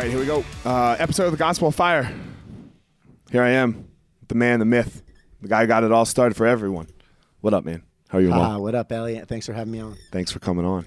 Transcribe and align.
All 0.00 0.06
right, 0.06 0.12
here 0.12 0.20
we 0.20 0.24
go. 0.24 0.42
Uh, 0.64 0.96
episode 0.98 1.26
of 1.26 1.32
the 1.32 1.36
Gospel 1.36 1.68
of 1.68 1.74
Fire. 1.74 2.10
Here 3.30 3.42
I 3.42 3.50
am, 3.50 3.86
the 4.28 4.34
man, 4.34 4.58
the 4.58 4.64
myth, 4.64 5.02
the 5.42 5.48
guy 5.48 5.60
who 5.60 5.66
got 5.66 5.84
it 5.84 5.92
all 5.92 6.06
started 6.06 6.36
for 6.36 6.46
everyone. 6.46 6.86
What 7.42 7.52
up, 7.52 7.66
man? 7.66 7.82
How 8.08 8.16
are 8.16 8.20
you? 8.22 8.32
Ah, 8.32 8.56
what 8.56 8.74
up, 8.74 8.90
Eliot? 8.90 9.28
Thanks 9.28 9.44
for 9.44 9.52
having 9.52 9.72
me 9.72 9.80
on. 9.80 9.98
Thanks 10.10 10.32
for 10.32 10.38
coming 10.38 10.64
on. 10.64 10.86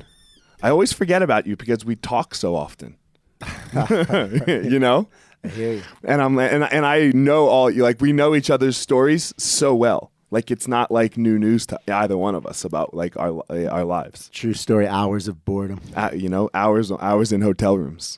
I 0.64 0.72
always 0.72 0.94
forget 0.94 1.22
about 1.22 1.46
you 1.46 1.56
because 1.56 1.86
we 1.86 1.96
talk 1.96 2.34
so 2.34 2.56
often. 2.56 2.98
you 4.48 4.80
know? 4.80 5.10
I 5.44 5.48
hear 5.48 5.74
you. 5.74 5.84
and 6.06 6.20
I'm 6.20 6.40
and 6.40 6.64
and 6.64 6.84
I 6.84 7.12
know 7.14 7.50
all 7.50 7.70
you 7.70 7.84
like 7.84 8.02
we 8.02 8.14
know 8.14 8.34
each 8.34 8.50
other's 8.50 8.78
stories 8.78 9.32
so 9.38 9.76
well. 9.76 10.12
Like 10.32 10.50
it's 10.50 10.68
not 10.68 10.90
like 10.90 11.18
new 11.18 11.38
news 11.38 11.68
to 11.68 11.80
either 11.88 12.18
one 12.18 12.34
of 12.34 12.48
us 12.48 12.66
about 12.66 12.96
like 12.96 13.16
our 13.18 13.44
our 13.52 13.84
lives. 13.86 14.30
True 14.30 14.56
story. 14.56 14.88
Hours 14.88 15.28
of 15.28 15.46
boredom. 15.46 15.82
Uh, 15.96 16.10
you 16.16 16.30
know, 16.30 16.50
hours 16.56 16.92
hours 16.92 17.32
in 17.32 17.42
hotel 17.42 17.78
rooms. 17.78 18.18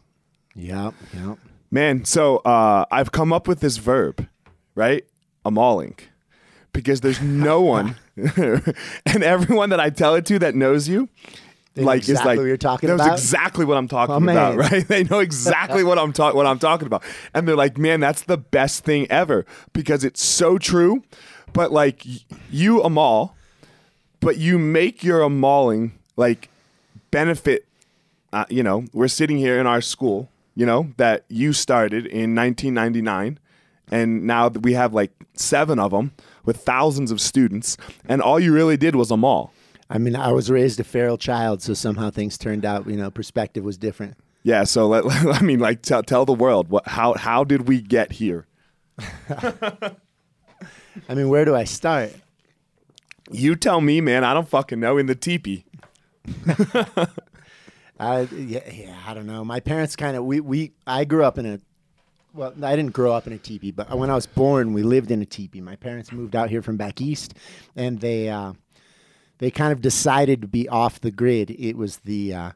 Yep. 0.55 0.93
Yep. 1.13 1.37
Man, 1.71 2.05
so 2.05 2.37
uh, 2.37 2.85
I've 2.91 3.11
come 3.11 3.33
up 3.33 3.47
with 3.47 3.59
this 3.59 3.77
verb, 3.77 4.27
right? 4.75 5.05
Amaling, 5.45 5.97
because 6.73 7.01
there's 7.01 7.21
no 7.21 7.61
one, 7.75 7.95
and 8.15 9.23
everyone 9.23 9.69
that 9.71 9.79
I 9.79 9.89
tell 9.89 10.15
it 10.15 10.25
to 10.27 10.39
that 10.39 10.55
knows 10.55 10.87
you, 10.87 11.09
They 11.73 11.83
like 11.83 12.01
is 12.03 12.09
exactly 12.09 12.29
like 12.31 12.37
what 12.39 12.43
you're 12.45 12.57
talking 12.57 12.89
knows 12.89 13.01
about? 13.01 13.13
exactly 13.19 13.65
what 13.65 13.77
I'm 13.77 13.87
talking 13.89 14.15
Oh, 14.15 14.31
about, 14.31 14.55
right? 14.71 14.87
They 14.87 15.03
know 15.03 15.19
exactly 15.19 15.83
what 15.83 15.99
I'm 15.99 16.13
talking 16.13 16.37
what 16.37 16.45
I'm 16.47 16.59
talking 16.59 16.87
about, 16.87 17.03
and 17.33 17.47
they're 17.47 17.55
like, 17.57 17.77
"Man, 17.77 17.99
that's 17.99 18.21
the 18.23 18.37
best 18.37 18.85
thing 18.85 19.05
ever," 19.11 19.45
because 19.73 20.03
it's 20.05 20.23
so 20.23 20.57
true. 20.57 21.03
But 21.51 21.71
like 21.71 22.05
you 22.49 22.81
Amal, 22.81 23.35
but 24.21 24.37
you 24.37 24.57
make 24.57 25.03
your 25.03 25.19
Amaling 25.21 25.91
like 26.15 26.49
benefit. 27.11 27.65
Uh, 28.31 28.45
you 28.49 28.63
know, 28.63 28.85
we're 28.93 29.07
sitting 29.09 29.37
here 29.37 29.59
in 29.59 29.67
our 29.67 29.81
school. 29.81 30.29
You 30.55 30.65
know 30.65 30.93
that 30.97 31.25
you 31.27 31.53
started 31.53 32.05
in 32.05 32.33
1999, 32.33 33.39
and 33.91 34.23
now 34.25 34.49
that 34.49 34.61
we 34.61 34.73
have 34.73 34.93
like 34.93 35.11
seven 35.33 35.79
of 35.79 35.91
them 35.91 36.13
with 36.45 36.57
thousands 36.57 37.11
of 37.11 37.19
students, 37.19 37.77
and 38.07 38.21
all 38.21 38.39
you 38.39 38.53
really 38.53 38.77
did 38.77 38.95
was 38.95 39.11
Amal. 39.11 39.51
I 39.89 39.97
mean, 39.97 40.15
I 40.15 40.31
was 40.31 40.49
raised 40.49 40.79
a 40.79 40.83
feral 40.83 41.17
child, 41.17 41.61
so 41.61 41.73
somehow 41.73 42.09
things 42.09 42.37
turned 42.37 42.65
out. 42.65 42.87
You 42.87 42.95
know, 42.97 43.11
perspective 43.11 43.63
was 43.63 43.77
different. 43.77 44.17
Yeah, 44.43 44.63
so 44.63 44.87
let, 44.87 45.05
I 45.27 45.41
mean, 45.41 45.59
like, 45.59 45.81
tell, 45.81 46.03
tell 46.03 46.25
the 46.25 46.33
world 46.33 46.69
what 46.69 46.87
how 46.87 47.15
how 47.15 47.43
did 47.43 47.67
we 47.67 47.81
get 47.81 48.13
here? 48.13 48.47
I 49.29 51.13
mean, 51.13 51.29
where 51.29 51.45
do 51.45 51.55
I 51.55 51.65
start? 51.65 52.13
You 53.31 53.55
tell 53.55 53.81
me, 53.81 54.01
man. 54.01 54.23
I 54.23 54.33
don't 54.33 54.47
fucking 54.47 54.79
know. 54.79 54.97
In 54.97 55.07
the 55.07 55.15
teepee. 55.15 55.65
I 57.99 58.21
yeah, 58.21 58.69
yeah 58.71 58.97
I 59.05 59.13
don't 59.13 59.27
know. 59.27 59.43
My 59.45 59.59
parents 59.59 59.95
kind 59.95 60.17
of 60.17 60.25
we 60.25 60.39
we 60.39 60.73
I 60.85 61.05
grew 61.05 61.23
up 61.23 61.37
in 61.37 61.45
a 61.45 61.59
well, 62.33 62.53
I 62.61 62.75
didn't 62.75 62.91
grow 62.91 63.13
up 63.13 63.27
in 63.27 63.33
a 63.33 63.37
teepee, 63.37 63.71
but 63.71 63.89
when 63.97 64.09
I 64.09 64.15
was 64.15 64.25
born, 64.25 64.73
we 64.73 64.83
lived 64.83 65.09
in 65.09 65.21
a 65.21 65.25
teepee. 65.25 65.61
My 65.61 65.77
parents 65.77 66.11
moved 66.11 66.35
out 66.35 66.49
here 66.49 66.61
from 66.61 66.75
back 66.75 66.99
east, 66.99 67.33
and 67.75 68.01
they 68.01 68.29
uh, 68.29 68.53
they 69.37 69.51
kind 69.51 69.71
of 69.71 69.81
decided 69.81 70.41
to 70.41 70.47
be 70.47 70.67
off 70.67 70.99
the 70.99 71.11
grid. 71.11 71.51
It 71.51 71.77
was 71.77 71.97
the 71.99 72.33
uh, 72.33 72.51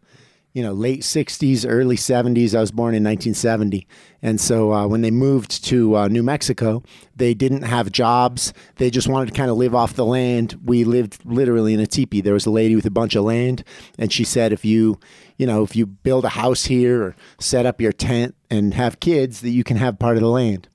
you 0.53 0.63
know 0.63 0.73
late 0.73 1.01
'60s, 1.01 1.65
early 1.67 1.95
'70s. 1.95 2.55
I 2.55 2.59
was 2.61 2.71
born 2.71 2.95
in 2.95 3.03
1970, 3.03 3.87
and 4.21 4.39
so 4.39 4.73
uh, 4.73 4.87
when 4.87 5.01
they 5.01 5.11
moved 5.11 5.63
to 5.65 5.95
uh, 5.95 6.07
New 6.07 6.23
Mexico, 6.23 6.83
they 7.15 7.33
didn't 7.33 7.63
have 7.63 7.91
jobs. 7.91 8.53
They 8.77 8.89
just 8.89 9.07
wanted 9.07 9.27
to 9.27 9.37
kind 9.37 9.51
of 9.51 9.57
live 9.57 9.75
off 9.75 9.93
the 9.93 10.05
land. 10.05 10.59
We 10.65 10.83
lived 10.83 11.19
literally 11.25 11.73
in 11.73 11.79
a 11.79 11.87
teepee. 11.87 12.21
There 12.21 12.33
was 12.33 12.45
a 12.45 12.51
lady 12.51 12.75
with 12.75 12.85
a 12.85 12.91
bunch 12.91 13.15
of 13.15 13.23
land, 13.23 13.63
and 13.97 14.11
she 14.11 14.23
said, 14.23 14.51
if 14.53 14.65
you 14.65 14.99
you 15.37 15.45
know 15.45 15.63
if 15.63 15.75
you 15.75 15.85
build 15.85 16.25
a 16.25 16.29
house 16.29 16.65
here 16.65 17.01
or 17.03 17.15
set 17.39 17.65
up 17.65 17.79
your 17.79 17.91
tent 17.93 18.35
and 18.49 18.73
have 18.73 18.99
kids, 18.99 19.41
that 19.41 19.49
you 19.51 19.63
can 19.63 19.77
have 19.77 19.99
part 19.99 20.17
of 20.17 20.21
the 20.21 20.29
land. 20.29 20.67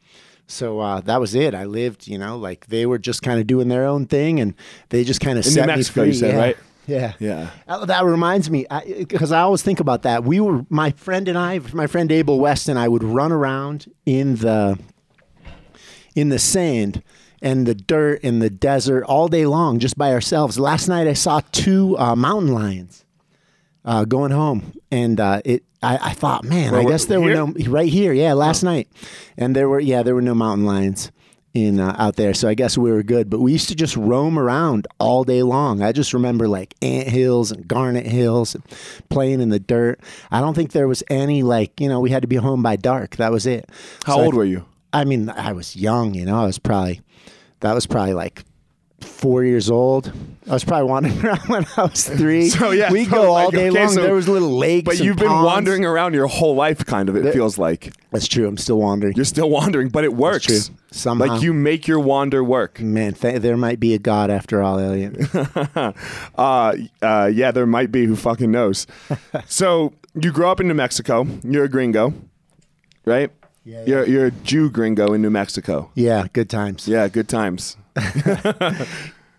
So 0.47 0.79
uh, 0.81 1.01
that 1.01 1.21
was 1.21 1.35
it. 1.35 1.55
I 1.55 1.65
lived, 1.65 2.07
you 2.07 2.19
know, 2.19 2.37
like 2.37 2.67
they 2.67 2.85
were 2.85 2.99
just 2.99 3.23
kind 3.23 3.41
of 3.41 3.47
doing 3.47 3.69
their 3.69 3.87
own 3.87 4.07
thing, 4.07 4.41
and 4.41 4.55
they 4.91 5.03
just 5.03 5.21
kind 5.21 5.39
of 5.39 5.47
In 5.47 5.51
New 5.51 5.55
set 5.55 5.67
Mexico, 5.67 6.03
me 6.03 6.07
you 6.09 6.13
free. 6.13 6.19
said, 6.21 6.35
yeah. 6.35 6.41
right? 6.41 6.57
Yeah. 6.87 7.15
Yeah. 7.19 7.51
Uh, 7.67 7.85
That 7.87 8.05
reminds 8.05 8.51
me, 8.51 8.67
because 8.99 9.33
I, 9.33 9.41
always 9.41 9.63
think 9.63 9.81
about 9.81 10.03
that. 10.03 10.25
We 10.25 10.41
were 10.41 10.65
my 10.69 10.91
friend 10.93 11.29
and 11.29 11.39
I, 11.39 11.61
my 11.73 11.87
friend 11.87 12.11
Abel 12.13 12.39
West 12.39 12.69
and 12.69 12.79
I 12.79 12.89
would 12.89 13.03
run 13.05 13.33
around 13.33 13.87
in 14.07 14.37
the 14.37 14.79
in 16.15 16.29
the 16.29 16.39
sand 16.39 17.03
and 17.43 17.67
the 17.67 17.75
dirt 17.75 18.21
in 18.23 18.39
the 18.39 18.51
desert 18.51 19.05
all 19.05 19.29
day 19.29 19.47
long, 19.47 19.79
just 19.79 19.99
by 19.99 20.13
ourselves. 20.13 20.59
Last 20.59 20.89
night 20.89 21.07
I 21.09 21.13
saw 21.15 21.41
two 21.53 21.99
uh, 21.99 22.15
mountain 22.15 22.53
lions 22.55 23.05
uh, 23.85 24.05
going 24.05 24.31
home, 24.31 24.73
and 24.91 25.19
uh, 25.21 25.41
it. 25.45 25.65
I, 25.83 25.99
I 26.11 26.13
thought, 26.15 26.45
man, 26.45 26.73
Where 26.73 26.81
I 26.81 26.85
guess 26.85 27.05
there 27.05 27.21
here? 27.21 27.45
were 27.45 27.53
no 27.53 27.71
right 27.71 27.91
here. 27.91 28.15
Yeah, 28.15 28.33
last 28.33 28.63
night, 28.63 28.89
and 29.37 29.55
there 29.55 29.69
were 29.69 29.81
yeah 29.81 30.03
there 30.03 30.15
were 30.15 30.23
no 30.23 30.35
mountain 30.35 30.65
lions 30.67 31.11
in 31.55 31.81
uh, 31.81 31.95
out 31.99 32.17
there. 32.17 32.35
So 32.35 32.49
I 32.49 32.55
guess 32.55 32.77
we 32.77 32.91
were 32.91 33.03
good. 33.03 33.31
But 33.31 33.41
we 33.41 33.53
used 33.53 33.69
to 33.69 33.75
just 33.75 33.97
roam 33.97 34.39
around 34.39 34.87
all 34.99 35.25
day 35.25 35.43
long. 35.43 35.83
I 35.83 35.93
just 35.93 36.13
remember 36.13 36.49
like 36.49 36.75
ant 36.83 37.09
hills 37.09 37.51
and 37.53 37.67
garnet 37.67 38.07
hills, 38.07 38.55
and 38.55 38.65
playing 39.09 39.41
in 39.41 39.49
the 39.49 39.61
dirt. 39.61 40.01
I 40.31 40.41
don't 40.41 40.55
think 40.55 40.73
there 40.73 40.89
was 40.89 41.03
any 41.09 41.43
like 41.43 41.81
you 41.81 41.89
know 41.89 42.01
we 42.01 42.11
had 42.11 42.23
to 42.23 42.29
be 42.29 42.37
home 42.37 42.63
by 42.63 42.77
dark. 42.77 43.17
That 43.17 43.33
was 43.33 43.47
it. 43.47 43.71
How 44.05 44.17
So 44.17 44.21
I- 44.21 44.25
old 44.27 44.35
were 44.35 44.45
you? 44.45 44.65
I 44.93 45.05
mean, 45.05 45.29
I 45.31 45.53
was 45.53 45.75
young. 45.75 46.15
You 46.15 46.25
know, 46.25 46.41
I 46.41 46.47
was 46.47 46.59
probably 46.59 47.01
that 47.61 47.73
was 47.73 47.87
probably 47.87 48.15
like. 48.15 48.45
Four 49.05 49.45
years 49.45 49.71
old. 49.71 50.13
I 50.49 50.53
was 50.53 50.65
probably 50.65 50.91
wandering 50.91 51.19
around 51.25 51.49
when 51.49 51.67
I 51.77 51.83
was 51.85 52.07
three. 52.07 52.49
So, 52.51 52.71
yeah, 52.73 52.93
we 52.93 53.05
so, 53.05 53.11
go 53.13 53.33
all 53.33 53.51
day 53.51 53.69
okay, 53.71 53.81
long. 53.81 53.89
so- 53.89 54.03
there 54.03 54.15
was 54.15 54.29
little 54.29 54.51
lakes. 54.59 54.85
But 54.85 55.01
you've 55.01 55.17
been 55.17 55.29
ponds. 55.29 55.47
wandering 55.47 55.85
around 55.85 56.13
your 56.15 56.27
whole 56.27 56.55
life, 56.55 56.85
kind 56.85 57.09
of. 57.09 57.17
It 57.17 57.33
feels 57.33 57.57
like 57.57 57.93
That's 58.11 58.29
true. 58.29 58.47
I'm 58.47 58.59
still 58.59 58.79
wandering. 58.79 59.15
you're 59.17 59.25
still 59.25 59.49
wandering, 59.51 59.89
but 59.89 60.05
it 60.05 60.15
works. 60.15 60.47
true. 60.47 60.61
Somehow. 60.91 61.27
like 61.27 61.43
you 61.43 61.53
make 61.53 61.89
your 61.89 61.99
wander 61.99 62.45
work. 62.45 62.81
Man, 62.81 63.15
th- 63.15 63.41
there 63.43 63.57
might 63.57 63.81
be 63.81 63.95
a 63.95 63.99
God 63.99 64.31
after 64.31 64.63
all, 64.63 64.79
Eliot. 64.79 65.17
uh, 65.75 65.93
uh, 67.03 67.31
yeah, 67.33 67.51
there 67.51 67.67
might 67.67 67.91
be. 67.91 68.05
Who 68.07 68.15
fucking 68.15 68.51
knows? 68.51 68.87
so 69.47 69.93
you 70.21 70.31
grow 70.31 70.51
up 70.51 70.61
in 70.61 70.69
New 70.69 70.75
Mexico. 70.75 71.27
You're 71.43 71.65
a 71.65 71.69
gringo, 71.69 72.13
right? 73.05 73.31
Yeah, 73.65 73.79
yeah. 73.79 73.85
You're 73.87 74.07
you're 74.07 74.27
a 74.27 74.31
Jew 74.31 74.71
gringo 74.71 75.15
in 75.15 75.23
New 75.23 75.31
Mexico. 75.31 75.91
yeah, 75.95 76.27
good 76.33 76.51
times. 76.51 76.87
Yeah, 76.87 77.09
good 77.09 77.29
times. 77.29 77.77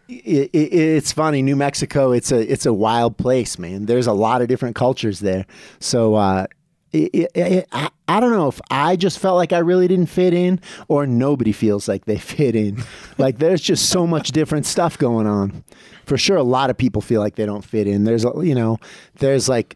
It, 0.08 0.52
it, 0.54 0.74
it's 0.74 1.12
funny, 1.12 1.42
New 1.42 1.56
Mexico. 1.56 2.12
It's 2.12 2.32
a 2.32 2.40
it's 2.40 2.68
a 2.68 2.74
wild 2.74 3.18
place, 3.18 3.58
man. 3.58 3.88
There's 3.88 4.06
a 4.06 4.14
lot 4.14 4.44
of 4.44 4.48
different 4.48 4.76
cultures 4.76 5.20
there. 5.20 5.48
So 5.80 6.14
uh, 6.14 6.46
it, 6.94 7.68
I, 7.72 7.90
I 8.08 8.20
don't 8.20 8.32
know 8.32 8.48
if 8.48 8.62
I 8.70 8.96
just 8.96 9.20
felt 9.20 9.36
like 9.36 9.52
I 9.52 9.58
really 9.60 9.88
didn't 9.88 10.08
fit 10.08 10.34
in, 10.34 10.60
or 10.88 11.08
nobody 11.08 11.52
feels 11.52 11.88
like 11.88 12.06
they 12.06 12.18
fit 12.20 12.56
in. 12.56 12.84
like 13.18 13.40
there's 13.40 13.62
just 13.62 13.90
so 13.90 14.06
much 14.06 14.30
different 14.30 14.66
stuff 14.66 14.98
going 14.98 15.28
on. 15.28 15.64
For 16.06 16.18
sure, 16.18 16.38
a 16.38 16.44
lot 16.44 16.70
of 16.70 16.78
people 16.78 17.02
feel 17.02 17.20
like 17.20 17.36
they 17.36 17.46
don't 17.48 17.66
fit 17.66 17.88
in. 17.88 18.04
There's 18.04 18.24
you 18.24 18.54
know, 18.54 18.80
there's 19.16 19.50
like 19.50 19.76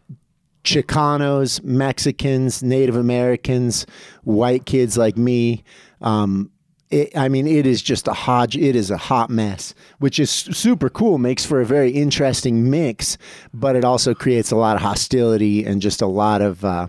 Chicanos, 0.62 1.62
Mexicans, 1.64 2.62
Native 2.62 2.96
Americans, 2.96 3.84
white 4.22 4.64
kids 4.64 4.96
like 4.96 5.16
me. 5.16 5.64
Um, 6.02 6.50
it, 6.90 7.16
I 7.16 7.28
mean, 7.28 7.46
it 7.46 7.66
is 7.66 7.82
just 7.82 8.08
a 8.08 8.12
hodge. 8.12 8.56
It 8.56 8.74
is 8.76 8.90
a 8.90 8.96
hot 8.96 9.30
mess, 9.30 9.74
which 9.98 10.18
is 10.18 10.30
super 10.30 10.88
cool. 10.90 11.18
Makes 11.18 11.44
for 11.46 11.60
a 11.60 11.66
very 11.66 11.90
interesting 11.90 12.68
mix, 12.70 13.16
but 13.54 13.76
it 13.76 13.84
also 13.84 14.14
creates 14.14 14.50
a 14.50 14.56
lot 14.56 14.76
of 14.76 14.82
hostility 14.82 15.64
and 15.64 15.80
just 15.80 16.02
a 16.02 16.06
lot 16.06 16.42
of. 16.42 16.64
Uh, 16.64 16.88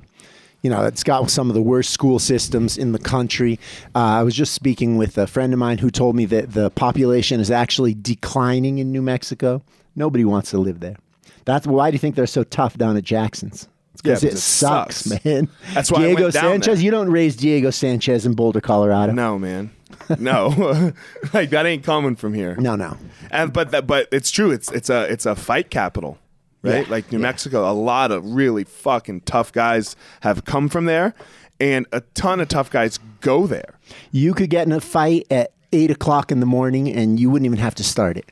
you 0.64 0.70
know, 0.70 0.86
it's 0.86 1.04
got 1.04 1.32
some 1.32 1.50
of 1.50 1.56
the 1.56 1.62
worst 1.62 1.90
school 1.90 2.20
systems 2.20 2.78
in 2.78 2.92
the 2.92 3.00
country. 3.00 3.60
Uh, 3.96 4.00
I 4.00 4.24
was 4.24 4.36
just 4.36 4.54
speaking 4.54 4.96
with 4.96 5.18
a 5.18 5.26
friend 5.26 5.54
of 5.54 5.60
mine 5.60 5.80
who 5.80 5.90
told 5.90 6.16
me 6.16 6.26
that 6.26 6.54
the 6.54 6.70
population 6.70 7.40
is 7.40 7.50
actually 7.50 7.96
declining 7.96 8.78
in 8.78 8.92
New 8.92 9.02
Mexico. 9.02 9.64
Nobody 9.96 10.24
wants 10.24 10.52
to 10.52 10.60
live 10.60 10.80
there. 10.80 10.98
That's 11.46 11.66
why 11.66 11.90
do 11.90 11.96
you 11.96 12.00
think 12.00 12.14
they're 12.16 12.28
so 12.28 12.44
tough 12.44 12.78
down 12.78 12.96
at 12.96 13.04
Jackson's? 13.04 13.68
It's 13.96 14.02
Yeah, 14.06 14.12
because 14.14 14.24
it, 14.24 14.34
it 14.34 14.38
sucks, 14.38 14.98
sucks. 14.98 15.26
man. 15.26 15.50
That's 15.74 15.92
why 15.92 16.02
I 16.02 16.06
Diego 16.10 16.22
went 16.26 16.34
down 16.36 16.44
Sanchez. 16.44 16.78
there. 16.78 16.86
You 16.86 16.92
don't 16.92 17.10
raise 17.10 17.36
Diego 17.36 17.72
Sanchez 17.72 18.28
in 18.28 18.36
Boulder, 18.36 18.62
Colorado. 18.62 19.14
No, 19.14 19.40
man. 19.40 19.72
No, 20.20 20.94
like 21.34 21.50
that 21.52 21.66
ain't 21.66 21.84
coming 21.84 22.16
from 22.16 22.34
here. 22.34 22.56
no, 22.58 22.76
no. 22.76 22.98
And 23.30 23.52
but 23.54 23.72
that 23.72 23.88
but 23.88 24.08
it's 24.12 24.32
true. 24.32 24.52
It's 24.52 24.72
it's 24.72 24.90
a 24.90 25.04
it's 25.12 25.26
a 25.26 25.36
fight 25.36 25.70
capital, 25.70 26.18
right? 26.64 26.86
Yeah, 26.86 26.92
Like 26.92 27.12
New 27.12 27.18
yeah. 27.20 27.24
Mexico, 27.24 27.70
a 27.70 27.74
lot 27.74 28.12
of 28.12 28.26
really 28.26 28.64
fucking 28.64 29.22
tough 29.22 29.52
guys 29.52 29.96
have 30.22 30.46
come 30.46 30.70
from 30.70 30.86
there, 30.86 31.14
and 31.60 31.86
a 31.92 32.02
ton 32.14 32.40
of 32.40 32.48
tough 32.48 32.70
guys 32.70 33.00
go 33.22 33.48
there. 33.48 33.76
You 34.12 34.34
could 34.34 34.50
get 34.50 34.66
in 34.68 34.74
a 34.74 34.82
fight 34.82 35.26
at 35.32 35.52
eight 35.74 35.92
o'clock 35.92 36.32
in 36.32 36.40
the 36.40 36.46
morning, 36.46 36.90
and 36.90 37.20
you 37.20 37.30
wouldn't 37.30 37.46
even 37.46 37.60
have 37.60 37.76
to 37.76 37.84
start 37.84 38.18
it. 38.18 38.26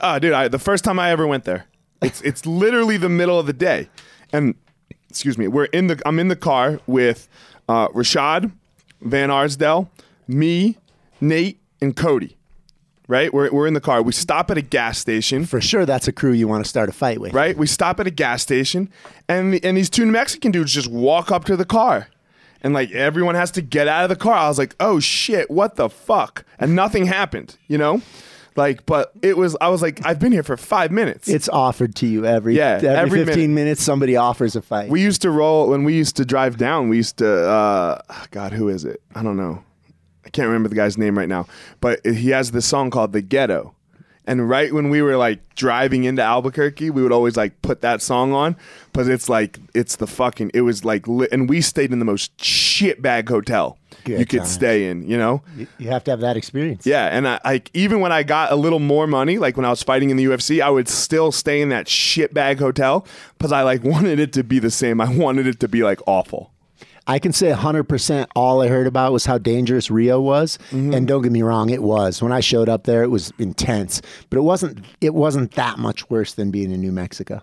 Oh, 0.00 0.18
dude, 0.18 0.32
I, 0.32 0.48
the 0.48 0.58
first 0.60 0.84
time 0.84 0.98
I 0.98 1.10
ever 1.10 1.26
went 1.26 1.44
there, 1.44 1.66
it's 2.00 2.20
it's 2.22 2.46
literally 2.46 2.96
the 2.96 3.08
middle 3.08 3.38
of 3.38 3.46
the 3.46 3.52
day, 3.52 3.88
and 4.32 4.54
excuse 5.10 5.36
me, 5.36 5.48
we're 5.48 5.64
in 5.66 5.88
the 5.88 6.00
I'm 6.06 6.18
in 6.18 6.28
the 6.28 6.36
car 6.36 6.80
with 6.86 7.28
uh, 7.68 7.88
Rashad, 7.88 8.52
Van 9.02 9.30
Arsdale, 9.30 9.90
me, 10.28 10.76
Nate, 11.20 11.60
and 11.80 11.94
Cody. 11.96 12.36
Right, 13.10 13.32
we're 13.32 13.50
we're 13.50 13.66
in 13.66 13.72
the 13.72 13.80
car. 13.80 14.02
We 14.02 14.12
stop 14.12 14.50
at 14.50 14.58
a 14.58 14.62
gas 14.62 14.98
station. 14.98 15.46
For 15.46 15.62
sure, 15.62 15.86
that's 15.86 16.08
a 16.08 16.12
crew 16.12 16.32
you 16.32 16.46
want 16.46 16.62
to 16.62 16.68
start 16.68 16.90
a 16.90 16.92
fight 16.92 17.18
with. 17.20 17.32
right? 17.32 17.56
We 17.56 17.66
stop 17.66 17.98
at 18.00 18.06
a 18.06 18.10
gas 18.10 18.42
station, 18.42 18.90
and 19.30 19.54
the, 19.54 19.64
and 19.64 19.78
these 19.78 19.88
two 19.88 20.04
Mexican 20.04 20.52
dudes 20.52 20.74
just 20.74 20.90
walk 20.90 21.32
up 21.32 21.46
to 21.46 21.56
the 21.56 21.64
car, 21.64 22.08
and 22.60 22.74
like 22.74 22.90
everyone 22.92 23.34
has 23.34 23.50
to 23.52 23.62
get 23.62 23.88
out 23.88 24.02
of 24.02 24.10
the 24.10 24.16
car. 24.16 24.34
I 24.34 24.48
was 24.48 24.58
like, 24.58 24.76
oh 24.78 25.00
shit, 25.00 25.50
what 25.50 25.76
the 25.76 25.88
fuck? 25.88 26.44
And 26.58 26.76
nothing 26.76 27.06
happened, 27.06 27.56
you 27.66 27.78
know, 27.78 28.02
like. 28.56 28.84
But 28.84 29.12
it 29.22 29.38
was, 29.38 29.56
I 29.58 29.68
was 29.68 29.80
like, 29.80 30.04
I've 30.04 30.18
been 30.18 30.32
here 30.32 30.42
for 30.42 30.58
five 30.58 30.90
minutes. 30.90 31.30
It's 31.30 31.48
offered 31.48 31.94
to 31.96 32.06
you 32.06 32.26
every 32.26 32.56
Yeah, 32.58 32.72
every, 32.74 32.88
every 33.20 33.24
fifteen 33.24 33.54
minutes. 33.54 33.82
Somebody 33.82 34.16
offers 34.16 34.54
a 34.54 34.60
fight. 34.60 34.90
we 34.90 35.00
used 35.00 35.22
to 35.22 35.30
roll 35.30 35.70
when 35.70 35.82
we 35.84 35.94
used 35.94 36.16
to 36.16 36.26
drive 36.26 36.58
down. 36.58 36.90
We 36.90 36.98
used 36.98 37.16
to, 37.18 37.48
uh, 37.48 38.02
God, 38.32 38.52
who 38.52 38.68
is 38.68 38.84
it? 38.84 39.00
I 39.14 39.22
don't 39.22 39.38
know. 39.38 39.64
I 40.28 40.30
can't 40.30 40.46
remember 40.46 40.68
the 40.68 40.74
guy's 40.74 40.98
name 40.98 41.16
right 41.16 41.28
now, 41.28 41.46
but 41.80 42.04
he 42.06 42.28
has 42.30 42.50
this 42.50 42.66
song 42.66 42.90
called 42.90 43.12
"The 43.14 43.22
Ghetto." 43.22 43.74
And 44.26 44.46
right 44.46 44.74
when 44.74 44.90
we 44.90 45.00
were 45.00 45.16
like 45.16 45.54
driving 45.54 46.04
into 46.04 46.20
Albuquerque, 46.22 46.90
we 46.90 47.02
would 47.02 47.12
always 47.12 47.34
like 47.34 47.62
put 47.62 47.80
that 47.80 48.02
song 48.02 48.34
on, 48.34 48.56
but 48.92 49.08
it's 49.08 49.30
like 49.30 49.58
it's 49.74 49.96
the 49.96 50.06
fucking. 50.06 50.50
It 50.52 50.60
was 50.60 50.84
like, 50.84 51.08
li- 51.08 51.28
and 51.32 51.48
we 51.48 51.62
stayed 51.62 51.92
in 51.94 51.98
the 51.98 52.04
most 52.04 52.36
shitbag 52.36 53.26
hotel 53.30 53.78
Good 54.04 54.20
you 54.20 54.26
could 54.26 54.46
stay 54.46 54.90
in. 54.90 55.08
You 55.08 55.16
know, 55.16 55.42
You- 55.56 55.66
you 55.78 55.88
have 55.88 56.04
to 56.04 56.10
have 56.10 56.20
that 56.20 56.36
experience. 56.36 56.84
yeah, 56.84 57.06
and 57.06 57.26
I 57.26 57.40
like 57.42 57.70
even 57.72 58.00
when 58.00 58.12
I 58.12 58.22
got 58.22 58.52
a 58.52 58.56
little 58.56 58.80
more 58.80 59.06
money, 59.06 59.38
like 59.38 59.56
when 59.56 59.64
I 59.64 59.70
was 59.70 59.82
fighting 59.82 60.10
in 60.10 60.18
the 60.18 60.24
UFC, 60.26 60.60
I 60.60 60.68
would 60.68 60.88
still 60.90 61.32
stay 61.32 61.62
in 61.62 61.70
that 61.70 61.86
shitbag 61.86 62.58
hotel 62.58 63.06
because 63.38 63.50
I 63.50 63.62
like 63.62 63.82
wanted 63.94 64.20
it 64.20 64.34
to 64.34 64.44
be 64.44 64.58
the 64.58 64.70
same. 64.70 65.00
I 65.00 65.08
wanted 65.10 65.46
it 65.46 65.58
to 65.60 65.68
be 65.68 65.82
like 65.82 66.00
awful. 66.06 66.52
I 67.08 67.18
can 67.18 67.32
say 67.32 67.50
100% 67.50 68.26
all 68.36 68.60
I 68.62 68.68
heard 68.68 68.86
about 68.86 69.12
was 69.12 69.24
how 69.24 69.38
dangerous 69.38 69.90
Rio 69.90 70.20
was. 70.20 70.58
Mm-hmm. 70.70 70.92
And 70.92 71.08
don't 71.08 71.22
get 71.22 71.32
me 71.32 71.42
wrong, 71.42 71.70
it 71.70 71.82
was. 71.82 72.22
When 72.22 72.32
I 72.32 72.40
showed 72.40 72.68
up 72.68 72.84
there, 72.84 73.02
it 73.02 73.10
was 73.10 73.32
intense. 73.38 74.02
But 74.30 74.36
it 74.38 74.42
wasn't 74.42 74.84
it 75.00 75.14
wasn't 75.14 75.52
that 75.52 75.78
much 75.78 76.08
worse 76.10 76.34
than 76.34 76.50
being 76.50 76.70
in 76.70 76.80
New 76.80 76.92
Mexico. 76.92 77.42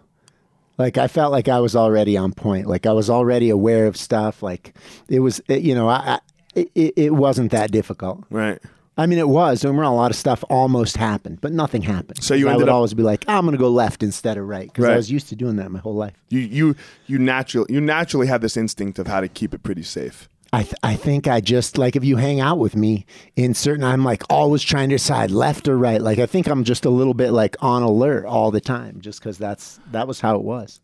Like 0.78 0.98
I 0.98 1.08
felt 1.08 1.32
like 1.32 1.48
I 1.48 1.60
was 1.60 1.76
already 1.76 2.16
on 2.16 2.32
point. 2.34 2.68
Like 2.68 2.86
I 2.86 2.92
was 2.94 3.10
already 3.10 3.50
aware 3.50 3.88
of 3.88 3.98
stuff. 3.98 4.44
Like 4.44 4.76
it 5.10 5.20
was, 5.22 5.42
it- 5.48 5.64
you 5.64 5.74
know, 5.74 5.88
I, 5.90 5.96
I 5.96 6.20
it, 6.56 6.94
it 6.96 7.14
wasn't 7.14 7.52
that 7.52 7.72
difficult. 7.72 8.24
Right. 8.30 8.60
I 8.98 9.06
mean, 9.08 9.20
it 9.20 9.28
was. 9.28 9.62
Don't 9.62 9.74
get 9.74 9.76
me 9.78 9.82
wrong, 9.82 9.94
a 9.94 9.98
lot 9.98 10.10
of 10.12 10.18
stuff 10.18 10.44
almost 10.50 10.96
happened, 10.96 11.42
but 11.42 11.52
nothing 11.52 11.82
happened. 11.82 12.24
So 12.24 12.34
you 12.34 12.48
I 12.48 12.52
ended 12.52 12.64
would 12.68 12.70
up- 12.70 12.76
always 12.76 12.94
be 12.94 13.04
like, 13.04 13.26
I'm 13.28 13.44
going 13.46 13.52
to 13.52 13.58
go 13.58 13.70
left 13.70 14.04
instead 14.04 14.38
of 14.38 14.48
right 14.48 14.68
because 14.68 14.86
Right. 14.86 14.94
I 14.94 14.98
was 14.98 15.12
used 15.12 15.28
to 15.30 15.36
doing 15.36 15.58
that 15.58 15.70
my 15.72 15.80
whole 15.80 15.96
life. 15.96 16.14
You 16.30 16.40
you 16.40 16.76
you 17.08 17.20
naturally 17.20 17.74
you 17.74 17.82
naturally 17.82 18.28
have 18.28 18.42
this 18.42 18.56
instinct 18.56 18.98
of 19.00 19.08
how 19.08 19.20
to 19.22 19.28
keep 19.28 19.54
it 19.54 19.64
pretty 19.64 19.84
safe. 19.84 20.30
I, 20.54 20.64
th- 20.64 20.76
I 20.84 20.96
think 20.96 21.28
I 21.28 21.42
just 21.42 21.78
like 21.78 21.98
if 21.98 22.06
you 22.06 22.16
hang 22.16 22.40
out 22.40 22.60
with 22.60 22.78
me 22.78 23.06
in 23.36 23.54
certain, 23.54 23.84
I'm 23.84 24.06
like 24.06 24.24
always 24.30 24.64
trying 24.64 24.88
to 24.90 24.96
decide 24.96 25.30
left 25.32 25.68
or 25.68 25.78
right. 25.78 26.02
Like 26.02 26.18
I 26.20 26.26
think 26.28 26.48
I'm 26.48 26.64
just 26.64 26.86
a 26.86 26.90
little 26.90 27.14
bit 27.14 27.32
like 27.32 27.58
on 27.62 27.84
alert 27.84 28.24
all 28.26 28.52
the 28.52 28.62
time, 28.62 29.02
just 29.02 29.20
because 29.20 29.38
that's 29.38 29.80
that 29.92 30.08
was 30.08 30.22
how 30.22 30.36
it 30.38 30.44
was. 30.44 30.80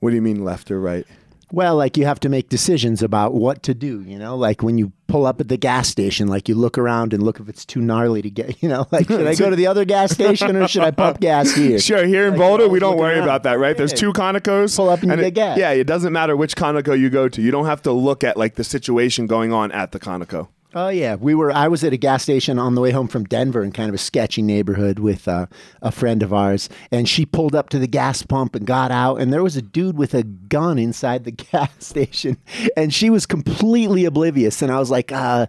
What 0.00 0.10
do 0.10 0.16
you 0.16 0.20
mean 0.22 0.44
left 0.44 0.70
or 0.70 0.78
right? 0.78 1.06
Well, 1.50 1.76
like 1.76 1.96
you 1.96 2.04
have 2.04 2.20
to 2.20 2.28
make 2.28 2.48
decisions 2.48 3.02
about 3.02 3.32
what 3.34 3.62
to 3.64 3.74
do. 3.74 4.02
You 4.02 4.18
know, 4.18 4.36
like 4.36 4.62
when 4.62 4.76
you 4.76 4.92
pull 5.06 5.24
up 5.24 5.40
at 5.40 5.48
the 5.48 5.56
gas 5.56 5.88
station, 5.88 6.28
like 6.28 6.48
you 6.48 6.54
look 6.54 6.76
around 6.76 7.14
and 7.14 7.22
look 7.22 7.40
if 7.40 7.48
it's 7.48 7.64
too 7.64 7.80
gnarly 7.80 8.20
to 8.22 8.30
get. 8.30 8.56
You 8.62 8.68
know, 8.68 8.86
like 8.90 9.06
should 9.06 9.26
I 9.26 9.34
go 9.34 9.48
to 9.50 9.56
the 9.56 9.66
other 9.68 9.84
gas 9.84 10.10
station 10.12 10.56
or 10.56 10.66
should 10.68 10.82
I 10.82 10.90
pump 10.90 11.20
gas 11.20 11.54
here? 11.54 11.78
Sure, 11.88 12.04
here 12.04 12.24
in 12.26 12.32
Like, 12.32 12.38
Boulder, 12.40 12.64
you're 12.64 12.72
we 12.72 12.78
don't 12.80 12.96
worry 12.98 13.14
looking 13.14 13.22
about 13.24 13.44
that, 13.44 13.58
right? 13.58 13.76
There's 13.76 13.92
two 13.92 14.12
Conocos. 14.12 14.76
Pull 14.76 14.90
up 14.90 15.02
and 15.02 15.12
you 15.12 15.18
it- 15.18 15.22
get 15.22 15.34
gas. 15.34 15.58
Yeah, 15.58 15.70
it 15.70 15.86
doesn't 15.86 16.12
matter 16.12 16.36
which 16.36 16.54
Conoco 16.56 16.98
you 16.98 17.08
go 17.08 17.28
to. 17.28 17.40
You 17.40 17.50
don't 17.50 17.66
have 17.66 17.82
to 17.82 17.92
look 17.92 18.24
at 18.24 18.36
like 18.36 18.56
the 18.56 18.64
situation 18.64 19.26
going 19.26 19.52
on 19.52 19.72
at 19.72 19.92
the 19.92 20.00
Conoco. 20.00 20.48
Oh 20.74 20.90
yeah, 20.90 21.14
we 21.14 21.34
were. 21.34 21.50
I 21.50 21.66
was 21.68 21.82
at 21.82 21.94
a 21.94 21.96
gas 21.96 22.22
station 22.22 22.58
on 22.58 22.74
the 22.74 22.82
way 22.82 22.90
home 22.90 23.08
from 23.08 23.24
Denver 23.24 23.64
in 23.64 23.72
kind 23.72 23.88
of 23.88 23.94
a 23.94 23.98
sketchy 23.98 24.42
neighborhood 24.42 24.98
with 24.98 25.26
uh, 25.26 25.46
a 25.80 25.90
friend 25.90 26.22
of 26.22 26.30
ours, 26.34 26.68
and 26.90 27.08
she 27.08 27.24
pulled 27.24 27.54
up 27.54 27.70
to 27.70 27.78
the 27.78 27.86
gas 27.86 28.22
pump 28.22 28.54
and 28.54 28.66
got 28.66 28.90
out, 28.90 29.16
and 29.16 29.32
there 29.32 29.42
was 29.42 29.56
a 29.56 29.62
dude 29.62 29.96
with 29.96 30.12
a 30.12 30.24
gun 30.24 30.78
inside 30.78 31.24
the 31.24 31.30
gas 31.52 31.70
station, 31.78 32.36
and 32.76 32.92
she 32.92 33.08
was 33.08 33.24
completely 33.24 34.04
oblivious. 34.04 34.60
And 34.60 34.70
I 34.70 34.78
was 34.78 34.90
like, 34.90 35.10
uh, 35.10 35.46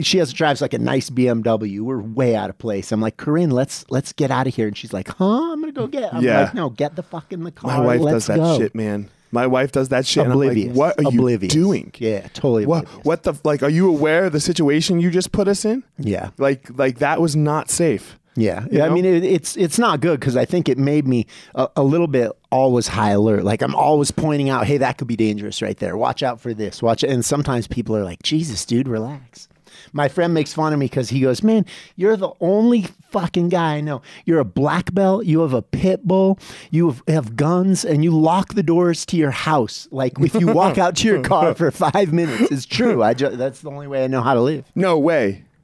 she 0.00 0.16
has 0.16 0.32
drives 0.32 0.62
like 0.62 0.72
a 0.72 0.78
nice 0.78 1.10
BMW. 1.10 1.80
We're 1.80 2.00
way 2.00 2.34
out 2.34 2.48
of 2.48 2.56
place. 2.56 2.92
I'm 2.92 3.00
like, 3.02 3.18
Corinne, 3.18 3.50
let's 3.50 3.84
let's 3.90 4.14
get 4.14 4.30
out 4.30 4.46
of 4.46 4.54
here, 4.54 4.68
and 4.68 4.76
she's 4.76 4.94
like, 4.94 5.08
Huh? 5.08 5.52
I'm 5.52 5.60
gonna 5.60 5.72
go 5.72 5.86
get. 5.86 6.14
I'm 6.14 6.22
Yeah. 6.24 6.44
like, 6.44 6.54
No, 6.54 6.70
get 6.70 6.96
the 6.96 7.02
fuck 7.02 7.30
in 7.30 7.44
the 7.44 7.52
car. 7.52 7.76
My 7.78 7.84
wife 7.98 8.00
does 8.10 8.26
that 8.28 8.36
go. 8.38 8.56
shit, 8.58 8.74
man. 8.74 9.10
My 9.32 9.46
wife 9.46 9.72
does 9.72 9.88
that 9.88 10.06
shit. 10.06 10.26
Oblivious. 10.26 10.66
And 10.66 10.72
I'm 10.72 10.76
like, 10.76 10.96
what 10.98 11.04
are 11.04 11.08
Oblivious. 11.08 11.54
you 11.54 11.60
doing? 11.62 11.90
Yeah, 11.98 12.28
totally. 12.28 12.66
What? 12.66 12.84
oblivious. 12.84 13.04
What 13.04 13.22
the? 13.24 13.34
Like, 13.44 13.62
are 13.62 13.70
you 13.70 13.88
aware 13.88 14.26
of 14.26 14.32
the 14.32 14.40
situation 14.40 15.00
you 15.00 15.10
just 15.10 15.32
put 15.32 15.48
us 15.48 15.64
in? 15.64 15.82
Yeah. 15.98 16.30
Like, 16.38 16.68
like 16.78 16.98
that 16.98 17.20
was 17.20 17.34
not 17.34 17.70
safe. 17.70 18.18
Yeah, 18.34 18.64
You 18.70 18.78
yeah. 18.78 18.86
I 18.86 18.88
mean, 18.88 19.04
it, 19.04 19.24
it's 19.24 19.58
it's 19.58 19.78
not 19.78 20.00
good 20.00 20.18
because 20.18 20.38
I 20.38 20.46
think 20.46 20.68
it 20.70 20.78
made 20.78 21.06
me 21.06 21.26
a, 21.54 21.68
a 21.76 21.82
little 21.82 22.06
bit 22.06 22.32
always 22.50 22.88
high 22.88 23.10
alert. 23.10 23.44
Like 23.44 23.60
I'm 23.60 23.74
always 23.74 24.10
pointing 24.10 24.48
out, 24.48 24.64
hey, 24.64 24.78
that 24.78 24.96
could 24.96 25.06
be 25.08 25.16
dangerous 25.16 25.60
right 25.60 25.76
there. 25.76 25.98
Watch 25.98 26.22
out 26.22 26.40
for 26.40 26.54
this. 26.54 26.80
Watch 26.82 27.04
it. 27.04 27.10
And 27.10 27.22
sometimes 27.24 27.66
people 27.66 27.94
are 27.94 28.04
like, 28.04 28.22
Jesus, 28.22 28.64
dude, 28.64 28.88
relax. 28.88 29.48
My 29.92 30.08
friend 30.08 30.32
makes 30.34 30.52
fun 30.52 30.72
of 30.72 30.78
me 30.78 30.86
because 30.86 31.10
he 31.10 31.20
goes, 31.20 31.42
man, 31.42 31.66
you're 31.96 32.16
the 32.16 32.30
only 32.40 32.86
fucking 33.10 33.48
guy 33.50 33.74
I 33.76 33.80
know. 33.80 34.02
You're 34.24 34.38
a 34.40 34.44
black 34.44 34.92
belt. 34.94 35.26
You 35.26 35.40
have 35.40 35.52
a 35.52 35.62
pit 35.62 36.04
bull. 36.06 36.38
You 36.70 36.90
have, 36.90 37.02
have 37.08 37.36
guns, 37.36 37.84
and 37.84 38.02
you 38.04 38.10
lock 38.10 38.54
the 38.54 38.62
doors 38.62 39.04
to 39.06 39.16
your 39.16 39.30
house. 39.32 39.88
Like 39.90 40.18
if 40.20 40.34
you 40.34 40.48
walk 40.52 40.78
out 40.78 40.96
to 40.96 41.06
your 41.08 41.22
car 41.32 41.54
for 41.54 41.70
five 41.70 42.12
minutes, 42.12 42.50
it's 42.52 42.66
true. 42.66 43.02
I 43.02 43.14
just 43.14 43.38
that's 43.38 43.60
the 43.60 43.70
only 43.70 43.86
way 43.86 44.04
I 44.04 44.06
know 44.06 44.22
how 44.22 44.34
to 44.34 44.40
live. 44.40 44.64
No 44.74 44.98
way. 44.98 45.44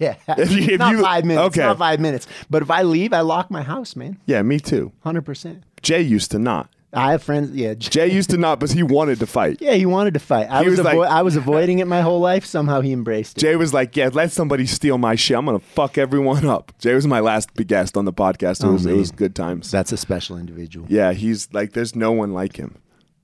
Yeah, 0.00 0.16
If 0.28 0.50
you- 0.50 0.74
if 0.74 0.78
not 0.80 0.90
you- 0.96 1.02
five 1.02 1.24
minutes. 1.24 1.46
okay. 1.56 1.60
Not 1.66 1.78
five 1.78 2.00
minutes. 2.00 2.26
But 2.50 2.62
if 2.62 2.70
I 2.70 2.82
leave, 2.82 3.12
I 3.12 3.20
lock 3.20 3.48
my 3.48 3.62
house, 3.62 3.94
man. 3.94 4.18
Yeah, 4.26 4.42
me 4.42 4.58
too. 4.58 4.90
Hundred 5.04 5.22
percent. 5.24 5.62
Jay 5.82 6.02
used 6.02 6.32
to 6.32 6.38
not. 6.40 6.68
I 6.94 7.12
have 7.12 7.22
friends. 7.22 7.50
Yeah, 7.54 7.74
Jay 7.78 8.10
used 8.10 8.30
to 8.30 8.36
not, 8.38 8.60
but 8.60 8.70
he 8.72 8.82
wanted 8.82 9.18
to 9.20 9.26
fight. 9.26 9.58
yeah. 9.60 9.74
He 9.74 9.86
wanted 9.86 10.14
to 10.14 10.20
fight. 10.20 10.48
I 10.50 10.62
He 10.62 10.68
was, 10.70 10.78
was 10.78 10.86
avo- 10.86 10.98
like- 11.00 11.10
I 11.10 11.22
was 11.22 11.36
avoiding 11.36 11.78
it 11.80 11.86
my 11.86 12.00
whole 12.00 12.20
life. 12.20 12.44
Somehow 12.44 12.80
he 12.80 12.92
embraced 12.92 13.36
it. 13.36 13.40
Jay 13.40 13.56
was 13.56 13.74
like, 13.74 13.96
"Yeah, 13.96 14.10
let 14.12 14.32
somebody 14.32 14.66
steal 14.66 14.98
my 14.98 15.14
shit. 15.14 15.36
I'm 15.36 15.44
gonna 15.46 15.58
fuck 15.58 15.98
everyone 15.98 16.46
up." 16.46 16.72
Jay 16.78 16.94
was 16.94 17.06
my 17.06 17.20
last 17.20 17.52
big 17.54 17.68
guest 17.68 17.96
on 17.96 18.04
the 18.04 18.12
podcast. 18.12 18.62
It 18.62 18.66
Oh, 18.68 18.72
was 18.72 18.86
it 18.86 18.90
man. 18.90 18.98
was 18.98 19.10
good 19.10 19.34
times. 19.34 19.70
That's 19.70 19.92
a 19.92 19.96
special 19.96 20.36
individual. 20.38 20.86
Yeah, 20.88 21.12
he's 21.12 21.52
like, 21.52 21.72
there's 21.72 21.94
no 21.96 22.12
one 22.12 22.32
like 22.32 22.56
him. 22.56 22.76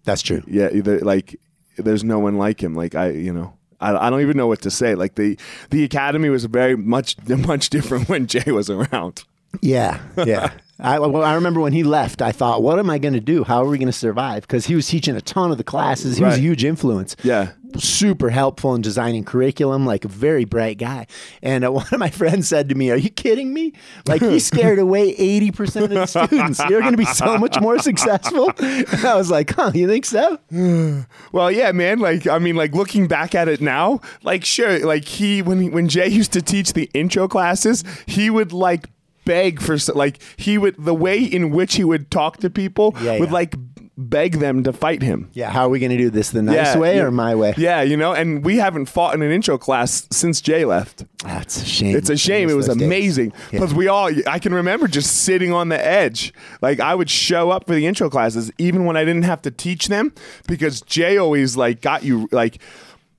That's 0.04 0.22
true. 0.22 0.42
Yeah, 0.46 0.68
either 0.72 0.98
like 1.00 1.38
there's 1.76 2.04
no 2.04 2.18
one 2.18 2.36
like 2.38 2.62
him. 2.62 2.74
Like 2.74 2.94
I, 2.94 3.10
you 3.10 3.32
know, 3.32 3.54
I, 3.80 3.94
I 4.06 4.10
don't 4.10 4.20
even 4.22 4.36
know 4.36 4.46
what 4.46 4.60
to 4.62 4.70
say. 4.70 4.94
Like 4.94 5.14
the 5.14 5.38
the 5.70 5.84
academy 5.84 6.28
was 6.30 6.44
very 6.46 6.76
much 6.76 7.16
much 7.28 7.70
different 7.70 8.08
when 8.08 8.26
Jay 8.26 8.50
was 8.50 8.68
around. 8.70 9.24
Yeah, 9.62 10.00
yeah. 10.26 10.52
I, 10.82 10.98
well, 10.98 11.22
I 11.22 11.34
remember 11.34 11.60
when 11.60 11.72
he 11.72 11.82
left, 11.82 12.22
I 12.22 12.32
thought, 12.32 12.62
what 12.62 12.78
am 12.78 12.88
I 12.88 12.98
going 12.98 13.14
to 13.14 13.20
do? 13.20 13.44
How 13.44 13.62
are 13.62 13.66
we 13.66 13.78
going 13.78 13.86
to 13.86 13.92
survive? 13.92 14.42
Because 14.42 14.66
he 14.66 14.74
was 14.74 14.88
teaching 14.88 15.16
a 15.16 15.20
ton 15.20 15.50
of 15.50 15.58
the 15.58 15.64
classes. 15.64 16.16
He 16.16 16.24
was 16.24 16.36
a 16.36 16.40
huge 16.40 16.64
influence. 16.64 17.16
Yeah. 17.22 17.52
Super 17.76 18.30
helpful 18.30 18.74
in 18.74 18.82
designing 18.82 19.24
curriculum, 19.24 19.86
like 19.86 20.04
a 20.04 20.08
very 20.08 20.44
bright 20.44 20.78
guy. 20.78 21.06
And 21.42 21.64
uh, 21.64 21.70
one 21.72 21.86
of 21.92 21.98
my 21.98 22.10
friends 22.10 22.48
said 22.48 22.68
to 22.70 22.74
me, 22.74 22.90
Are 22.90 22.96
you 22.96 23.10
kidding 23.10 23.52
me? 23.54 23.74
Like, 24.06 24.22
he 24.22 24.40
scared 24.40 24.78
away 24.78 25.14
80% 25.14 25.84
of 25.84 25.90
the 25.90 26.06
students. 26.06 26.60
You're 26.68 26.80
going 26.80 26.92
to 26.92 26.98
be 26.98 27.04
so 27.04 27.38
much 27.38 27.60
more 27.60 27.78
successful. 27.78 28.50
And 28.58 29.04
I 29.04 29.14
was 29.14 29.30
like, 29.30 29.54
Huh, 29.54 29.70
you 29.74 29.86
think 29.86 30.04
so? 30.04 30.38
Well, 31.32 31.50
yeah, 31.50 31.70
man. 31.72 32.00
Like, 32.00 32.26
I 32.26 32.38
mean, 32.38 32.56
like 32.56 32.74
looking 32.74 33.06
back 33.06 33.34
at 33.34 33.46
it 33.46 33.60
now, 33.60 34.00
like, 34.22 34.44
sure, 34.44 34.84
like 34.84 35.04
he 35.04 35.42
when 35.42 35.60
he, 35.60 35.70
when 35.70 35.88
Jay 35.88 36.08
used 36.08 36.32
to 36.32 36.42
teach 36.42 36.72
the 36.72 36.90
intro 36.92 37.28
classes, 37.28 37.84
he 38.06 38.30
would 38.30 38.52
like 38.52 38.88
beg 39.24 39.60
for 39.60 39.76
like 39.94 40.20
he 40.36 40.58
would 40.58 40.76
the 40.78 40.94
way 40.94 41.22
in 41.22 41.50
which 41.50 41.74
he 41.76 41.84
would 41.84 42.10
talk 42.10 42.38
to 42.38 42.50
people 42.50 42.94
Yeah, 43.02 43.18
would 43.18 43.28
yeah. 43.28 43.34
like 43.34 43.54
beg 43.96 44.38
them 44.38 44.64
to 44.64 44.72
fight 44.72 45.02
him. 45.02 45.28
Yeah, 45.34 45.50
how 45.50 45.66
are 45.66 45.68
we 45.68 45.78
going 45.78 45.90
to 45.90 45.98
do 45.98 46.08
this? 46.08 46.30
The 46.30 46.40
nice 46.40 46.54
Yeah, 46.74 46.78
way 46.78 47.00
or 47.00 47.10
my 47.10 47.34
way? 47.34 47.52
Yeah, 47.58 47.82
you 47.82 47.98
know, 47.98 48.14
and 48.14 48.42
we 48.42 48.56
haven't 48.56 48.86
fought 48.86 49.14
in 49.14 49.20
an 49.20 49.30
intro 49.30 49.58
class 49.58 50.06
since 50.10 50.40
Jay 50.40 50.64
left. 50.64 51.04
That's 51.22 51.60
a 51.60 51.66
shame. 51.66 51.94
It's 51.96 52.08
a 52.08 52.16
shame. 52.16 52.48
It 52.48 52.54
was 52.54 52.68
amazing 52.68 53.34
because 53.50 53.74
we 53.74 53.88
all. 53.88 54.10
I 54.26 54.38
can 54.38 54.54
remember 54.54 54.88
just 54.88 55.16
sitting 55.24 55.52
on 55.52 55.68
the 55.68 55.84
edge. 55.84 56.32
Like 56.62 56.80
I 56.80 56.94
would 56.94 57.10
show 57.10 57.50
up 57.50 57.66
for 57.66 57.74
the 57.74 57.86
intro 57.86 58.08
classes 58.08 58.50
even 58.56 58.86
when 58.86 58.96
I 58.96 59.04
didn't 59.04 59.24
have 59.24 59.42
to 59.42 59.50
teach 59.50 59.88
them 59.88 60.14
because 60.46 60.80
Jay 60.80 61.18
always 61.18 61.56
like 61.56 61.82
got 61.82 62.02
you 62.02 62.26
like. 62.32 62.58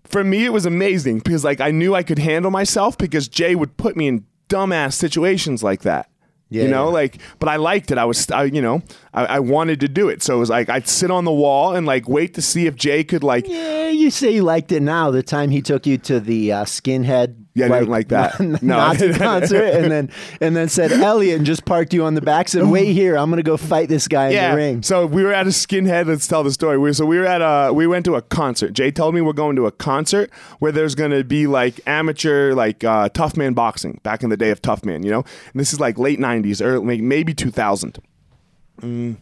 For 0.06 0.24
me, 0.26 0.44
it 0.44 0.52
was 0.52 0.66
amazing 0.66 1.20
because 1.20 1.46
like 1.46 1.62
I 1.62 1.72
knew 1.72 1.94
I 1.96 2.04
could 2.04 2.20
handle 2.20 2.52
myself 2.52 2.98
because 2.98 3.28
Jay 3.30 3.56
would 3.56 3.78
put 3.78 3.96
me 3.96 4.08
in 4.10 4.26
dumbass 4.52 4.94
situations 4.94 5.64
like 5.64 5.82
that. 5.82 6.08
Yeah, 6.50 6.64
you 6.64 6.70
know, 6.70 6.88
yeah. 6.88 6.94
like, 6.94 7.18
but 7.40 7.48
I 7.48 7.56
liked 7.56 7.92
it. 7.92 7.98
I 7.98 8.04
was, 8.04 8.30
I, 8.30 8.44
you 8.44 8.62
know, 8.62 8.84
I, 9.14 9.26
I 9.26 9.40
wanted 9.40 9.80
to 9.80 9.88
do 9.88 10.10
it. 10.10 10.22
So 10.22 10.36
it 10.36 10.40
was 10.40 10.50
like 10.50 10.68
I'd 10.68 10.86
sit 10.86 11.10
on 11.10 11.24
the 11.24 11.32
wall 11.32 11.74
and 11.74 11.88
like 11.88 12.10
wait 12.10 12.34
to 12.34 12.42
see 12.42 12.68
if 12.68 12.76
Jay 12.76 13.06
could 13.06 13.24
like 13.24 13.48
Yeah, 13.48 13.88
you 13.88 14.12
say 14.12 14.32
you 14.32 14.44
liked 14.44 14.74
it 14.74 14.82
now. 14.82 15.12
The 15.12 15.24
time 15.24 15.50
he 15.50 15.62
took 15.62 15.88
you 15.88 15.98
to 16.00 16.20
the 16.20 16.52
uh, 16.52 16.66
skinhead, 16.66 17.41
Yeah, 17.54 17.66
I 17.66 17.80
didn't 17.80 17.90
like 17.90 18.08
that. 18.10 18.40
No. 18.62 18.78
Nazi 18.78 19.14
concert, 19.14 19.64
and 19.64 19.92
then 19.92 20.10
and 20.40 20.56
then 20.56 20.70
said 20.70 20.92
Eliot 20.92 21.38
and 21.38 21.46
just 21.46 21.66
parked 21.66 21.94
you 21.94 22.04
on 22.06 22.14
the 22.14 22.22
back. 22.22 22.48
Said, 22.48 22.68
"Wait 22.68 22.94
here, 22.94 23.18
I'm 23.18 23.30
gonna 23.30 23.44
go 23.44 23.58
fight 23.58 23.90
this 23.90 24.08
guy 24.08 24.30
in 24.30 24.52
the 24.52 24.56
ring." 24.56 24.84
So 24.84 25.06
we 25.06 25.24
were 25.24 25.34
at 25.34 25.48
a 25.48 25.50
skinhead. 25.50 26.06
Let's 26.08 26.28
tell 26.28 26.44
the 26.44 26.52
story. 26.52 26.78
We, 26.78 26.94
so 26.94 27.06
we 27.06 27.18
were 27.18 27.26
at 27.26 27.42
a. 27.42 27.74
We 27.74 27.88
went 27.88 28.06
to 28.06 28.16
a 28.16 28.22
concert. 28.22 28.74
Jay 28.74 28.92
told 28.92 29.16
me 29.16 29.22
we're 29.22 29.34
going 29.34 29.56
to 29.58 29.66
a 29.66 29.72
concert 29.72 30.30
where 30.60 30.72
there's 30.72 30.96
going 30.96 31.12
to 31.12 31.24
be 31.24 31.48
like 31.48 31.80
amateur, 31.88 32.54
like 32.54 32.84
uh, 32.84 33.10
tough 33.10 33.36
man 33.36 33.54
boxing 33.54 34.00
back 34.04 34.24
in 34.24 34.30
the 34.30 34.38
day 34.38 34.52
of 34.52 34.62
tough 34.62 34.86
man. 34.86 35.04
You 35.04 35.12
know, 35.12 35.24
and 35.52 35.60
this 35.60 35.74
is 35.74 35.80
like 35.80 35.98
late 35.98 36.20
'90s, 36.20 36.62
or 36.62 36.82
maybe 36.82 37.34
2000. 37.34 38.00
Mm, 38.82 39.18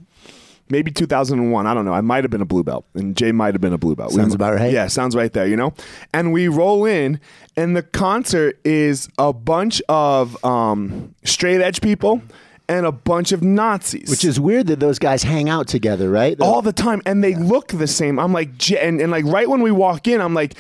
maybe 0.70 0.92
2001. 0.92 1.66
I 1.68 1.74
don't 1.74 1.86
know. 1.86 1.94
I 1.94 2.02
might 2.02 2.24
have 2.24 2.32
been 2.32 2.42
a 2.42 2.46
blue 2.46 2.64
belt, 2.64 2.86
and 2.94 3.16
Jay 3.16 3.32
might 3.32 3.54
have 3.54 3.62
been 3.62 3.74
a 3.74 3.78
blue 3.78 3.96
belt. 3.96 4.12
Sounds 4.12 4.30
We- 4.30 4.36
about 4.36 4.56
right. 4.56 4.72
Yeah, 4.72 4.88
sounds 4.88 5.16
right 5.16 5.32
there. 5.34 5.48
You 5.48 5.56
know, 5.58 5.74
and 6.14 6.32
we 6.34 6.48
roll 6.48 6.86
in, 6.86 7.20
and 7.58 7.76
the 7.76 7.84
concert 7.84 8.60
is 8.64 9.10
a 9.18 9.34
bunch 9.34 9.82
of 9.90 10.44
um, 10.46 11.14
straight 11.24 11.62
edge 11.62 11.82
people 11.82 12.22
and 12.68 12.86
a 12.86 12.92
bunch 12.92 13.32
of 13.32 13.42
Nazis, 13.42 14.10
Which 14.12 14.24
is 14.24 14.40
weird 14.40 14.68
that 14.68 14.80
those 14.80 15.00
guys 15.00 15.24
hang 15.24 15.50
out 15.50 15.68
together, 15.68 16.08
right? 16.10 16.38
They're- 16.38 16.48
all 16.48 16.62
the 16.62 16.72
time 16.72 17.02
and 17.06 17.24
they 17.24 17.34
look 17.34 17.70
the 17.70 17.88
same 17.88 18.20
i'm 18.20 18.32
like 18.32 18.58
J- 18.60 18.78
and, 18.78 19.02
and 19.02 19.10
like 19.12 19.26
right 19.26 19.50
when 19.50 19.62
we 19.64 19.72
walk 19.72 20.08
in 20.08 20.22
i'm 20.22 20.36
like 20.36 20.54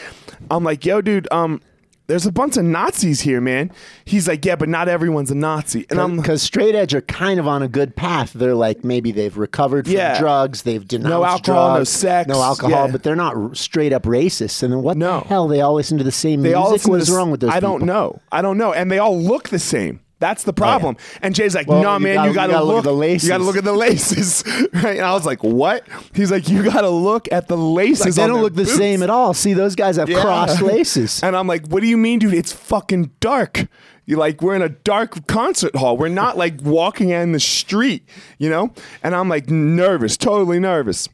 i'm 0.50 0.64
like 0.64 0.84
yo 0.86 1.02
dude 1.02 1.28
um 1.32 1.62
there's 2.10 2.26
a 2.26 2.32
bunch 2.32 2.58
of 2.58 2.66
nazis 2.66 3.22
here 3.22 3.40
man 3.40 3.72
he's 4.04 4.28
like 4.28 4.44
yeah 4.44 4.56
but 4.58 4.68
not 4.68 4.90
everyone's 4.90 5.32
a 5.32 5.36
nazi 5.36 5.86
and 5.90 6.02
i'm 6.02 6.18
because 6.18 6.42
straight 6.42 6.76
edge 6.76 6.94
are 6.94 7.02
kind 7.02 7.40
of 7.40 7.48
on 7.48 7.64
a 7.64 7.68
good 7.70 7.96
path. 7.96 8.34
They're 8.34 8.56
like 8.56 8.84
maybe 8.84 9.12
they've 9.14 9.38
recovered 9.38 9.86
from 9.86 9.96
Yeah. 9.96 10.20
drugs, 10.20 10.64
they've 10.64 10.86
denounced 10.86 11.10
no 11.10 11.24
alcohol, 11.24 11.78
no 11.78 11.84
sex, 11.86 12.28
no 12.28 12.42
alcohol, 12.42 12.88
yeah. 12.88 12.92
but 12.92 13.04
they're 13.04 13.16
not 13.16 13.36
r- 13.36 13.56
straight 13.56 13.94
up 13.94 14.04
racist. 14.04 14.62
And 14.64 14.74
then 14.74 14.82
what 14.82 14.98
No. 14.98 15.22
the 15.22 15.28
hell? 15.28 15.48
They 15.48 15.62
all 15.62 15.76
listen 15.76 15.98
to 16.00 16.04
the 16.04 16.12
same 16.12 16.42
they 16.42 16.50
music. 16.50 16.58
all 16.66 16.72
listen 16.72 16.92
what 16.92 17.02
is 17.02 17.08
this- 17.08 17.16
wrong 17.16 17.32
with 17.32 17.40
those? 17.42 17.52
i 17.52 17.60
don't 17.60 17.80
people? 17.82 17.88
know 17.88 18.22
i 18.32 18.42
don't 18.42 18.58
know 18.58 18.74
and 18.74 18.92
they 18.92 18.98
all 19.00 19.18
look 19.18 19.50
the 19.50 19.60
same 19.60 20.00
that's 20.20 20.44
the 20.44 20.54
problem. 20.54 20.98
Oh, 21.00 21.18
and 21.22 21.34
Jay's 21.34 21.56
like, 21.56 21.68
Well, 21.68 21.82
"No, 21.82 21.94
you 21.96 22.00
man, 22.02 22.16
gotta- 22.16 22.30
you 22.30 22.34
gotta, 22.36 22.52
you 22.52 22.54
gotta 22.56 22.66
look, 22.66 22.76
look 22.76 22.86
at 22.86 22.90
the 22.90 22.94
laces." 22.94 23.24
You 23.24 23.30
gotta 23.34 23.44
look 23.44 23.56
at 23.58 23.64
the 23.64 23.74
laces." 23.74 24.44
right? 24.74 24.98
And 24.98 25.02
I 25.06 25.14
was 25.14 25.26
like, 25.26 25.44
"What?" 25.44 25.88
He's 26.14 26.30
like, 26.32 26.50
"You 26.50 26.64
gotta 26.64 26.90
look 26.90 27.28
at 27.32 27.48
the 27.48 27.58
laces. 27.58 28.06
Like, 28.06 28.14
they 28.16 28.24
on 28.24 28.30
don't 28.30 28.42
look 28.42 28.56
the 28.56 28.66
same 28.66 29.02
at 29.02 29.10
all. 29.10 29.34
See, 29.34 29.54
those 29.54 29.76
guys 29.76 29.96
have 29.96 30.10
Yeah. 30.10 30.22
crossed 30.22 30.62
laces. 30.74 31.24
And 31.24 31.36
I'm 31.36 31.48
like, 31.48 31.68
what 31.68 31.82
do 31.82 31.88
you 31.88 31.98
mean, 31.98 32.20
dude? 32.20 32.34
It's 32.34 32.52
fucking 32.52 33.12
dark. 33.20 33.68
You 34.06 34.18
like 34.18 34.42
we're 34.42 34.56
in 34.56 34.62
a 34.62 34.70
dark 34.70 35.28
concert 35.28 35.76
hall. 35.76 35.96
We're 35.96 36.10
not 36.10 36.36
like 36.38 36.62
walking 36.64 37.10
in 37.12 37.32
the 37.32 37.40
street, 37.40 38.04
you 38.40 38.50
know? 38.50 38.74
And 39.04 39.16
I'm 39.16 39.30
like 39.30 39.50
nervous, 39.50 40.18
totally 40.18 40.60
nervous. 40.60 41.08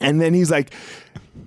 And 0.00 0.20
then 0.20 0.34
he's 0.34 0.50
like, 0.50 0.72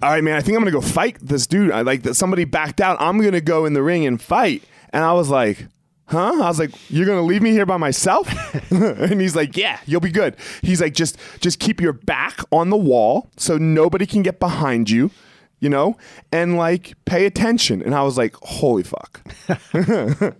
"All 0.02 0.10
right, 0.10 0.24
man, 0.24 0.36
I 0.36 0.42
think 0.42 0.58
I'm 0.58 0.62
gonna 0.64 0.72
go 0.72 0.82
fight 0.82 1.18
this 1.22 1.48
dude. 1.48 1.72
I 1.72 1.82
like 1.82 2.04
that 2.04 2.16
somebody 2.16 2.44
backed 2.44 2.82
out. 2.82 2.98
I'm 3.00 3.22
gonna 3.22 3.40
go 3.40 3.66
in 3.66 3.74
the 3.74 3.84
ring 3.84 4.06
and 4.06 4.22
fight." 4.22 4.64
And 4.92 5.04
I 5.04 5.14
was 5.14 5.30
like, 5.30 5.68
"Huh?" 6.06 6.34
I 6.44 6.48
was 6.48 6.60
like, 6.60 6.72
"You're 6.90 7.06
gonna 7.06 7.22
leave 7.22 7.42
me 7.42 7.52
here 7.52 7.66
by 7.66 7.78
myself?" 7.78 8.28
and 8.72 9.20
he's 9.22 9.36
like, 9.36 9.58
"Yeah, 9.58 9.80
you'll 9.86 10.02
be 10.02 10.12
good." 10.12 10.36
He's 10.62 10.82
like, 10.82 10.94
"Just 10.94 11.18
just 11.40 11.60
keep 11.60 11.82
your 11.82 11.94
back 11.94 12.40
on 12.52 12.70
the 12.70 12.78
wall 12.78 13.30
so 13.38 13.58
nobody 13.58 14.06
can 14.06 14.22
get 14.24 14.40
behind 14.40 14.90
you." 14.90 15.12
You 15.60 15.70
know, 15.70 15.96
and 16.32 16.58
like 16.58 16.94
pay 17.06 17.26
attention. 17.26 17.82
And 17.82 17.96
I 17.96 18.04
was 18.04 18.18
like, 18.18 18.36
holy 18.42 18.84
fuck. 18.84 19.22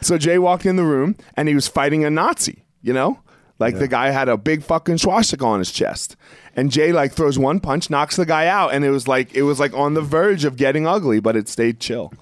So 0.00 0.18
Jay 0.18 0.38
walked 0.38 0.66
in 0.66 0.76
the 0.76 0.84
room 0.84 1.16
and 1.36 1.48
he 1.48 1.54
was 1.54 1.68
fighting 1.68 2.04
a 2.04 2.10
Nazi, 2.10 2.64
you 2.82 2.92
know? 2.92 3.20
Like 3.58 3.78
the 3.78 3.88
guy 3.88 4.10
had 4.10 4.28
a 4.28 4.36
big 4.36 4.62
fucking 4.62 4.98
swastika 4.98 5.44
on 5.44 5.60
his 5.60 5.70
chest. 5.72 6.14
And 6.54 6.70
Jay 6.70 6.92
like 6.92 7.12
throws 7.12 7.38
one 7.38 7.60
punch, 7.60 7.88
knocks 7.88 8.16
the 8.16 8.26
guy 8.26 8.46
out, 8.46 8.74
and 8.74 8.84
it 8.84 8.90
was 8.90 9.08
like 9.08 9.34
it 9.34 9.42
was 9.42 9.58
like 9.58 9.72
on 9.72 9.94
the 9.94 10.02
verge 10.02 10.44
of 10.44 10.56
getting 10.56 10.86
ugly, 10.86 11.20
but 11.20 11.36
it 11.36 11.48
stayed 11.48 11.80
chill. 11.80 12.12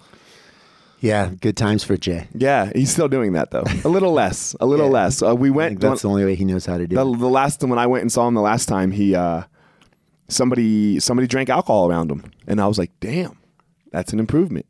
Yeah, 1.04 1.32
good 1.40 1.54
times 1.56 1.84
for 1.84 1.98
Jay. 1.98 2.28
Yeah, 2.34 2.70
he's 2.74 2.90
still 2.90 3.08
doing 3.08 3.32
that 3.34 3.50
though. 3.50 3.64
A 3.84 3.88
little 3.88 4.12
less, 4.22 4.56
a 4.58 4.64
little 4.64 4.86
Yeah. 4.86 4.92
less. 4.92 5.22
Uh, 5.22 5.34
we 5.36 5.50
went 5.50 5.78
that's 5.80 6.00
the 6.02 6.08
only 6.08 6.24
way 6.24 6.34
he 6.34 6.46
knows 6.46 6.64
how 6.64 6.78
to 6.78 6.86
do 6.86 6.96
the, 6.96 7.02
it. 7.06 7.18
the 7.18 7.28
last 7.28 7.60
time 7.60 7.68
when 7.68 7.78
I 7.78 7.86
went 7.86 8.02
and 8.02 8.10
saw 8.10 8.26
him 8.26 8.32
the 8.34 8.40
last 8.40 8.66
time, 8.66 8.90
he 8.90 9.14
uh 9.14 9.42
somebody 10.28 10.98
somebody 11.00 11.26
drank 11.28 11.50
alcohol 11.50 11.90
around 11.90 12.10
him, 12.10 12.32
and 12.46 12.58
I 12.60 12.66
was 12.66 12.78
like, 12.78 12.90
damn, 13.00 13.36
that's 13.92 14.12
an 14.14 14.18
improvement. 14.18 14.64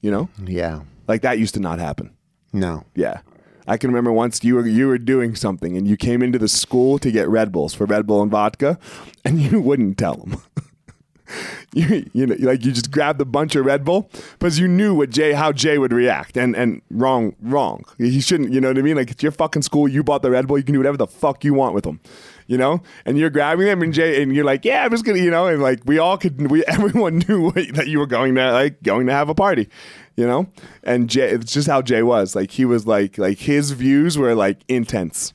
You 0.00 0.10
know, 0.10 0.28
Yeah. 0.44 0.80
like 1.06 1.22
that 1.22 1.38
used 1.38 1.54
to 1.54 1.60
not 1.60 1.78
happen. 1.78 2.10
No. 2.52 2.84
Yeah. 2.96 3.20
I 3.68 3.76
can 3.76 3.90
remember 3.90 4.10
once 4.10 4.42
you 4.42 4.56
were 4.56 4.66
you 4.66 4.88
were 4.88 4.98
doing 4.98 5.36
something 5.36 5.76
and 5.76 5.86
you 5.86 5.96
came 5.96 6.22
into 6.24 6.40
the 6.40 6.48
school 6.48 6.98
to 6.98 7.12
get 7.12 7.28
Red 7.28 7.52
Bulls 7.52 7.72
for 7.72 7.86
Red 7.86 8.04
Bull 8.08 8.20
and 8.20 8.32
vodka, 8.32 8.80
and 9.24 9.40
you 9.40 9.60
wouldn't 9.60 9.96
tell 9.96 10.16
them. 10.16 10.42
you 11.74 12.08
you 12.12 12.26
know 12.26 12.36
like 12.40 12.64
you 12.64 12.72
just 12.72 12.90
grabbed 12.90 13.18
a 13.20 13.24
bunch 13.24 13.56
of 13.56 13.64
Red 13.64 13.82
Bull 13.82 14.10
because 14.38 14.58
you 14.58 14.68
knew 14.68 14.94
what 14.94 15.08
Jay 15.08 15.32
how 15.32 15.52
Jay 15.52 15.78
would 15.78 15.92
react 15.92 16.36
and 16.36 16.54
and 16.54 16.82
wrong 16.90 17.34
wrong. 17.40 17.84
He 17.96 18.20
shouldn't 18.20 18.52
you 18.52 18.60
know 18.60 18.68
what 18.68 18.78
I 18.78 18.82
mean? 18.82 18.96
Like 18.96 19.10
it's 19.10 19.22
your 19.22 19.32
fucking 19.32 19.62
school 19.62 19.88
you 19.88 20.02
bought 20.02 20.20
the 20.20 20.30
Red 20.30 20.46
Bull 20.46 20.58
you 20.58 20.64
can 20.64 20.74
do 20.74 20.80
whatever 20.80 20.98
the 20.98 21.06
fuck 21.06 21.44
you 21.44 21.54
want 21.54 21.74
with 21.74 21.84
them 21.84 22.00
you 22.46 22.58
know? 22.58 22.82
And 23.06 23.16
you're 23.16 23.30
grabbing 23.30 23.66
them 23.66 23.80
and 23.80 23.94
Jay 23.94 24.22
and 24.22 24.34
you're 24.34 24.44
like 24.44 24.66
yeah 24.66 24.84
I'm 24.84 24.90
just 24.90 25.06
gonna 25.06 25.18
you 25.18 25.30
know? 25.30 25.46
And 25.46 25.62
like 25.62 25.80
we 25.86 25.98
all 25.98 26.18
could 26.18 26.50
we 26.50 26.62
everyone 26.66 27.18
knew 27.26 27.44
what, 27.44 27.54
that 27.74 27.88
you 27.88 27.98
were 27.98 28.06
going 28.06 28.34
to 28.34 28.52
like 28.52 28.82
going 28.82 29.06
to 29.06 29.12
have 29.12 29.30
a 29.30 29.34
party 29.34 29.68
you 30.14 30.26
know? 30.26 30.46
And 30.82 31.08
Jay 31.08 31.30
it's 31.30 31.52
just 31.52 31.68
how 31.68 31.80
Jay 31.80 32.02
was. 32.02 32.36
Like 32.36 32.50
he 32.50 32.66
was 32.66 32.86
like 32.86 33.16
like 33.16 33.38
his 33.38 33.70
views 33.70 34.18
were 34.18 34.34
like 34.34 34.58
intense. 34.68 35.32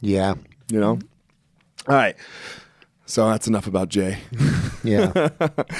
Yeah. 0.00 0.34
you 0.68 0.80
know? 0.80 0.98
All 1.86 1.94
right 1.94 2.16
so 3.10 3.28
that's 3.28 3.46
enough 3.48 3.66
about 3.66 3.88
Jay 3.88 4.18
Yeah. 4.84 5.28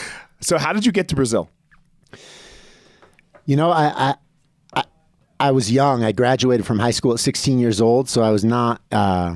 so 0.41 0.59
how 0.59 0.73
did 0.73 0.85
you 0.85 0.93
get 0.93 1.09
to 1.09 1.15
Brazil 1.15 1.49
you 3.51 3.57
know, 3.57 3.71
I, 3.73 4.11
I 4.11 4.15
I 4.75 4.85
I 5.41 5.51
was 5.51 5.73
young. 5.73 6.05
I 6.05 6.13
graduated 6.13 6.65
from 6.65 6.79
high 6.79 6.93
school 6.93 7.13
at 7.13 7.19
16 7.19 7.59
years 7.59 7.81
old, 7.81 8.09
so 8.09 8.23
I 8.23 8.31
was 8.31 8.45
not 8.45 8.81
uh 8.93 9.35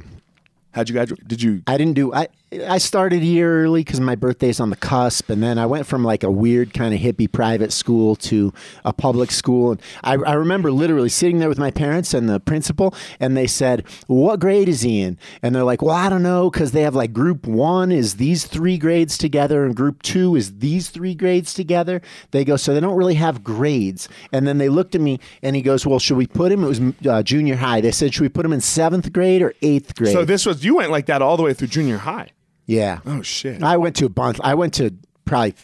how'd 0.72 0.88
you 0.88 0.92
graduate 0.92 1.26
did 1.26 1.42
you 1.42 1.62
I 1.66 1.76
didn't 1.76 1.94
do. 1.94 2.14
I 2.14 2.28
I 2.62 2.78
started 2.78 3.22
a 3.22 3.26
year 3.26 3.64
early 3.64 3.82
because 3.82 4.00
my 4.00 4.14
birthday's 4.14 4.60
on 4.60 4.70
the 4.70 4.76
cusp, 4.76 5.30
and 5.30 5.42
then 5.42 5.58
I 5.58 5.66
went 5.66 5.86
from 5.86 6.04
like 6.04 6.22
a 6.22 6.30
weird 6.30 6.72
kind 6.72 6.94
of 6.94 7.00
hippie 7.00 7.30
private 7.30 7.72
school 7.72 8.16
to 8.16 8.52
a 8.84 8.92
public 8.92 9.30
school. 9.30 9.72
And 9.72 9.82
I, 10.02 10.14
I 10.14 10.34
remember 10.34 10.70
literally 10.70 11.08
sitting 11.08 11.38
there 11.38 11.48
with 11.48 11.58
my 11.58 11.70
parents 11.70 12.14
and 12.14 12.28
the 12.28 12.40
principal, 12.40 12.94
and 13.18 13.36
they 13.36 13.46
said, 13.46 13.84
"What 14.06 14.40
grade 14.40 14.68
is 14.68 14.82
he 14.82 15.00
in?" 15.00 15.18
And 15.42 15.54
they're 15.54 15.64
like, 15.64 15.82
"Well, 15.82 15.94
I 15.94 16.08
don't 16.08 16.22
know," 16.22 16.50
because 16.50 16.72
they 16.72 16.82
have 16.82 16.94
like 16.94 17.12
group 17.12 17.46
one 17.46 17.90
is 17.90 18.14
these 18.14 18.44
three 18.44 18.78
grades 18.78 19.18
together, 19.18 19.64
and 19.64 19.74
group 19.74 20.02
two 20.02 20.36
is 20.36 20.58
these 20.58 20.90
three 20.90 21.14
grades 21.14 21.54
together. 21.54 22.02
They 22.30 22.44
go, 22.44 22.56
so 22.56 22.74
they 22.74 22.80
don't 22.80 22.96
really 22.96 23.14
have 23.14 23.42
grades. 23.42 24.08
And 24.32 24.46
then 24.46 24.58
they 24.58 24.68
looked 24.68 24.94
at 24.94 25.00
me, 25.00 25.18
and 25.42 25.56
he 25.56 25.62
goes, 25.62 25.86
"Well, 25.86 25.98
should 25.98 26.16
we 26.16 26.26
put 26.26 26.52
him?" 26.52 26.64
It 26.64 26.68
was 26.68 26.80
uh, 27.08 27.22
junior 27.22 27.56
high. 27.56 27.80
They 27.80 27.92
said, 27.92 28.14
"Should 28.14 28.22
we 28.22 28.28
put 28.28 28.44
him 28.44 28.52
in 28.52 28.60
seventh 28.60 29.12
grade 29.12 29.42
or 29.42 29.54
eighth 29.62 29.94
grade?" 29.94 30.12
So 30.12 30.24
this 30.24 30.46
was 30.46 30.64
you 30.64 30.76
went 30.76 30.90
like 30.90 31.06
that 31.06 31.22
all 31.22 31.36
the 31.36 31.42
way 31.42 31.54
through 31.54 31.68
junior 31.68 31.98
high. 31.98 32.30
Yeah. 32.66 33.00
Oh 33.06 33.22
shit. 33.22 33.62
I 33.62 33.76
went 33.76 33.96
to 33.96 34.06
a 34.06 34.08
bunch. 34.08 34.38
I 34.42 34.54
went 34.54 34.74
to 34.74 34.94
probably, 35.24 35.54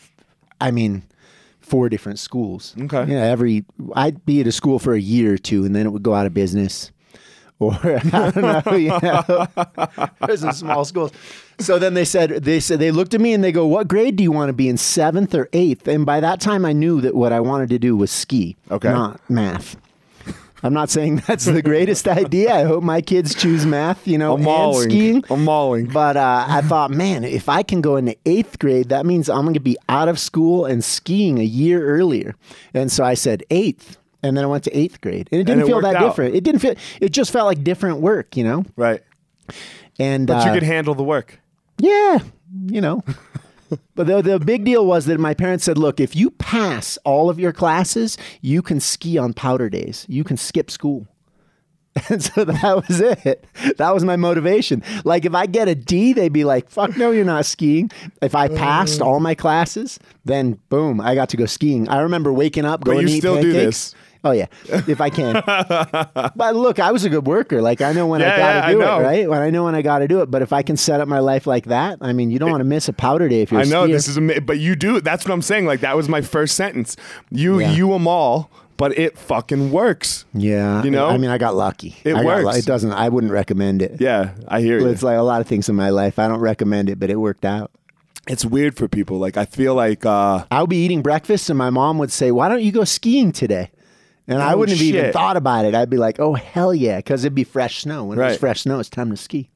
I 0.60 0.70
mean, 0.70 1.02
four 1.60 1.88
different 1.88 2.18
schools. 2.18 2.74
Okay. 2.78 3.12
Yeah, 3.12 3.22
every 3.24 3.64
I'd 3.94 4.24
be 4.26 4.40
at 4.40 4.46
a 4.46 4.52
school 4.52 4.78
for 4.78 4.94
a 4.94 5.00
year 5.00 5.34
or 5.34 5.38
two, 5.38 5.64
and 5.64 5.74
then 5.74 5.86
it 5.86 5.90
would 5.90 6.02
go 6.02 6.14
out 6.14 6.26
of 6.26 6.34
business, 6.34 6.90
or 7.58 7.74
I 7.84 8.30
don't 8.30 8.36
know. 8.66 8.76
You 8.76 8.98
know, 9.02 9.46
there's 10.26 10.40
some 10.40 10.52
small 10.52 10.84
schools. 10.84 11.12
So 11.58 11.78
then 11.78 11.92
they 11.94 12.04
said 12.06 12.30
they 12.44 12.58
said 12.60 12.78
they 12.78 12.90
looked 12.90 13.12
at 13.14 13.20
me 13.20 13.34
and 13.34 13.44
they 13.44 13.52
go, 13.52 13.66
"What 13.66 13.86
grade 13.88 14.16
do 14.16 14.22
you 14.22 14.32
want 14.32 14.48
to 14.48 14.54
be 14.54 14.68
in? 14.68 14.76
Seventh 14.78 15.34
or 15.34 15.48
eighth? 15.52 15.86
And 15.88 16.06
by 16.06 16.20
that 16.20 16.40
time, 16.40 16.64
I 16.64 16.72
knew 16.72 17.00
that 17.02 17.14
what 17.14 17.32
I 17.32 17.40
wanted 17.40 17.68
to 17.70 17.78
do 17.78 17.96
was 17.96 18.10
ski, 18.10 18.56
Okay. 18.70 18.88
not 18.90 19.20
math. 19.30 19.76
I'm 20.62 20.72
not 20.74 20.90
saying 20.90 21.16
that's 21.26 21.44
the 21.46 21.62
greatest 21.62 22.06
idea. 22.22 22.54
I 22.54 22.64
hope 22.64 22.82
my 22.82 23.00
kids 23.00 23.34
choose 23.34 23.64
math, 23.66 24.06
you 24.06 24.18
know, 24.18 24.32
I'm 24.32 24.36
and 24.40 24.44
mauling. 24.44 24.90
skiing. 24.90 25.24
I'm 25.30 25.44
mauling. 25.44 25.86
But 25.86 26.16
uh, 26.16 26.44
I 26.48 26.60
thought, 26.62 26.90
man, 26.90 27.24
if 27.24 27.48
I 27.48 27.62
can 27.62 27.80
go 27.80 27.96
into 27.96 28.16
eighth 28.26 28.58
grade, 28.58 28.90
that 28.90 29.06
means 29.06 29.28
I'm 29.30 29.42
going 29.42 29.54
to 29.54 29.60
be 29.60 29.76
out 29.88 30.08
of 30.08 30.18
school 30.18 30.64
and 30.66 30.84
skiing 30.84 31.38
a 31.38 31.44
year 31.44 31.86
earlier. 31.86 32.34
And 32.74 32.90
so 32.92 33.04
I 33.04 33.14
said 33.14 33.42
eighth. 33.50 33.96
And 34.22 34.36
then 34.36 34.44
I 34.44 34.48
went 34.48 34.64
to 34.64 34.76
eighth 34.76 35.00
grade. 35.00 35.28
And 35.32 35.40
it 35.40 35.44
didn't 35.44 35.62
it 35.62 35.66
feel 35.66 35.80
that 35.80 35.96
out. 35.96 36.06
different. 36.10 36.34
It 36.34 36.44
didn't 36.44 36.60
feel, 36.60 36.74
it 37.00 37.10
just 37.10 37.30
felt 37.30 37.46
like 37.46 37.64
different 37.64 38.00
work, 38.00 38.36
you 38.36 38.44
know? 38.44 38.66
Right. 38.76 39.02
And 39.98 40.26
But 40.26 40.42
uh, 40.46 40.48
you 40.48 40.54
could 40.60 40.62
handle 40.62 40.94
the 40.94 41.02
work. 41.04 41.40
yeah, 41.78 42.18
you 42.66 42.80
know. 42.82 43.02
But 43.94 44.06
the, 44.06 44.22
the 44.22 44.38
big 44.38 44.64
deal 44.64 44.86
was 44.86 45.06
that 45.06 45.20
my 45.20 45.34
parents 45.34 45.64
said, 45.64 45.78
look, 45.78 46.00
if 46.00 46.16
you 46.16 46.30
pass 46.30 46.98
all 47.04 47.30
of 47.30 47.38
your 47.38 47.52
classes, 47.52 48.16
you 48.40 48.62
can 48.62 48.80
ski 48.80 49.18
on 49.18 49.32
powder 49.32 49.68
days. 49.68 50.06
You 50.08 50.24
can 50.24 50.36
skip 50.36 50.70
school. 50.70 51.06
And 52.08 52.22
so 52.22 52.44
that 52.44 52.88
was 52.88 53.00
it. 53.00 53.44
That 53.76 53.92
was 53.92 54.04
my 54.04 54.16
motivation. 54.16 54.82
Like 55.04 55.24
if 55.24 55.34
I 55.34 55.46
get 55.46 55.68
a 55.68 55.74
D, 55.74 56.12
they'd 56.12 56.32
be 56.32 56.44
like, 56.44 56.70
fuck 56.70 56.96
no, 56.96 57.10
you're 57.10 57.24
not 57.24 57.46
skiing. 57.46 57.90
If 58.22 58.34
I 58.34 58.48
passed 58.48 59.00
mm. 59.00 59.06
all 59.06 59.18
my 59.18 59.34
classes, 59.34 59.98
then 60.24 60.58
boom, 60.68 61.00
I 61.00 61.14
got 61.14 61.28
to 61.30 61.36
go 61.36 61.46
skiing. 61.46 61.88
I 61.88 62.00
remember 62.00 62.32
waking 62.32 62.64
up, 62.64 62.84
going 62.84 63.00
you 63.00 63.06
to 63.08 63.12
eat 63.12 63.18
still 63.18 63.42
do 63.42 63.52
this. 63.52 63.94
Oh 64.22 64.32
yeah, 64.32 64.46
if 64.68 65.00
I 65.00 65.08
can. 65.10 65.32
but 66.36 66.54
look, 66.54 66.78
I 66.78 66.92
was 66.92 67.04
a 67.04 67.08
good 67.10 67.26
worker. 67.26 67.62
Like 67.62 67.80
I 67.80 67.92
know 67.92 68.06
when 68.06 68.20
Yeah, 68.20 68.34
I 68.34 68.36
got 68.38 68.52
to 68.52 68.72
yeah, 68.72 68.72
do 68.72 68.80
it, 68.82 68.84
right? 69.04 69.28
When 69.30 69.40
I 69.40 69.50
know 69.50 69.64
when 69.64 69.74
I 69.74 69.82
got 69.82 70.00
to 70.00 70.08
do 70.08 70.20
it. 70.22 70.30
But 70.30 70.42
if 70.42 70.52
I 70.52 70.62
can 70.62 70.76
set 70.76 71.00
up 71.00 71.08
my 71.08 71.20
life 71.20 71.46
like 71.46 71.66
that, 71.66 71.98
I 72.00 72.12
mean, 72.12 72.30
you 72.30 72.38
don't 72.38 72.50
want 72.50 72.60
to 72.60 72.64
miss 72.66 72.88
a 72.88 72.92
powder 72.92 73.28
day 73.28 73.42
if 73.42 73.50
you're. 73.52 73.60
I 73.60 73.64
know 73.64 73.86
skier. 73.86 73.92
this 73.92 74.08
is 74.08 74.18
ama- 74.18 74.40
but 74.40 74.58
you 74.58 74.76
do 74.76 75.00
that's 75.00 75.24
what 75.24 75.32
I'm 75.32 75.42
saying 75.42 75.66
like 75.66 75.80
that 75.80 75.96
was 75.96 76.08
my 76.08 76.20
first 76.20 76.54
sentence. 76.56 76.96
You 77.30 77.60
Yeah. 77.60 77.72
you 77.72 77.88
them 77.88 78.06
all, 78.06 78.50
but 78.76 78.96
it 78.98 79.16
fucking 79.18 79.70
works. 79.72 80.24
Yeah, 80.34 80.82
You 80.82 80.90
know? 80.90 81.06
I 81.08 81.16
mean, 81.18 81.30
I 81.30 81.38
got 81.38 81.54
lucky. 81.54 81.96
It 82.04 82.14
I 82.14 82.20
lu- 82.20 82.44
works. 82.44 82.58
it 82.58 82.66
doesn't. 82.66 82.92
I 82.92 83.08
wouldn't 83.08 83.32
recommend 83.32 83.82
it. 83.82 84.00
Yeah, 84.00 84.30
I 84.48 84.60
hear 84.60 84.78
you. 84.80 84.86
It's 84.88 85.02
like 85.02 85.18
a 85.18 85.22
lot 85.22 85.40
of 85.40 85.46
things 85.46 85.68
in 85.68 85.76
my 85.76 85.90
life. 85.90 86.18
I 86.18 86.28
don't 86.28 86.40
recommend 86.40 86.88
it, 86.90 86.98
but 86.98 87.10
it 87.10 87.16
worked 87.16 87.44
out. 87.44 87.70
It's 88.28 88.44
weird 88.44 88.76
for 88.76 88.86
people. 88.86 89.18
Like 89.18 89.36
I 89.38 89.44
feel 89.46 89.74
like 89.74 90.04
uh 90.06 90.44
I'll 90.50 90.66
be 90.66 90.84
eating 90.84 91.00
breakfast, 91.02 91.48
and 91.50 91.56
my 91.58 91.70
mom 91.70 91.96
would 91.98 92.12
say, 92.12 92.30
"Why 92.30 92.48
don't 92.50 92.62
you 92.62 92.70
go 92.70 92.84
skiing 92.84 93.32
today?" 93.32 93.70
And 94.30 94.40
I 94.40 94.52
Oh, 94.54 94.58
wouldn't 94.58 94.78
have 94.78 94.86
even 94.86 95.12
thought 95.12 95.36
about 95.36 95.64
it. 95.66 95.74
I'd 95.74 95.90
be 95.90 95.96
like, 95.98 96.18
"Oh 96.20 96.34
hell 96.34 96.72
yeah!" 96.74 96.96
Because 96.98 97.24
it'd 97.24 97.34
be 97.34 97.44
fresh 97.44 97.82
snow. 97.82 98.04
When 98.04 98.16
Right. 98.18 98.38
fresh 98.38 98.62
snow, 98.62 98.78
it's 98.78 98.88
time 98.88 99.10
to 99.10 99.16
ski. 99.16 99.50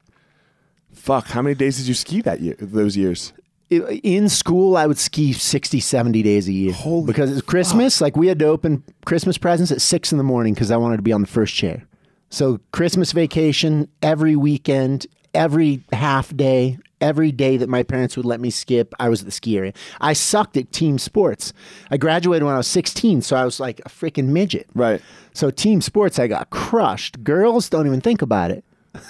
fuck, 0.93 1.27
how 1.27 1.41
many 1.41 1.55
days 1.55 1.77
did 1.77 1.87
you 1.87 1.93
ski 1.93 2.21
that 2.21 2.39
year 2.41 2.55
those 2.59 2.95
years? 2.97 3.33
I- 3.71 3.99
In 4.03 4.29
school, 4.29 4.77
I 4.77 4.85
would 4.87 4.97
ski 4.97 5.33
60, 5.33 5.79
70 5.79 6.21
days 6.23 6.47
a 6.47 6.53
year. 6.53 6.71
Holy 6.73 7.05
because 7.05 7.31
it's 7.31 7.41
Christmas. 7.41 7.99
Like 8.01 8.15
we 8.15 8.27
had 8.27 8.39
to 8.39 8.45
open 8.45 8.83
Christmas 9.05 9.37
presents 9.37 9.71
at 9.71 9.81
six 9.81 10.11
in 10.11 10.17
the 10.17 10.23
morning 10.23 10.53
because 10.53 10.71
I 10.71 10.77
wanted 10.77 10.97
to 10.97 11.01
be 11.03 11.11
on 11.13 11.21
the 11.21 11.27
first 11.27 11.53
chair. 11.55 11.83
So 12.29 12.59
Christmas 12.71 13.11
vacation 13.11 13.87
every 14.01 14.35
weekend, 14.35 15.05
every 15.33 15.81
half 15.93 16.35
day, 16.35 16.77
every 17.01 17.31
day 17.31 17.57
that 17.57 17.69
my 17.69 17.83
parents 17.83 18.15
would 18.17 18.25
let 18.25 18.39
me 18.39 18.49
skip, 18.49 18.93
I 18.99 19.09
was 19.09 19.19
at 19.21 19.25
the 19.25 19.31
ski 19.31 19.57
area. 19.57 19.73
I 20.01 20.13
sucked 20.13 20.57
at 20.57 20.71
team 20.71 20.97
sports. 20.97 21.53
I 21.91 21.97
graduated 21.97 22.43
when 22.43 22.53
I 22.53 22.57
was 22.57 22.67
16, 22.67 23.21
so 23.21 23.35
I 23.35 23.45
was 23.45 23.59
like 23.59 23.79
a 23.85 23.89
freaking 23.89 24.27
midget. 24.27 24.67
Right. 24.73 25.01
So 25.33 25.51
team 25.51 25.81
sports, 25.81 26.19
I 26.19 26.27
got 26.27 26.49
crushed. 26.49 27.23
Girls 27.23 27.69
don't 27.69 27.85
even 27.87 28.01
think 28.01 28.21
about 28.21 28.51
it. 28.51 28.63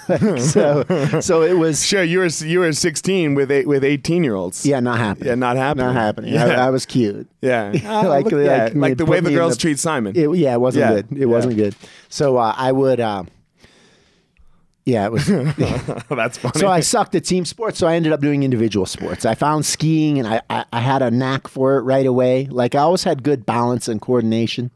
so, 0.40 0.84
so 1.20 1.42
it 1.42 1.52
was 1.58 1.86
Sure, 1.86 2.02
you 2.02 2.18
were 2.18 2.26
you 2.44 2.58
were 2.58 2.72
16 2.72 3.36
with 3.36 3.52
eight 3.52 3.68
with 3.68 3.84
18 3.84 4.24
year 4.24 4.34
olds. 4.34 4.66
yeah, 4.66 4.80
not 4.80 4.98
happening. 4.98 5.28
Yeah, 5.28 5.34
not 5.36 5.56
happening. 5.56 5.86
Not 5.86 5.94
happening. 5.94 6.34
Yeah. 6.34 6.44
I, 6.46 6.66
I 6.66 6.70
was 6.70 6.86
cute. 6.86 7.28
Yeah. 7.40 7.72
Ah, 7.84 8.00
Like- 8.00 8.24
like 8.32 8.74
like 8.74 8.96
the 8.98 9.06
way 9.06 9.20
the 9.20 9.30
girls 9.30 9.54
the- 9.54 9.60
treat 9.60 9.78
Simon. 9.78 10.16
It, 10.16 10.28
yeah, 10.36 10.54
it 10.54 10.60
wasn't 10.60 10.86
Yeah, 10.86 10.94
good. 11.02 11.12
It 11.12 11.18
yeah. 11.20 11.24
wasn't 11.26 11.54
good. 11.56 11.76
So 12.08 12.36
uh, 12.36 12.52
I 12.56 12.72
would, 12.72 12.98
uh, 12.98 13.22
yeah, 14.86 15.04
it 15.06 15.12
was. 15.12 15.26
That's 16.08 16.38
funny. 16.38 16.58
so 16.60 16.68
I 16.68 16.78
sucked 16.78 17.16
at 17.16 17.24
team 17.24 17.44
sports. 17.44 17.78
So 17.78 17.88
I 17.88 17.96
ended 17.96 18.12
up 18.12 18.20
doing 18.20 18.44
individual 18.44 18.86
sports. 18.86 19.26
I 19.26 19.34
found 19.34 19.66
skiing, 19.66 20.18
and 20.20 20.28
I, 20.28 20.40
I, 20.48 20.64
I 20.72 20.80
had 20.80 21.02
a 21.02 21.10
knack 21.10 21.48
for 21.48 21.76
it 21.76 21.82
right 21.82 22.06
away. 22.06 22.46
Like 22.46 22.76
I 22.76 22.78
always 22.78 23.02
had 23.02 23.24
good 23.24 23.44
balance 23.44 23.88
and 23.88 24.00
coordination. 24.00 24.70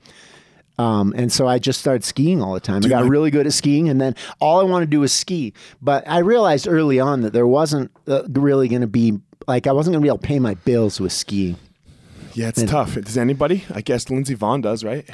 Um, 0.79 1.13
and 1.17 1.31
so 1.31 1.47
I 1.47 1.59
just 1.59 1.79
started 1.79 2.05
skiing 2.05 2.43
all 2.43 2.55
the 2.55 2.61
time. 2.61 2.83
I 2.85 2.89
got 2.89 3.05
really 3.05 3.31
good 3.31 3.47
at 3.47 3.53
skiing, 3.53 3.89
and 3.89 4.01
then 4.01 4.17
all 4.41 4.61
I 4.61 4.65
wanted 4.65 4.87
to 4.87 4.91
do 4.91 5.01
was 5.01 5.13
ski. 5.13 5.53
But 5.81 6.09
I 6.09 6.19
realized 6.19 6.67
early 6.67 6.99
on 6.99 7.21
that 7.21 7.33
there 7.33 7.47
wasn't 7.47 7.91
uh, 8.09 8.23
really 8.31 8.67
going 8.67 8.81
to 8.81 8.89
be 8.89 9.21
like 9.47 9.67
I 9.67 9.73
wasn't 9.73 9.93
going 9.95 10.01
to 10.01 10.05
be 10.05 10.09
able 10.09 10.19
to 10.19 10.27
pay 10.27 10.39
my 10.41 10.55
bills 10.55 10.99
with 10.99 11.13
skiing. 11.13 11.57
yeah, 12.35 12.49
it's 12.49 12.63
tough. 12.65 12.95
Does 12.95 13.17
anybody? 13.17 13.65
I 13.73 13.81
guess 13.81 14.11
Lindsey 14.11 14.35
Vonn 14.35 14.63
does, 14.63 14.83
right? 14.83 15.09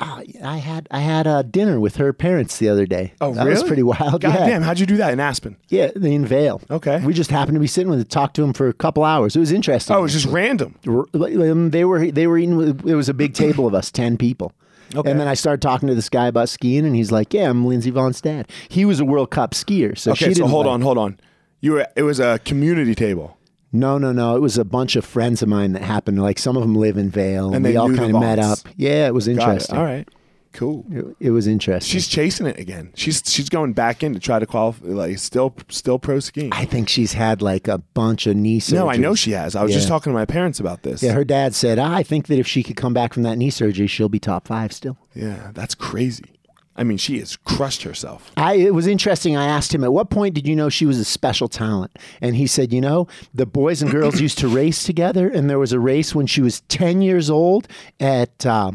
Ah, 0.00 0.22
I 0.44 0.58
had 0.58 0.86
I 0.92 1.00
had 1.00 1.26
a 1.26 1.42
dinner 1.42 1.80
with 1.80 1.96
her 1.96 2.12
parents 2.12 2.58
the 2.58 2.68
other 2.68 2.86
day. 2.86 3.14
Oh, 3.20 3.34
that 3.34 3.46
was 3.46 3.64
pretty 3.64 3.82
wild. 3.82 4.20
God 4.20 4.34
yeah. 4.34 4.46
damn, 4.46 4.62
how'd 4.62 4.78
you 4.78 4.86
do 4.86 4.96
that 4.98 5.12
in 5.12 5.18
Aspen? 5.18 5.56
Yeah, 5.68 5.90
in 5.96 6.24
Vail. 6.24 6.60
Okay. 6.70 7.04
We 7.04 7.12
just 7.12 7.30
happened 7.30 7.56
to 7.56 7.60
be 7.60 7.66
sitting 7.66 7.90
with, 7.90 8.08
talked 8.08 8.36
to 8.36 8.44
him 8.44 8.52
for 8.52 8.68
a 8.68 8.72
couple 8.72 9.02
hours. 9.02 9.34
It 9.34 9.40
was 9.40 9.50
interesting. 9.50 9.96
Oh, 9.96 10.00
it 10.00 10.02
was 10.02 10.12
just 10.12 10.26
random. 10.26 10.76
Um, 10.86 11.70
they 11.70 11.84
were 11.84 12.10
they 12.10 12.26
were 12.26 12.38
eating. 12.38 12.56
With, 12.56 12.86
it 12.86 12.94
was 12.94 13.08
a 13.08 13.14
big 13.14 13.34
table 13.34 13.66
of 13.66 13.74
us, 13.74 13.90
ten 13.90 14.16
people. 14.16 14.52
Okay. 14.94 15.10
And 15.10 15.20
then 15.20 15.28
I 15.28 15.34
started 15.34 15.60
talking 15.60 15.88
to 15.88 15.94
this 15.94 16.08
guy 16.08 16.28
about 16.28 16.48
skiing, 16.48 16.86
and 16.86 16.94
he's 16.94 17.10
like, 17.12 17.34
"Yeah, 17.34 17.50
I'm 17.50 17.66
Lindsey 17.66 17.90
Vonn's 17.90 18.20
dad. 18.20 18.48
He 18.68 18.84
was 18.84 19.00
a 19.00 19.04
World 19.04 19.30
Cup 19.30 19.50
skier, 19.50 19.98
so 19.98 20.14
she 20.14 20.26
Okay, 20.26 20.34
so 20.34 20.46
hold 20.46 20.66
like- 20.66 20.74
on, 20.74 20.80
hold 20.82 20.98
on. 20.98 21.18
You 21.60 21.72
were 21.72 21.88
it 21.96 22.02
was 22.04 22.20
a 22.20 22.38
community 22.44 22.94
table. 22.94 23.36
No, 23.72 23.98
no, 23.98 24.12
no. 24.12 24.34
It 24.36 24.40
was 24.40 24.56
a 24.56 24.64
bunch 24.64 24.96
of 24.96 25.04
friends 25.04 25.42
of 25.42 25.48
mine 25.48 25.72
that 25.72 25.82
happened. 25.82 26.20
Like 26.22 26.38
some 26.38 26.56
of 26.56 26.62
them 26.62 26.74
live 26.74 26.96
in 26.96 27.10
Vail, 27.10 27.52
and, 27.54 27.64
they 27.64 27.76
all 27.76 27.94
kind 27.94 28.14
of 28.14 28.20
met 28.20 28.38
up. 28.38 28.58
Yeah, 28.76 29.06
it 29.06 29.14
was 29.14 29.26
Got 29.26 29.32
it. 29.32 29.34
interesting. 29.42 29.76
All 29.76 29.84
right. 29.84 30.08
Cool. 30.54 30.86
It, 30.90 31.16
it 31.20 31.30
was 31.30 31.46
interesting. 31.46 31.92
She's 31.92 32.08
chasing 32.08 32.46
it 32.46 32.58
again. 32.58 32.90
She's 32.94 33.22
she's 33.26 33.50
going 33.50 33.74
back 33.74 34.02
in 34.02 34.14
to 34.14 34.18
try 34.18 34.38
to 34.38 34.46
qualify. 34.46 34.86
Like 34.86 35.18
still 35.18 35.54
still 35.68 35.98
pro 35.98 36.20
skiing. 36.20 36.52
I 36.52 36.64
think 36.64 36.88
she's 36.88 37.12
had 37.12 37.42
like 37.42 37.68
a 37.68 37.78
bunch 37.78 38.26
of 38.26 38.34
knee 38.34 38.58
surgeries. 38.58 38.72
no, 38.72 38.90
I 38.90 38.96
know 38.96 39.14
she 39.14 39.32
has. 39.32 39.54
I 39.54 39.62
was 39.62 39.74
just 39.74 39.88
talking 39.88 40.10
to 40.10 40.14
my 40.18 40.24
parents 40.24 40.58
about 40.58 40.82
this. 40.82 41.02
Yeah, 41.02 41.12
her 41.12 41.24
dad 41.24 41.54
said, 41.54 41.78
"Ah, 41.78 41.94
I 41.94 42.02
think 42.02 42.28
that 42.28 42.38
if 42.38 42.46
she 42.46 42.62
could 42.62 42.76
come 42.76 42.94
back 42.94 43.12
from 43.12 43.24
that 43.24 43.36
knee 43.36 43.50
surgery, 43.50 43.86
she'll 43.86 44.08
be 44.08 44.18
top 44.18 44.48
five 44.48 44.72
still. 44.72 44.96
Yeah, 45.14 45.50
that's 45.52 45.74
crazy. 45.74 46.37
I 46.78 46.84
mean, 46.84 46.96
she 46.96 47.18
has 47.18 47.36
crushed 47.36 47.82
herself. 47.82 48.30
I 48.36 48.54
it 48.54 48.72
was 48.72 48.86
interesting. 48.86 49.36
I 49.36 49.46
asked 49.46 49.74
him, 49.74 49.82
"At 49.82 49.92
what 49.92 50.10
point 50.10 50.34
did 50.34 50.46
you 50.46 50.54
know 50.54 50.68
she 50.68 50.86
was 50.86 50.98
a 50.98 51.04
special 51.04 51.48
talent?" 51.48 51.98
And 52.20 52.36
he 52.36 52.46
said, 52.46 52.72
"You 52.72 52.80
know, 52.80 53.08
the 53.34 53.46
boys 53.46 53.82
and 53.82 53.90
girls 53.90 54.20
used 54.26 54.38
to 54.38 54.48
race 54.48 54.84
together, 54.84 55.28
and 55.28 55.50
there 55.50 55.58
was 55.58 55.72
a 55.72 55.80
race 55.80 56.14
when 56.14 56.26
she 56.26 56.40
was 56.40 56.60
ten 56.62 57.02
years 57.02 57.28
old 57.28 57.66
at." 58.00 58.46
Uh, 58.46 58.72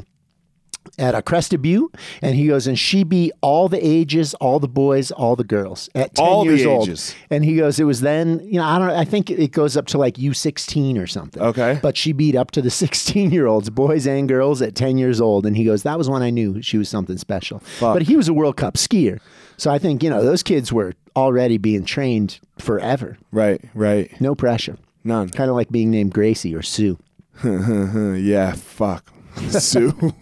at 0.99 1.15
a 1.15 1.21
Crested 1.21 1.61
Butte, 1.61 1.95
and 2.21 2.35
he 2.35 2.47
goes, 2.47 2.67
and 2.67 2.77
she 2.77 3.03
beat 3.03 3.31
all 3.41 3.67
the 3.67 3.83
ages, 3.85 4.33
all 4.35 4.59
the 4.59 4.67
boys, 4.67 5.09
all 5.11 5.35
the 5.35 5.43
girls 5.43 5.89
at 5.95 6.13
ten 6.15 6.25
All 6.25 6.45
the 6.45 6.51
years 6.55 6.65
old. 6.67 6.87
ages. 6.87 7.15
And 7.31 7.43
he 7.43 7.55
goes, 7.55 7.79
it 7.79 7.85
was 7.85 8.01
then, 8.01 8.39
you 8.43 8.59
know, 8.59 8.63
I 8.65 8.77
don't, 8.77 8.89
I 8.91 9.03
think 9.05 9.29
it 9.31 9.51
goes 9.51 9.75
up 9.75 9.87
to 9.87 9.97
like 9.97 10.17
U 10.19 10.33
sixteen 10.33 10.97
or 10.97 11.07
something. 11.07 11.41
Okay. 11.41 11.79
but 11.81 11.97
she 11.97 12.11
beat 12.11 12.35
up 12.35 12.51
to 12.51 12.61
the 12.61 12.69
sixteen 12.83 13.31
year 13.31 13.47
olds, 13.47 13.69
boys 13.69 14.05
and 14.05 14.27
girls, 14.27 14.61
at 14.61 14.75
ten 14.75 14.97
years 14.97 15.19
old. 15.19 15.45
And 15.45 15.57
he 15.57 15.63
goes, 15.63 15.83
that 15.83 15.97
was 15.97 16.09
when 16.09 16.21
I 16.21 16.29
knew 16.29 16.61
she 16.61 16.77
was 16.77 16.89
something 16.89 17.17
special. 17.17 17.63
But 17.79 18.03
he 18.03 18.15
was 18.15 18.27
a 18.27 18.33
World 18.33 18.57
Cup 18.57 18.75
skier, 18.75 19.19
so 19.57 19.71
I 19.71 19.79
think 19.79 20.03
you 20.03 20.09
know 20.09 20.23
those 20.23 20.43
kids 20.43 20.71
were 20.73 20.93
already 21.15 21.57
being 21.57 21.85
trained 21.85 22.39
forever. 22.57 23.17
Right, 23.31 23.61
right. 23.73 24.11
No 24.19 24.35
pressure. 24.35 24.77
None. 25.03 25.29
Kind 25.29 25.49
of 25.49 25.55
like 25.55 25.69
being 25.69 25.91
named 25.91 26.13
Gracie 26.13 26.55
or 26.55 26.61
Sue. 26.61 26.97
Yeah, 27.43 28.53
fuck. 28.53 29.12
Sue. 29.49 29.93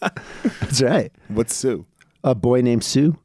That's 0.00 0.82
right. 0.82 1.12
What's 1.28 1.54
Sue? 1.54 1.86
A 2.24 2.34
boy 2.34 2.60
named 2.60 2.84
Sue. 2.84 3.16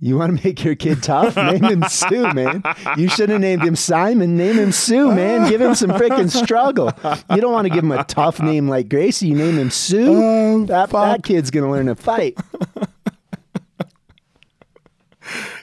You 0.00 0.18
want 0.18 0.36
to 0.36 0.44
make 0.44 0.64
your 0.64 0.74
kid 0.74 1.00
tough? 1.00 1.36
Name 1.36 1.62
him 1.62 1.84
Sue, 1.88 2.32
man. 2.32 2.64
You 2.96 3.08
should 3.08 3.28
have 3.28 3.40
named 3.40 3.62
him 3.62 3.76
Simon. 3.76 4.36
Name 4.36 4.56
him 4.56 4.72
Sue, 4.72 5.14
man. 5.14 5.48
Give 5.48 5.60
him 5.60 5.76
some 5.76 5.90
freaking 5.90 6.28
struggle. 6.28 6.92
You 7.30 7.40
don't 7.40 7.52
want 7.52 7.68
to 7.68 7.72
give 7.72 7.84
him 7.84 7.92
a 7.92 8.02
tough 8.02 8.40
name 8.40 8.68
like 8.68 8.88
Gracie. 8.88 9.28
You 9.28 9.36
name 9.36 9.56
him 9.56 9.70
Sue. 9.70 10.08
Oh, 10.08 10.64
that, 10.66 10.90
that 10.90 11.22
kid's 11.22 11.52
going 11.52 11.64
to 11.64 11.70
learn 11.70 11.86
to 11.86 11.94
fight. 11.94 12.36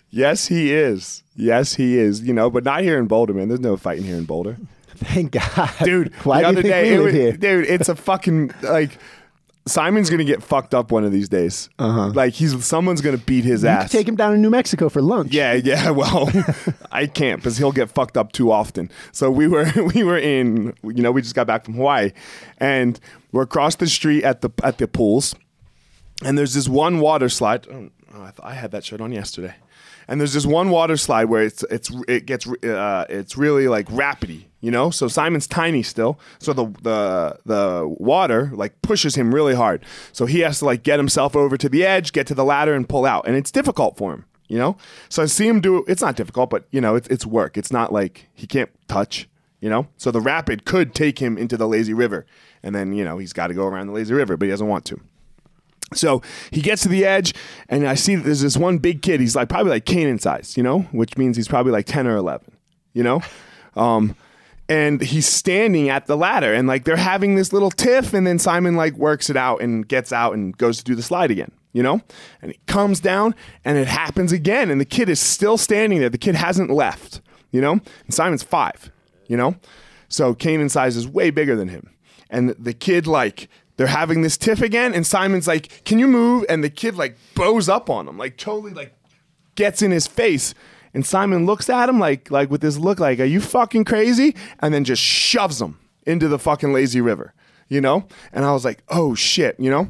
Yes, 0.09 0.47
he 0.47 0.73
is. 0.73 1.23
Yes, 1.35 1.75
he 1.75 1.97
is. 1.97 2.21
You 2.21 2.33
know, 2.33 2.49
but 2.49 2.63
not 2.63 2.81
here 2.81 2.97
in 2.97 3.07
Boulder, 3.07 3.33
man. 3.33 3.49
There's 3.49 3.59
no 3.59 3.77
fighting 3.77 4.05
here 4.05 4.15
in 4.15 4.25
Boulder. 4.25 4.57
Thank 4.99 5.31
God. 5.31 5.71
Dude, 5.83 6.13
why 6.23 6.41
the 6.41 6.47
other 6.47 6.61
day, 6.61 6.93
it 6.93 6.97
live 6.97 7.05
was- 7.05 7.13
here? 7.13 7.31
dude, 7.33 7.65
it's 7.65 7.89
a 7.89 7.95
fucking 7.95 8.51
like 8.61 8.97
Simon's 9.65 10.09
gonna 10.09 10.23
get 10.23 10.41
fucked 10.41 10.73
up 10.73 10.91
one 10.91 11.03
of 11.03 11.11
these 11.11 11.29
days. 11.29 11.69
Uh-huh. 11.77 12.09
Like 12.09 12.33
he's 12.33 12.65
someone's 12.65 13.01
gonna 13.01 13.17
beat 13.19 13.43
his 13.45 13.61
You 13.63 13.69
ass. 13.69 13.91
take 13.91 14.07
him 14.07 14.15
down 14.15 14.31
to 14.33 14.37
New 14.39 14.49
Mexico 14.49 14.89
for 14.89 15.01
lunch. 15.01 15.31
Yeah, 15.33 15.53
yeah. 15.53 15.89
Well, 15.99 16.29
I 16.91 17.05
can't 17.05 17.39
because 17.39 17.57
he'll 17.57 17.71
get 17.71 17.89
fucked 17.91 18.17
up 18.17 18.31
too 18.31 18.51
often. 18.51 18.89
So 19.11 19.29
we 19.29 19.47
were 19.47 19.71
we 19.93 20.03
were 20.03 20.17
in 20.17 20.73
you 20.83 21.03
know 21.03 21.11
we 21.11 21.21
just 21.21 21.35
got 21.35 21.45
back 21.47 21.65
from 21.65 21.75
Hawaii, 21.75 22.11
and 22.57 22.99
we're 23.31 23.43
across 23.43 23.75
the 23.75 23.87
street 23.87 24.23
at 24.23 24.41
the 24.41 24.49
at 24.63 24.79
the 24.79 24.87
pools, 24.87 25.35
and 26.23 26.37
there's 26.37 26.53
this 26.55 26.67
one 26.67 26.99
water 26.99 27.29
slide. 27.29 27.67
Oh, 27.71 27.89
I, 28.15 28.31
I 28.41 28.53
had 28.55 28.71
that 28.71 28.83
shirt 28.83 29.01
on 29.01 29.11
yesterday, 29.11 29.53
and 30.09 30.19
there's 30.19 30.33
this 30.33 30.45
one 30.45 30.71
water 30.71 30.97
slide 30.97 31.25
where 31.25 31.43
it's 31.43 31.63
it's 31.69 31.91
it 32.07 32.25
gets 32.25 32.47
uh, 32.47 33.05
it's 33.09 33.37
really 33.37 33.67
like 33.67 33.87
rapidy, 33.89 34.45
you 34.59 34.71
know. 34.71 34.89
So 34.89 35.07
Simon's 35.07 35.45
tiny 35.45 35.83
still, 35.83 36.19
so 36.39 36.51
the 36.51 36.65
the 36.81 37.37
the 37.45 37.95
water 37.99 38.49
like 38.53 38.81
pushes 38.81 39.13
him 39.15 39.33
really 39.33 39.53
hard. 39.53 39.85
So 40.11 40.25
he 40.25 40.39
has 40.39 40.59
to 40.59 40.65
like 40.65 40.81
get 40.81 40.97
himself 40.97 41.35
over 41.35 41.57
to 41.57 41.69
the 41.69 41.85
edge, 41.85 42.11
get 42.11 42.25
to 42.27 42.33
the 42.33 42.43
ladder, 42.43 42.73
and 42.73 42.89
pull 42.89 43.05
out, 43.05 43.27
and 43.27 43.35
it's 43.35 43.51
difficult 43.51 43.97
for 43.97 44.11
him, 44.11 44.25
you 44.47 44.57
know. 44.57 44.77
So 45.09 45.21
I 45.21 45.27
see 45.27 45.47
him 45.47 45.61
do. 45.61 45.85
It's 45.87 46.01
not 46.01 46.15
difficult, 46.15 46.49
but 46.49 46.65
you 46.71 46.81
know, 46.81 46.95
it's 46.95 47.07
it's 47.09 47.25
work. 47.25 47.55
It's 47.55 47.71
not 47.71 47.93
like 47.93 48.29
he 48.33 48.47
can't 48.47 48.71
touch, 48.87 49.29
you 49.61 49.69
know. 49.69 49.87
So 49.97 50.09
the 50.09 50.21
rapid 50.21 50.65
could 50.65 50.95
take 50.95 51.19
him 51.19 51.37
into 51.37 51.55
the 51.55 51.67
lazy 51.67 51.93
river, 51.93 52.25
and 52.63 52.73
then 52.73 52.93
you 52.93 53.03
know 53.03 53.19
he's 53.19 53.31
got 53.31 53.47
to 53.47 53.53
go 53.53 53.67
around 53.67 53.85
the 53.85 53.93
lazy 53.93 54.15
river, 54.15 54.37
but 54.37 54.45
he 54.45 54.49
doesn't 54.49 54.67
want 54.67 54.85
to. 54.85 54.99
So 55.93 56.21
he 56.51 56.61
gets 56.61 56.83
to 56.83 56.89
the 56.89 57.05
edge, 57.05 57.33
and 57.67 57.87
I 57.87 57.95
see 57.95 58.15
that 58.15 58.23
there's 58.23 58.41
this 58.41 58.57
one 58.57 58.77
big 58.77 59.01
kid. 59.01 59.19
He's 59.19 59.35
like 59.35 59.49
probably 59.49 59.71
like 59.71 59.85
Canaan 59.85 60.19
size, 60.19 60.55
you 60.55 60.63
know, 60.63 60.81
which 60.91 61.17
means 61.17 61.35
he's 61.35 61.47
probably 61.47 61.71
like 61.71 61.85
10 61.85 62.07
or 62.07 62.15
11, 62.15 62.51
you 62.93 63.03
know? 63.03 63.21
Um, 63.75 64.15
and 64.67 64.99
he's 65.01 65.27
standing 65.27 65.89
at 65.89 66.07
the 66.07 66.17
ladder, 66.17 66.53
and 66.53 66.67
like 66.67 66.83
they're 66.83 66.97
having 66.97 67.35
this 67.35 67.53
little 67.53 67.71
tiff, 67.71 68.13
and 68.13 68.25
then 68.25 68.39
Simon 68.39 68.75
like 68.75 68.93
works 68.95 69.29
it 69.29 69.37
out 69.37 69.61
and 69.61 69.87
gets 69.87 70.11
out 70.11 70.33
and 70.33 70.57
goes 70.57 70.79
to 70.79 70.83
do 70.83 70.95
the 70.95 71.01
slide 71.01 71.31
again, 71.31 71.51
you 71.71 71.81
know? 71.81 72.01
And 72.41 72.51
he 72.51 72.59
comes 72.67 72.99
down, 72.99 73.35
and 73.63 73.77
it 73.77 73.87
happens 73.87 74.31
again, 74.31 74.69
and 74.69 74.81
the 74.81 74.85
kid 74.85 75.07
is 75.07 75.19
still 75.19 75.57
standing 75.57 75.99
there. 75.99 76.09
The 76.09 76.17
kid 76.17 76.35
hasn't 76.35 76.71
left, 76.71 77.21
you 77.51 77.61
know? 77.61 77.73
And 77.73 78.13
Simon's 78.13 78.43
five, 78.43 78.91
you 79.27 79.37
know? 79.37 79.55
So 80.09 80.33
Canaan 80.33 80.69
size 80.69 80.95
is 80.95 81.07
way 81.07 81.29
bigger 81.29 81.55
than 81.55 81.69
him. 81.69 81.89
And 82.29 82.49
the 82.49 82.73
kid, 82.73 83.07
like, 83.07 83.49
they're 83.79 83.87
having 83.87 84.23
this 84.23 84.35
tiff 84.35 84.61
again, 84.61 84.93
and 84.93 85.07
Simon's 85.07 85.47
like, 85.47 85.85
Can 85.85 85.99
you 85.99 86.07
move? 86.09 86.43
And 86.49 86.61
the 86.61 86.69
kid, 86.69 86.95
like, 86.95 87.15
bows 87.33 87.69
up 87.69 87.89
on 87.89 88.09
him, 88.09 88.17
like, 88.17 88.35
totally, 88.35 88.73
like, 88.73 88.93
gets 89.55 89.81
in 89.81 89.91
his 89.91 90.05
face. 90.05 90.53
And 90.93 91.05
Simon 91.05 91.45
looks 91.45 91.69
at 91.69 91.87
him, 91.87 91.97
like, 91.97 92.29
like 92.29 92.51
with 92.51 92.59
this 92.59 92.77
look, 92.77 92.99
like, 92.99 93.21
Are 93.21 93.23
you 93.25 93.39
fucking 93.39 93.85
crazy? 93.85 94.35
And 94.59 94.73
then 94.73 94.83
just 94.83 95.01
shoves 95.01 95.61
him 95.61 95.79
into 96.05 96.27
the 96.27 96.37
fucking 96.37 96.73
lazy 96.73 96.99
river, 96.99 97.33
you 97.69 97.79
know? 97.79 98.05
And 98.33 98.43
I 98.43 98.51
was 98.51 98.65
like, 98.65 98.83
Oh 98.89 99.15
shit, 99.15 99.57
you 99.57 99.69
know? 99.71 99.89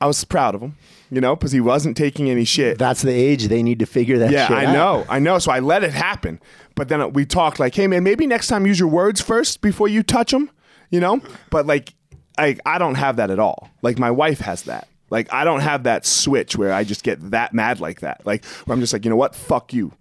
I 0.00 0.08
was 0.08 0.24
proud 0.24 0.56
of 0.56 0.60
him, 0.60 0.76
you 1.08 1.20
know, 1.20 1.36
because 1.36 1.52
he 1.52 1.60
wasn't 1.60 1.96
taking 1.96 2.28
any 2.28 2.44
shit. 2.44 2.76
That's 2.76 3.02
the 3.02 3.12
age 3.12 3.46
they 3.46 3.62
need 3.62 3.78
to 3.78 3.86
figure 3.86 4.18
that 4.18 4.32
Yeah, 4.32 4.48
I 4.50 4.64
out. 4.64 4.72
know, 4.72 5.06
I 5.08 5.20
know. 5.20 5.38
So 5.38 5.52
I 5.52 5.60
let 5.60 5.84
it 5.84 5.92
happen. 5.92 6.40
But 6.74 6.88
then 6.88 7.12
we 7.12 7.24
talked 7.24 7.60
like, 7.60 7.76
hey 7.76 7.86
man, 7.86 8.02
maybe 8.02 8.26
next 8.26 8.48
time 8.48 8.66
use 8.66 8.80
your 8.80 8.88
words 8.88 9.20
first 9.20 9.60
before 9.60 9.86
you 9.86 10.02
touch 10.02 10.32
them, 10.32 10.50
you 10.90 10.98
know. 10.98 11.20
But 11.50 11.66
like, 11.66 11.94
I 12.38 12.56
I 12.64 12.78
don't 12.78 12.94
have 12.94 13.16
that 13.16 13.30
at 13.30 13.38
all. 13.38 13.68
Like 13.82 13.98
my 13.98 14.10
wife 14.10 14.40
has 14.40 14.62
that. 14.62 14.88
Like 15.10 15.32
I 15.32 15.44
don't 15.44 15.60
have 15.60 15.84
that 15.84 16.06
switch 16.06 16.56
where 16.56 16.72
I 16.72 16.84
just 16.84 17.02
get 17.02 17.30
that 17.30 17.54
mad 17.54 17.80
like 17.80 18.00
that. 18.00 18.24
Like 18.26 18.44
where 18.44 18.74
I'm 18.74 18.80
just 18.80 18.92
like, 18.92 19.04
you 19.04 19.10
know 19.10 19.16
what, 19.16 19.34
fuck 19.34 19.72
you. 19.72 19.92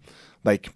Like, 0.43 0.71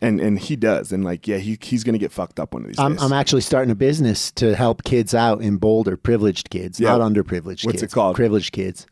and 0.00 0.20
and 0.20 0.38
he 0.38 0.56
does, 0.56 0.92
and 0.92 1.04
like 1.04 1.26
yeah, 1.26 1.38
he 1.38 1.58
he's 1.60 1.84
gonna 1.84 1.98
get 1.98 2.12
fucked 2.12 2.38
up 2.40 2.52
one 2.54 2.62
of 2.62 2.68
these 2.68 2.78
I'm, 2.78 2.92
days. 2.94 3.02
I'm 3.02 3.12
actually 3.12 3.40
starting 3.42 3.70
a 3.70 3.74
business 3.74 4.30
to 4.32 4.54
help 4.54 4.84
kids 4.84 5.14
out 5.14 5.40
in 5.40 5.56
Boulder, 5.56 5.96
privileged 5.96 6.50
kids, 6.50 6.78
Yeah. 6.78 6.96
not 6.96 7.12
underprivileged 7.12 7.64
What's 7.64 7.80
kids. 7.80 7.82
it 7.84 7.92
called? 7.92 8.16
Privileged 8.16 8.52
kids. 8.52 8.86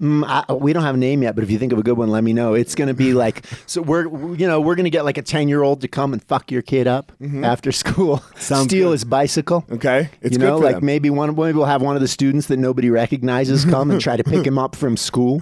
Mm, 0.00 0.24
I, 0.26 0.52
we 0.52 0.72
don't 0.72 0.82
have 0.82 0.94
a 0.94 0.98
name 0.98 1.22
yet, 1.22 1.34
but 1.34 1.44
if 1.44 1.50
you 1.50 1.58
think 1.58 1.72
of 1.72 1.78
a 1.78 1.82
good 1.82 1.96
one, 1.96 2.08
let 2.10 2.24
me 2.24 2.32
know. 2.32 2.54
It's 2.54 2.74
going 2.74 2.88
to 2.88 2.94
be 2.94 3.12
like, 3.14 3.44
so 3.66 3.82
we're, 3.82 4.04
you 4.34 4.46
know, 4.46 4.60
we're 4.60 4.74
going 4.74 4.84
to 4.84 4.90
get 4.90 5.04
like 5.04 5.18
a 5.18 5.22
10 5.22 5.48
year 5.48 5.62
old 5.62 5.80
to 5.82 5.88
come 5.88 6.12
and 6.12 6.22
fuck 6.24 6.50
your 6.50 6.62
kid 6.62 6.86
up 6.86 7.12
after 7.42 7.72
school, 7.82 8.18
Mm-hmm. 8.18 8.38
Sounds 8.40 8.64
steal 8.68 8.88
good. 8.88 8.92
his 8.92 9.04
bicycle. 9.04 9.64
okay, 9.70 10.10
it's 10.20 10.32
you 10.32 10.38
know, 10.38 10.58
like 10.58 10.76
them. 10.76 10.86
maybe 10.86 11.10
one 11.10 11.34
maybe 11.36 11.52
we'll 11.56 11.66
have 11.66 11.82
one 11.82 11.94
of 11.96 12.00
the 12.02 12.08
students 12.08 12.46
that 12.48 12.56
nobody 12.58 12.90
recognizes 12.90 13.64
come 13.64 13.90
and 13.90 14.00
try 14.00 14.16
to 14.16 14.24
pick 14.24 14.46
him 14.46 14.58
up 14.58 14.74
from 14.76 14.96
school, 14.96 15.40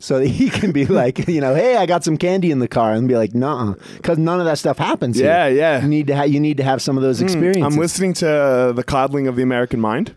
so 0.00 0.18
that 0.18 0.26
he 0.28 0.50
can 0.50 0.72
be 0.72 0.86
like, 1.00 1.26
you 1.28 1.40
know, 1.40 1.54
hey, 1.54 1.76
I 1.76 1.86
got 1.86 2.04
some 2.04 2.16
candy 2.16 2.50
in 2.50 2.58
the 2.58 2.68
car, 2.68 2.92
and 2.92 3.08
be 3.08 3.16
like, 3.16 3.34
nah, 3.34 3.74
because 3.96 4.18
none 4.18 4.40
of 4.40 4.46
that 4.46 4.58
stuff 4.58 4.78
happens. 4.78 5.16
here. 5.16 5.26
Yeah, 5.26 5.46
yeah. 5.48 5.82
You 5.82 5.88
need 5.88 6.06
to 6.08 6.14
have 6.16 6.28
you 6.28 6.40
need 6.40 6.56
to 6.58 6.64
have 6.64 6.82
some 6.82 6.96
of 6.96 7.02
those 7.02 7.20
experiences. 7.22 7.62
I'm 7.62 7.76
listening 7.80 8.12
to 8.14 8.72
the 8.74 8.84
coddling 8.86 9.26
of 9.28 9.36
the 9.36 9.42
American 9.42 9.80
mind 9.80 10.14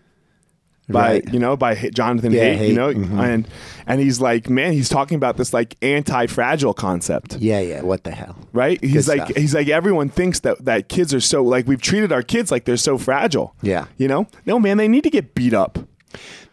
by 0.89 1.09
Right. 1.15 1.33
you 1.33 1.39
know 1.39 1.57
by 1.57 1.73
H- 1.75 1.93
Jonathan 1.93 2.31
Yeah, 2.31 2.43
Haidt, 2.53 2.59
Haidt, 2.59 2.67
you 2.69 2.73
know, 2.73 2.93
mhm. 2.93 3.19
and 3.19 3.47
and 3.85 3.99
he's 3.99 4.21
like, 4.21 4.49
man, 4.49 4.71
he's 4.71 4.87
talking 4.87 5.15
about 5.15 5.35
this 5.35 5.53
like 5.53 5.75
anti-fragile 5.81 6.73
concept. 6.73 7.35
Yeah, 7.39 7.59
yeah. 7.59 7.81
What 7.81 8.03
the 8.05 8.11
hell? 8.11 8.37
Right? 8.53 8.81
He's 8.81 9.07
Good 9.07 9.17
like 9.17 9.27
stuff. 9.29 9.37
he's 9.37 9.53
like 9.53 9.67
everyone 9.67 10.07
thinks 10.09 10.39
that 10.41 10.63
that 10.63 10.87
kids 10.87 11.13
are 11.13 11.19
so 11.19 11.43
like 11.43 11.67
we've 11.67 11.81
treated 11.81 12.11
our 12.13 12.21
kids 12.23 12.51
like 12.51 12.63
they're 12.65 12.77
so 12.77 12.97
fragile. 12.97 13.53
Yeah. 13.61 13.87
You 13.97 14.07
know? 14.07 14.27
No, 14.45 14.59
man, 14.59 14.77
they 14.77 14.87
need 14.87 15.03
to 15.03 15.09
get 15.09 15.35
beat 15.35 15.53
up. 15.53 15.77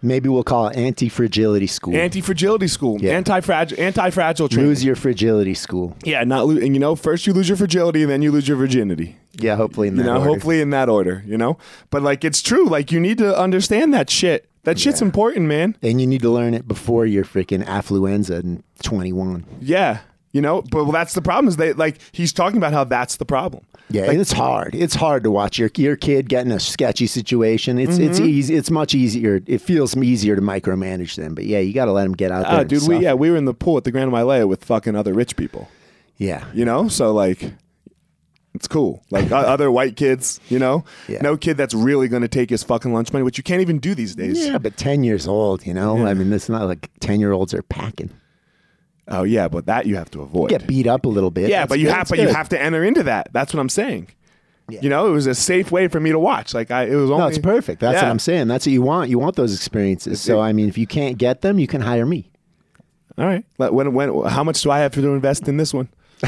Maybe 0.04 0.28
we'll 0.28 0.44
call 0.44 0.68
it 0.68 0.76
anti-fragility 0.76 1.66
school. 1.66 1.94
Anti-fragility 1.96 2.68
school, 2.68 2.98
Yeah. 3.00 3.12
anti-fragile 3.14 3.80
anti-fragile. 3.80 4.48
Lose 4.48 4.84
your 4.84 4.94
fragility 4.94 5.54
school. 5.54 5.96
yeah, 6.04 6.22
not 6.24 6.46
lo- 6.46 6.56
and 6.58 6.74
you 6.74 6.78
know, 6.80 6.94
first 6.94 7.26
you 7.26 7.32
lose 7.32 7.48
your 7.48 7.56
fragility 7.56 8.02
and 8.02 8.10
then 8.10 8.22
you 8.22 8.30
lose 8.30 8.46
your 8.46 8.56
virginity. 8.58 9.16
Yeah, 9.40 9.56
hopefully 9.56 9.88
in 9.88 9.96
that 9.96 10.02
you 10.02 10.06
know, 10.08 10.18
order. 10.18 10.30
hopefully 10.30 10.60
in 10.60 10.70
that 10.70 10.88
order, 10.88 11.24
you 11.26 11.36
know? 11.38 11.56
But 11.90 12.02
like 12.02 12.24
it's 12.24 12.40
true, 12.42 12.68
like 12.68 12.92
you 12.92 13.00
need 13.00 13.18
to 13.18 13.36
understand 13.36 13.92
that 13.94 14.10
shit. 14.10 14.46
That 14.64 14.78
shit's 14.78 15.00
Yeah. 15.00 15.06
important, 15.06 15.46
man. 15.46 15.76
And 15.82 16.00
you 16.00 16.06
need 16.06 16.22
to 16.22 16.30
learn 16.30 16.54
it 16.54 16.66
before 16.68 17.04
your 17.04 17.24
freaking 17.24 17.64
affluenza 17.66 18.42
in 18.42 18.62
21. 18.82 19.44
Yeah. 19.60 19.98
You 20.34 20.40
know, 20.42 20.60
but 20.62 20.82
well, 20.84 20.92
that's 20.92 21.14
the 21.14 21.22
problem 21.22 21.48
is 21.48 21.56
they 21.56 21.72
like 21.72 21.98
he's 22.12 22.32
talking 22.32 22.58
about 22.58 22.72
how 22.74 22.84
that's 22.84 23.16
the 23.16 23.24
problem. 23.24 23.64
Yeah, 23.88 24.10
and 24.10 24.20
it's 24.20 24.32
hard. 24.32 24.74
It's 24.74 24.94
hard 24.96 25.22
to 25.24 25.30
watch 25.30 25.58
your 25.58 25.70
your 25.76 25.94
kid 25.96 26.28
get 26.28 26.44
in 26.44 26.50
a 26.52 26.58
sketchy 26.58 27.06
situation. 27.06 27.78
It's 27.78 27.98
it's 27.98 28.18
Mm-hmm. 28.18 28.28
easy. 28.28 28.54
It's 28.56 28.70
much 28.70 28.94
easier. 28.94 29.40
It 29.46 29.58
feels 29.60 29.96
easier 29.96 30.34
to 30.34 30.42
micromanage 30.42 31.14
them. 31.14 31.34
But 31.34 31.44
yeah, 31.44 31.60
you 31.60 31.72
got 31.72 31.84
to 31.84 31.92
let 31.92 32.02
them 32.02 32.14
get 32.14 32.32
out 32.32 32.42
there. 32.42 32.52
Ah, 32.52 32.60
and 32.60 32.68
dude, 32.68 32.86
we 32.88 32.98
yeah, 32.98 33.14
we 33.14 33.30
were 33.30 33.36
in 33.36 33.44
the 33.44 33.54
pool 33.54 33.76
at 33.78 33.84
the 33.84 33.92
Grand 33.92 34.10
Wailea 34.10 34.48
with 34.48 34.64
fucking 34.64 34.96
other 34.96 35.14
rich 35.14 35.36
people. 35.36 35.68
yeah. 36.18 36.44
You 36.52 36.64
know? 36.64 36.88
So 36.88 37.12
like 37.12 37.52
It's 38.54 38.66
cool. 38.68 39.02
Like 39.10 39.30
other 39.30 39.70
white 39.70 39.94
kids, 39.96 40.40
you 40.48 40.58
know? 40.58 40.84
Yeah. 41.08 41.20
No 41.22 41.36
kid 41.36 41.56
that's 41.56 41.74
really 41.74 42.08
going 42.08 42.22
to 42.22 42.28
take 42.28 42.50
his 42.50 42.62
fucking 42.64 42.92
lunch 42.92 43.12
money, 43.12 43.22
which 43.22 43.36
you 43.38 43.44
can't 43.44 43.60
even 43.60 43.78
do 43.78 43.94
these 43.94 44.14
days. 44.16 44.46
Yeah, 44.46 44.58
but 44.58 44.76
10 44.76 45.04
years 45.04 45.26
old, 45.28 45.66
you 45.66 45.74
know? 45.74 45.96
yeah. 45.98 46.06
I 46.06 46.14
mean, 46.14 46.32
it's 46.32 46.48
not 46.48 46.66
like 46.66 46.88
10 47.00 47.20
year 47.20 47.32
olds 47.32 47.52
are 47.54 47.62
packing. 47.62 48.10
Oh, 49.08 49.22
yeah, 49.22 49.48
but 49.48 49.66
that 49.66 49.86
you 49.86 49.96
have 49.96 50.10
to 50.12 50.22
avoid. 50.22 50.48
Get 50.50 50.66
beat 50.66 50.86
up 50.86 51.04
a 51.04 51.08
little 51.08 51.30
bit. 51.30 51.50
yeah, 51.50 51.60
That's 51.60 51.68
but 51.68 51.78
you 51.78 51.86
good, 51.86 51.90
have 51.90 51.98
that's 52.00 52.10
but 52.10 52.18
you 52.20 52.28
have 52.28 52.48
to 52.50 52.60
enter 52.60 52.82
into 52.82 53.02
that. 53.02 53.28
That's 53.32 53.52
what 53.52 53.60
I'm 53.60 53.68
saying. 53.68 54.08
Yeah. 54.70 54.80
You 54.82 54.88
know, 54.88 55.06
it 55.06 55.10
was 55.10 55.26
a 55.26 55.34
safe 55.34 55.70
way 55.70 55.88
for 55.88 56.00
me 56.00 56.10
to 56.10 56.18
watch. 56.18 56.54
Like 56.54 56.70
I 56.70 56.84
it 56.84 56.94
was 56.94 57.10
only 57.10 57.22
No, 57.24 57.28
it's 57.28 57.38
perfect. 57.38 57.80
That's 57.80 58.00
what 58.02 58.08
I'm 58.10 58.18
saying. 58.18 58.48
That's 58.48 58.64
what 58.66 58.72
you 58.72 58.80
want. 58.80 59.10
You 59.10 59.18
want 59.18 59.36
those 59.36 59.54
experiences. 59.54 60.22
So, 60.22 60.40
I 60.40 60.54
mean, 60.54 60.68
if 60.70 60.78
you 60.78 60.86
can't 60.86 61.18
get 61.18 61.42
them, 61.42 61.58
you 61.58 61.66
can 61.66 61.82
hire 61.82 62.06
me. 62.06 62.30
All 63.18 63.26
right. 63.26 63.44
Let- 63.58 63.74
When 63.74 63.92
when 63.92 64.24
how 64.24 64.42
much 64.42 64.62
do 64.62 64.70
I 64.70 64.78
have 64.78 64.94
to 64.94 65.06
invest 65.14 65.48
in 65.48 65.58
this 65.58 65.74
one? 65.74 65.88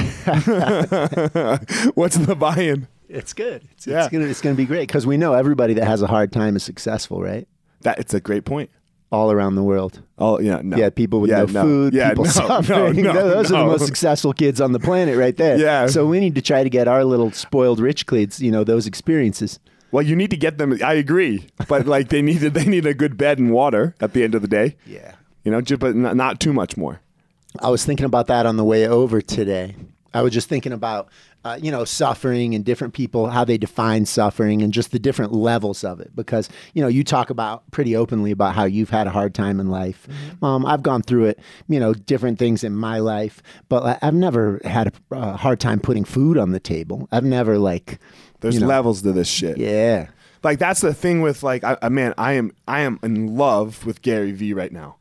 What's 1.94 2.16
the 2.16 2.36
buy-in? 2.38 2.88
It's 3.08 3.32
good. 3.32 3.62
It's, 3.72 3.86
Yeah. 3.86 4.00
it's 4.04 4.12
gonna 4.12 4.26
it's 4.26 4.40
gonna 4.40 4.54
be 4.54 4.66
great 4.66 4.86
because 4.88 5.06
we 5.06 5.16
know 5.16 5.32
everybody 5.32 5.74
that 5.74 5.86
has 5.86 6.02
a 6.02 6.06
hard 6.06 6.32
time 6.32 6.56
is 6.56 6.62
successful, 6.62 7.22
right? 7.22 7.48
That 7.82 7.98
it's 7.98 8.12
a 8.14 8.20
great 8.20 8.44
point. 8.44 8.68
All 9.12 9.30
around 9.30 9.54
the 9.54 9.62
world. 9.62 10.02
Oh 10.18 10.40
yeah, 10.40 10.60
no. 10.64 10.76
Yeah, 10.76 10.90
people 10.90 11.20
with 11.20 11.30
Yeah, 11.30 11.44
no, 11.44 11.62
food, 11.62 11.94
Yeah, 11.94 12.08
people 12.10 12.24
no, 12.24 12.30
suffering. 12.32 13.02
No, 13.02 13.12
no, 13.12 13.28
Those 13.28 13.52
are 13.52 13.62
the 13.62 13.66
most 13.66 13.86
successful 13.86 14.32
kids 14.32 14.60
on 14.60 14.72
the 14.72 14.80
planet, 14.80 15.16
right 15.16 15.36
there. 15.36 15.56
Yeah. 15.58 15.86
So 15.86 16.06
we 16.06 16.18
need 16.18 16.34
to 16.34 16.42
try 16.42 16.64
to 16.64 16.70
get 16.70 16.88
our 16.88 17.04
little 17.04 17.30
spoiled 17.30 17.78
rich 17.78 18.06
kids, 18.06 18.40
you 18.40 18.50
know, 18.50 18.64
those 18.64 18.86
experiences. 18.86 19.60
Well, 19.92 20.02
you 20.04 20.16
need 20.16 20.30
to 20.30 20.36
get 20.36 20.58
them. 20.58 20.76
I 20.84 20.94
agree, 20.94 21.46
but 21.68 21.86
like 21.86 22.08
they 22.08 22.20
need 22.20 22.38
they 22.38 22.64
need 22.64 22.84
a 22.84 22.94
good 22.94 23.16
bed 23.16 23.38
and 23.38 23.52
water 23.52 23.94
at 24.00 24.12
the 24.12 24.24
end 24.24 24.34
of 24.34 24.42
the 24.42 24.48
day. 24.48 24.76
Yeah. 24.84 25.14
You 25.44 25.52
know, 25.52 25.60
just, 25.60 25.80
but 25.80 25.94
not, 25.94 26.16
not 26.16 26.40
too 26.40 26.52
much 26.52 26.76
more. 26.76 27.00
I 27.60 27.70
was 27.70 27.84
thinking 27.84 28.04
about 28.06 28.26
that 28.26 28.44
on 28.46 28.56
the 28.56 28.64
way 28.64 28.86
over 28.88 29.20
today. 29.22 29.76
I 30.16 30.22
was 30.22 30.32
just 30.32 30.48
thinking 30.48 30.72
about, 30.72 31.08
uh, 31.44 31.58
you 31.60 31.70
know, 31.70 31.84
suffering 31.84 32.54
and 32.54 32.64
different 32.64 32.94
people, 32.94 33.28
how 33.28 33.44
they 33.44 33.58
define 33.58 34.06
suffering 34.06 34.62
and 34.62 34.72
just 34.72 34.90
the 34.92 34.98
different 34.98 35.32
levels 35.32 35.84
of 35.84 36.00
it. 36.00 36.14
Because, 36.16 36.48
you 36.74 36.80
know, 36.82 36.88
you 36.88 37.04
talk 37.04 37.28
about 37.30 37.70
pretty 37.70 37.94
openly 37.94 38.30
about 38.30 38.54
how 38.54 38.64
you've 38.64 38.90
had 38.90 39.06
a 39.06 39.10
hard 39.10 39.34
time 39.34 39.60
in 39.60 39.68
life. 39.70 40.08
Um, 40.42 40.64
I've 40.64 40.82
gone 40.82 41.02
through 41.02 41.26
it, 41.26 41.38
you 41.68 41.78
know, 41.78 41.92
different 41.92 42.38
things 42.38 42.64
in 42.64 42.74
my 42.74 42.98
life, 42.98 43.42
but 43.68 43.82
I- 43.84 43.98
I've 44.08 44.14
never 44.14 44.60
had 44.64 44.92
a 45.12 45.14
uh, 45.14 45.36
hard 45.36 45.60
time 45.60 45.80
putting 45.80 46.04
food 46.04 46.38
on 46.38 46.52
the 46.52 46.60
table. 46.60 47.08
I've 47.12 47.24
never, 47.24 47.58
like, 47.58 47.98
There's 48.40 48.54
you 48.54 48.60
know, 48.62 48.66
levels 48.68 49.02
to 49.02 49.12
this 49.12 49.28
shit. 49.28 49.58
yeah. 49.58 50.08
Like 50.42 50.58
that's 50.60 50.80
the 50.80 50.94
thing 50.94 51.22
with 51.22 51.42
like 51.42 51.64
I, 51.64 51.76
I 51.82 51.88
man, 51.88 52.14
I 52.18 52.34
am 52.34 52.52
I 52.68 52.80
am 52.82 53.00
in 53.02 53.36
love 53.36 53.84
with 53.84 54.00
Gary 54.00 54.30
Vee 54.30 54.52
right 54.52 54.70
now. 54.70 54.96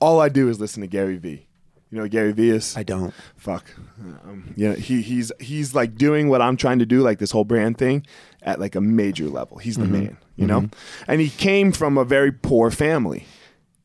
All 0.00 0.20
I 0.20 0.28
do 0.28 0.50
is 0.50 0.60
listen 0.60 0.82
to 0.82 0.86
Gary 0.86 1.16
Vee. 1.16 1.46
You 1.92 1.98
know 1.98 2.08
Gary 2.08 2.32
Vee 2.32 2.48
is? 2.50 2.74
I 2.74 2.84
don't. 2.84 3.12
fuck. 3.36 3.66
Um, 4.00 4.54
yeah 4.56 4.74
he 4.74 5.02
he's 5.02 5.30
he's 5.38 5.74
like 5.74 5.94
doing 5.94 6.28
what 6.28 6.40
i'm 6.40 6.56
trying 6.56 6.78
to 6.78 6.86
do 6.86 7.02
like 7.02 7.18
this 7.18 7.30
whole 7.30 7.44
brand 7.44 7.76
thing 7.78 8.04
at 8.42 8.58
like 8.58 8.74
a 8.74 8.80
major 8.80 9.26
level. 9.26 9.58
He's 9.58 9.76
the 9.76 9.84
man 9.84 10.16
you 10.36 10.46
know? 10.46 10.68
And 11.06 11.20
he 11.20 11.28
came 11.28 11.70
from 11.70 11.98
a 11.98 12.04
very 12.04 12.32
poor 12.32 12.70
family. 12.70 13.26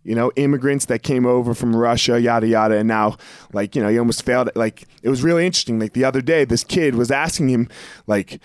You 0.04 0.16
know 0.16 0.32
immigrants 0.38 0.86
that 0.86 1.04
came 1.04 1.26
over 1.26 1.54
from 1.54 1.76
russia 1.76 2.18
yada 2.20 2.48
yada 2.48 2.78
and 2.78 2.88
now 2.88 3.18
like 3.52 3.76
you 3.76 3.82
know 3.82 3.90
he 3.90 4.00
almost 4.00 4.24
failed. 4.24 4.50
Like 4.56 4.88
it 5.04 5.10
was 5.10 5.22
really 5.22 5.46
interesting. 5.46 5.78
Like 5.78 5.92
the 5.92 6.06
other 6.06 6.22
day 6.22 6.46
this 6.46 6.64
kid 6.64 6.96
was 6.96 7.12
asking 7.12 7.50
him 7.50 7.68
like 8.08 8.40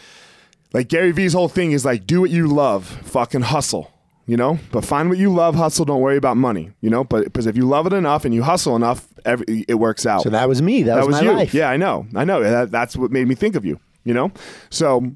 like 0.73 0.89
Gary 0.89 1.13
Vee's 1.13 1.35
whole 1.35 1.49
thing 1.49 1.71
is 1.71 1.85
like 1.85 2.05
do 2.05 2.21
what 2.21 2.31
you 2.31 2.49
love, 2.49 2.85
fucking 2.87 3.43
hustle. 3.43 3.93
You 4.33 4.39
know, 4.39 4.59
but 4.71 4.83
find 4.83 5.11
what 5.11 5.19
you 5.19 5.31
love, 5.31 5.57
hustle. 5.57 5.85
Don't 5.85 6.01
worry 6.01 6.17
about 6.17 6.39
money. 6.39 6.71
You 6.81 6.89
know, 6.89 7.05
but 7.05 7.25
because 7.25 7.45
if 7.45 7.55
you 7.55 7.69
love 7.69 7.87
it 7.87 7.93
enough 7.93 8.25
and 8.25 8.33
you 8.33 8.43
hustle 8.43 8.75
enough, 8.75 9.07
every, 9.27 9.67
it 9.69 9.75
works 9.75 10.07
out. 10.07 10.23
So 10.23 10.31
that 10.31 10.49
was 10.49 10.63
me. 10.63 10.85
That, 10.85 10.95
that 10.95 11.07
was 11.07 11.17
my 11.17 11.21
you. 11.21 11.33
life. 11.33 11.53
Yeah, 11.53 11.69
I 11.69 11.77
know. 11.77 12.07
I 12.17 12.25
know. 12.25 12.43
That, 12.43 12.71
that's 12.71 12.97
what 12.97 13.11
made 13.11 13.29
me 13.29 13.35
think 13.35 13.57
of 13.57 13.67
you. 13.67 13.79
You 14.05 14.15
know, 14.15 14.33
so 14.71 15.13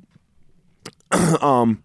um. 1.40 1.82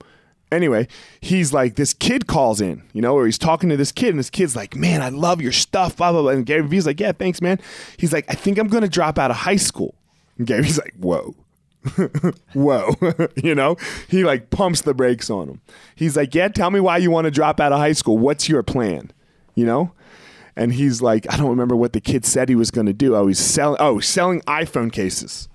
Anyway, 0.51 0.89
he's 1.21 1.53
like, 1.53 1.75
this 1.75 1.93
kid 1.93 2.27
calls 2.27 2.59
in, 2.59 2.83
you 2.91 3.01
know, 3.01 3.15
or 3.15 3.25
he's 3.25 3.37
talking 3.37 3.69
to 3.69 3.77
this 3.77 3.93
kid, 3.93 4.09
and 4.09 4.19
this 4.19 4.29
kid's 4.29 4.53
like, 4.53 4.75
man, 4.75 5.01
I 5.01 5.07
love 5.07 5.41
your 5.41 5.53
stuff, 5.53 5.95
blah, 5.95 6.11
blah, 6.11 6.23
blah. 6.23 6.31
And 6.31 6.45
Gary 6.45 6.67
Vee's 6.67 6.85
like, 6.85 6.99
yeah, 6.99 7.13
thanks, 7.13 7.41
man. 7.41 7.57
He's 7.95 8.11
like, 8.11 8.25
I 8.27 8.33
think 8.33 8.57
I'm 8.57 8.67
going 8.67 8.83
to 8.83 8.89
drop 8.89 9.17
out 9.17 9.31
of 9.31 9.37
high 9.37 9.55
school. 9.55 9.95
And 10.37 10.45
Gary's 10.45 10.77
like, 10.83 10.93
whoa. 10.99 11.35
whoa 12.53 12.95
you 13.43 13.55
know? 13.55 13.75
He 14.07 14.23
like 14.23 14.49
pumps 14.49 14.81
the 14.81 14.93
brakes 14.93 15.29
on 15.29 15.49
him. 15.49 15.61
He's 15.95 16.15
like 16.15 16.35
yeah 16.35 16.47
tell 16.47 16.71
me 16.71 16.79
why 16.79 16.97
you 16.97 17.11
want 17.11 17.25
to 17.25 17.31
drop 17.31 17.59
out 17.59 17.71
of 17.71 17.79
high 17.79 17.93
school. 17.93 18.17
What's 18.17 18.47
your 18.47 18.63
plan? 18.63 19.11
You 19.55 19.65
know? 19.65 19.93
And 20.55 20.73
he's 20.73 21.01
like 21.01 21.31
i 21.31 21.37
don't 21.37 21.49
remember 21.49 21.75
what 21.75 21.93
the 21.93 22.01
kid 22.01 22.25
said 22.25 22.49
he 22.49 22.55
was 22.55 22.71
going 22.71 22.87
to 22.87 22.93
do. 22.93 23.15
Oh 23.15 23.27
he's 23.27 23.39
selling 23.39 23.77
oh 23.79 23.99
selling 23.99 24.41
iphone 24.41 24.91
cases. 24.91 25.47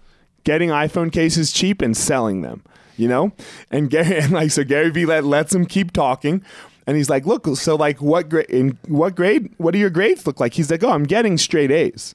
Getting 0.44 0.70
iphone 0.70 1.12
cases 1.12 1.52
cheap 1.52 1.82
and 1.82 1.96
selling 1.96 2.42
them 2.42 2.62
you 2.98 3.08
know? 3.08 3.32
And 3.70 3.90
gary 3.90 4.16
and 4.20 4.32
like 4.32 4.50
so 4.50 4.64
gary 4.64 4.90
vee 4.90 5.06
let, 5.06 5.24
lets 5.24 5.54
him 5.54 5.66
keep 5.66 5.92
talking 5.92 6.42
and 6.86 6.96
he's 6.96 7.10
like 7.10 7.26
look 7.26 7.46
so 7.56 7.76
like 7.76 8.00
what 8.00 8.28
grade 8.28 8.48
in 8.48 8.78
what 8.88 9.14
grade 9.14 9.52
what 9.58 9.72
do 9.72 9.78
your 9.78 9.90
grades 9.90 10.26
look 10.26 10.40
like? 10.40 10.54
He's 10.54 10.70
like 10.70 10.82
oh 10.82 10.90
i'm 10.90 11.04
getting 11.04 11.38
straight 11.38 11.70
a's. 11.70 12.14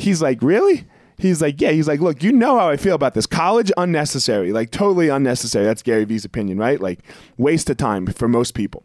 He's 0.00 0.22
like, 0.22 0.42
really? 0.42 0.84
He's 1.20 1.42
like, 1.42 1.60
yeah. 1.60 1.70
He's 1.70 1.86
like, 1.86 2.00
look, 2.00 2.22
you 2.22 2.32
know 2.32 2.58
how 2.58 2.68
I 2.68 2.76
feel 2.76 2.94
about 2.94 3.14
this. 3.14 3.26
College 3.26 3.70
unnecessary, 3.76 4.52
like 4.52 4.70
totally 4.70 5.08
unnecessary. 5.08 5.64
That's 5.64 5.82
Gary 5.82 6.04
Vee's 6.04 6.24
opinion, 6.24 6.58
right? 6.58 6.80
Like 6.80 7.00
waste 7.36 7.68
of 7.70 7.76
time 7.76 8.06
for 8.06 8.26
most 8.28 8.54
people. 8.54 8.84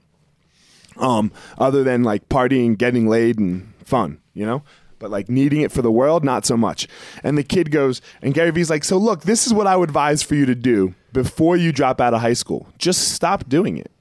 Um, 0.97 1.31
other 1.57 1.83
than 1.83 2.03
like 2.03 2.29
partying, 2.29 2.77
getting 2.77 3.07
laid, 3.07 3.39
and 3.39 3.73
fun, 3.83 4.19
you 4.33 4.45
know. 4.45 4.63
But 4.99 5.11
like 5.11 5.29
needing 5.29 5.61
it 5.61 5.71
for 5.71 5.81
the 5.81 5.91
world, 5.91 6.23
not 6.23 6.45
so 6.45 6.55
much. 6.55 6.87
And 7.23 7.37
the 7.37 7.43
kid 7.43 7.71
goes, 7.71 8.01
and 8.21 8.33
Gary 8.33 8.51
Vee's 8.51 8.69
like, 8.69 8.83
so 8.83 8.97
look, 8.97 9.23
this 9.23 9.45
is 9.45 9.53
what 9.53 9.67
I 9.67 9.75
would 9.75 9.89
advise 9.89 10.23
for 10.23 10.35
you 10.35 10.45
to 10.45 10.55
do 10.55 10.95
before 11.13 11.57
you 11.57 11.71
drop 11.71 11.99
out 11.99 12.13
of 12.13 12.21
high 12.21 12.33
school. 12.33 12.67
Just 12.77 13.13
stop 13.13 13.47
doing 13.49 13.77
it. 13.77 13.91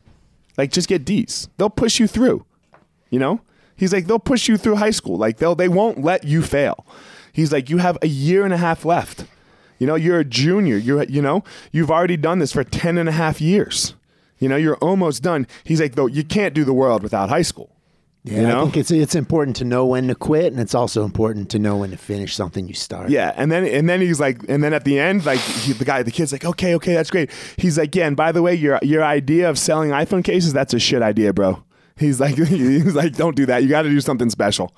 Like, 0.57 0.71
just 0.71 0.89
get 0.89 1.05
D's. 1.05 1.49
They'll 1.57 1.69
push 1.71 1.99
you 1.99 2.07
through. 2.07 2.47
You 3.11 3.19
know? 3.19 3.41
He's 3.77 3.93
like, 3.93 4.07
they'll 4.07 4.19
push 4.19 4.49
you 4.49 4.57
through 4.57 4.77
high 4.77 4.91
school. 4.91 5.17
Like 5.17 5.39
they'll 5.39 5.55
they 5.55 5.69
won't 5.69 6.03
let 6.03 6.25
you 6.25 6.43
fail. 6.43 6.87
He's 7.35 7.53
like, 7.53 7.69
you 7.69 7.79
have 7.79 7.99
a 8.01 8.07
year 8.07 8.45
and 8.45 8.55
a 8.55 8.57
half 8.57 8.87
left. 8.87 9.27
You 9.79 9.87
know, 9.87 9.97
you're 9.97 10.21
a 10.21 10.25
junior. 10.25 10.77
You're 10.77 11.03
you 11.05 11.21
know, 11.21 11.45
you've 11.73 11.91
already 11.91 12.17
done 12.17 12.39
this 12.39 12.53
for 12.53 12.65
10 12.65 12.97
and 12.97 13.09
a 13.09 13.13
half 13.13 13.41
years. 13.41 13.95
You 14.39 14.49
know, 14.49 14.57
you're 14.57 14.77
almost 14.77 15.23
done. 15.23 15.47
He's 15.65 15.81
like, 15.81 15.97
though, 15.97 16.07
you 16.07 16.25
can't 16.25 16.55
do 16.55 16.65
the 16.65 16.73
world 16.73 17.03
without 17.03 17.29
high 17.29 17.43
school. 17.43 17.75
Yeah, 18.23 18.41
You 18.41 18.47
know? 18.47 18.61
I 18.61 18.63
think 18.63 18.77
it's 18.79 18.91
it's 18.91 19.15
important 19.15 19.57
to 19.57 19.65
know 19.65 19.85
when 19.85 20.09
to 20.09 20.15
quit, 20.15 20.53
and 20.53 20.59
it's 20.61 20.75
also 20.75 21.05
important 21.05 21.51
to 21.51 21.59
know 21.59 21.77
when 21.77 21.91
to 21.91 21.99
finish 21.99 22.35
something 22.35 22.67
you 22.67 22.73
start. 22.75 23.11
Yeah, 23.11 23.35
and 23.37 23.53
then 23.53 23.67
and 23.67 23.87
then 23.89 24.01
he's 24.01 24.19
like, 24.21 24.41
and 24.49 24.65
then 24.65 24.73
at 24.73 24.85
the 24.85 24.99
end, 24.99 25.27
like 25.27 25.41
he, 25.41 25.73
the 25.73 25.85
guy, 25.85 26.03
the 26.03 26.11
kid's 26.11 26.33
like, 26.33 26.45
okay, 26.45 26.75
okay, 26.77 26.95
that's 26.95 27.11
great. 27.11 27.31
He's 27.59 27.77
like, 27.77 27.95
yeah, 27.95 28.07
and 28.07 28.17
by 28.17 28.33
the 28.33 28.41
way, 28.41 28.55
your 28.55 28.79
your 28.83 29.05
idea 29.05 29.51
of 29.51 29.59
selling 29.59 29.91
iPhone 29.91 30.25
cases, 30.25 30.55
that's 30.55 30.73
a 30.73 30.79
shit 30.79 31.03
idea, 31.03 31.35
bro. 31.35 31.63
He's 31.97 32.19
like, 32.19 32.37
he's 32.39 32.95
like, 32.95 33.15
don't 33.15 33.37
do 33.37 33.45
that. 33.47 33.63
You 33.63 33.69
got 33.69 33.83
to 33.83 33.91
do 33.91 34.01
something 34.01 34.31
special. 34.31 34.75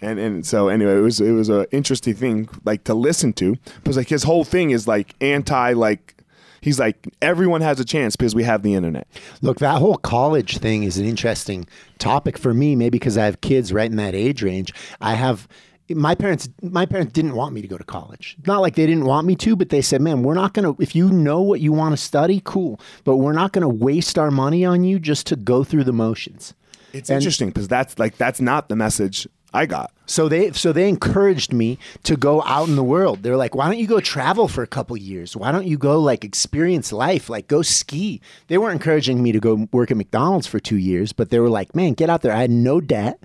And 0.00 0.18
and 0.18 0.46
so 0.46 0.68
anyway, 0.68 0.96
it 0.96 1.00
was 1.00 1.20
it 1.20 1.32
was 1.32 1.48
a 1.48 1.70
interesting 1.74 2.14
thing 2.14 2.48
like 2.64 2.84
to 2.84 2.94
listen 2.94 3.32
to 3.34 3.56
because 3.76 3.96
like 3.96 4.08
his 4.08 4.22
whole 4.22 4.44
thing 4.44 4.70
is 4.70 4.86
like 4.86 5.14
anti 5.20 5.72
like. 5.72 6.16
He's 6.60 6.78
like 6.78 7.08
everyone 7.20 7.60
has 7.60 7.80
a 7.80 7.84
chance 7.84 8.14
because 8.14 8.36
we 8.36 8.44
have 8.44 8.62
the 8.62 8.74
internet. 8.74 9.08
Look, 9.40 9.58
that 9.58 9.80
whole 9.80 9.96
college 9.96 10.58
thing 10.58 10.84
is 10.84 10.96
an 10.96 11.04
interesting 11.04 11.66
topic 11.98 12.38
for 12.38 12.54
me, 12.54 12.76
maybe 12.76 13.00
because 13.00 13.18
I 13.18 13.24
have 13.24 13.40
kids 13.40 13.72
right 13.72 13.90
in 13.90 13.96
that 13.96 14.14
age 14.14 14.44
range. 14.44 14.72
I 15.00 15.14
have 15.14 15.48
my 15.88 16.14
parents 16.14 16.48
my 16.62 16.86
parents 16.86 17.12
didn't 17.12 17.34
want 17.34 17.52
me 17.52 17.62
to 17.62 17.68
go 17.68 17.76
to 17.76 17.84
college. 17.84 18.36
Not 18.46 18.60
like 18.60 18.76
they 18.76 18.86
didn't 18.86 19.06
want 19.06 19.26
me 19.26 19.34
to, 19.36 19.56
but 19.56 19.70
they 19.70 19.82
said, 19.82 20.00
"Man, 20.00 20.22
we're 20.22 20.34
not 20.34 20.54
going 20.54 20.72
to 20.72 20.80
if 20.80 20.94
you 20.94 21.10
know 21.10 21.40
what 21.40 21.60
you 21.60 21.72
want 21.72 21.92
to 21.94 21.96
study, 21.96 22.40
cool, 22.44 22.80
but 23.04 23.16
we're 23.16 23.32
not 23.32 23.52
going 23.52 23.62
to 23.62 23.68
waste 23.68 24.18
our 24.18 24.30
money 24.30 24.64
on 24.64 24.84
you 24.84 24.98
just 24.98 25.26
to 25.28 25.36
go 25.36 25.64
through 25.64 25.84
the 25.84 25.92
motions." 25.92 26.54
It's 26.92 27.10
interesting 27.10 27.48
because 27.48 27.68
that's 27.68 27.98
like 27.98 28.18
that's 28.18 28.40
not 28.40 28.68
the 28.68 28.76
message 28.76 29.26
I 29.54 29.66
got. 29.66 29.92
So 30.06 30.28
they 30.28 30.52
so 30.52 30.72
they 30.72 30.88
encouraged 30.88 31.52
me 31.52 31.78
to 32.04 32.16
go 32.16 32.42
out 32.42 32.68
in 32.68 32.76
the 32.76 32.84
world. 32.84 33.22
They're 33.22 33.36
like, 33.36 33.54
"Why 33.54 33.66
don't 33.66 33.78
you 33.78 33.86
go 33.86 34.00
travel 34.00 34.48
for 34.48 34.62
a 34.62 34.66
couple 34.66 34.96
years? 34.96 35.36
Why 35.36 35.52
don't 35.52 35.66
you 35.66 35.78
go 35.78 35.98
like 36.00 36.24
experience 36.24 36.92
life? 36.92 37.28
Like 37.28 37.48
go 37.48 37.62
ski." 37.62 38.20
They 38.48 38.58
weren't 38.58 38.74
encouraging 38.74 39.22
me 39.22 39.32
to 39.32 39.40
go 39.40 39.68
work 39.72 39.90
at 39.90 39.96
McDonald's 39.96 40.46
for 40.46 40.58
2 40.58 40.76
years, 40.76 41.12
but 41.12 41.30
they 41.30 41.38
were 41.38 41.50
like, 41.50 41.74
"Man, 41.74 41.92
get 41.92 42.10
out 42.10 42.22
there." 42.22 42.32
I 42.32 42.40
had 42.40 42.50
no 42.50 42.80
debt 42.80 43.22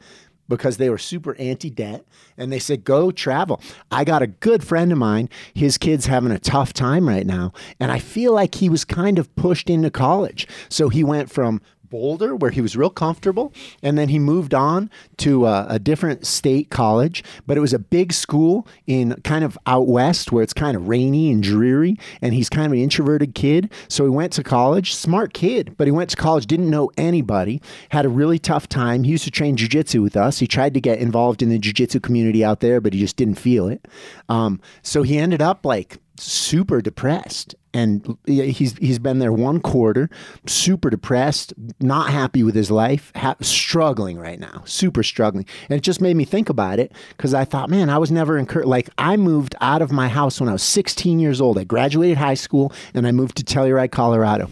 because 0.50 0.78
they 0.78 0.90
were 0.90 0.98
super 0.98 1.36
anti-debt 1.40 2.06
and 2.38 2.54
they 2.54 2.60
said, 2.60 2.86
"Go 2.86 3.12
travel." 3.12 3.62
I 3.92 4.06
got 4.06 4.22
a 4.22 4.28
good 4.28 4.64
friend 4.64 4.92
of 4.92 4.98
mine, 4.98 5.30
his 5.54 5.78
kid's 5.78 6.06
having 6.06 6.32
a 6.32 6.40
tough 6.40 6.72
time 6.72 7.08
right 7.08 7.26
now, 7.26 7.52
and 7.80 7.92
I 7.92 8.00
feel 8.00 8.34
like 8.34 8.56
he 8.56 8.70
was 8.70 8.86
kind 8.86 9.20
of 9.20 9.34
pushed 9.36 9.70
into 9.70 9.90
college. 9.90 10.48
So 10.70 10.90
he 10.90 11.04
went 11.04 11.30
from 11.30 11.62
Boulder, 11.90 12.36
where 12.36 12.52
he 12.52 12.62
was 12.62 12.76
real 12.76 12.90
comfortable, 12.90 13.54
and 13.82 13.98
then 13.98 14.10
he 14.10 14.20
moved 14.20 14.54
on 14.54 14.90
to 15.18 15.46
a, 15.46 15.66
a 15.70 15.80
different 15.80 16.26
state 16.26 16.70
college. 16.70 17.24
But 17.46 17.58
it 17.58 17.62
was 17.62 17.74
a 17.74 17.80
big 17.80 18.14
school 18.14 18.68
in 18.86 19.20
kind 19.24 19.44
of 19.44 19.58
out 19.66 19.88
west, 19.88 20.32
where 20.32 20.44
it's 20.44 20.54
kind 20.54 20.76
of 20.76 20.88
rainy 20.88 21.32
and 21.32 21.42
dreary. 21.42 21.98
And 22.22 22.34
he's 22.34 22.50
kind 22.50 22.66
of 22.66 22.72
an 22.72 22.80
introverted 22.80 23.36
kid, 23.36 23.72
so 23.88 24.04
he 24.04 24.10
went 24.10 24.34
to 24.34 24.44
college. 24.44 24.94
Smart 24.94 25.34
kid, 25.34 25.76
but 25.78 25.88
he 25.88 25.92
went 25.92 26.10
to 26.12 26.16
college, 26.16 26.46
didn't 26.48 26.70
know 26.70 26.92
anybody, 26.98 27.62
had 27.90 28.06
a 28.06 28.10
really 28.10 28.40
tough 28.40 28.68
time. 28.68 29.04
He 29.04 29.12
used 29.12 29.24
to 29.26 29.32
train 29.32 29.56
jujitsu 29.58 30.02
with 30.02 30.18
us. 30.18 30.40
He 30.40 30.48
tried 30.48 30.74
to 30.74 30.82
get 30.82 31.00
involved 31.00 31.42
in 31.42 31.50
the 31.50 31.60
jujitsu 31.60 32.02
community 32.02 32.44
out 32.44 32.60
there, 32.60 32.82
but 32.82 32.94
he 32.94 33.00
just 33.00 33.16
didn't 33.16 33.36
feel 33.36 33.68
it. 33.68 33.88
Um, 34.30 34.60
so 34.82 35.04
he 35.04 35.18
ended 35.18 35.42
up 35.42 35.66
like 35.66 35.98
super 36.20 36.82
depressed 36.82 37.56
and 37.78 38.18
he's 38.26 38.76
he's 38.78 38.98
been 38.98 39.20
there 39.20 39.32
one 39.32 39.60
quarter 39.60 40.10
super 40.48 40.90
depressed 40.90 41.54
not 41.80 42.10
happy 42.10 42.42
with 42.42 42.56
his 42.56 42.72
life 42.72 43.12
ha- 43.16 43.36
struggling 43.42 44.18
right 44.18 44.40
now 44.40 44.64
super 44.66 45.04
struggling. 45.04 45.46
And 45.70 45.78
it 45.78 45.82
just 45.82 46.02
made 46.02 46.16
me 46.16 46.26
think 46.26 46.50
about 46.50 46.80
it 46.80 46.92
because 47.16 47.34
i 47.34 47.46
thought 47.46 47.70
man 47.70 47.90
i 47.90 47.98
was 47.98 48.12
never 48.12 48.38
encouraged 48.38 48.68
like 48.68 48.90
i 48.98 49.16
moved 49.16 49.56
out 49.62 49.82
of 49.82 49.92
my 49.92 50.08
house 50.08 50.40
when 50.40 50.50
i 50.50 50.54
was 50.54 50.64
16 50.64 51.20
years 51.20 51.40
old. 51.40 51.58
I 51.58 51.64
graduated 51.64 52.18
high 52.18 52.34
school 52.34 52.74
and 52.94 53.06
i 53.06 53.12
moved 53.12 53.38
to 53.38 53.44
telluride 53.44 53.92
colorado 53.92 54.50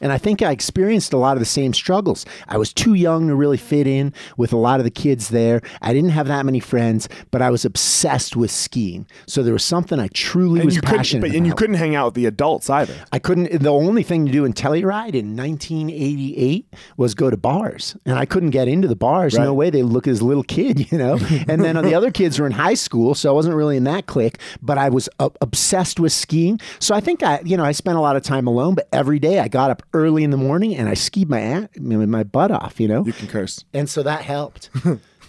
and 0.00 0.12
I 0.12 0.18
think 0.18 0.42
I 0.42 0.50
experienced 0.50 1.12
a 1.12 1.16
lot 1.18 1.36
of 1.36 1.40
the 1.40 1.46
same 1.46 1.72
struggles. 1.74 2.24
I 2.48 2.56
was 2.56 2.72
too 2.72 2.94
young 2.94 3.28
to 3.28 3.34
really 3.34 3.56
fit 3.56 3.86
in 3.86 4.12
with 4.36 4.52
a 4.52 4.56
lot 4.56 4.80
of 4.80 4.84
the 4.84 4.90
kids 4.90 5.28
there. 5.28 5.60
I 5.82 5.92
didn't 5.92 6.10
have 6.10 6.26
that 6.28 6.44
many 6.46 6.60
friends, 6.60 7.08
but 7.30 7.42
I 7.42 7.50
was 7.50 7.64
obsessed 7.64 8.36
with 8.36 8.50
skiing. 8.50 9.06
So 9.26 9.42
there 9.42 9.52
was 9.52 9.64
something 9.64 9.98
I 9.98 10.08
truly 10.08 10.60
And 10.60 10.66
was 10.66 10.78
passionate 10.78 11.20
but, 11.20 11.30
about. 11.30 11.36
and 11.36 11.46
you 11.46 11.54
couldn't 11.54 11.76
hang 11.76 11.94
out 11.94 12.06
with 12.06 12.14
the 12.14 12.26
adults 12.26 12.70
either. 12.70 12.94
I 13.12 13.18
couldn't. 13.18 13.62
The 13.62 13.72
only 13.72 14.02
thing 14.02 14.26
to 14.26 14.32
do 14.32 14.44
in 14.44 14.52
Telluride 14.52 15.14
in 15.14 15.36
1988 15.36 16.66
was 16.96 17.14
go 17.14 17.30
to 17.30 17.36
bars, 17.36 17.96
and 18.04 18.18
I 18.18 18.24
couldn't 18.24 18.50
get 18.50 18.68
into 18.68 18.88
the 18.88 18.96
bars. 18.96 19.34
No 19.38 19.54
way. 19.54 19.70
They 19.70 19.82
look 19.82 20.06
as 20.06 20.20
a 20.20 20.24
little 20.24 20.42
kid, 20.42 20.90
you 20.92 20.98
know. 20.98 21.18
and 21.48 21.62
then 21.62 21.76
the 21.82 21.94
other 21.94 22.10
kids 22.10 22.38
were 22.38 22.46
in 22.46 22.52
high 22.52 22.74
school, 22.74 23.14
so 23.14 23.28
I 23.30 23.32
wasn't 23.32 23.54
really 23.54 23.76
in 23.76 23.84
that 23.84 24.06
clique. 24.06 24.38
But 24.62 24.78
I 24.78 24.88
was 24.88 25.08
uh, 25.18 25.30
obsessed 25.40 26.00
with 26.00 26.12
skiing. 26.12 26.60
So 26.78 26.94
I 26.94 27.00
think 27.00 27.22
I, 27.22 27.40
you 27.44 27.56
know, 27.56 27.64
I 27.64 27.72
spent 27.72 27.96
a 27.98 28.00
lot 28.00 28.16
of 28.16 28.22
time 28.22 28.46
alone. 28.46 28.74
But 28.74 28.88
every 28.92 29.18
day 29.18 29.38
I 29.40 29.48
got 29.48 29.67
up 29.68 29.82
early 29.92 30.24
in 30.24 30.30
the 30.30 30.36
morning 30.36 30.76
and 30.76 30.88
I 30.88 30.94
skied 30.94 31.28
my 31.28 31.68
my 31.78 32.22
butt 32.24 32.50
off, 32.50 32.80
you 32.80 32.88
know. 32.88 33.04
You 33.04 33.12
can 33.12 33.28
curse. 33.28 33.64
And 33.72 33.88
so 33.88 34.02
that 34.02 34.22
helped. 34.22 34.70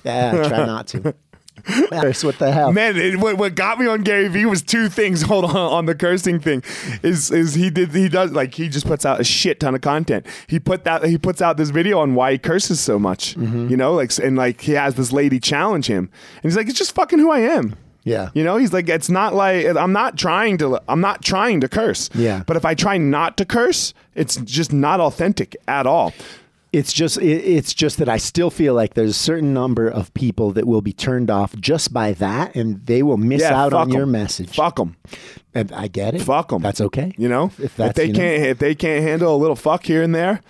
yeah, 0.03 0.31
I 0.33 0.47
try 0.47 0.65
not 0.65 0.87
to. 0.87 1.15
Chris, 1.63 2.23
what 2.23 2.39
the 2.39 2.51
hell? 2.51 2.71
Man, 2.71 2.95
it, 2.97 3.19
what, 3.19 3.37
what 3.37 3.55
got 3.55 3.79
me 3.79 3.87
on 3.87 4.01
Gary 4.01 4.27
Vee 4.27 4.45
was 4.45 4.61
two 4.61 4.89
things. 4.89 5.21
Hold 5.29 5.45
on, 5.45 5.55
on 5.55 5.85
the 5.85 5.95
cursing 5.95 6.39
thing, 6.39 6.63
is 7.03 7.31
is 7.31 7.53
he 7.53 7.69
did 7.69 7.91
he 7.91 8.09
does 8.09 8.31
like 8.31 8.53
he 8.53 8.69
just 8.69 8.87
puts 8.87 9.05
out 9.05 9.19
a 9.19 9.23
shit 9.23 9.59
ton 9.59 9.75
of 9.75 9.81
content. 9.81 10.25
He 10.47 10.59
put 10.59 10.83
that 10.83 11.03
he 11.03 11.17
puts 11.17 11.41
out 11.41 11.57
this 11.57 11.69
video 11.69 11.99
on 11.99 12.15
why 12.15 12.33
he 12.33 12.37
curses 12.37 12.79
so 12.79 12.97
much. 12.97 13.35
Mm-hmm. 13.35 13.69
You 13.69 13.77
know, 13.77 13.93
like 13.93 14.17
and 14.19 14.37
like 14.37 14.61
he 14.61 14.73
has 14.73 14.95
this 14.95 15.11
lady 15.11 15.39
challenge 15.39 15.87
him, 15.87 16.09
and 16.35 16.43
he's 16.43 16.55
like, 16.55 16.67
it's 16.67 16.77
just 16.77 16.95
fucking 16.95 17.19
who 17.19 17.31
I 17.31 17.39
am. 17.39 17.75
Yeah. 18.09 18.29
You 18.33 18.43
know, 18.43 18.57
he's 18.57 18.73
like, 18.73 18.89
it's 18.89 19.09
not 19.09 19.33
like 19.33 19.65
I'm 19.77 19.93
not 19.93 20.17
trying 20.17 20.57
to. 20.59 20.81
I'm 20.87 21.01
not 21.01 21.21
trying 21.23 21.61
to 21.61 21.67
curse. 21.69 22.09
Yeah. 22.13 22.43
But 22.47 22.57
if 22.57 22.65
I 22.65 22.73
try 22.75 22.97
not 22.97 23.37
to 23.37 23.45
curse, 23.45 23.93
it's 24.15 24.35
just 24.37 24.73
not 24.73 24.99
authentic 24.99 25.55
at 25.67 25.85
all. 25.85 26.13
It's 26.71 26.93
just 26.93 27.17
it, 27.17 27.25
it's 27.57 27.73
just 27.73 27.97
that 27.97 28.07
I 28.09 28.17
still 28.17 28.51
feel 28.51 28.75
like 28.75 28.93
there's 28.93 29.09
a 29.09 29.13
certain 29.13 29.53
number 29.53 29.87
of 29.87 30.13
people 30.13 30.51
that 30.51 30.67
will 30.67 30.81
be 30.81 30.93
turned 30.93 31.29
off 31.31 31.55
just 31.55 31.91
by 31.91 32.13
that, 32.13 32.55
and 32.55 32.85
they 32.85 33.01
will 33.01 33.17
miss 33.17 33.41
Yeah, 33.41 33.59
out 33.59 33.73
on 33.73 33.89
your 33.89 34.05
message. 34.05 34.55
Fuck 34.55 34.75
them. 34.75 34.95
And 35.55 35.71
I 35.71 35.87
get 35.87 36.13
it. 36.13 36.21
Fuck 36.21 36.49
them. 36.49 36.61
That's 36.61 36.79
okay. 36.81 37.13
You 37.17 37.27
know, 37.27 37.51
If 37.57 37.79
if, 37.79 37.93
they 37.95 38.05
you 38.05 38.13
know. 38.13 38.19
can't, 38.19 38.43
if 38.43 38.57
they 38.59 38.75
can't 38.75 39.03
handle 39.03 39.35
a 39.35 39.39
little 39.39 39.55
fuck 39.55 39.83
here 39.83 40.03
and 40.03 40.13
there, 40.13 40.41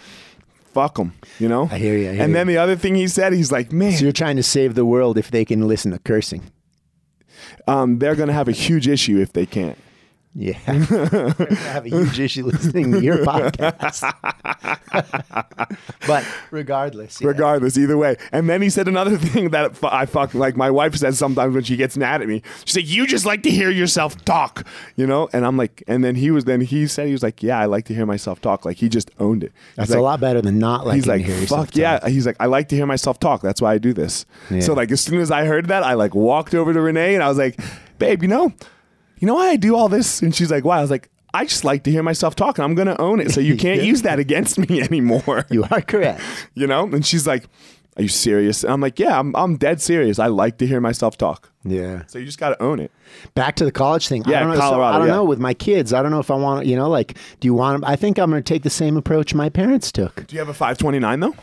fuck 0.74 0.96
them. 0.96 1.14
You 1.40 1.48
know. 1.48 1.70
I 1.72 1.78
hear 1.78 1.96
you, 1.98 2.10
I 2.10 2.14
hear 2.16 2.22
and 2.24 2.36
then 2.36 2.48
the 2.48 2.58
other 2.58 2.76
thing 2.76 2.96
he 2.96 3.08
said, 3.08 3.32
he's 3.32 3.52
like, 3.52 3.72
man, 3.72 3.94
So 3.94 4.04
you're 4.04 4.12
trying 4.12 4.36
to 4.36 4.44
save 4.44 4.76
the 4.76 4.86
world 4.86 5.18
if 5.18 5.32
they 5.32 5.46
can 5.46 5.70
listen 5.70 5.92
to 5.94 6.00
cursing. 6.00 6.52
Um, 7.70 8.00
they're 8.00 8.16
gonna 8.16 8.34
have 8.34 8.48
a 8.48 8.54
huge 8.54 8.88
issue 8.88 9.20
if 9.20 9.32
they 9.32 9.46
can't. 9.46 9.78
Yeah, 10.36 10.60
They're 10.66 11.56
have 11.56 11.88
a 11.88 11.90
huge 11.90 12.20
issue 12.20 12.46
listening 12.46 12.92
to 12.92 13.02
your 13.02 13.26
podcast. 13.26 14.04
but 16.06 16.26
regardless, 16.52 17.20
yeah. 17.20 17.28
Regardless, 17.28 17.78
either 17.80 17.98
way. 17.98 18.16
And 18.32 18.48
then 18.48 18.62
he 18.62 18.70
said 18.70 18.88
another 18.88 19.18
thing 19.18 19.50
that 19.50 19.84
I 19.84 20.06
fuck 20.06 20.36
like 20.36 20.56
my 20.56 20.70
wife 20.70 20.96
says 20.96 21.18
sometimes 21.18 21.56
when 21.56 21.64
she 21.64 21.76
gets 21.76 21.98
mad 21.98 22.22
at 22.22 22.28
me. 22.28 22.44
She's 22.64 22.76
like, 22.76 22.88
"You 22.88 23.08
just 23.08 23.26
like 23.26 23.42
to 23.44 23.50
hear 23.50 23.72
yourself 23.72 24.24
talk," 24.24 24.68
you 24.96 25.08
know. 25.08 25.30
And 25.34 25.46
I'm 25.46 25.58
like, 25.58 25.84
and 25.88 26.04
then 26.04 26.14
he 26.14 26.30
was 26.30 26.46
then 26.46 26.62
he 26.62 26.86
said 26.86 27.08
he 27.08 27.14
was 27.14 27.24
like, 27.24 27.42
"Yeah, 27.42 27.60
I 27.60 27.66
like 27.66 27.86
to 27.86 27.96
hear 27.96 28.06
myself 28.06 28.40
talk." 28.40 28.66
Like 28.66 28.78
he 28.78 28.88
just 28.88 29.10
owned 29.20 29.44
it. 29.44 29.52
He's 29.70 29.76
that's 29.78 29.90
like, 29.90 30.00
a 30.00 30.04
lot 30.04 30.20
better 30.20 30.44
than 30.44 30.60
not 30.60 30.86
liking 30.86 31.00
He's 31.00 31.08
like, 31.08 31.22
to 31.22 31.28
hear 31.32 31.42
yourself 31.42 31.68
fuck 31.68 31.76
yeah. 31.76 32.00
talk. 32.00 32.10
He's 32.10 32.28
like, 32.28 32.38
I 32.40 32.46
like 32.46 32.70
to 32.70 32.76
hear 32.76 32.86
myself 32.86 33.20
talk. 33.20 33.42
That's 33.42 33.64
why 33.64 33.74
I 33.74 33.80
do 33.80 33.94
this. 33.94 34.28
Yeah. 34.52 34.60
So 34.60 34.74
like, 34.74 34.92
as 34.92 35.02
soon 35.02 35.22
as 35.22 35.32
I 35.32 35.46
heard 35.46 35.66
that, 35.70 35.82
I 35.82 35.96
like 35.96 36.14
walked 36.14 36.54
over 36.54 36.72
to 36.72 36.82
Renee 36.82 37.16
and 37.16 37.24
I 37.24 37.30
was 37.30 37.40
like, 37.40 37.60
babe, 37.98 38.22
you 38.22 38.28
know, 38.30 38.54
you 39.20 39.28
know 39.28 39.36
why 39.36 39.50
I 39.50 39.56
do 39.56 39.76
all 39.76 39.90
this? 39.90 40.22
And 40.22 40.34
she's 40.36 40.50
like, 40.52 40.64
why? 40.66 40.80
I 40.80 40.82
was 40.82 40.92
like, 40.92 41.10
I 41.34 41.46
just 41.46 41.64
like 41.64 41.84
to 41.84 41.92
hear 41.92 42.02
myself 42.04 42.36
talk 42.36 42.58
and 42.58 42.66
I'm 42.66 42.74
going 42.76 42.88
to 42.88 43.00
own 43.00 43.20
it. 43.20 43.32
So 43.32 43.40
you 43.42 43.56
can't 43.56 43.84
use 43.92 44.02
that 44.02 44.18
against 44.20 44.58
me 44.58 44.82
anymore. 44.90 45.46
You 45.52 45.66
are 45.70 45.82
correct. 45.82 46.22
you 46.56 46.66
know? 46.68 46.86
And 46.86 47.06
she's 47.06 47.28
like, 47.28 47.46
are 47.98 48.02
you 48.02 48.08
serious? 48.08 48.64
And 48.64 48.72
I'm 48.72 48.82
like, 48.82 48.98
yeah, 48.98 49.20
I'm, 49.20 49.36
I'm 49.36 49.58
dead 49.58 49.82
serious. 49.82 50.20
I 50.20 50.28
like 50.28 50.58
to 50.60 50.68
hear 50.68 50.80
myself 50.80 51.18
talk. 51.18 51.52
Yeah. 51.66 52.04
So 52.08 52.18
you 52.18 52.26
just 52.26 52.40
got 52.40 52.50
to 52.50 52.64
own 52.64 52.80
it. 52.80 52.92
Back 53.36 53.56
to 53.58 53.66
the 53.66 53.72
college 53.74 54.08
thing. 54.08 54.24
I 54.26 54.32
Yeah, 54.32 54.40
don't 54.40 54.50
know. 54.50 54.56
so 54.56 54.62
Colorado, 54.62 54.96
I 54.96 54.98
don't 55.00 55.08
yeah. 55.08 55.14
know 55.16 55.24
with 55.26 55.40
my 55.40 55.54
kids. 55.54 55.92
I 55.94 56.02
don't 56.02 56.12
know 56.12 56.20
if 56.20 56.32
I 56.32 56.36
want. 56.36 56.64
To, 56.64 56.70
you 56.70 56.78
know, 56.78 56.90
like, 56.90 57.18
do 57.42 57.48
you 57.48 57.54
want? 57.54 57.84
I 57.86 57.98
think 57.98 58.18
I'm 58.18 58.30
going 58.30 58.42
to 58.42 58.54
take 58.54 58.64
the 58.64 58.70
same 58.70 58.96
approach 58.96 59.34
my 59.36 59.50
parents 59.50 59.92
took. 59.92 60.26
Do 60.28 60.36
you 60.36 60.40
have 60.40 60.48
a 60.50 60.54
529 60.54 61.20
though? 61.20 61.36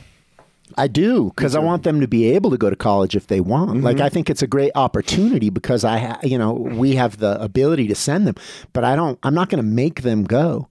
I 0.76 0.88
do 0.88 1.30
because 1.30 1.54
I 1.54 1.60
want 1.60 1.84
them 1.84 2.00
to 2.00 2.08
be 2.08 2.30
able 2.30 2.50
to 2.50 2.58
go 2.58 2.70
to 2.70 2.76
college 2.76 3.14
if 3.14 3.28
they 3.28 3.40
want. 3.40 3.70
Mm-hmm. 3.70 3.84
Like 3.84 4.00
I 4.00 4.08
think 4.08 4.28
it's 4.28 4.42
a 4.42 4.46
great 4.46 4.72
opportunity 4.74 5.48
because 5.50 5.84
I, 5.84 5.98
ha- 5.98 6.20
you 6.22 6.38
know, 6.38 6.52
we 6.52 6.96
have 6.96 7.18
the 7.18 7.40
ability 7.40 7.86
to 7.88 7.94
send 7.94 8.26
them, 8.26 8.34
but 8.72 8.84
I 8.84 8.96
don't. 8.96 9.18
I'm 9.22 9.34
not 9.34 9.48
going 9.48 9.62
to 9.62 9.68
make 9.68 10.02
them 10.02 10.24
go. 10.24 10.68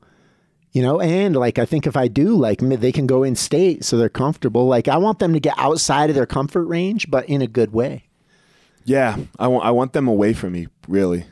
You 0.73 0.81
know, 0.81 0.99
and 0.99 1.35
like 1.35 1.57
I 1.57 1.65
think 1.65 1.87
if 1.87 1.95
I 1.95 2.09
do, 2.09 2.35
like 2.35 2.59
they 2.59 2.91
can 2.91 3.07
go 3.07 3.23
in 3.23 3.35
state 3.37 3.85
so 3.85 3.97
they're 3.97 4.09
comfortable. 4.09 4.65
Like 4.65 4.89
I 4.89 4.97
want 4.97 5.19
them 5.19 5.31
to 5.31 5.39
get 5.39 5.57
outside 5.57 6.09
of 6.09 6.15
their 6.15 6.25
comfort 6.25 6.65
range, 6.65 7.09
but 7.09 7.29
in 7.29 7.41
a 7.41 7.47
good 7.47 7.71
way. 7.71 8.03
Yeah. 8.83 9.17
I 9.39 9.47
want, 9.47 9.65
I 9.65 9.71
want 9.71 9.93
them 9.93 10.07
away 10.07 10.33
from 10.33 10.51
me, 10.53 10.67
really. 10.87 11.25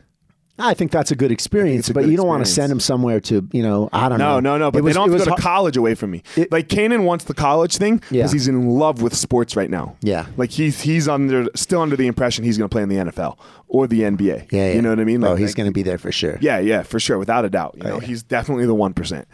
I 0.60 0.76
think 0.76 0.92
that's 0.92 1.10
a 1.10 1.16
good 1.16 1.32
experience, 1.32 1.90
a 1.90 1.94
but 1.96 2.02
good 2.02 2.12
you 2.12 2.18
don't 2.18 2.28
want 2.28 2.46
to 2.46 2.52
send 2.52 2.72
him 2.72 2.80
somewhere 2.80 3.20
to, 3.22 3.48
you 3.52 3.64
know, 3.64 3.90
I 3.92 4.08
don't 4.08 4.20
know. 4.20 4.40
No, 4.40 4.52
no, 4.52 4.58
no. 4.60 4.72
But 4.72 4.84
was- 4.84 4.94
they 4.94 5.00
don't 5.00 5.12
have 5.12 5.20
to 5.24 5.30
go 5.30 5.36
to 5.36 5.42
college 5.42 5.78
away 5.78 5.96
from 5.96 6.12
me. 6.12 6.22
It- 6.36 6.52
like 6.52 6.68
Kanan 6.68 7.06
wants 7.06 7.26
the 7.26 7.34
college 7.34 7.78
thing 7.78 7.96
because 7.98 8.12
Yeah. 8.12 8.28
he's 8.32 8.48
in 8.48 8.70
love 8.70 9.02
with 9.02 9.16
sports 9.16 9.56
right 9.56 9.70
now. 9.70 9.96
Yeah. 10.02 10.28
Like 10.38 10.52
he's 10.52 10.82
he's 10.82 11.08
under 11.08 11.48
still 11.56 11.82
under 11.82 11.96
the 11.96 12.06
impression 12.06 12.44
he's 12.44 12.60
going 12.60 12.70
to 12.70 12.74
play 12.74 12.84
in 12.84 12.90
the 12.90 12.98
NFL 12.98 13.38
or 13.68 13.88
the 13.88 14.02
NBA. 14.02 14.46
Yeah, 14.52 14.68
yeah. 14.68 14.74
You 14.74 14.84
know 14.84 14.90
what 14.90 15.00
I 15.00 15.06
mean? 15.06 15.24
oh, 15.24 15.32
Like- 15.32 15.40
he's 15.40 15.50
like- 15.50 15.56
going 15.58 15.70
to 15.70 15.74
be 15.74 15.82
there 15.82 15.98
for 15.98 16.12
sure. 16.12 16.38
Yeah, 16.40 16.60
yeah, 16.60 16.84
for 16.84 17.00
sure, 17.00 17.18
without 17.18 17.46
a 17.46 17.50
doubt. 17.50 17.74
You 17.78 17.84
know, 17.86 17.94
Oh, 17.96 18.00
yeah. 18.02 18.08
he's 18.08 18.22
definitely 18.22 18.68
the 18.68 18.76
one 18.76 18.94
percent. 18.94 19.28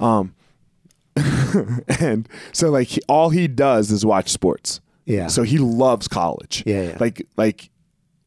Um, 0.00 0.34
and 2.00 2.26
so 2.52 2.70
like 2.70 2.88
he, 2.88 3.00
all 3.08 3.28
he 3.30 3.46
does 3.46 3.90
is 3.90 4.04
watch 4.06 4.30
sports. 4.30 4.80
Yeah. 5.04 5.26
So 5.26 5.42
he 5.42 5.58
loves 5.58 6.08
college. 6.08 6.62
Yeah, 6.64 6.82
yeah. 6.82 6.96
Like 6.98 7.26
like 7.36 7.68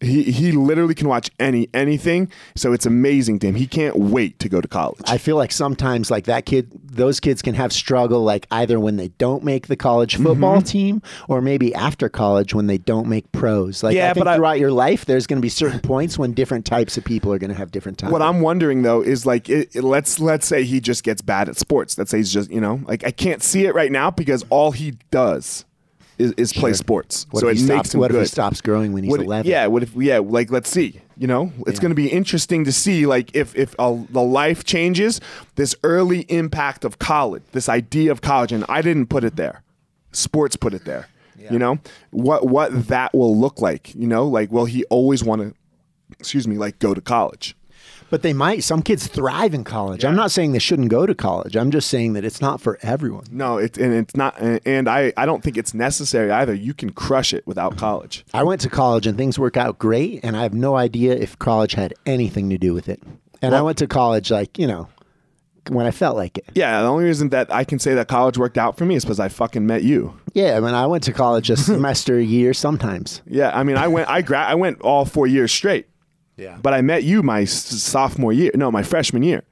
he 0.02 0.24
he 0.24 0.52
literally 0.52 0.94
can 0.96 1.08
watch 1.08 1.30
any 1.40 1.70
anything. 1.74 2.30
So 2.56 2.74
it's 2.74 2.86
amazing 2.86 3.40
to 3.40 3.48
him. 3.48 3.56
He 3.56 3.66
can't 3.68 3.96
wait 3.96 4.40
to 4.40 4.50
go 4.50 4.62
to 4.62 4.68
college. 4.68 5.02
I 5.08 5.18
feel 5.18 5.36
like 5.38 5.52
sometimes 5.52 6.12
like 6.12 6.26
that 6.26 6.46
kid, 6.46 6.70
those 6.86 7.20
kids 7.20 7.42
can 7.42 7.56
have 7.56 7.72
struggle 7.72 8.24
like 8.24 8.46
either 8.52 8.80
when 8.80 8.98
they 8.98 9.08
don't 9.18 9.44
make 9.44 9.68
the 9.68 9.76
college 9.76 10.18
football 10.18 10.58
Mm-hmm. 10.58 10.66
team 10.66 11.02
or 11.30 11.42
maybe 11.42 11.74
after 11.76 12.10
college 12.10 12.54
when 12.54 12.68
they 12.68 12.78
don't 12.78 13.08
make 13.08 13.32
pros. 13.32 13.84
Like 13.84 13.96
Yeah, 13.96 14.12
I 14.12 14.14
think 14.14 14.26
but 14.26 14.28
I- 14.32 14.36
throughout 14.36 14.60
your 14.60 14.72
life, 14.72 15.06
there's 15.06 15.28
going 15.28 15.38
to 15.38 15.42
be 15.42 15.50
certain 15.50 15.80
points 15.80 16.18
when 16.18 16.34
different 16.34 16.66
types 16.66 16.98
of 16.98 17.04
people 17.06 17.32
are 17.34 17.40
going 17.40 17.52
to 17.52 17.58
have 17.58 17.72
different 17.72 17.98
times. 17.98 18.12
What 18.12 18.22
I'm 18.22 18.42
wondering 18.42 18.82
though 18.84 19.02
is 19.02 19.26
like, 19.26 19.50
it, 19.50 19.76
it- 19.76 19.84
let's 19.84 20.20
let's 20.20 20.46
say 20.46 20.64
he 20.64 20.80
just 20.80 21.04
gets 21.04 21.22
bad 21.22 21.48
at 21.50 21.58
sports. 21.58 21.98
Let's 21.98 22.12
say 22.12 22.18
he's 22.18 22.34
just 22.34 22.52
you 22.52 22.62
know 22.62 22.82
like 22.86 23.06
I 23.06 23.12
can't 23.12 23.42
see 23.42 23.66
it 23.66 23.74
right 23.74 23.92
now 23.92 24.12
because 24.12 24.44
all 24.50 24.72
he 24.72 24.98
does 25.12 25.66
is, 26.18 26.34
is 26.38 26.54
play 26.54 26.74
sports. 26.74 27.26
what 27.32 27.42
so 27.42 27.48
if 27.48 27.58
it 27.58 27.62
he 27.62 27.64
makes 27.68 27.74
stops, 27.76 27.94
him 27.94 28.00
what 28.00 28.12
good. 28.12 28.18
if 28.18 28.24
he 28.24 28.28
stops 28.28 28.62
growing 28.62 28.94
when 28.94 29.04
he's 29.04 29.12
What- 29.12 29.22
11? 29.22 29.50
Yeah, 29.50 29.68
what 29.68 29.84
if 29.84 29.94
yeah, 29.96 30.20
like 30.20 30.52
let's 30.52 30.70
see. 30.70 31.02
You 31.18 31.28
know, 31.28 31.52
it's 31.68 31.78
Yeah. 31.78 31.82
going 31.82 31.92
to 31.92 31.96
be 31.96 32.08
interesting 32.08 32.66
to 32.66 32.72
see 32.72 33.06
like 33.06 33.36
if 33.36 33.56
if 33.56 33.74
uh, 33.80 33.98
the 34.10 34.22
life 34.22 34.64
changes, 34.64 35.22
this 35.56 35.76
early 35.84 36.22
impact 36.30 36.84
of 36.86 37.00
college, 37.00 37.44
this 37.54 37.70
idea 37.70 38.12
of 38.12 38.22
college, 38.22 38.52
and 38.52 38.66
I 38.68 38.82
didn't 38.82 39.08
put 39.08 39.24
it 39.24 39.36
there. 39.36 39.62
Sports 40.12 40.56
put 40.56 40.74
it 40.74 40.86
there. 40.86 41.08
You 41.52 41.60
know 41.60 41.78
what 42.10 42.48
what 42.48 42.88
that 42.88 43.14
will 43.14 43.38
look 43.38 43.62
like. 43.62 43.94
You 43.94 44.08
know, 44.08 44.26
like 44.28 44.52
will 44.52 44.66
he 44.66 44.84
always 44.86 45.24
want 45.24 45.42
to? 45.44 45.54
Excuse 46.20 46.48
me, 46.48 46.58
like 46.58 46.80
go 46.80 46.94
to 46.96 47.02
college. 47.02 47.56
But 48.12 48.22
they 48.22 48.34
might. 48.34 48.64
Some 48.64 48.82
kids 48.84 49.08
thrive 49.08 49.54
in 49.54 49.64
college. 49.64 50.06
I'm 50.06 50.16
not 50.16 50.30
saying 50.32 50.52
they 50.52 50.60
shouldn't 50.60 50.90
go 50.90 51.06
to 51.06 51.16
college. 51.16 51.58
I'm 51.58 51.72
just 51.72 51.90
saying 51.90 52.14
that 52.14 52.24
it's 52.24 52.40
not 52.40 52.62
for 52.62 52.78
everyone. 52.82 53.26
No, 53.32 53.58
it's 53.58 53.78
and 53.78 53.94
it's 53.94 54.16
not, 54.16 54.40
and- 54.40 54.88
I 54.88 55.12
I 55.18 55.26
don't 55.26 55.44
think 55.44 55.58
it's 55.58 55.74
necessary 55.74 56.32
either. 56.32 56.54
You 56.54 56.74
can 56.74 56.92
crush 56.92 57.34
it 57.34 57.46
without 57.48 57.78
college. 57.78 58.24
I 58.34 58.44
went 58.44 58.62
to 58.62 58.70
college 58.70 59.08
and 59.08 59.18
things 59.18 59.40
work 59.40 59.58
out 59.58 59.80
great, 59.80 60.20
and 60.24 60.38
I 60.38 60.44
have 60.44 60.54
no 60.54 60.76
idea 60.76 61.14
if 61.16 61.38
college 61.40 61.74
had 61.74 61.94
anything 62.06 62.50
to 62.52 62.58
do 62.58 62.74
with 62.74 62.88
it. 62.90 63.02
And 63.42 63.56
I 63.56 63.62
went 63.62 63.78
to 63.80 63.88
college 63.88 64.30
like 64.32 64.58
you 64.60 64.68
know, 64.68 64.88
when 65.70 65.86
I 65.88 65.92
felt 65.92 66.16
like 66.16 66.38
it. 66.38 66.46
Yeah, 66.54 66.82
the 66.82 66.88
only 66.88 67.06
reason 67.06 67.30
that 67.30 67.52
I 67.54 67.64
can 67.64 67.80
say 67.80 67.96
that 67.96 68.08
college 68.08 68.38
worked 68.38 68.58
out 68.58 68.78
for 68.78 68.86
me 68.86 68.96
is 68.96 69.04
because 69.04 69.20
I 69.20 69.30
fucking 69.30 69.66
met 69.66 69.84
you. 69.84 70.14
Yeah, 70.34 70.58
I 70.58 70.60
mean, 70.60 70.74
I 70.76 70.86
went 70.86 71.04
to 71.06 71.12
college 71.14 71.50
a 71.50 71.58
semester, 71.72 72.18
a 72.18 72.24
year, 72.24 72.54
sometimes. 72.54 73.22
Yeah, 73.28 73.52
I 73.58 73.64
mean, 73.64 73.78
I 73.78 73.88
went, 73.88 74.10
I 74.10 74.22
gra- 74.22 74.46
I 74.46 74.56
went 74.56 74.82
all 74.82 75.06
four 75.06 75.26
years 75.28 75.52
straight, 75.52 75.88
Yeah. 76.38 76.58
but 76.62 76.74
I 76.74 76.82
met 76.82 77.04
you 77.04 77.24
my 77.24 77.42
s- 77.44 77.54
sophomore 77.54 78.34
year, 78.34 78.52
no, 78.56 78.72
my 78.72 78.84
freshman 78.84 79.24
year. 79.24 79.44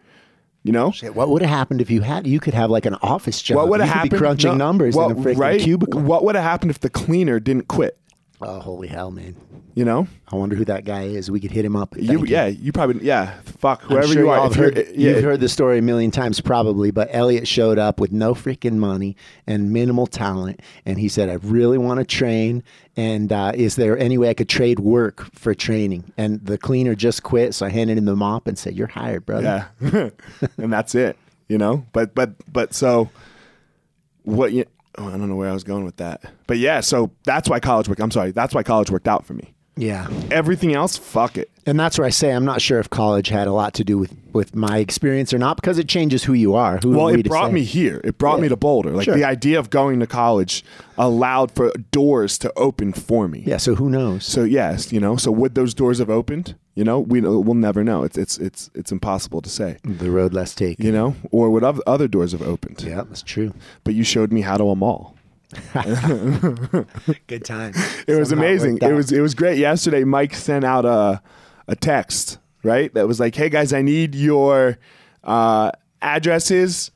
You 0.65 0.71
know, 0.71 0.91
Shit, 0.91 1.13
what 1.13 1.27
would 1.29 1.41
have 1.41 1.51
happened 1.51 1.81
if 1.81 1.91
you 1.91 2.01
had? 2.01 2.25
You 2.25 2.39
could 2.39 2.53
have 2.53 2.69
like 2.69 2.85
an 2.85 2.95
office 3.01 3.41
job. 3.41 3.57
what 3.57 3.67
would 3.67 3.81
have 3.81 3.87
You 3.87 3.91
could 3.91 3.95
happened? 3.97 4.11
Be 4.11 4.17
crunching 4.17 4.51
No, 4.51 4.55
numbers 4.65 4.95
well, 4.95 5.09
in 5.09 5.17
a 5.17 5.21
freaking 5.21 5.37
right? 5.37 5.59
cubicle. 5.61 5.99
What 5.99 6.23
would 6.23 6.35
have 6.35 6.43
happened 6.45 6.71
if 6.71 6.79
the 6.79 6.89
cleaner 6.89 7.39
didn't 7.41 7.67
quit? 7.67 7.97
Oh, 8.45 8.59
holy 8.59 8.87
hell, 8.87 9.11
man! 9.11 9.35
You 9.75 9.85
know, 9.85 10.07
I 10.31 10.35
wonder 10.35 10.55
who 10.55 10.65
that 10.65 10.85
guy 10.85 11.03
is. 11.03 11.31
We 11.31 11.39
could 11.39 11.51
hit 11.51 11.65
him 11.65 11.75
up. 11.75 11.95
you, 11.97 12.25
yeah, 12.25 12.45
you 12.45 12.71
probably, 12.71 13.03
yeah, 13.05 13.39
fuck 13.41 13.81
whoever 13.81 14.07
sure 14.07 14.23
you 14.23 14.29
are. 14.29 14.45
if 14.45 14.53
have 14.53 14.55
heard, 14.55 14.77
yeah, 14.95 15.11
You've 15.11 15.23
heard 15.23 15.39
the 15.39 15.49
story 15.49 15.79
a 15.79 15.81
million 15.81 16.11
times, 16.11 16.39
probably. 16.39 16.91
But 16.91 17.09
Eliot 17.11 17.47
showed 17.47 17.79
up 17.79 17.99
with 17.99 18.11
no 18.11 18.35
freaking 18.35 18.75
money 18.75 19.15
and 19.47 19.71
minimal 19.73 20.05
talent, 20.05 20.59
and 20.85 20.99
he 20.99 21.09
said, 21.09 21.29
"I 21.29 21.33
really 21.33 21.77
want 21.77 21.99
to 21.99 22.05
train. 22.05 22.63
And 22.95 23.31
uh, 23.33 23.53
is 23.55 23.75
there 23.75 23.97
any 23.97 24.19
way 24.19 24.29
I 24.29 24.35
could 24.35 24.49
trade 24.49 24.79
work 24.79 25.33
for 25.33 25.55
training?" 25.55 26.13
And 26.17 26.45
the 26.45 26.59
cleaner 26.59 26.93
just 26.93 27.23
quit, 27.23 27.55
so 27.55 27.65
I 27.65 27.69
handed 27.69 27.97
him 27.97 28.05
the 28.05 28.15
mop 28.15 28.47
and 28.47 28.59
said, 28.59 28.75
"You're 28.75 28.87
hired, 28.87 29.25
brother." 29.25 29.67
Yeah, 29.81 30.09
and 30.57 30.71
that's 30.71 30.93
it. 30.93 31.17
You 31.47 31.57
know, 31.57 31.85
but 31.93 32.13
but 32.13 32.33
but 32.51 32.73
so 32.75 33.09
what? 34.21 34.53
You, 34.53 34.65
Oh, 34.97 35.07
I 35.07 35.11
don't 35.11 35.27
know 35.29 35.35
where 35.35 35.49
I 35.49 35.53
was 35.53 35.63
going 35.63 35.85
with 35.85 35.97
that, 35.97 36.21
but 36.47 36.57
yeah. 36.57 36.79
So 36.81 37.11
that's 37.23 37.49
why 37.49 37.59
college 37.59 37.87
worked. 37.89 38.01
I'm 38.01 38.11
sorry. 38.11 38.31
That's 38.31 38.53
why 38.53 38.63
college 38.63 38.91
worked 38.91 39.07
out 39.07 39.25
for 39.25 39.33
me. 39.33 39.53
yeah. 39.75 40.07
Everything 40.29 40.73
else, 40.75 40.97
fuck 40.97 41.35
it. 41.37 41.49
And 41.65 41.79
that's 41.79 41.97
where 41.97 42.05
I 42.05 42.09
say 42.11 42.31
I'm 42.31 42.45
not 42.45 42.61
sure 42.61 42.79
if 42.79 42.89
college 42.89 43.29
had 43.29 43.47
a 43.47 43.53
lot 43.53 43.73
to 43.75 43.83
do 43.83 43.97
with, 43.97 44.13
with 44.33 44.53
my 44.55 44.77
experience 44.79 45.33
or 45.33 45.37
not 45.39 45.55
because 45.55 45.79
it 45.79 45.87
changes 45.87 46.23
who 46.25 46.33
you 46.33 46.53
are. 46.55 46.77
Who 46.83 46.91
Well, 46.91 47.07
it 47.07 47.27
brought 47.27 47.51
me 47.53 47.63
here. 47.63 48.01
It 48.03 48.17
brought 48.19 48.39
me 48.41 48.49
to 48.49 48.55
Boulder. 48.57 48.91
Like 48.91 49.05
Sure. 49.05 49.15
the 49.15 49.23
idea 49.23 49.57
of 49.57 49.69
going 49.69 49.99
to 50.01 50.05
college 50.07 50.63
allowed 50.97 51.51
for 51.51 51.71
doors 51.91 52.37
to 52.39 52.51
open 52.57 52.91
for 52.93 53.27
me. 53.27 53.43
Yeah, 53.47 53.57
so 53.57 53.75
who 53.75 53.89
knows? 53.89 54.25
So 54.25 54.43
yes, 54.43 54.91
you 54.91 54.99
know. 54.99 55.15
So 55.15 55.31
would 55.31 55.55
those 55.55 55.73
doors 55.73 55.99
have 55.99 56.09
opened? 56.09 56.55
You 56.75 56.83
know, 56.83 56.99
we 56.99 57.21
we'll 57.21 57.53
never 57.53 57.83
know. 57.83 58.03
It's 58.03 58.17
it's 58.17 58.37
it's 58.39 58.71
it's 58.73 58.91
impossible 58.91 59.41
to 59.41 59.49
say. 59.49 59.77
The 59.83 60.09
road 60.09 60.33
less 60.33 60.55
taken. 60.55 60.83
You 60.85 60.91
know, 60.91 61.15
or 61.31 61.51
what 61.51 61.63
oth- 61.63 61.81
other 61.85 62.07
doors 62.07 62.31
have 62.31 62.41
opened? 62.41 62.81
Yeah, 62.81 63.03
that's 63.03 63.21
true. 63.21 63.53
But 63.83 63.93
you 63.93 64.03
showed 64.03 64.31
me 64.31 64.41
how 64.41 64.57
to 64.57 64.63
Amal. 64.69 65.15
Good 67.27 67.45
time. 67.45 67.73
It 68.07 68.15
was 68.15 68.31
amazing. 68.31 68.79
It 68.81 68.91
was 68.93 69.11
it 69.11 69.21
was 69.21 69.33
great. 69.35 69.57
Yesterday, 69.57 70.03
Mike 70.03 70.33
sent 70.33 70.65
out 70.65 70.85
a 70.85 71.21
a 71.67 71.75
text 71.75 72.39
right 72.63 72.93
that 72.95 73.07
was 73.07 73.19
like, 73.19 73.35
"Hey 73.35 73.49
guys, 73.49 73.71
I 73.71 73.81
need 73.81 74.15
your 74.15 74.77
uh, 75.23 75.71
addresses, 76.01 76.91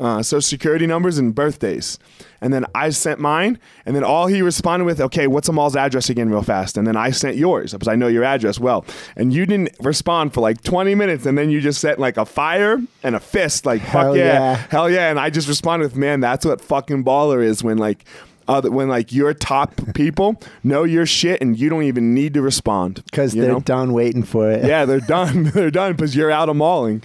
uh, 0.00 0.22
social 0.22 0.42
security 0.42 0.86
numbers, 0.86 1.18
and 1.18 1.34
birthdays." 1.34 1.98
And 2.40 2.52
then 2.52 2.66
I 2.74 2.90
sent 2.90 3.20
mine, 3.20 3.58
and 3.86 3.96
then 3.96 4.04
all 4.04 4.26
he 4.26 4.42
responded 4.42 4.84
with, 4.84 5.00
"Okay, 5.00 5.26
what's 5.26 5.48
Amal's 5.48 5.76
address 5.76 6.10
again, 6.10 6.28
real 6.28 6.42
fast?" 6.42 6.76
And 6.76 6.86
then 6.86 6.96
I 6.96 7.10
sent 7.10 7.36
yours 7.36 7.72
because 7.72 7.88
I 7.88 7.94
know 7.96 8.06
your 8.08 8.24
address 8.24 8.58
well. 8.58 8.84
And 9.16 9.32
you 9.32 9.46
didn't 9.46 9.70
respond 9.80 10.34
for 10.34 10.40
like 10.42 10.62
20 10.62 10.94
minutes, 10.94 11.24
and 11.26 11.38
then 11.38 11.48
you 11.50 11.60
just 11.60 11.80
sent 11.80 11.98
like 11.98 12.16
a 12.16 12.24
fire 12.26 12.78
and 13.02 13.14
a 13.16 13.20
fist, 13.20 13.64
like 13.66 13.80
Hell 13.80 14.08
"Fuck 14.10 14.16
yeah, 14.16 14.24
yeah. 14.24 14.54
hell 14.70 14.90
yeah!" 14.90 15.10
And 15.10 15.18
I 15.18 15.30
just 15.30 15.48
responded 15.48 15.84
with, 15.86 15.96
"Man, 15.96 16.20
that's 16.20 16.44
what 16.44 16.60
fucking 16.60 17.04
baller 17.04 17.42
is 17.42 17.62
when 17.64 17.78
like." 17.78 18.04
Uh, 18.46 18.60
when 18.60 18.88
like 18.90 19.10
your 19.10 19.32
top 19.32 19.72
people 19.94 20.38
know 20.62 20.84
your 20.84 21.06
shit 21.06 21.40
and 21.40 21.58
you 21.58 21.70
don't 21.70 21.84
even 21.84 22.12
need 22.12 22.34
to 22.34 22.42
respond 22.42 23.02
Because 23.06 23.32
they're 23.32 23.48
know? 23.48 23.60
done 23.60 23.94
waiting 23.94 24.22
for 24.22 24.50
it. 24.50 24.66
yeah 24.66 24.84
they're 24.84 25.00
done 25.00 25.44
they're 25.54 25.70
done 25.70 25.92
because 25.92 26.14
you're 26.14 26.30
out 26.30 26.50
of 26.50 26.56
mauling 26.56 27.04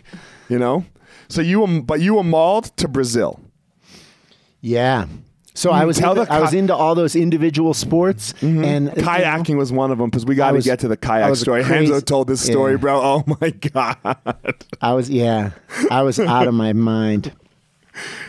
you 0.50 0.60
know 0.60 0.84
so 1.30 1.42
you 1.42 1.62
were- 1.62 1.82
but 1.82 2.02
you 2.02 2.16
were 2.16 2.24
mauled 2.24 2.66
to 2.78 2.88
Brazil 2.88 3.40
Yeah. 4.62 5.06
So 5.56 5.72
mm, 5.72 5.74
I 5.74 5.86
was 5.86 5.98
tell 5.98 6.12
into, 6.12 6.24
the 6.26 6.34
I 6.34 6.40
was 6.40 6.54
into 6.54 6.74
all 6.74 6.96
those 6.96 7.16
individual 7.16 7.74
sports 7.74 8.34
mm-hmm. 8.34 8.64
and 8.64 8.86
you 8.96 9.02
know, 9.02 9.08
kayaking 9.08 9.58
was 9.58 9.72
one 9.74 9.92
of 9.92 9.98
them 9.98 10.10
because 10.10 10.26
we 10.26 10.36
got 10.36 10.52
to 10.52 10.62
get 10.62 10.80
to 10.80 10.88
the 10.88 10.96
kayak 10.96 11.36
story 11.36 11.64
crazy- 11.64 11.92
Renzo 11.92 12.06
told 12.06 12.28
this 12.28 12.42
story 12.42 12.74
yeah. 12.74 12.78
bro 12.78 13.02
oh 13.04 13.24
my 13.42 13.50
god 13.50 13.98
I 14.82 14.94
was 14.94 15.10
yeah, 15.10 15.52
I 15.92 16.02
was 16.04 16.20
out 16.20 16.48
of 16.48 16.54
my 16.54 16.74
mind. 16.74 17.34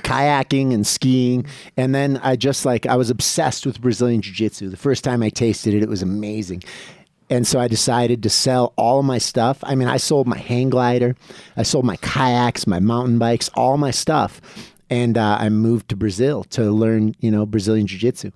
Kayaking 0.02 0.74
and 0.74 0.84
skiing, 0.84 1.46
and 1.76 1.94
then 1.94 2.18
I 2.24 2.34
just 2.34 2.64
like 2.64 2.86
I 2.86 2.96
was 2.96 3.08
obsessed 3.08 3.64
with 3.66 3.80
Brazilian 3.80 4.20
Jiu 4.20 4.32
Jitsu. 4.32 4.68
The 4.68 4.76
first 4.76 5.04
time 5.04 5.22
I 5.22 5.28
tasted 5.28 5.74
it, 5.74 5.82
it 5.82 5.88
was 5.88 6.02
amazing. 6.02 6.64
And 7.30 7.46
so 7.46 7.60
I 7.60 7.68
decided 7.68 8.22
to 8.24 8.28
sell 8.28 8.72
all 8.76 8.98
of 8.98 9.04
my 9.04 9.18
stuff. 9.18 9.58
I 9.62 9.74
mean, 9.76 9.86
I 9.88 9.96
sold 9.98 10.26
my 10.26 10.36
hang 10.36 10.68
glider, 10.68 11.14
I 11.56 11.62
sold 11.62 11.84
my 11.84 11.96
kayaks, 11.96 12.66
my 12.66 12.80
mountain 12.80 13.18
bikes, 13.18 13.48
all 13.54 13.76
my 13.78 13.92
stuff, 13.92 14.40
and 14.90 15.16
uh, 15.16 15.36
I 15.40 15.48
moved 15.48 15.88
to 15.90 15.96
Brazil 15.96 16.42
to 16.50 16.70
learn, 16.72 17.14
you 17.20 17.30
know, 17.30 17.46
Brazilian 17.46 17.86
Jiu 17.86 17.98
Jitsu. 18.00 18.32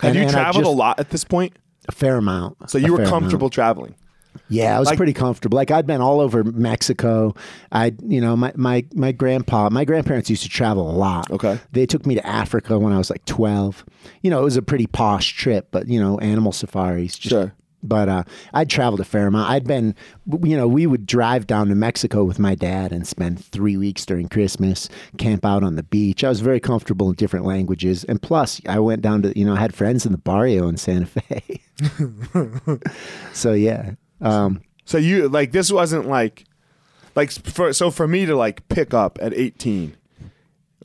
have 0.00 0.14
you 0.14 0.28
traveled 0.28 0.64
a 0.64 0.68
lot 0.68 1.00
at 1.00 1.10
this 1.10 1.24
point 1.24 1.54
A 1.88 1.92
fair 1.92 2.16
amount. 2.16 2.70
so 2.70 2.78
you 2.78 2.92
were 2.92 2.98
fair 2.98 3.06
amount. 3.06 3.22
comfortable 3.22 3.50
traveling 3.50 3.94
Yeah, 4.48 4.76
I 4.76 4.78
was 4.78 4.86
Like- 4.86 4.96
pretty 4.96 5.12
comfortable. 5.12 5.56
Like 5.56 5.72
I'd 5.72 5.86
been 5.88 6.00
all 6.00 6.20
over 6.20 6.44
Mexico. 6.44 7.34
I, 7.72 7.92
you 8.06 8.20
know, 8.20 8.36
my 8.36 8.52
my 8.54 8.84
my 8.94 9.10
grandpa, 9.10 9.68
my 9.70 9.84
grandparents 9.84 10.30
used 10.30 10.44
to 10.44 10.48
travel 10.48 10.88
a 10.88 10.94
lot. 10.96 11.28
Okay. 11.32 11.58
They 11.72 11.84
took 11.84 12.06
me 12.06 12.14
to 12.14 12.24
Africa 12.24 12.78
when 12.78 12.92
I 12.92 12.98
was 12.98 13.10
like 13.10 13.24
twelve. 13.24 13.84
You 14.22 14.30
know, 14.30 14.40
it 14.40 14.44
was 14.44 14.56
a 14.56 14.62
pretty 14.62 14.86
posh 14.86 15.34
trip, 15.36 15.66
but 15.72 15.88
you 15.88 16.00
know, 16.00 16.16
animal 16.20 16.52
safaris. 16.52 17.18
Just, 17.18 17.30
Sure. 17.30 17.52
But 17.82 18.08
uh, 18.08 18.24
I'd 18.52 18.68
traveled 18.68 19.00
a 19.00 19.04
fair 19.04 19.26
amount. 19.26 19.50
I'd 19.50 19.66
been, 19.66 19.94
you 20.42 20.56
know, 20.56 20.68
we 20.68 20.86
would 20.86 21.06
drive 21.06 21.46
down 21.46 21.68
to 21.68 21.74
Mexico 21.74 22.24
with 22.24 22.38
my 22.38 22.54
dad 22.54 22.92
and 22.92 23.06
spend 23.06 23.42
three 23.44 23.76
weeks 23.76 24.04
during 24.04 24.28
Christmas, 24.28 24.88
camp 25.16 25.44
out 25.46 25.62
on 25.62 25.76
the 25.76 25.82
beach. 25.82 26.22
I 26.22 26.28
was 26.28 26.40
very 26.40 26.60
comfortable 26.60 27.08
in 27.08 27.14
different 27.14 27.46
languages, 27.46 28.04
and 28.04 28.20
plus, 28.20 28.60
I 28.68 28.78
went 28.78 29.02
down 29.02 29.22
to, 29.22 29.38
you 29.38 29.44
know, 29.44 29.54
I 29.54 29.60
had 29.60 29.74
friends 29.74 30.04
in 30.04 30.12
the 30.12 30.18
barrio 30.18 30.68
in 30.68 30.76
Santa 30.76 31.06
Fe. 31.06 31.60
so 33.32 33.52
yeah, 33.52 33.92
um, 34.20 34.60
so 34.84 34.98
you 34.98 35.28
like 35.28 35.52
this 35.52 35.72
wasn't 35.72 36.06
like 36.06 36.44
like 37.14 37.30
for 37.30 37.72
so 37.72 37.90
for 37.90 38.06
me 38.06 38.26
to 38.26 38.36
like 38.36 38.66
pick 38.68 38.92
up 38.92 39.18
at 39.20 39.32
18 39.34 39.96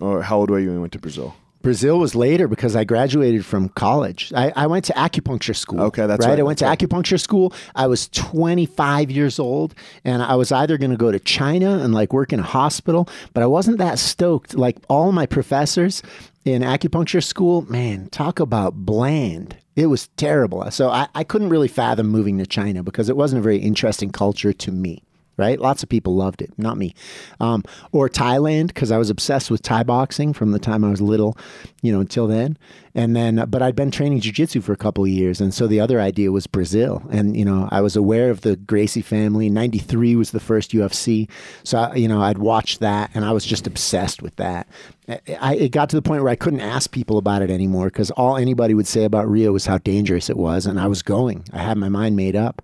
or 0.02 0.24
how 0.24 0.38
old 0.38 0.50
were 0.50 0.60
you 0.60 0.68
when 0.68 0.76
you 0.76 0.82
went 0.82 0.94
to 0.94 1.00
Brazil 1.00 1.36
Brazil 1.66 1.98
was 1.98 2.14
later 2.14 2.48
because 2.48 2.76
I 2.76 2.84
graduated 2.84 3.44
from 3.44 3.70
college. 3.70 4.32
I, 4.36 4.54
I 4.56 4.68
went 4.68 4.86
to 4.86 4.94
acupuncture 4.94 5.56
school. 5.56 5.82
Okay, 5.82 6.06
that's 6.06 6.24
right. 6.24 6.34
right, 6.34 6.40
I 6.40 6.44
went 6.44 6.60
to 6.60 6.66
right. 6.66 6.78
acupuncture 6.78 7.20
school. 7.20 7.54
I 7.74 7.88
was 7.88 8.08
25 8.10 9.10
years 9.10 9.40
old, 9.40 9.74
and 10.04 10.22
I 10.22 10.36
was 10.36 10.52
either 10.52 10.78
going 10.78 10.92
to 10.92 10.96
go 10.98 11.12
to 11.12 11.18
China 11.18 11.80
and 11.80 11.92
like 11.92 12.14
work 12.14 12.32
in 12.32 12.40
a 12.40 12.44
hospital, 12.44 13.10
but 13.34 13.42
I 13.42 13.48
wasn't 13.48 13.80
that 13.80 13.98
stoked. 13.98 14.54
Like 14.54 14.78
all 14.90 15.12
my 15.12 15.26
professors 15.26 16.04
in 16.46 16.62
acupuncture 16.62 17.24
school, 17.24 17.64
man, 17.64 18.10
talk 18.10 18.40
about 18.40 18.76
bland. 18.86 19.58
It 19.76 19.88
was 19.88 20.08
terrible. 20.18 20.70
So 20.70 20.92
I, 20.92 21.08
I 21.16 21.24
couldn't 21.24 21.50
really 21.50 21.68
fathom 21.68 22.10
moving 22.10 22.38
to 22.38 22.46
China 22.46 22.84
because 22.84 23.10
it 23.10 23.18
wasn't 23.18 23.40
a 23.40 23.44
very 23.44 23.58
interesting 23.58 24.12
culture 24.12 24.54
to 24.54 24.72
me 24.72 25.02
right? 25.38 25.60
Lots 25.60 25.84
of 25.84 25.90
people 25.90 26.16
loved 26.16 26.42
it, 26.42 26.52
not 26.58 26.78
me. 26.78 26.94
Um, 27.40 27.64
or 27.92 28.10
Thailand, 28.10 28.68
because 28.68 28.92
I 28.92 28.98
was 28.98 29.10
obsessed 29.10 29.52
with 29.52 29.62
Thai 29.62 29.84
boxing 29.84 30.34
from 30.34 30.52
the 30.52 30.60
time 30.60 30.84
I 30.84 30.90
was 30.92 31.02
little, 31.02 31.38
you 31.82 31.92
know, 31.92 32.00
until 32.00 32.28
then. 32.28 32.58
And 32.98 33.14
then, 33.14 33.44
but 33.50 33.62
I'd 33.62 33.76
been 33.76 33.92
training 33.92 34.22
jujitsu 34.22 34.64
for 34.64 34.72
a 34.72 34.78
couple 34.78 35.04
of 35.04 35.10
years. 35.10 35.42
And 35.42 35.54
so 35.54 35.68
the 35.68 35.82
other 35.82 36.00
idea 36.00 36.32
was 36.32 36.48
Brazil. 36.48 37.04
And, 37.12 37.36
you 37.36 37.44
know, 37.44 37.68
I 37.70 37.82
was 37.82 37.98
aware 37.98 38.30
of 38.30 38.40
the 38.42 38.56
Gracie 38.56 39.02
family. 39.02 39.50
93 39.50 40.16
was 40.16 40.32
the 40.32 40.40
first 40.40 40.72
UFC. 40.72 41.30
So, 41.64 41.78
I, 41.80 41.96
you 41.96 42.08
know, 42.08 42.22
I'd 42.22 42.38
watched 42.38 42.80
that 42.80 43.12
and 43.14 43.26
I 43.26 43.34
was 43.34 43.46
just 43.46 43.68
obsessed 43.68 44.22
with 44.22 44.38
that. 44.38 44.68
I, 45.10 45.20
I- 45.42 45.56
it 45.56 45.70
got 45.74 45.90
to 45.90 45.98
the 45.98 46.02
point 46.02 46.24
where 46.24 46.32
I 46.32 46.36
couldn't 46.38 46.62
ask 46.62 46.90
people 46.92 47.18
about 47.18 47.42
it 47.42 47.50
anymore 47.50 47.88
because 47.88 48.12
all 48.12 48.38
anybody 48.38 48.74
would 48.74 48.88
say 48.88 49.04
about 49.04 49.30
Rio 49.30 49.52
was 49.52 49.66
how 49.66 49.78
dangerous 49.80 50.30
it 50.30 50.38
was. 50.38 50.66
And 50.66 50.80
I 50.80 50.88
was 50.88 51.02
going, 51.02 51.44
I 51.52 51.60
had 51.60 51.78
my 51.78 51.90
mind 51.90 52.16
made 52.16 52.38
up. 52.38 52.62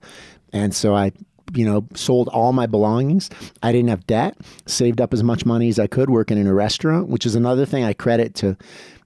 And 0.54 0.74
so 0.74 0.96
I 0.96 1.12
you 1.54 1.66
know, 1.66 1.86
sold 1.96 2.28
all 2.30 2.54
my 2.54 2.66
belongings. 2.66 3.30
I 3.64 3.72
didn't 3.72 3.90
have 3.90 4.06
debt, 4.08 4.38
saved 4.66 5.02
up 5.02 5.14
as 5.14 5.24
much 5.24 5.46
money 5.46 5.70
as 5.70 5.80
I 5.80 5.88
could 5.88 6.10
working 6.10 6.38
in 6.38 6.48
a 6.48 6.54
restaurant, 6.54 7.10
which 7.10 7.26
is 7.26 7.36
another 7.36 7.66
thing 7.66 7.84
I 7.84 7.94
credit 7.94 8.36
to, 8.36 8.58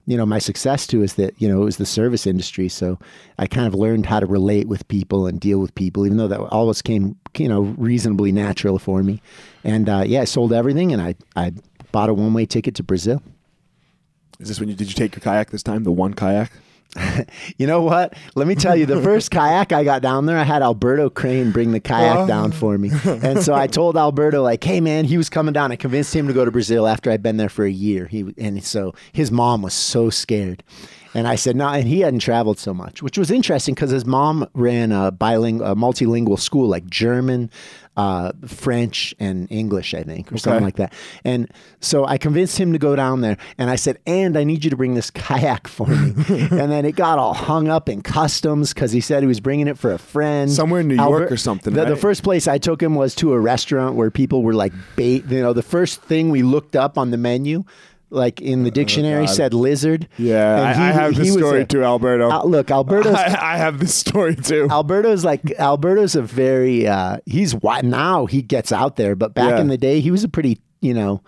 you 0.06 0.16
know, 0.16 0.26
my 0.26 0.38
success 0.38 0.86
to 0.88 1.02
is 1.02 1.14
that, 1.14 1.34
you 1.40 1.48
know, 1.48 1.62
it 1.62 1.64
was 1.64 1.76
the 1.78 1.86
service 1.86 2.26
industry. 2.26 2.68
So 2.68 2.98
I 3.38 3.46
kind 3.46 3.66
of 3.66 3.74
learned 3.74 4.06
how 4.06 4.20
to 4.20 4.26
relate 4.26 4.68
with 4.68 4.86
people 4.88 5.26
and 5.26 5.40
deal 5.40 5.58
with 5.58 5.74
people, 5.74 6.06
even 6.06 6.18
though 6.18 6.28
that 6.28 6.40
always 6.40 6.82
came, 6.82 7.16
you 7.36 7.48
know, 7.48 7.62
reasonably 7.76 8.32
natural 8.32 8.78
for 8.78 9.02
me. 9.02 9.20
And 9.64 9.88
uh, 9.88 10.04
yeah, 10.06 10.20
I 10.20 10.24
sold 10.24 10.52
everything 10.52 10.92
and 10.92 11.02
I, 11.02 11.14
I 11.34 11.52
bought 11.92 12.08
a 12.08 12.14
one 12.14 12.34
way 12.34 12.46
ticket 12.46 12.74
to 12.76 12.82
Brazil. 12.82 13.22
is 14.38 14.48
this 14.48 14.60
when 14.60 14.68
you 14.68 14.74
did 14.74 14.88
you 14.88 14.94
take 14.94 15.14
your 15.14 15.20
kayak 15.20 15.50
this 15.50 15.62
time 15.62 15.84
the 15.84 15.92
one 15.92 16.14
kayak 16.14 16.50
You 17.58 17.66
know 17.66 17.80
what? 17.82 18.14
Let 18.34 18.46
me 18.46 18.54
tell 18.54 18.76
you, 18.76 18.86
the 18.86 19.00
first 19.10 19.30
kayak 19.30 19.72
I 19.72 19.84
got 19.84 20.02
down 20.02 20.26
there, 20.26 20.38
I 20.38 20.42
had 20.44 20.62
Alberto 20.62 21.08
Crane 21.10 21.50
bring 21.52 21.72
the 21.72 21.80
kayak 21.80 22.16
Oh. 22.18 22.26
down 22.26 22.52
for 22.52 22.76
me. 22.78 22.90
And 23.06 23.42
so 23.42 23.54
I 23.54 23.66
told 23.66 23.96
Alberto, 23.96 24.42
like, 24.42 24.62
hey, 24.64 24.80
man, 24.80 25.04
he 25.04 25.16
was 25.16 25.28
coming 25.28 25.52
down. 25.52 25.72
I 25.72 25.76
convinced 25.76 26.14
him 26.14 26.26
to 26.28 26.32
go 26.32 26.44
to 26.44 26.50
Brazil 26.50 26.86
after 26.86 27.10
I'd 27.10 27.22
been 27.22 27.36
there 27.36 27.48
for 27.48 27.64
a 27.64 27.70
year. 27.70 28.06
He 28.06 28.32
And 28.38 28.62
so 28.64 28.94
his 29.12 29.30
mom 29.30 29.62
was 29.62 29.74
so 29.74 30.10
scared. 30.10 30.62
And 31.14 31.26
I 31.26 31.34
said 31.36 31.56
no, 31.56 31.68
and 31.68 31.88
he 31.88 32.00
hadn't 32.00 32.20
traveled 32.20 32.58
so 32.58 32.74
much, 32.74 33.02
which 33.02 33.16
was 33.16 33.30
interesting 33.30 33.74
because 33.74 33.90
his 33.90 34.04
mom 34.04 34.46
ran 34.52 34.92
a 34.92 35.10
bilingual, 35.10 35.66
a 35.66 35.74
multilingual 35.74 36.38
school 36.38 36.68
like 36.68 36.86
German, 36.90 37.50
uh, 37.96 38.32
French, 38.46 39.14
and 39.18 39.50
English, 39.50 39.94
I 39.94 40.02
think, 40.02 40.30
or 40.30 40.38
something 40.38 40.64
like 40.64 40.76
that. 40.76 40.92
And 41.24 41.50
so 41.80 42.04
I 42.04 42.18
convinced 42.18 42.58
him 42.58 42.72
to 42.72 42.78
go 42.78 42.94
down 42.94 43.22
there, 43.22 43.38
and 43.56 43.70
I 43.70 43.76
said, 43.76 43.98
and 44.06 44.36
I 44.36 44.44
need 44.44 44.64
you 44.64 44.70
to 44.70 44.76
bring 44.76 44.94
this 44.94 45.10
kayak 45.10 45.66
for 45.76 45.86
me. 45.86 46.12
and 46.28 46.70
then 46.70 46.84
it 46.84 46.96
got 46.96 47.18
all 47.18 47.34
hung 47.34 47.68
up 47.68 47.88
in 47.88 48.02
customs 48.02 48.74
because 48.74 48.92
he 48.92 49.00
said 49.00 49.22
he 49.22 49.26
was 49.26 49.40
bringing 49.40 49.68
it 49.68 49.78
for 49.78 49.92
a 49.92 49.98
friend 49.98 50.50
Somewhere 50.50 50.80
in 50.80 50.88
New 50.88 50.96
York 50.96 51.32
or 51.32 51.36
something, 51.36 51.72
The, 51.72 51.84
the 51.84 51.96
first 51.96 52.22
place 52.22 52.46
I 52.46 52.58
took 52.58 52.82
him 52.82 52.94
was 52.94 53.14
to 53.16 53.32
a 53.32 53.40
restaurant 53.40 53.96
where 53.96 54.10
people 54.10 54.42
were 54.42 54.54
like 54.54 54.72
bait. 54.96 55.24
You 55.26 55.40
know, 55.40 55.52
the 55.52 55.62
first 55.62 56.02
thing 56.02 56.30
we 56.30 56.42
looked 56.42 56.76
up 56.76 56.98
on 56.98 57.10
the 57.10 57.16
menu. 57.16 57.64
Like 58.08 58.40
in 58.40 58.62
the 58.62 58.70
dictionary, 58.70 59.24
Oh, 59.24 59.26
said 59.26 59.52
lizard. 59.52 60.06
Yeah, 60.16 60.58
And 60.58 60.64
I, 60.80 60.92
have 60.92 61.16
this 61.16 61.26
he 61.26 61.32
story 61.32 61.62
a- 61.62 61.66
too, 61.66 61.82
Alberto. 61.82 62.30
Al- 62.30 62.48
look, 62.48 62.70
Alberto. 62.70 63.12
I, 63.14 63.54
I 63.54 63.56
have 63.56 63.80
this 63.80 63.94
story 63.96 64.36
too. 64.36 64.68
Alberto's 64.70 65.24
like 65.24 65.50
Alberto's 65.58 66.14
a 66.14 66.22
very 66.22 66.86
uh, 66.86 67.18
he's 67.26 67.52
what 67.54 67.84
now 67.84 68.26
he 68.26 68.42
gets 68.42 68.70
out 68.70 68.94
there, 68.94 69.16
but 69.16 69.34
back 69.34 69.50
Yeah. 69.56 69.60
in 69.60 69.66
the 69.68 69.76
day 69.76 69.98
he 70.00 70.10
was 70.12 70.22
a 70.22 70.28
pretty 70.28 70.60
you 70.80 70.94
know. 70.94 71.20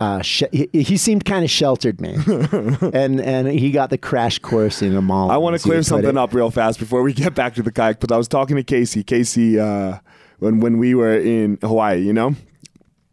Uh, 0.00 0.22
sh- 0.22 0.44
he, 0.52 0.68
he 0.72 0.96
seemed 0.96 1.24
kind 1.24 1.44
of 1.44 1.50
sheltered, 1.50 2.00
man, 2.00 2.20
and 2.94 3.20
and 3.20 3.48
he 3.48 3.72
got 3.72 3.90
the 3.90 3.98
crash 3.98 4.38
course 4.38 4.80
in 4.80 4.94
Amal. 4.96 5.28
I 5.30 5.36
want 5.38 5.56
to 5.56 5.62
clear 5.62 5.82
something 5.82 6.16
up 6.16 6.32
real 6.32 6.52
fast 6.52 6.78
before 6.78 7.02
we 7.02 7.12
get 7.12 7.34
back 7.34 7.54
to 7.56 7.62
the 7.64 7.72
kayak. 7.72 7.98
But 7.98 8.12
I 8.12 8.16
was 8.16 8.28
talking 8.28 8.54
to 8.54 8.62
Casey. 8.62 9.02
Casey, 9.02 9.58
uh, 9.58 9.98
when 10.38 10.60
when 10.60 10.78
we 10.78 10.94
were 10.94 11.18
in 11.18 11.58
Hawaii, 11.62 12.00
you 12.00 12.12
know, 12.12 12.36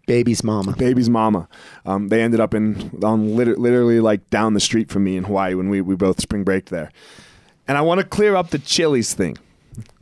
Baby's 0.08 0.44
mama. 0.44 0.74
baby's 0.76 1.10
mama. 1.10 1.48
Um, 1.86 2.10
they 2.10 2.22
ended 2.22 2.40
up 2.40 2.54
in 2.54 2.92
on 3.04 3.36
liter- 3.36 3.56
literally 3.58 4.00
like 4.00 4.30
down 4.30 4.54
the 4.54 4.60
street 4.60 4.90
from 4.92 5.04
me 5.04 5.18
in 5.18 5.24
Hawaii 5.24 5.56
when 5.56 5.70
we 5.70 5.82
we 5.82 5.96
both 5.96 6.22
spring 6.22 6.44
break 6.44 6.66
there. 6.66 6.92
And 7.68 7.78
I 7.78 7.82
want 7.82 8.00
to 8.02 8.06
clear 8.06 8.36
up 8.36 8.52
the 8.52 8.60
Chili's 8.60 9.14
thing. 9.14 9.38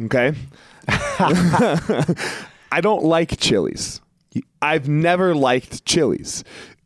Okay, 0.04 0.34
I 0.88 2.80
don't 2.82 3.04
like 3.04 3.40
chilies. 3.40 4.02
I've 4.62 4.88
never 4.88 5.34
liked 5.36 5.86
chilies. 5.86 6.44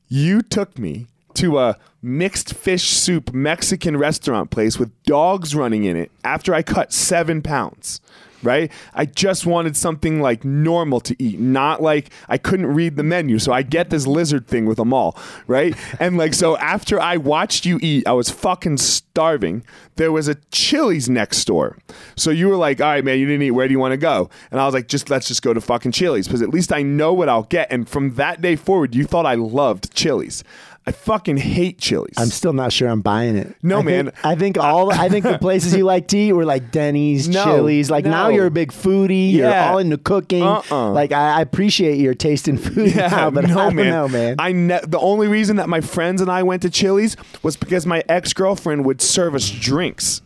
You 0.07 0.41
took 0.41 0.77
me 0.77 1.07
to 1.35 1.59
a 1.59 1.77
mixed 2.01 2.53
fish 2.53 2.89
soup 2.89 3.33
Mexican 3.33 3.97
restaurant 3.97 4.49
place 4.51 4.77
with 4.79 4.91
dogs 5.03 5.55
running 5.55 5.83
in 5.83 5.95
it 5.95 6.11
after 6.23 6.53
I 6.53 6.61
cut 6.61 6.93
seven 6.93 7.41
pounds. 7.41 8.01
Right? 8.43 8.71
I 8.93 9.05
just 9.05 9.45
wanted 9.45 9.75
something 9.75 10.21
like 10.21 10.45
normal 10.45 10.99
to 11.01 11.15
eat, 11.21 11.39
not 11.39 11.81
like 11.81 12.11
I 12.29 12.37
couldn't 12.37 12.67
read 12.67 12.95
the 12.95 13.03
menu. 13.03 13.39
So 13.39 13.51
I 13.51 13.63
get 13.63 13.89
this 13.89 14.05
lizard 14.05 14.47
thing 14.47 14.65
with 14.65 14.77
them 14.77 14.93
all. 14.93 15.17
Right? 15.47 15.75
and 15.99 16.17
like, 16.17 16.33
so 16.33 16.57
after 16.57 16.99
I 16.99 17.17
watched 17.17 17.65
you 17.65 17.79
eat, 17.81 18.07
I 18.07 18.13
was 18.13 18.29
fucking 18.29 18.77
starving. 18.77 19.63
There 19.95 20.11
was 20.11 20.27
a 20.27 20.35
Chili's 20.51 21.09
next 21.09 21.45
door. 21.45 21.77
So 22.15 22.29
you 22.29 22.47
were 22.47 22.55
like, 22.55 22.79
all 22.79 22.87
right, 22.87 23.03
man, 23.03 23.17
you 23.17 23.25
didn't 23.25 23.41
eat. 23.41 23.51
Where 23.51 23.67
do 23.67 23.71
you 23.71 23.79
want 23.79 23.93
to 23.93 23.97
go? 23.97 24.29
And 24.51 24.59
I 24.59 24.65
was 24.65 24.73
like, 24.73 24.87
just 24.87 25.09
let's 25.09 25.27
just 25.27 25.41
go 25.41 25.53
to 25.53 25.61
fucking 25.61 25.91
Chili's 25.91 26.27
because 26.27 26.41
at 26.41 26.49
least 26.49 26.71
I 26.71 26.83
know 26.83 27.13
what 27.13 27.29
I'll 27.29 27.43
get. 27.43 27.71
And 27.71 27.89
from 27.89 28.15
that 28.15 28.41
day 28.41 28.55
forward, 28.55 28.93
you 28.93 29.05
thought 29.05 29.25
I 29.25 29.35
loved 29.35 29.93
Chili's. 29.93 30.43
I 30.87 30.91
fucking 30.91 31.35
hate 31.35 31.79
Chili's. 31.79 32.13
I'm 32.17 32.29
still 32.29 32.53
not 32.53 32.71
sure 32.71 32.87
I'm 32.87 33.01
buying 33.01 33.35
it. 33.35 33.53
No, 33.61 33.79
I 33.79 33.83
think- 33.83 34.05
man. 34.05 34.13
I 34.23 34.35
think 34.35 34.57
all 34.57 34.89
I 34.89 35.09
think 35.09 35.25
the 35.25 35.37
places 35.41 35.75
you 35.75 35.83
like 35.83 36.07
to 36.07 36.17
eat 36.17 36.31
were 36.31 36.45
like 36.45 36.71
Denny's, 36.71 37.27
No, 37.27 37.43
Chili's. 37.43 37.91
Like 37.91 38.05
now 38.05 38.29
you're 38.29 38.45
a 38.45 38.51
big 38.51 38.71
foodie. 38.71 39.33
You're 39.33 39.49
Yeah. 39.49 39.69
all 39.69 39.79
into 39.79 39.97
cooking. 39.97 40.43
Uh-uh. 40.43 40.91
Like 40.91 41.11
I, 41.11 41.39
I 41.39 41.41
appreciate 41.41 41.97
your 41.99 42.13
taste 42.13 42.47
in 42.47 42.57
food 42.57 42.95
now, 42.95 43.29
but 43.29 43.45
no, 43.49 43.59
I 43.59 43.63
don't 43.65 43.75
man. 43.75 43.89
know, 43.89 44.07
man. 44.07 44.35
I 44.39 44.53
ne- 44.53 44.79
the 44.87 44.99
only 44.99 45.27
reason 45.27 45.57
that 45.57 45.67
my 45.67 45.81
friends 45.81 46.21
and 46.21 46.31
I 46.31 46.43
went 46.43 46.61
to 46.61 46.69
Chili's 46.69 47.17
was 47.43 47.57
because 47.57 47.85
my 47.85 48.01
ex 48.07 48.31
girlfriend 48.31 48.85
would 48.85 49.01
serve 49.01 49.35
us 49.35 49.49
drinks, 49.49 50.21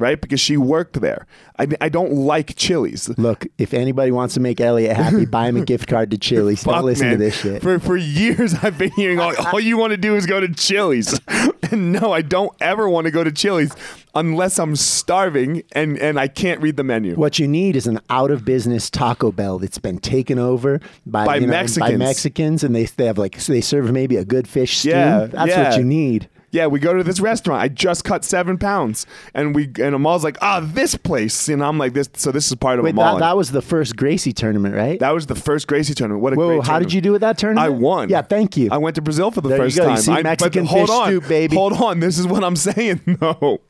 right? 0.00 0.20
Because 0.20 0.40
she 0.40 0.56
worked 0.56 1.00
there. 1.00 1.26
I, 1.58 1.68
I 1.80 1.88
don't 1.90 2.12
like 2.12 2.56
Chili's. 2.56 3.08
Look, 3.18 3.46
if 3.58 3.74
anybody 3.74 4.10
wants 4.10 4.34
to 4.34 4.40
make 4.40 4.60
Eliot 4.60 4.96
happy, 4.96 5.26
buy 5.26 5.48
him 5.48 5.58
a 5.58 5.64
gift 5.64 5.88
card 5.88 6.10
to 6.10 6.18
Chili's. 6.18 6.62
Don't 6.62 6.84
listen 6.84 7.08
man. 7.08 7.18
to 7.18 7.24
this 7.24 7.36
shit. 7.36 7.62
For 7.62 7.78
for 7.78 7.96
years, 7.96 8.54
I've 8.62 8.78
been 8.78 8.90
hearing 8.92 9.20
all, 9.20 9.34
all 9.52 9.60
you 9.60 9.76
want 9.76 9.90
to 9.92 9.96
do 9.96 10.16
is 10.16 10.26
go 10.26 10.40
to 10.40 10.48
Chili's, 10.48 11.20
and 11.70 11.92
no, 11.92 12.12
I 12.12 12.22
don't 12.22 12.52
ever 12.60 12.88
want 12.88 13.04
to 13.04 13.10
go 13.10 13.22
to 13.22 13.30
Chili's 13.30 13.74
unless 14.14 14.58
I'm 14.58 14.74
starving 14.74 15.62
and 15.72 15.98
and 15.98 16.18
I 16.18 16.28
can't 16.28 16.60
read 16.60 16.76
the 16.76 16.84
menu. 16.84 17.14
What 17.14 17.38
you 17.38 17.46
need 17.46 17.76
is 17.76 17.86
an 17.86 18.00
out 18.08 18.30
of 18.30 18.44
business 18.44 18.88
Taco 18.90 19.30
Bell 19.30 19.58
that's 19.58 19.78
been 19.78 19.98
taken 19.98 20.38
over 20.38 20.80
by, 21.06 21.26
By 21.26 21.34
you 21.36 21.42
know, 21.42 21.46
by 21.48 21.60
Mexicans. 21.60 21.98
Mexicans, 21.98 22.64
and 22.64 22.74
they 22.74 22.84
they 22.86 23.04
have 23.04 23.18
like 23.18 23.38
so 23.38 23.52
they 23.52 23.60
serve 23.60 23.92
maybe 23.92 24.16
a 24.16 24.24
good 24.24 24.48
fish 24.48 24.78
stew. 24.78 24.90
Yeah, 24.90 25.26
That's 25.26 25.50
yeah. 25.50 25.68
what 25.68 25.78
you 25.78 25.84
need. 25.84 26.28
Yeah, 26.52 26.66
we 26.66 26.80
go 26.80 26.92
to 26.94 27.04
this 27.04 27.20
restaurant. 27.20 27.62
I 27.62 27.68
just 27.68 28.04
cut 28.04 28.24
seven 28.24 28.58
pounds, 28.58 29.06
and 29.34 29.54
we 29.54 29.66
and 29.80 29.94
Amal's 29.94 30.24
like, 30.24 30.36
ah, 30.42 30.60
this 30.60 30.96
place, 30.96 31.48
and 31.48 31.62
I'm 31.62 31.78
like, 31.78 31.92
this. 31.92 32.08
So 32.14 32.32
this 32.32 32.48
is 32.48 32.56
part 32.56 32.78
of 32.80 32.84
Wait, 32.84 32.90
Amal. 32.90 33.14
that, 33.14 33.20
that 33.20 33.36
was 33.36 33.52
the 33.52 33.62
first 33.62 33.96
Gracie 33.96 34.32
tournament, 34.32 34.74
right? 34.74 34.98
That 34.98 35.14
was 35.14 35.26
the 35.26 35.36
first 35.36 35.68
Gracie 35.68 35.94
tournament. 35.94 36.22
What 36.22 36.32
a 36.32 36.36
Whoa, 36.36 36.46
great 36.48 36.56
how 36.58 36.62
tournament. 36.72 36.88
did 36.88 36.94
you 36.94 37.00
do 37.02 37.12
with 37.12 37.20
that 37.20 37.38
tournament? 37.38 37.64
I 37.64 37.68
won. 37.68 38.08
Yeah, 38.08 38.22
thank 38.22 38.56
you. 38.56 38.68
I 38.72 38.78
went 38.78 38.96
to 38.96 39.02
Brazil 39.02 39.30
for 39.30 39.40
the 39.42 39.48
There 39.48 39.58
you 39.58 39.64
first 39.64 39.76
go. 39.76 39.82
You 39.84 39.88
time. 39.90 39.98
see 39.98 40.12
I, 40.12 40.22
Mexican 40.22 40.66
fish 40.66 40.88
on, 40.90 41.06
stew, 41.06 41.20
baby. 41.20 41.54
Hold 41.54 41.74
on. 41.74 42.00
This 42.00 42.18
is 42.18 42.26
what 42.26 42.42
I'm 42.42 42.56
saying. 42.56 43.00
No, 43.20 43.60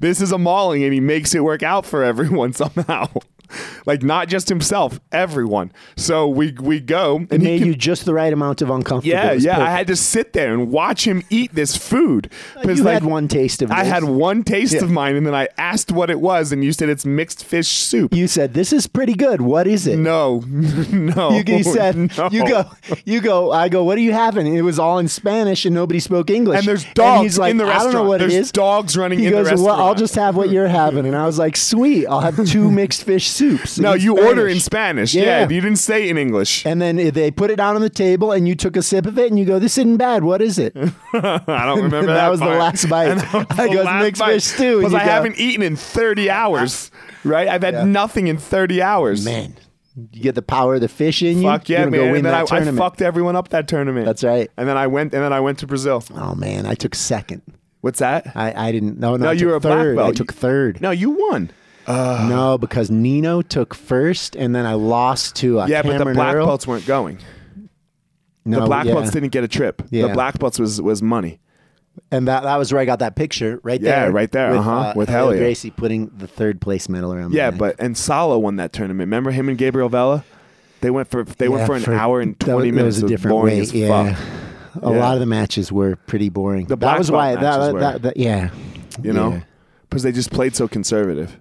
this 0.00 0.20
is 0.20 0.30
Amaling, 0.32 0.84
and 0.84 0.92
he 0.92 1.00
makes 1.00 1.34
it 1.34 1.42
work 1.42 1.62
out 1.62 1.86
for 1.86 2.04
everyone 2.04 2.52
somehow. 2.54 3.08
like 3.86 4.02
not 4.02 4.28
just 4.28 4.48
himself, 4.48 5.00
everyone. 5.12 5.72
So 5.96 6.28
we 6.28 6.52
we 6.60 6.80
go, 6.80 7.16
and 7.16 7.32
it 7.32 7.40
made 7.42 7.58
can- 7.58 7.68
you 7.68 7.74
just 7.74 8.04
the 8.04 8.14
right 8.14 8.32
amount 8.32 8.62
of 8.62 8.70
uncomfortable. 8.70 9.08
yeah, 9.16 9.32
yeah. 9.32 9.60
I 9.60 9.70
had 9.70 9.86
to 9.88 9.96
sit 9.96 10.32
there 10.32 10.52
and 10.52 10.70
watch 10.70 11.06
him 11.06 11.22
eat 11.30 11.54
this 11.54 11.76
food. 11.76 12.30
You 12.64 12.74
like, 12.76 12.94
had 12.94 13.04
one 13.04 13.28
taste 13.28 13.62
of 13.62 13.70
I 13.70 13.82
this. 13.84 13.92
had 13.92 14.04
one 14.04 14.42
taste 14.44 14.74
Yeah. 14.74 14.84
of 14.84 14.90
mine, 14.90 15.16
and 15.16 15.26
then 15.26 15.34
I 15.34 15.48
asked 15.58 15.92
what 15.92 16.10
it 16.10 16.20
was, 16.20 16.52
and 16.52 16.62
you 16.64 16.72
said 16.72 16.88
it's 16.88 17.04
mixed 17.04 17.44
fish 17.44 17.68
soup. 17.68 18.14
You 18.14 18.28
said 18.28 18.54
this 18.54 18.72
is 18.72 18.86
pretty 18.86 19.14
good. 19.14 19.40
What 19.40 19.66
is 19.66 19.86
it? 19.86 19.96
no, 19.98 20.40
no. 20.90 21.30
You, 21.30 21.42
you 21.46 21.62
said 21.64 21.96
no. 22.18 22.28
you 22.30 22.46
go, 22.48 22.70
you 23.04 23.20
go. 23.20 23.50
I 23.52 23.68
go. 23.68 23.84
What 23.84 23.98
are 23.98 24.02
you 24.02 24.12
having? 24.12 24.46
And 24.46 24.56
it 24.56 24.62
was 24.62 24.78
all 24.78 24.98
in 24.98 25.08
Spanish, 25.08 25.64
and 25.64 25.74
nobody 25.74 26.00
spoke 26.00 26.30
English. 26.30 26.58
And 26.60 26.68
there's 26.68 26.84
dogs 26.94 27.22
he's 27.22 27.38
like, 27.38 27.50
in 27.50 27.56
the 27.56 27.64
restaurant. 27.66 27.88
I 27.88 27.92
don't 27.92 28.02
know 28.04 28.08
what 28.08 28.20
there's 28.20 28.34
it 28.34 28.38
is. 28.40 28.52
dogs 28.52 28.96
running 28.96 29.18
He 29.18 29.26
in 29.26 29.32
goes, 29.32 29.48
the 29.50 29.62
well. 29.62 29.80
I'll 29.80 29.94
just 29.94 30.14
have 30.14 30.36
what 30.36 30.50
you're 30.50 30.68
having. 30.68 31.06
And 31.06 31.16
I 31.16 31.26
was 31.26 31.38
like, 31.38 31.56
sweet. 31.56 32.06
I'll 32.06 32.20
have 32.20 32.46
two 32.46 32.70
mixed 32.70 33.04
fish 33.04 33.28
soups. 33.40 33.78
No, 33.78 33.94
you 33.94 34.12
Spanish. 34.12 34.28
order 34.28 34.48
in 34.48 34.60
Spanish. 34.60 35.14
Yeah. 35.14 35.22
Yeah. 35.24 35.40
you 35.48 35.60
didn't 35.60 35.78
say 35.78 36.08
in 36.08 36.18
English. 36.18 36.64
And 36.66 36.80
then 36.80 36.96
they 36.96 37.30
put 37.30 37.50
it 37.50 37.56
down 37.56 37.74
on 37.76 37.80
the 37.82 37.90
table, 37.90 38.32
and 38.32 38.46
you 38.46 38.54
took 38.54 38.76
a 38.76 38.82
sip 38.82 39.06
of 39.06 39.18
it, 39.18 39.30
and 39.30 39.38
you 39.38 39.44
go, 39.44 39.58
"This 39.58 39.78
isn't 39.78 39.96
bad. 39.96 40.22
What 40.24 40.42
is 40.42 40.58
it?" 40.58 40.76
I 41.14 41.40
don't 41.66 41.82
remember 41.82 42.06
that. 42.06 42.14
that 42.14 42.30
was 42.30 42.40
the 42.40 42.46
last 42.46 42.88
bite. 42.88 43.08
I 43.58 43.66
last 43.66 44.02
"Mixed 44.04 44.20
bite. 44.20 44.32
fish 44.34 44.44
stew," 44.44 44.78
Because 44.78 44.94
I 44.94 45.04
go- 45.04 45.10
haven't 45.10 45.38
eaten 45.38 45.62
in 45.62 45.76
30 45.76 46.30
hours. 46.30 46.90
Right? 47.24 47.48
I've 47.48 47.62
had 47.62 47.74
Yeah. 47.74 47.84
nothing 47.84 48.26
in 48.28 48.36
30 48.38 48.80
hours. 48.82 49.24
Man, 49.24 49.54
you 50.12 50.22
get 50.22 50.34
the 50.34 50.42
power 50.42 50.76
of 50.76 50.80
the 50.80 50.88
fish 50.88 51.22
in 51.22 51.38
you. 51.42 51.48
Fuck 51.48 51.68
yeah, 51.68 51.84
man! 51.86 51.90
Go 51.92 52.14
and 52.14 52.24
then 52.24 52.34
I, 52.34 52.42
I 52.42 52.72
fucked 52.72 53.02
everyone 53.02 53.36
up 53.36 53.48
that 53.50 53.68
tournament. 53.68 54.06
That's 54.06 54.24
right. 54.24 54.50
And 54.56 54.68
then 54.68 54.76
I 54.78 54.86
went. 54.86 55.12
And 55.14 55.22
then 55.22 55.32
I 55.32 55.40
went 55.40 55.58
to 55.58 55.66
Brazil. 55.66 56.02
Oh 56.14 56.34
man, 56.34 56.64
I 56.66 56.74
took 56.74 56.94
second. 56.94 57.42
What's 57.82 57.98
that? 58.00 58.32
I, 58.34 58.68
I 58.68 58.72
didn't. 58.72 58.98
No, 58.98 59.16
no. 59.16 59.24
No, 59.26 59.30
you 59.30 59.40
took 59.40 59.48
were 59.48 59.54
a 59.56 59.60
black 59.60 59.78
third. 59.78 59.98
I 59.98 60.12
took 60.12 60.32
third. 60.34 60.80
No, 60.82 60.90
you 60.90 61.10
won. 61.10 61.50
No, 61.88 62.58
because 62.58 62.90
Nino 62.90 63.42
took 63.42 63.74
first, 63.74 64.36
and 64.36 64.54
then 64.54 64.66
I 64.66 64.74
lost 64.74 65.36
to 65.36 65.60
uh, 65.60 65.66
Yeah, 65.66 65.82
but 65.82 65.98
the 65.98 66.04
black 66.12 66.34
Earl. 66.34 66.46
belts 66.46 66.66
weren't 66.66 66.86
going. 66.86 67.18
No, 68.44 68.60
the 68.60 68.66
black 68.66 68.86
yeah. 68.86 68.94
belts 68.94 69.10
didn't 69.10 69.30
get 69.30 69.44
a 69.44 69.48
trip. 69.48 69.82
The 69.90 70.08
black 70.08 70.38
belts 70.38 70.58
was 70.58 70.80
was 70.80 71.02
money. 71.02 71.40
and 72.10 72.26
that 72.28 72.42
that 72.44 72.56
was 72.56 72.72
where 72.72 72.80
I 72.80 72.84
got 72.84 73.00
that 73.00 73.16
picture 73.16 73.60
right 73.62 73.80
Yeah, 73.80 73.90
there. 73.90 74.06
Yeah, 74.08 74.12
right 74.14 74.30
there, 74.32 74.50
with, 74.50 74.60
uh-huh, 74.60 74.92
with 74.96 75.08
Helio. 75.08 75.38
Gracie 75.38 75.70
putting 75.70 76.08
the 76.16 76.26
third 76.26 76.60
place 76.60 76.88
medal 76.88 77.12
around. 77.12 77.32
Yeah, 77.34 77.50
but 77.50 77.76
and 77.78 77.96
Sala 77.96 78.38
won 78.38 78.56
that 78.56 78.72
tournament. 78.72 79.00
Remember 79.08 79.30
him 79.30 79.48
and 79.48 79.58
Gabriel 79.58 79.88
Vella? 79.88 80.24
They 80.80 80.90
went 80.90 81.08
for 81.08 81.24
they 81.24 81.48
went 81.48 81.66
for 81.66 81.74
an 81.74 81.84
hour 81.88 82.20
and 82.20 82.38
twenty 82.40 82.68
was- 82.70 82.76
minutes. 82.76 82.96
That 82.98 83.02
was 83.04 83.10
a 83.12 83.14
different 83.14 83.42
way. 83.42 83.62
Yeah. 83.62 84.14
fuck. 84.14 84.18
A 84.82 84.92
Yeah. 84.92 84.98
lot 85.00 85.14
of 85.14 85.20
the 85.20 85.26
matches 85.26 85.70
were 85.72 85.96
pretty 85.96 86.28
boring. 86.30 86.66
The 86.66 86.76
that 86.76 86.96
was 86.96 87.10
why. 87.10 87.34
That, 87.34 87.72
were. 87.72 87.80
that, 87.80 88.02
that, 88.02 88.16
yeah. 88.16 88.50
You 89.02 89.12
know, 89.12 89.30
Yeah. 89.32 89.40
because 89.82 90.02
they 90.04 90.12
just 90.12 90.30
played 90.30 90.54
so 90.56 90.68
conservative, 90.68 91.38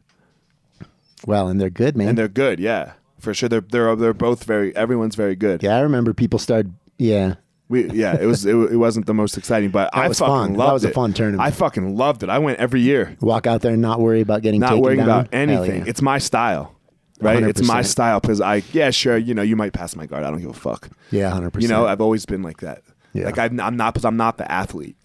Well, 1.26 1.48
and 1.48 1.60
they're 1.60 1.70
good, 1.70 1.96
man. 1.98 2.10
and 2.10 2.18
they're 2.18 2.28
good. 2.28 2.60
Yeah, 2.60 2.94
for 3.20 3.34
sure. 3.34 3.50
They're 3.50 3.62
they're 3.62 3.96
they're 3.96 4.14
both 4.14 4.44
very. 4.44 4.76
Everyone's 4.76 5.16
very 5.16 5.36
good. 5.36 5.64
yeah, 5.64 5.76
I 5.78 5.82
remember 5.82 6.14
people 6.14 6.40
started. 6.40 6.74
Yeah. 6.98 7.36
We 7.68 7.90
yeah. 7.92 8.18
It 8.20 8.26
was 8.26 8.46
it, 8.46 8.56
it 8.56 8.78
wasn't 8.78 9.06
the 9.06 9.14
most 9.14 9.38
exciting, 9.38 9.70
but 9.70 9.90
I 9.94 10.08
was 10.08 10.20
fucking 10.20 10.34
fun. 10.34 10.52
That 10.54 10.58
loved 10.60 10.74
was 10.74 10.86
a 10.86 10.90
it. 10.90 10.94
fun 10.96 11.14
tournament. 11.14 11.42
I 11.46 11.52
fucking 11.52 11.96
loved 11.96 12.24
it. 12.24 12.30
I 12.30 12.40
went 12.40 12.60
every 12.60 12.82
year, 12.82 13.16
Walk 13.22 13.46
out 13.48 13.62
there 13.62 13.74
and 13.74 13.82
not 13.82 14.00
worry 14.00 14.22
about 14.22 14.42
getting 14.42 14.60
not 14.60 14.70
taken 14.70 14.82
worrying 14.84 15.00
down. 15.00 15.10
about 15.10 15.34
Hell 15.34 15.42
anything. 15.42 15.82
yeah. 15.82 15.90
It's 15.90 16.02
my 16.02 16.18
style. 16.18 16.76
Right, 17.22 17.44
it's 17.44 17.62
my 17.62 17.82
100%. 17.82 17.86
style 17.86 18.20
because 18.22 18.40
I 18.40 18.64
yeah 18.72 18.92
sure 18.92 19.18
you 19.18 19.34
know 19.34 19.42
you 19.42 19.58
might 19.58 19.74
pass 19.74 19.94
my 19.94 20.06
guard 20.06 20.24
I 20.24 20.32
don't 20.32 20.40
give 20.40 20.52
a 20.52 20.54
fuck 20.54 20.88
yeah, 21.12 21.30
hundred 21.30 21.50
percent. 21.52 21.64
You 21.64 21.68
percent. 21.68 21.82
know, 21.84 21.88
I've 21.88 22.00
always 22.00 22.26
been 22.26 22.42
like 22.44 22.62
that. 22.62 22.82
Yeah. 23.12 23.26
Like 23.26 23.38
I'm, 23.38 23.60
I'm 23.60 23.76
not 23.76 23.94
because 23.94 24.06
I'm 24.06 24.16
not 24.16 24.38
the 24.38 24.50
athlete. 24.50 24.96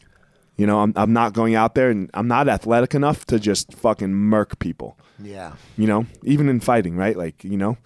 You 0.57 0.67
know, 0.67 0.81
I'm 0.81 0.93
I'm 0.97 1.13
not 1.13 1.33
going 1.33 1.55
out 1.55 1.75
there 1.75 1.91
and 1.91 2.11
I'm 2.15 2.29
not 2.29 2.49
athletic 2.49 2.95
enough 2.95 3.25
to 3.27 3.39
just 3.41 3.75
fucking 3.75 4.13
murk 4.15 4.59
people. 4.59 4.97
yeah. 5.21 5.55
You 5.77 5.87
know, 5.87 6.07
even 6.23 6.49
in 6.49 6.61
fighting, 6.61 6.97
right? 6.97 7.17
Like 7.17 7.43
you 7.45 7.57
know, 7.57 7.77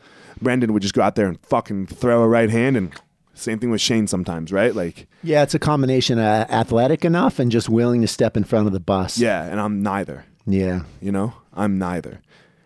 Brandon 0.43 0.73
would 0.73 0.83
just 0.83 0.95
go 0.95 1.03
out 1.03 1.15
there 1.15 1.27
and 1.27 1.41
fucking 1.47 1.87
throw 1.87 2.23
a 2.23 2.29
right 2.29 2.51
hand 2.51 2.77
and 2.77 2.93
Same 3.35 3.59
thing 3.61 3.71
with 3.71 3.81
Shane 3.81 4.07
sometimes, 4.09 4.53
right? 4.53 4.75
Like, 4.75 5.07
Yeah, 5.23 5.45
it's 5.45 5.55
a 5.55 5.59
combination 5.61 6.19
of 6.19 6.51
athletic 6.51 7.05
enough 7.05 7.39
and 7.39 7.53
just 7.53 7.69
willing 7.69 8.01
to 8.03 8.09
step 8.09 8.37
in 8.37 8.43
front 8.45 8.67
of 8.67 8.73
the 8.73 8.81
bus. 8.81 9.17
yeah, 9.19 9.45
and 9.45 9.61
I'm 9.61 9.81
neither. 9.83 10.25
Yeah. 10.45 10.83
You 11.01 11.13
know, 11.13 11.35
I'm 11.55 11.79
neither. 11.79 12.21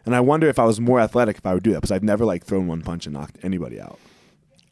And 0.07 0.17
I 0.17 0.21
wonder 0.21 0.49
if 0.49 0.59
I 0.59 0.65
was 0.65 0.81
more 0.81 0.99
athletic 0.99 1.37
if 1.39 1.47
I 1.47 1.53
would 1.55 1.63
do 1.63 1.73
that 1.73 1.83
because 1.83 1.93
I've 1.93 2.03
never 2.03 2.25
like 2.25 2.45
thrown 2.45 2.67
one 2.67 2.81
punch 2.83 3.07
and 3.07 3.13
knocked 3.15 3.37
anybody 3.43 3.81
out. 3.81 3.99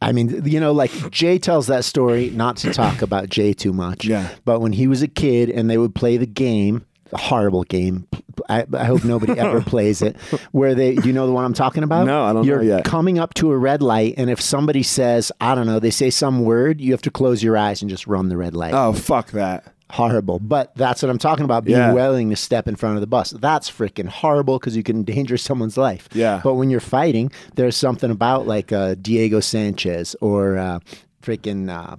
I 0.03 0.13
mean, 0.13 0.45
you 0.47 0.61
know, 0.61 0.73
like 0.73 1.11
Jay 1.11 1.39
tells 1.39 1.67
that 1.67 1.85
story, 1.85 2.31
not 2.31 2.57
to 2.59 2.73
talk 2.73 3.03
about 3.03 3.29
Jay 3.29 3.53
too 3.53 3.73
much. 3.73 4.07
Yeah. 4.07 4.29
But 4.45 4.61
when 4.61 4.73
he 4.73 4.87
was 4.87 5.03
a 5.03 5.09
kid 5.09 5.51
and 5.51 5.69
they 5.69 5.77
would 5.77 5.95
play 5.95 6.17
the 6.17 6.27
game, 6.27 6.87
a 7.13 7.19
horrible 7.19 7.65
game. 7.65 8.07
I, 8.49 8.65
I 8.73 8.85
hope 8.85 9.05
nobody 9.05 9.39
ever 9.39 9.61
plays 9.67 10.01
it. 10.01 10.17
Where 10.53 10.75
they, 10.75 10.95
do 10.95 11.09
you 11.09 11.13
know 11.13 11.27
the 11.27 11.33
one 11.33 11.45
I'm 11.45 11.55
talking 11.55 11.83
about? 11.83 12.07
No, 12.07 12.23
I 12.25 12.33
don't 12.33 12.47
know 12.47 12.53
You're 12.53 12.63
yet. 12.63 12.85
coming 12.85 13.19
up 13.19 13.35
to 13.35 13.51
a 13.51 13.59
red 13.59 13.83
light, 13.83 14.15
and 14.17 14.31
if 14.31 14.41
somebody 14.41 14.83
says, 14.83 15.31
I 15.41 15.55
don't 15.55 15.67
know, 15.67 15.81
they 15.81 15.91
say 15.91 16.11
some 16.11 16.45
word, 16.45 16.81
you 16.81 16.93
have 16.93 17.03
to 17.03 17.11
close 17.11 17.43
your 17.43 17.57
eyes 17.57 17.83
and 17.83 17.91
just 17.91 18.07
run 18.07 18.29
the 18.29 18.37
red 18.37 18.55
light. 18.55 18.73
Oh 18.75 18.93
fuck 18.93 19.33
that. 19.33 19.75
Horrible. 19.91 20.39
But 20.39 20.75
that's 20.77 21.03
what 21.03 21.11
I'm 21.11 21.19
talking 21.19 21.45
about 21.45 21.65
being 21.65 21.79
Yeah. 21.79 21.93
willing 21.93 22.31
to 22.31 22.37
step 22.37 22.67
in 22.69 22.77
front 22.77 22.97
of 22.97 23.01
the 23.01 23.07
bus. 23.07 23.31
That's 23.31 23.71
freaking 23.71 24.09
horrible 24.09 24.59
because 24.59 24.77
you 24.77 24.83
can 24.83 24.97
endanger 24.97 25.37
someone's 25.49 25.77
life. 25.77 26.09
Yeah. 26.13 26.41
But 26.43 26.55
when 26.55 26.71
you're 26.71 26.81
fighting, 26.81 27.31
there's 27.57 27.77
something 27.77 28.11
about 28.11 28.47
like 28.47 28.73
uh, 28.73 28.95
Diego 29.01 29.41
Sanchez 29.41 30.17
or 30.21 30.57
uh, 30.59 30.79
freaking 31.23 31.69
uh, 31.71 31.97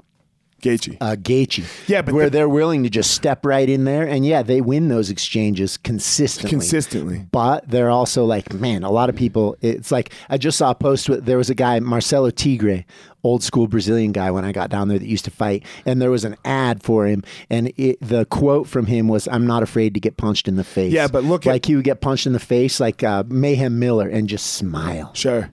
Gaethje. 0.62 0.98
uh, 1.02 1.16
Gaethje. 1.16 1.66
Yeah, 1.88 2.02
but 2.02 2.14
where 2.14 2.26
the- 2.26 2.30
they're 2.38 2.50
willing 2.50 2.84
to 2.84 2.90
just 2.90 3.12
step 3.12 3.46
right 3.46 3.68
in 3.68 3.84
there, 3.86 4.08
and 4.08 4.26
yeah, 4.26 4.44
they 4.44 4.62
win 4.62 4.88
those 4.88 5.10
exchanges 5.10 5.78
consistently. 5.78 6.50
Consistently. 6.50 7.26
But 7.32 7.70
they're 7.70 7.90
also 7.90 8.26
like, 8.26 8.54
man, 8.54 8.84
a 8.84 8.92
lot 8.92 9.10
of 9.10 9.16
people. 9.16 9.56
It's 9.62 9.92
like 9.92 10.12
I 10.30 10.38
just 10.38 10.58
saw 10.58 10.72
a 10.72 10.76
post 10.76 11.10
with 11.10 11.26
there 11.26 11.38
was 11.38 11.50
a 11.50 11.56
guy 11.56 11.80
Marcelo 11.80 12.30
Tigre, 12.30 12.86
old 13.24 13.44
school 13.44 13.68
Brazilian 13.68 14.12
guy 14.12 14.32
when 14.32 14.46
I 14.46 14.52
got 14.52 14.70
down 14.70 14.88
there 14.88 14.98
that 15.00 15.08
used 15.08 15.26
to 15.26 15.32
fight, 15.32 15.64
and 15.86 16.02
there 16.02 16.12
was 16.12 16.24
an 16.26 16.36
ad 16.46 16.84
for 16.84 17.06
him, 17.08 17.24
and 17.50 17.72
it, 17.78 17.98
the 18.02 18.26
quote 18.26 18.68
from 18.68 18.86
him 18.86 19.08
was, 19.08 19.28
"I'm 19.28 19.46
not 19.48 19.64
afraid 19.64 19.94
to 19.96 20.00
get 20.00 20.18
punched 20.18 20.48
in 20.48 20.56
the 20.56 20.64
face." 20.64 20.92
Yeah, 20.94 21.08
but 21.08 21.24
look 21.24 21.46
at- 21.48 21.52
like 21.52 21.66
he 21.66 21.76
would 21.76 21.86
get 21.86 22.02
punched 22.02 22.28
in 22.28 22.34
the 22.34 22.40
face 22.40 22.80
like 22.80 23.04
uh, 23.04 23.24
Mayhem 23.28 23.80
Miller 23.80 24.08
and 24.08 24.28
just 24.30 24.54
smile. 24.54 25.12
Sure. 25.14 25.52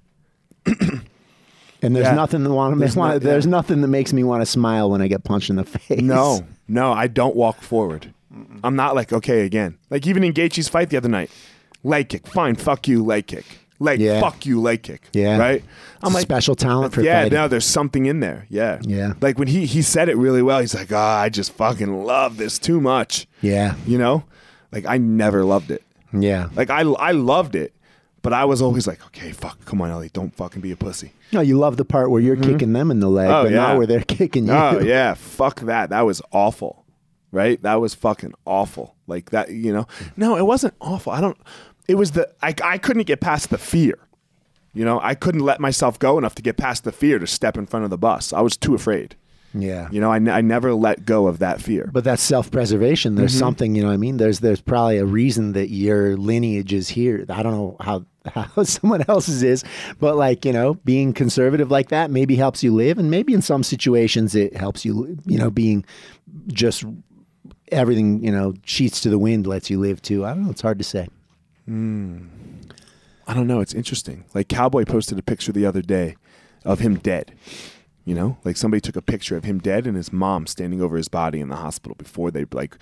And 1.82 1.94
there's 1.94 2.06
Yeah. 2.06 2.14
nothing 2.14 2.42
that 2.44 2.50
want 2.50 2.78
There's 2.78 2.94
There's 2.94 3.44
yeah. 3.46 3.50
nothing 3.50 3.80
that 3.82 3.88
makes 3.88 4.12
me 4.12 4.24
want 4.24 4.42
to 4.42 4.46
smile 4.46 4.90
when 4.90 5.00
I 5.00 5.08
get 5.08 5.24
punched 5.24 5.50
in 5.50 5.56
the 5.56 5.64
face. 5.78 6.00
No, 6.00 6.40
no, 6.66 6.92
I 6.92 7.06
don't 7.06 7.36
walk 7.36 7.60
forward. 7.62 8.12
I'm 8.62 8.76
not 8.76 8.94
like 8.94 9.12
okay 9.12 9.42
again. 9.44 9.78
Like 9.90 10.06
even 10.06 10.22
in 10.24 10.32
Gaethje's 10.32 10.68
fight 10.68 10.90
the 10.90 10.96
other 10.96 11.08
night, 11.08 11.30
leg 11.82 12.08
kick, 12.08 12.26
fine, 12.26 12.54
fuck 12.56 12.86
you, 12.86 13.02
leg 13.04 13.26
kick, 13.26 13.44
leg, 13.80 14.00
Yeah. 14.00 14.20
fuck 14.20 14.44
you, 14.46 14.60
leg 14.60 14.82
kick. 14.82 15.02
Yeah. 15.12 15.38
right. 15.38 15.64
I'm 16.02 16.12
like, 16.12 16.22
special 16.22 16.54
talent 16.54 16.92
for 16.94 17.00
yeah, 17.02 17.22
fighting. 17.22 17.34
no, 17.36 17.48
there's 17.48 17.64
something 17.66 18.06
in 18.06 18.20
there. 18.20 18.46
Yeah, 18.48 18.78
Yeah. 18.82 19.14
Like 19.20 19.38
when 19.38 19.48
he 19.48 19.66
he 19.66 19.82
said 19.82 20.08
it 20.08 20.16
really 20.16 20.42
well. 20.42 20.60
He's 20.60 20.74
like, 20.74 20.92
oh, 20.92 20.96
I 20.96 21.28
just 21.30 21.52
fucking 21.52 22.04
love 22.04 22.36
this 22.36 22.58
too 22.58 22.80
much. 22.80 23.26
Yeah, 23.40 23.74
You 23.86 23.98
know, 23.98 24.24
like 24.72 24.84
I 24.86 24.98
never 24.98 25.44
loved 25.44 25.70
it. 25.70 25.82
yeah. 26.12 26.48
Like 26.54 26.70
I 26.70 26.80
I 26.82 27.12
loved 27.12 27.54
it, 27.56 27.72
but 28.22 28.32
I 28.32 28.44
was 28.44 28.60
always 28.60 28.86
like, 28.86 29.04
okay, 29.06 29.32
fuck, 29.32 29.64
come 29.64 29.80
on, 29.80 29.90
Ellie, 29.90 30.10
don't 30.12 30.34
fucking 30.34 30.60
be 30.60 30.72
a 30.72 30.76
pussy. 30.76 31.12
No, 31.32 31.40
you 31.40 31.58
love 31.58 31.76
the 31.76 31.84
part 31.84 32.10
where 32.10 32.20
you're 32.20 32.36
mm-hmm. 32.36 32.52
kicking 32.52 32.72
them 32.72 32.90
in 32.90 33.00
the 33.00 33.08
leg, 33.08 33.30
Oh, 33.30 33.44
but 33.44 33.52
yeah. 33.52 33.58
not 33.58 33.78
where 33.78 33.86
they're 33.86 34.00
kicking 34.06 34.46
you. 34.46 34.52
Oh 34.52 34.80
yeah, 34.80 35.14
fuck 35.14 35.60
that. 35.60 35.90
That 35.90 36.02
was 36.02 36.22
awful. 36.32 36.84
Right? 37.30 37.62
That 37.62 37.74
was 37.74 37.94
fucking 37.94 38.32
awful. 38.46 38.94
Like 39.06 39.30
that, 39.30 39.50
you 39.50 39.72
know. 39.72 39.86
No, 40.16 40.36
it 40.36 40.46
wasn't 40.46 40.74
awful. 40.80 41.12
I 41.12 41.20
don't 41.20 41.36
it 41.88 41.94
was 41.94 42.12
the 42.12 42.30
I 42.42 42.54
I 42.62 42.78
couldn't 42.78 43.04
get 43.04 43.20
past 43.20 43.50
the 43.50 43.58
fear. 43.58 43.98
You 44.74 44.84
know, 44.84 45.00
I 45.02 45.14
couldn't 45.14 45.40
let 45.40 45.60
myself 45.60 45.98
go 45.98 46.18
enough 46.18 46.34
to 46.36 46.42
get 46.42 46.56
past 46.56 46.84
the 46.84 46.92
fear 46.92 47.18
to 47.18 47.26
step 47.26 47.56
in 47.56 47.66
front 47.66 47.84
of 47.84 47.90
the 47.90 47.98
bus. 47.98 48.32
I 48.32 48.42
was 48.42 48.56
too 48.56 48.74
afraid. 48.74 49.16
Yeah. 49.54 49.88
You 49.90 50.00
know, 50.00 50.12
I, 50.12 50.16
I 50.16 50.40
never 50.42 50.74
let 50.74 51.06
go 51.06 51.26
of 51.26 51.38
that 51.38 51.60
fear. 51.60 51.88
But 51.92 52.04
that's 52.04 52.22
self-preservation. 52.22 53.14
There's 53.14 53.32
Mm-hmm. 53.32 53.38
something, 53.38 53.74
you 53.74 53.82
know 53.82 53.88
what 53.88 53.94
I 53.94 53.98
mean? 53.98 54.18
There's 54.18 54.40
there's 54.40 54.60
probably 54.60 54.98
a 54.98 55.06
reason 55.06 55.52
that 55.52 55.70
your 55.70 56.16
lineage 56.16 56.72
is 56.72 56.88
here. 56.90 57.24
I 57.30 57.42
don't 57.42 57.52
know 57.52 57.76
how 57.80 58.04
how 58.54 58.62
someone 58.62 59.04
else's 59.08 59.42
is, 59.42 59.64
but 59.98 60.16
like, 60.16 60.44
you 60.44 60.52
know, 60.52 60.74
being 60.84 61.14
conservative 61.14 61.70
like 61.70 61.88
that 61.88 62.10
maybe 62.10 62.36
helps 62.36 62.62
you 62.62 62.74
live 62.74 62.98
and 62.98 63.10
maybe 63.10 63.32
in 63.32 63.40
some 63.42 63.62
situations 63.62 64.34
it 64.34 64.54
helps 64.54 64.84
you, 64.84 65.16
you 65.24 65.38
know, 65.38 65.50
being 65.50 65.82
just 66.48 66.84
everything, 67.72 68.22
you 68.22 68.30
know, 68.30 68.52
sheets 68.64 69.00
to 69.00 69.08
the 69.10 69.18
wind 69.18 69.46
lets 69.46 69.70
you 69.70 69.78
live 69.80 70.02
too. 70.02 70.26
I 70.26 70.34
don't 70.34 70.44
know, 70.44 70.50
it's 70.50 70.60
hard 70.62 70.78
to 70.78 70.84
say. 70.84 71.08
I 71.66 73.34
don't 73.34 73.46
know. 73.46 73.60
It's 73.60 73.74
interesting. 73.74 74.24
Like 74.34 74.48
Cowboy 74.48 74.84
posted 74.84 75.18
a 75.18 75.22
picture 75.22 75.52
the 75.52 75.66
other 75.66 75.82
day 75.82 76.16
of 76.64 76.80
him 76.80 76.96
dead. 76.98 77.32
You 78.08 78.14
know, 78.14 78.38
like 78.42 78.56
somebody 78.56 78.80
took 78.80 78.96
a 78.96 79.02
picture 79.02 79.36
of 79.36 79.44
him 79.44 79.58
dead 79.58 79.86
and 79.86 79.94
his 79.94 80.14
mom 80.14 80.46
standing 80.46 80.80
over 80.80 80.96
his 80.96 81.08
body 81.08 81.40
in 81.40 81.50
the 81.50 81.56
hospital 81.56 81.94
before 81.94 82.30
they 82.30 82.46
like, 82.52 82.78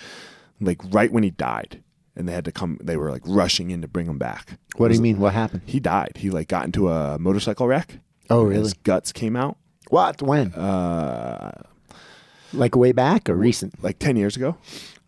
like 0.61 0.81
right 0.91 1.11
when 1.11 1.25
he 1.25 1.31
died, 1.31 1.83
and 2.15 2.29
they 2.29 2.33
had 2.33 2.45
to 2.45 2.53
come. 2.53 2.79
They 2.81 2.97
were 2.97 3.11
like 3.11 3.23
rushing 3.27 3.73
in 3.73 3.83
to 3.83 3.89
bring 3.89 4.07
him 4.07 4.19
back. 4.19 4.57
What 4.77 4.87
do 4.87 4.95
you 4.95 5.01
mean? 5.01 5.19
What 5.19 5.33
happened? 5.35 5.63
He 5.67 5.81
died. 5.81 6.13
He 6.15 6.31
like 6.31 6.47
got 6.47 6.65
into 6.65 6.91
a 6.91 7.19
motorcycle 7.19 7.67
wreck. 7.67 7.99
Oh, 8.31 8.45
really? 8.45 8.61
His 8.61 8.75
guts 8.75 9.11
came 9.11 9.35
out. 9.35 9.57
What? 9.89 10.23
When? 10.23 10.55
Uh, 10.55 11.61
like 12.53 12.77
way 12.77 12.93
back 12.93 13.29
or 13.29 13.35
recent? 13.35 13.83
like 13.83 13.99
ten 13.99 14.15
years 14.15 14.37
ago. 14.37 14.57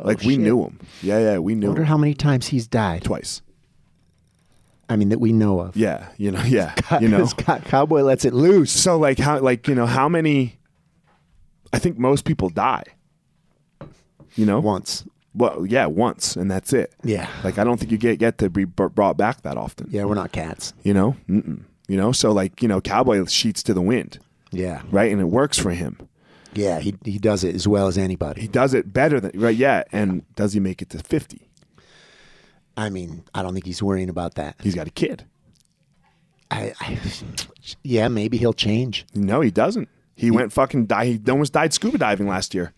like 0.00 0.22
we 0.22 0.32
shit. 0.32 0.40
knew 0.40 0.64
him. 0.64 0.80
Yeah, 1.00 1.20
yeah, 1.20 1.38
we 1.38 1.54
knew. 1.54 1.66
I 1.66 1.70
wonder 1.70 1.82
him 1.82 1.86
how 1.86 1.96
many 1.96 2.14
times 2.14 2.48
he's 2.48 2.66
died. 2.66 3.04
twice. 3.04 3.40
I 4.88 4.96
mean, 4.96 5.10
that 5.10 5.20
we 5.20 5.32
know 5.32 5.60
of. 5.60 5.76
Yeah, 5.76 6.08
you 6.16 6.30
know, 6.30 6.42
yeah, 6.44 6.74
you 7.00 7.08
know. 7.08 7.26
Cowboy 7.36 8.02
lets 8.02 8.24
it 8.24 8.32
loose. 8.34 8.72
So 8.72 8.98
like 8.98 9.18
how 9.18 9.38
like 9.40 9.68
you 9.68 9.74
know 9.74 9.86
how 9.86 10.08
many? 10.08 10.58
I 11.72 11.78
think 11.78 11.98
most 11.98 12.24
people 12.24 12.48
die. 12.48 12.84
You 14.36 14.46
know, 14.46 14.60
Once. 14.60 15.04
well, 15.34 15.66
yeah, 15.66 15.86
once, 15.86 16.36
and 16.36 16.50
that's 16.50 16.72
it. 16.72 16.94
Yeah. 17.02 17.28
Like 17.42 17.58
I 17.58 17.64
don't 17.64 17.78
think 17.78 17.90
you 17.90 17.98
get 17.98 18.18
get 18.18 18.38
to 18.38 18.48
be 18.50 18.64
br- 18.64 18.86
brought 18.86 19.16
back 19.16 19.42
that 19.42 19.56
often. 19.56 19.88
Yeah, 19.90 20.04
we're 20.04 20.14
not 20.14 20.32
cats. 20.32 20.72
You 20.84 20.94
know, 20.94 21.16
Mm-mm. 21.28 21.62
you 21.88 21.96
know. 21.96 22.12
So 22.12 22.30
like 22.32 22.62
you 22.62 22.68
know, 22.68 22.80
cowboy 22.80 23.24
sheets 23.26 23.62
to 23.64 23.74
the 23.74 23.82
wind, 23.82 24.18
Yeah. 24.52 24.82
right, 24.90 25.10
and 25.10 25.20
it 25.20 25.24
works 25.24 25.58
for 25.58 25.70
him. 25.72 25.98
Yeah, 26.54 26.78
he, 26.80 26.94
he 27.04 27.18
does 27.18 27.44
it 27.44 27.54
as 27.54 27.68
well 27.68 27.88
as 27.88 27.98
anybody. 27.98 28.40
He 28.42 28.48
does 28.48 28.74
it 28.74 28.92
better 28.92 29.20
than 29.20 29.32
right. 29.38 29.54
Yeah, 29.56 29.82
and 29.92 30.22
does 30.36 30.52
he 30.54 30.60
make 30.60 30.80
it 30.82 30.90
to 30.90 30.98
fifty? 30.98 31.47
I 32.78 32.90
mean, 32.90 33.24
I 33.34 33.42
don't 33.42 33.54
think 33.54 33.66
he's 33.66 33.82
worrying 33.82 34.08
about 34.08 34.34
that. 34.36 34.54
He's 34.62 34.76
got 34.76 34.86
a 34.86 34.90
kid. 34.90 35.24
I, 36.50 36.72
I 36.80 36.98
yeah, 37.82 38.06
maybe 38.06 38.38
he'll 38.38 38.52
change. 38.52 39.04
No, 39.14 39.40
he 39.40 39.50
doesn't. 39.50 39.88
He 40.14 40.30
went 40.30 40.52
fucking 40.52 40.86
die. 40.86 41.04
He 41.06 41.20
almost 41.28 41.52
died 41.52 41.74
scuba 41.74 41.98
diving 41.98 42.28
last 42.28 42.54
year. 42.54 42.72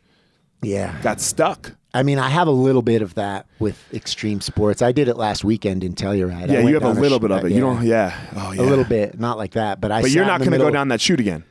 Yeah. 0.62 0.98
Got 1.02 1.20
stuck. 1.20 1.76
I 1.92 2.02
mean, 2.02 2.18
I 2.18 2.30
have 2.30 2.46
a 2.48 2.52
little 2.52 2.80
bit 2.82 3.02
of 3.02 3.14
that 3.14 3.46
with 3.58 3.78
extreme 3.92 4.40
sports. 4.40 4.80
I 4.80 4.92
did 4.92 5.08
it 5.08 5.16
last 5.16 5.44
weekend 5.44 5.84
in 5.84 5.94
Telluride. 5.94 6.50
Yeah, 6.50 6.60
you 6.60 6.74
have 6.74 6.84
a 6.84 6.92
little 6.98 7.18
sh- 7.18 7.22
bit 7.22 7.30
of 7.30 7.44
it. 7.44 7.50
yeah, 7.50 7.54
You 7.54 7.60
don't. 7.60 7.82
Yeah. 7.84 8.18
Oh 8.36 8.52
yeah. 8.52 8.62
a 8.62 8.64
little 8.64 8.84
bit, 8.84 9.20
not 9.20 9.36
like 9.36 9.52
that, 9.52 9.80
but 9.80 9.92
I. 9.92 10.00
But 10.02 10.10
you're 10.12 10.24
not 10.24 10.40
going 10.40 10.52
to 10.52 10.58
go 10.58 10.70
down 10.70 10.88
that 10.88 11.00
chute 11.00 11.20
again. 11.20 11.44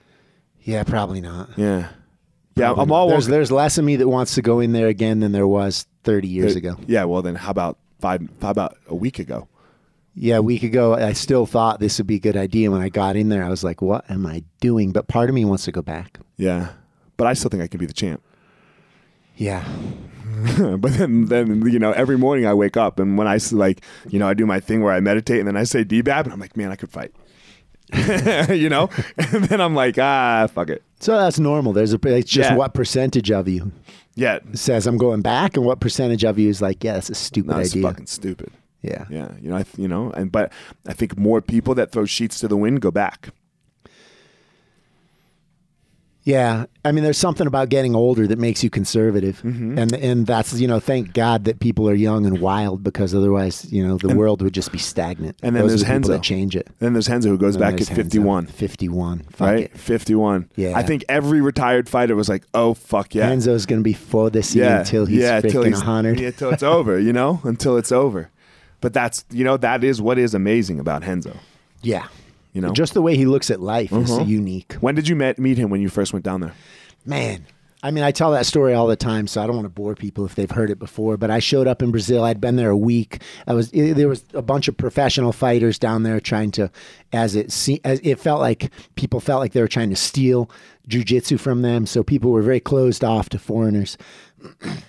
Yeah, 0.61 0.83
probably 0.83 1.21
not. 1.21 1.49
Yeah. 1.57 1.89
Yeah, 2.55 2.73
I'm 2.73 2.91
all 2.91 3.09
there's, 3.09 3.27
there's 3.27 3.51
less 3.51 3.77
of 3.77 3.85
me 3.85 3.95
that 3.97 4.07
wants 4.07 4.35
to 4.35 4.41
go 4.41 4.59
in 4.59 4.73
there 4.73 4.87
again 4.87 5.19
than 5.21 5.31
there 5.31 5.47
was 5.47 5.87
30 6.03 6.27
years 6.27 6.55
ago. 6.55 6.75
Yeah, 6.87 7.05
well 7.05 7.21
then 7.21 7.35
how 7.35 7.51
about 7.51 7.77
five 7.99 8.27
how 8.41 8.49
about 8.49 8.77
a 8.87 8.95
week 8.95 9.19
ago? 9.19 9.47
Yeah, 10.15 10.37
a 10.37 10.41
week 10.41 10.63
ago, 10.63 10.95
I 10.95 11.13
still 11.13 11.45
thought 11.45 11.79
this 11.79 11.97
would 11.97 12.07
be 12.07 12.15
a 12.15 12.19
good 12.19 12.35
idea. 12.35 12.71
When 12.71 12.81
I 12.81 12.89
got 12.89 13.15
in 13.15 13.29
there, 13.29 13.43
I 13.43 13.49
was 13.49 13.63
like, 13.63 13.81
what 13.81 14.09
am 14.09 14.25
I 14.25 14.43
doing? 14.59 14.91
But 14.91 15.07
part 15.07 15.29
of 15.29 15.35
me 15.35 15.45
wants 15.45 15.65
to 15.65 15.71
go 15.71 15.81
back. 15.81 16.19
Yeah. 16.35 16.71
But 17.15 17.27
I 17.27 17.33
still 17.33 17.49
think 17.49 17.63
I 17.63 17.67
can 17.67 17.79
be 17.79 17.85
the 17.85 17.93
champ. 17.93 18.21
Yeah. 19.37 19.63
but 20.77 20.93
then 20.93 21.25
then 21.25 21.65
you 21.69 21.79
know, 21.79 21.91
every 21.91 22.17
morning 22.17 22.45
I 22.45 22.53
wake 22.53 22.75
up 22.77 22.99
and 22.99 23.17
when 23.17 23.27
I 23.27 23.39
like, 23.51 23.83
you 24.09 24.19
know, 24.19 24.27
I 24.27 24.33
do 24.33 24.45
my 24.45 24.59
thing 24.59 24.81
where 24.81 24.93
I 24.93 24.99
meditate 24.99 25.39
and 25.39 25.47
then 25.47 25.57
I 25.57 25.63
say 25.63 25.83
DBAB 25.85 26.25
and 26.25 26.33
I'm 26.33 26.39
like, 26.39 26.57
man, 26.57 26.71
I 26.71 26.75
could 26.75 26.91
fight. 26.91 27.13
you 28.49 28.69
know? 28.69 28.89
And 29.17 29.45
then 29.45 29.61
I'm 29.61 29.75
like, 29.75 29.97
ah, 29.97 30.47
fuck 30.53 30.69
it. 30.69 30.83
So 30.99 31.17
that's 31.17 31.39
normal. 31.39 31.73
There's 31.73 31.93
a, 31.93 31.99
it's 32.03 32.29
just 32.29 32.49
Yeah. 32.49 32.55
what 32.55 32.73
percentage 32.73 33.31
of 33.31 33.47
you 33.47 33.71
Yeah. 34.19 34.39
says 34.53 34.85
I'm 34.87 34.97
going 34.97 35.21
back 35.21 35.55
and 35.57 35.65
what 35.65 35.79
percentage 35.79 36.23
of 36.23 36.37
you 36.37 36.49
is 36.49 36.61
like, 36.61 36.83
yeah, 36.83 36.93
that's 36.93 37.09
a 37.09 37.15
stupid 37.15 37.51
No, 37.51 37.57
it's 37.59 37.71
idea. 37.71 37.83
fucking 37.83 38.07
stupid. 38.07 38.51
yeah. 38.81 39.05
Yeah. 39.09 39.31
You 39.41 39.49
know, 39.49 39.57
I, 39.57 39.65
you 39.77 39.87
know, 39.87 40.11
and 40.11 40.31
but 40.31 40.51
I 40.87 40.93
think 40.93 41.17
more 41.17 41.41
people 41.41 41.73
that 41.75 41.91
throw 41.91 42.05
sheets 42.05 42.39
to 42.41 42.47
the 42.47 42.57
wind 42.57 42.81
go 42.81 42.91
back. 42.91 43.29
Yeah, 46.23 46.65
I 46.85 46.91
mean, 46.91 47.03
there's 47.03 47.17
something 47.17 47.47
about 47.47 47.69
getting 47.69 47.95
older 47.95 48.27
that 48.27 48.37
makes 48.37 48.63
you 48.63 48.69
conservative, 48.69 49.41
Mm-hmm. 49.41 49.77
and 49.79 49.93
and 49.93 50.27
that's 50.27 50.53
you 50.59 50.67
know, 50.67 50.79
thank 50.79 51.13
God 51.13 51.45
that 51.45 51.59
people 51.59 51.89
are 51.89 51.93
young 51.95 52.25
and 52.25 52.39
wild 52.41 52.83
because 52.83 53.15
otherwise, 53.15 53.71
you 53.71 53.87
know, 53.87 53.97
the 53.97 54.13
world 54.15 54.41
would 54.41 54.53
just 54.53 54.71
be 54.71 54.77
stagnant. 54.77 55.37
and 55.41 55.55
then 55.55 55.63
Those 55.63 55.71
there's 55.71 55.83
the 55.85 55.89
Renzo. 55.89 56.11
that 56.11 56.21
change 56.21 56.55
it. 56.57 56.67
Then 56.79 56.93
there's 56.93 57.09
Renzo 57.09 57.29
who 57.29 57.37
goes 57.37 57.55
And 57.55 57.61
back 57.61 57.73
at 57.81 57.87
Renzo. 57.87 57.95
51. 57.95 58.45
51. 58.47 59.19
Fuck 59.31 59.39
right? 59.47 59.59
it. 59.65 59.77
51. 59.77 60.49
Yeah. 60.55 60.77
I 60.77 60.83
think 60.83 61.05
every 61.09 61.39
retired 61.41 61.87
fighter 61.89 62.15
was 62.15 62.27
like, 62.29 62.43
"Oh 62.53 62.73
fuck 62.73 63.15
yeah." 63.15 63.27
Renzo's 63.29 63.65
going 63.65 63.79
to 63.79 63.83
be 63.83 63.93
for 63.93 64.29
this 64.29 64.53
yeah, 64.53 64.79
until 64.79 65.05
he's 65.05 65.21
yeah, 65.21 65.39
freaking 65.41 65.67
he's 65.67 65.77
100. 65.77 66.19
Yeah, 66.19 66.27
until 66.27 66.49
it's 66.51 66.63
over, 66.63 66.99
you 66.99 67.13
know? 67.13 67.39
Until 67.45 67.77
it's 67.77 67.91
over. 67.93 68.29
But 68.81 68.93
that's, 68.93 69.25
you 69.31 69.43
know, 69.43 69.57
that 69.57 69.83
is 69.83 70.01
what 70.01 70.17
is 70.19 70.33
amazing 70.33 70.79
about 70.79 71.01
Renzo. 71.05 71.35
Yeah. 71.81 72.07
You 72.61 72.67
know. 72.67 72.73
Just 72.73 72.93
the 72.93 73.01
way 73.01 73.15
he 73.15 73.25
looks 73.25 73.49
at 73.49 73.59
life 73.59 73.91
is 73.91 74.11
Uh-huh. 74.11 74.25
unique. 74.25 74.73
when 74.81 74.95
did 74.95 75.07
you 75.07 75.15
met, 75.15 75.39
meet 75.39 75.57
him? 75.57 75.69
When 75.69 75.81
you 75.81 75.89
first 75.89 76.13
went 76.13 76.25
down 76.25 76.41
there? 76.41 76.53
Man, 77.05 77.45
I 77.81 77.91
mean, 77.91 78.03
I 78.03 78.11
tell 78.11 78.31
that 78.31 78.45
story 78.45 78.73
all 78.73 78.87
the 78.87 78.97
time, 78.97 79.25
so 79.27 79.41
I 79.41 79.47
don't 79.47 79.55
want 79.55 79.65
to 79.65 79.69
bore 79.69 79.95
people 79.95 80.25
if 80.25 80.35
they've 80.35 80.51
heard 80.51 80.69
it 80.69 80.77
before. 80.79 81.15
But 81.15 81.31
I 81.31 81.39
showed 81.39 81.65
up 81.65 81.81
in 81.81 81.91
Brazil. 81.91 82.25
I'd 82.25 82.41
been 82.41 82.57
there 82.57 82.69
a 82.71 82.75
week. 82.77 83.21
I 83.47 83.53
was 83.53 83.71
i 83.73 83.93
there 83.93 84.09
was 84.09 84.25
a 84.33 84.41
bunch 84.41 84.67
of 84.67 84.75
professional 84.75 85.31
fighters 85.31 85.79
down 85.79 86.03
there 86.03 86.19
trying 86.19 86.51
to, 86.51 86.69
as 87.13 87.35
it 87.35 87.51
se- 87.53 87.79
as 87.85 88.01
it 88.03 88.19
felt 88.19 88.41
like 88.41 88.69
people 88.95 89.21
felt 89.21 89.39
like 89.39 89.53
they 89.53 89.61
were 89.61 89.67
trying 89.69 89.89
to 89.91 89.95
steal 89.95 90.49
jujitsu 90.89 91.39
from 91.39 91.61
them. 91.61 91.85
So 91.85 92.03
people 92.03 92.31
were 92.31 92.41
very 92.41 92.59
closed 92.59 93.03
off 93.05 93.29
to 93.29 93.39
foreigners. 93.39 93.97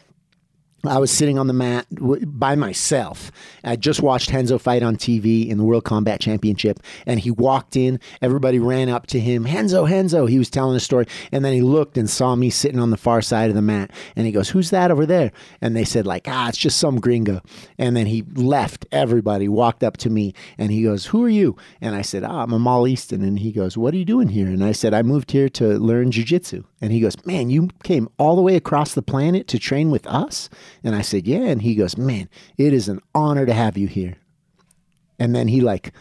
I 0.85 0.99
was 0.99 1.11
sitting 1.11 1.39
on 1.39 1.47
the 1.47 1.53
mat 1.53 1.87
w- 1.95 2.25
by 2.25 2.55
myself. 2.55 3.31
I 3.63 3.77
just 3.77 4.01
watched 4.01 4.33
Renzo 4.33 4.59
fight 4.59 4.83
on 4.83 4.97
TV 4.97 5.47
in 5.47 5.59
the 5.59 5.65
World 5.65 5.85
Combat 5.85 6.21
Championship, 6.21 6.81
and 7.05 7.21
he 7.21 7.31
walked 7.31 7.77
in. 7.77 8.01
Everybody 8.23 8.59
ran 8.59 8.89
up 8.89 9.07
to 9.09 9.21
him. 9.21 9.45
Renzo, 9.45 9.87
Renzo. 9.87 10.25
He 10.25 10.39
was 10.39 10.49
telling 10.49 10.75
a 10.75 10.81
story, 10.81 11.07
and 11.33 11.45
then 11.45 11.53
he 11.53 11.61
looked 11.61 11.99
and 11.99 12.09
saw 12.09 12.35
me 12.35 12.49
sitting 12.49 12.81
on 12.81 12.89
the 12.89 12.97
far 12.97 13.21
side 13.21 13.51
of 13.51 13.57
the 13.57 13.63
mat, 13.63 13.91
and 14.17 14.25
he 14.25 14.33
goes, 14.33 14.49
"Who's 14.51 14.71
that 14.71 14.91
over 14.91 15.05
there?" 15.05 15.33
And 15.61 15.77
they 15.77 15.85
said, 15.85 16.07
"Like, 16.07 16.27
ah, 16.27 16.49
it's 16.49 16.57
just 16.57 16.79
some 16.79 16.99
gringo." 16.99 17.43
And 17.77 17.95
then 17.95 18.07
he 18.07 18.25
left. 18.35 18.87
Everybody 18.91 19.49
walked 19.49 19.85
up 19.85 19.99
to 19.99 20.09
me, 20.11 20.33
and 20.57 20.73
he 20.73 20.83
goes, 20.83 21.07
"Who 21.07 21.23
are 21.25 21.29
you?" 21.29 21.57
And 21.83 21.95
I 21.95 22.03
said, 22.03 22.25
"Ah, 22.25 22.43
I'm 22.43 22.53
Amal 22.53 22.89
Easton." 22.89 23.23
And 23.23 23.39
he 23.41 23.53
goes, 23.53 23.77
"What 23.77 23.93
are 23.93 23.99
you 23.99 24.07
doing 24.07 24.29
here?" 24.29 24.47
And 24.47 24.65
I 24.65 24.73
said, 24.73 24.95
"I 24.95 25.03
moved 25.03 25.33
here 25.33 25.51
to 25.51 25.79
learn 25.79 26.11
jujitsu." 26.11 26.65
And 26.81 26.93
he 26.93 27.01
goes, 27.01 27.15
Man, 27.27 27.51
you 27.51 27.69
came 27.83 28.09
all 28.19 28.37
the 28.37 28.43
way 28.43 28.57
across 28.57 28.95
the 28.95 29.03
planet 29.03 29.47
to 29.49 29.59
train 29.59 29.91
with 29.91 30.07
us? 30.07 30.49
And 30.83 30.95
I 30.95 31.03
said, 31.03 31.27
Yeah. 31.27 31.43
And 31.47 31.63
he 31.63 31.75
goes, 31.75 31.97
Man, 31.97 32.29
it 32.57 32.73
is 32.73 32.89
an 32.89 33.01
honor 33.15 33.45
to 33.47 33.53
have 33.53 33.77
you 33.77 33.87
here. 33.87 34.17
And 35.19 35.35
then 35.35 35.49
he 35.49 35.61
like, 35.61 35.93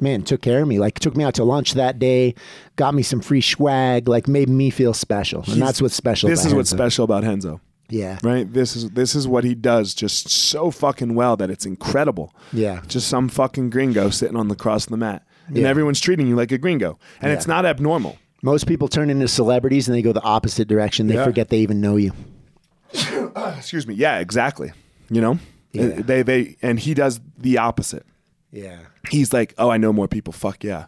man, 0.00 0.22
took 0.22 0.42
care 0.42 0.62
of 0.62 0.68
me. 0.68 0.78
Like 0.78 0.98
took 0.98 1.16
me 1.16 1.24
out 1.24 1.34
to 1.34 1.44
lunch 1.44 1.74
that 1.74 1.98
day, 1.98 2.34
got 2.76 2.94
me 2.94 3.02
some 3.02 3.20
free 3.20 3.40
swag, 3.40 4.08
like 4.08 4.28
made 4.28 4.48
me 4.48 4.70
feel 4.70 4.94
special. 4.94 5.44
And 5.48 5.60
that's 5.60 5.80
what's 5.82 5.94
special. 5.94 6.28
This 6.28 6.44
is 6.44 6.54
what's 6.54 6.72
Renzo. 6.72 6.76
special 6.84 7.04
about 7.04 7.22
Renzo. 7.24 7.60
Yeah. 7.88 8.18
Right? 8.22 8.50
This 8.50 8.74
is 8.76 8.90
this 8.90 9.14
is 9.14 9.28
what 9.28 9.44
he 9.44 9.54
does 9.54 9.94
just 9.94 10.28
so 10.30 10.70
fucking 10.70 11.14
well 11.14 11.36
that 11.36 11.50
it's 11.50 11.66
incredible. 11.66 12.34
Yeah. 12.52 12.80
Just 12.88 13.08
some 13.08 13.28
fucking 13.28 13.70
gringo 13.70 14.10
sitting 14.10 14.36
on 14.36 14.48
the 14.48 14.56
cross 14.56 14.84
of 14.86 14.90
the 14.90 14.96
mat. 14.96 15.22
And 15.48 15.58
Yeah. 15.58 15.68
everyone's 15.68 16.00
treating 16.00 16.26
you 16.26 16.34
like 16.34 16.50
a 16.50 16.58
gringo. 16.58 16.98
And 17.20 17.30
it's 17.32 17.46
not 17.46 17.64
abnormal. 17.64 18.18
Most 18.46 18.68
people 18.68 18.86
turn 18.86 19.10
into 19.10 19.26
celebrities 19.26 19.88
and 19.88 19.96
they 19.96 20.02
go 20.02 20.12
the 20.12 20.22
opposite 20.22 20.68
direction. 20.68 21.08
They 21.08 21.14
Yeah. 21.14 21.24
forget 21.24 21.48
they 21.48 21.58
even 21.58 21.80
know 21.80 21.96
you. 21.96 22.12
Excuse 23.58 23.88
me. 23.88 23.94
Yeah, 23.94 24.20
exactly. 24.20 24.70
You 25.10 25.20
know? 25.20 25.38
Yeah. 25.72 25.88
They 26.00 26.22
they 26.22 26.56
and 26.62 26.78
he 26.78 26.94
does 26.94 27.18
the 27.36 27.58
opposite. 27.58 28.06
Yeah. 28.52 28.78
He's 29.10 29.32
like, 29.32 29.52
"Oh, 29.58 29.68
I 29.68 29.78
know 29.78 29.92
more 29.92 30.06
people. 30.06 30.32
Fuck 30.32 30.62
yeah." 30.62 30.86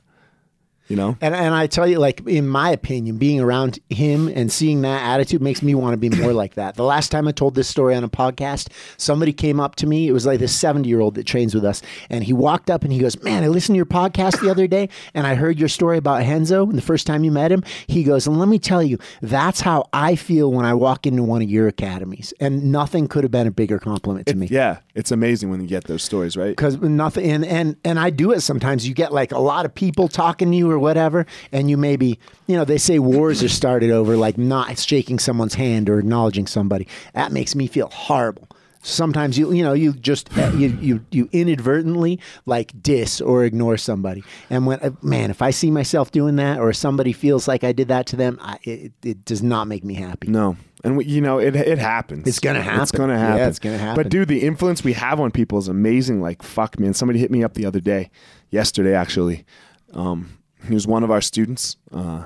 You 0.88 0.96
know? 0.96 1.16
And 1.20 1.34
and 1.34 1.54
I 1.54 1.66
tell 1.66 1.86
you, 1.86 1.98
like 1.98 2.26
in 2.26 2.48
my 2.48 2.70
opinion, 2.70 3.18
being 3.18 3.40
around 3.40 3.78
him 3.90 4.28
and 4.28 4.50
seeing 4.50 4.82
that 4.82 5.02
attitude 5.02 5.42
makes 5.42 5.62
me 5.62 5.74
want 5.74 5.92
to 5.92 5.96
be 5.98 6.08
more 6.08 6.32
like 6.32 6.54
that. 6.54 6.74
The 6.76 6.84
last 6.84 7.10
time 7.10 7.28
I 7.28 7.32
told 7.32 7.54
this 7.54 7.68
story 7.68 7.94
on 7.94 8.04
a 8.04 8.08
podcast, 8.08 8.68
somebody 8.96 9.32
came 9.32 9.60
up 9.60 9.76
to 9.76 9.86
me. 9.86 10.08
It 10.08 10.12
was 10.12 10.26
like 10.26 10.40
this 10.40 10.58
seventy 10.58 10.88
year 10.88 11.00
old 11.00 11.14
that 11.16 11.26
trains 11.26 11.54
with 11.54 11.64
us, 11.64 11.82
and 12.08 12.24
he 12.24 12.32
walked 12.32 12.70
up 12.70 12.84
and 12.84 12.92
he 12.92 12.98
goes, 12.98 13.22
"Man, 13.22 13.44
I 13.44 13.48
listened 13.48 13.74
to 13.74 13.76
your 13.76 13.86
podcast 13.86 14.40
the 14.40 14.50
other 14.50 14.66
day, 14.66 14.88
and 15.14 15.26
I 15.26 15.34
heard 15.34 15.58
your 15.58 15.68
story 15.68 15.98
about 15.98 16.20
Renzo. 16.20 16.66
And 16.66 16.76
the 16.76 16.82
first 16.82 17.06
time 17.06 17.24
you 17.24 17.30
met 17.30 17.52
him, 17.52 17.62
he 17.86 18.02
goes, 18.02 18.26
and 18.26 18.38
let 18.38 18.48
me 18.48 18.58
tell 18.58 18.82
you, 18.82 18.98
that's 19.20 19.60
how 19.60 19.88
I 19.92 20.14
feel 20.14 20.50
when 20.52 20.64
I 20.64 20.74
walk 20.74 21.06
into 21.06 21.22
one 21.22 21.42
of 21.42 21.50
your 21.50 21.68
academies, 21.68 22.32
and 22.40 22.72
nothing 22.72 23.08
could 23.08 23.24
have 23.24 23.30
been 23.30 23.46
a 23.46 23.50
bigger 23.50 23.78
compliment 23.78 24.26
to 24.28 24.36
me." 24.36 24.46
Yeah, 24.50 24.78
it's 24.94 25.10
amazing 25.10 25.50
when 25.50 25.60
you 25.60 25.66
get 25.66 25.84
those 25.84 26.02
stories, 26.02 26.36
right? 26.36 26.56
because 26.56 26.78
nothing 26.78 27.30
and, 27.30 27.44
and 27.44 27.76
and 27.84 27.98
I 27.98 28.10
do 28.10 28.32
it 28.32 28.40
sometimes. 28.40 28.88
You 28.88 28.94
get 28.94 29.12
like 29.12 29.32
a 29.32 29.38
lot 29.38 29.64
of 29.66 29.74
people 29.74 30.08
talking 30.08 30.50
to 30.50 30.56
you 30.56 30.77
or 30.78 30.80
whatever, 30.80 31.26
and 31.52 31.68
you 31.68 31.76
maybe 31.76 32.18
you 32.46 32.56
know 32.56 32.64
they 32.64 32.78
say 32.78 32.98
wars 32.98 33.42
are 33.42 33.48
started 33.48 33.90
over 33.90 34.16
like 34.16 34.38
not 34.38 34.78
shaking 34.78 35.18
someone's 35.18 35.54
hand 35.54 35.90
or 35.90 35.98
acknowledging 35.98 36.46
somebody. 36.46 36.86
That 37.14 37.32
makes 37.32 37.54
me 37.54 37.66
feel 37.66 37.88
horrible. 37.88 38.48
Sometimes 38.80 39.36
you 39.36 39.52
you 39.52 39.62
know 39.62 39.72
you 39.72 39.92
just 39.92 40.30
you 40.54 40.68
you 40.80 41.04
you 41.10 41.28
inadvertently 41.32 42.20
like 42.46 42.80
diss 42.80 43.20
or 43.20 43.44
ignore 43.44 43.76
somebody, 43.76 44.22
and 44.50 44.66
when 44.66 44.78
uh, 44.80 44.90
man, 45.02 45.30
if 45.30 45.42
I 45.42 45.50
see 45.50 45.70
myself 45.70 46.12
doing 46.12 46.36
that 46.36 46.60
or 46.60 46.72
somebody 46.72 47.12
feels 47.12 47.48
like 47.48 47.64
I 47.64 47.72
did 47.72 47.88
that 47.88 48.06
to 48.06 48.16
them, 48.16 48.38
I, 48.40 48.58
it 48.62 48.92
it 49.02 49.24
does 49.24 49.42
not 49.42 49.66
make 49.66 49.84
me 49.84 49.94
happy. 49.94 50.28
No. 50.28 50.56
And 50.84 50.96
we, 50.96 51.06
you 51.06 51.20
know, 51.20 51.38
it 51.38 51.56
it 51.56 51.78
happens. 51.78 52.28
It's 52.28 52.38
gonna 52.38 52.62
happen. 52.62 52.82
It's 52.82 52.92
gonna 52.92 53.18
happen. 53.18 53.26
Yeah, 53.26 53.36
happen. 53.38 53.48
it's 53.48 53.58
gonna 53.58 53.78
happen. 53.78 54.02
But 54.02 54.10
dude, 54.10 54.28
the 54.28 54.42
influence 54.42 54.84
we 54.84 54.92
have 54.92 55.18
on 55.18 55.32
people 55.32 55.58
is 55.58 55.66
amazing. 55.66 56.20
Like 56.20 56.42
fuck, 56.42 56.78
man. 56.78 56.94
Somebody 56.94 57.18
hit 57.18 57.32
me 57.32 57.42
up 57.42 57.54
the 57.54 57.66
other 57.66 57.80
day, 57.80 58.10
yesterday 58.50 58.94
actually. 58.94 59.44
Um, 59.92 60.37
he 60.66 60.74
was 60.74 60.86
one 60.86 61.02
of 61.04 61.10
our 61.10 61.20
students. 61.20 61.76
Uh, 61.92 62.24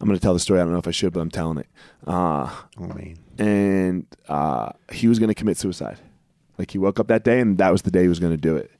I'm 0.00 0.06
gonna 0.06 0.18
tell 0.18 0.34
the 0.34 0.40
story. 0.40 0.60
I 0.60 0.62
don't 0.64 0.72
know 0.72 0.78
if 0.78 0.86
I 0.88 0.92
should, 0.92 1.12
but 1.12 1.20
I'm 1.20 1.30
telling 1.30 1.58
it. 1.58 1.66
Uh, 2.06 2.50
Oh 2.78 2.86
man, 2.86 3.18
and 3.38 4.06
uh, 4.28 4.70
he 4.92 5.08
was 5.08 5.18
gonna 5.18 5.34
commit 5.34 5.56
suicide. 5.56 5.98
Like 6.58 6.70
he 6.70 6.78
woke 6.78 6.98
up 7.00 7.08
that 7.08 7.24
day, 7.24 7.40
and 7.40 7.58
that 7.58 7.70
was 7.70 7.82
the 7.82 7.90
day 7.90 8.02
he 8.02 8.08
was 8.08 8.20
gonna 8.20 8.36
do 8.36 8.56
it. 8.56 8.70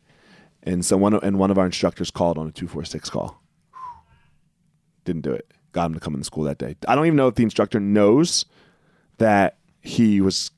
And 0.63 0.85
so 0.85 0.97
one 0.97 1.15
of, 1.15 1.23
and 1.23 1.39
one 1.39 1.51
of 1.51 1.59
our 1.59 1.67
instructors 1.67 2.11
called 2.11 2.39
on 2.39 2.47
a 2.49 2.53
two 2.53 2.69
four 2.69 2.85
six 2.85 3.11
call. 3.11 3.43
Didn't 5.05 5.23
do 5.23 5.33
it. 5.33 5.53
Got 5.73 5.87
him 5.87 5.95
to 5.95 6.01
come 6.01 6.15
in 6.15 6.21
the 6.21 6.25
school 6.25 6.45
that 6.45 6.59
day. 6.59 6.77
I 6.87 6.95
don't 6.95 7.07
even 7.07 7.17
know 7.17 7.29
if 7.29 7.35
the 7.35 7.43
instructor 7.43 7.81
knows 7.81 8.45
that 9.19 9.59
he 9.81 10.21
was 10.21 10.51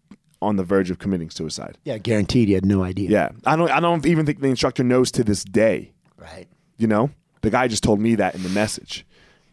on 0.43 0.57
the 0.57 0.65
verge 0.65 0.91
of 0.91 0.99
committing 0.99 1.31
suicide. 1.31 1.77
yeah, 1.85 1.99
guaranteed. 1.99 2.49
He 2.49 2.55
had 2.55 2.65
no 2.65 2.83
idea. 2.83 3.11
Yeah, 3.11 3.31
I 3.45 3.57
don't. 3.57 3.71
I 3.71 3.81
don't 3.81 4.05
even 4.07 4.27
think 4.27 4.41
the 4.41 4.49
instructor 4.49 4.83
knows 4.83 5.11
to 5.13 5.25
this 5.25 5.45
day. 5.45 5.93
right. 6.17 6.49
You 6.79 6.87
know, 6.87 7.11
the 7.43 7.51
guy 7.51 7.69
just 7.69 7.83
told 7.83 8.01
me 8.01 8.15
that 8.17 8.35
in 8.35 8.43
the 8.43 8.49
message. 8.51 9.05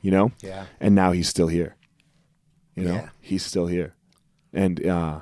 You 0.02 0.12
know. 0.12 0.32
Yeah. 0.42 0.66
And 0.80 0.94
now 0.96 1.12
he's 1.12 1.28
still 1.28 1.48
here. 1.48 1.76
You 2.76 2.84
know, 2.86 2.94
Yeah. 2.94 3.10
he's 3.22 3.44
still 3.44 3.66
here, 3.68 3.96
and 4.54 4.86
uh, 4.86 5.22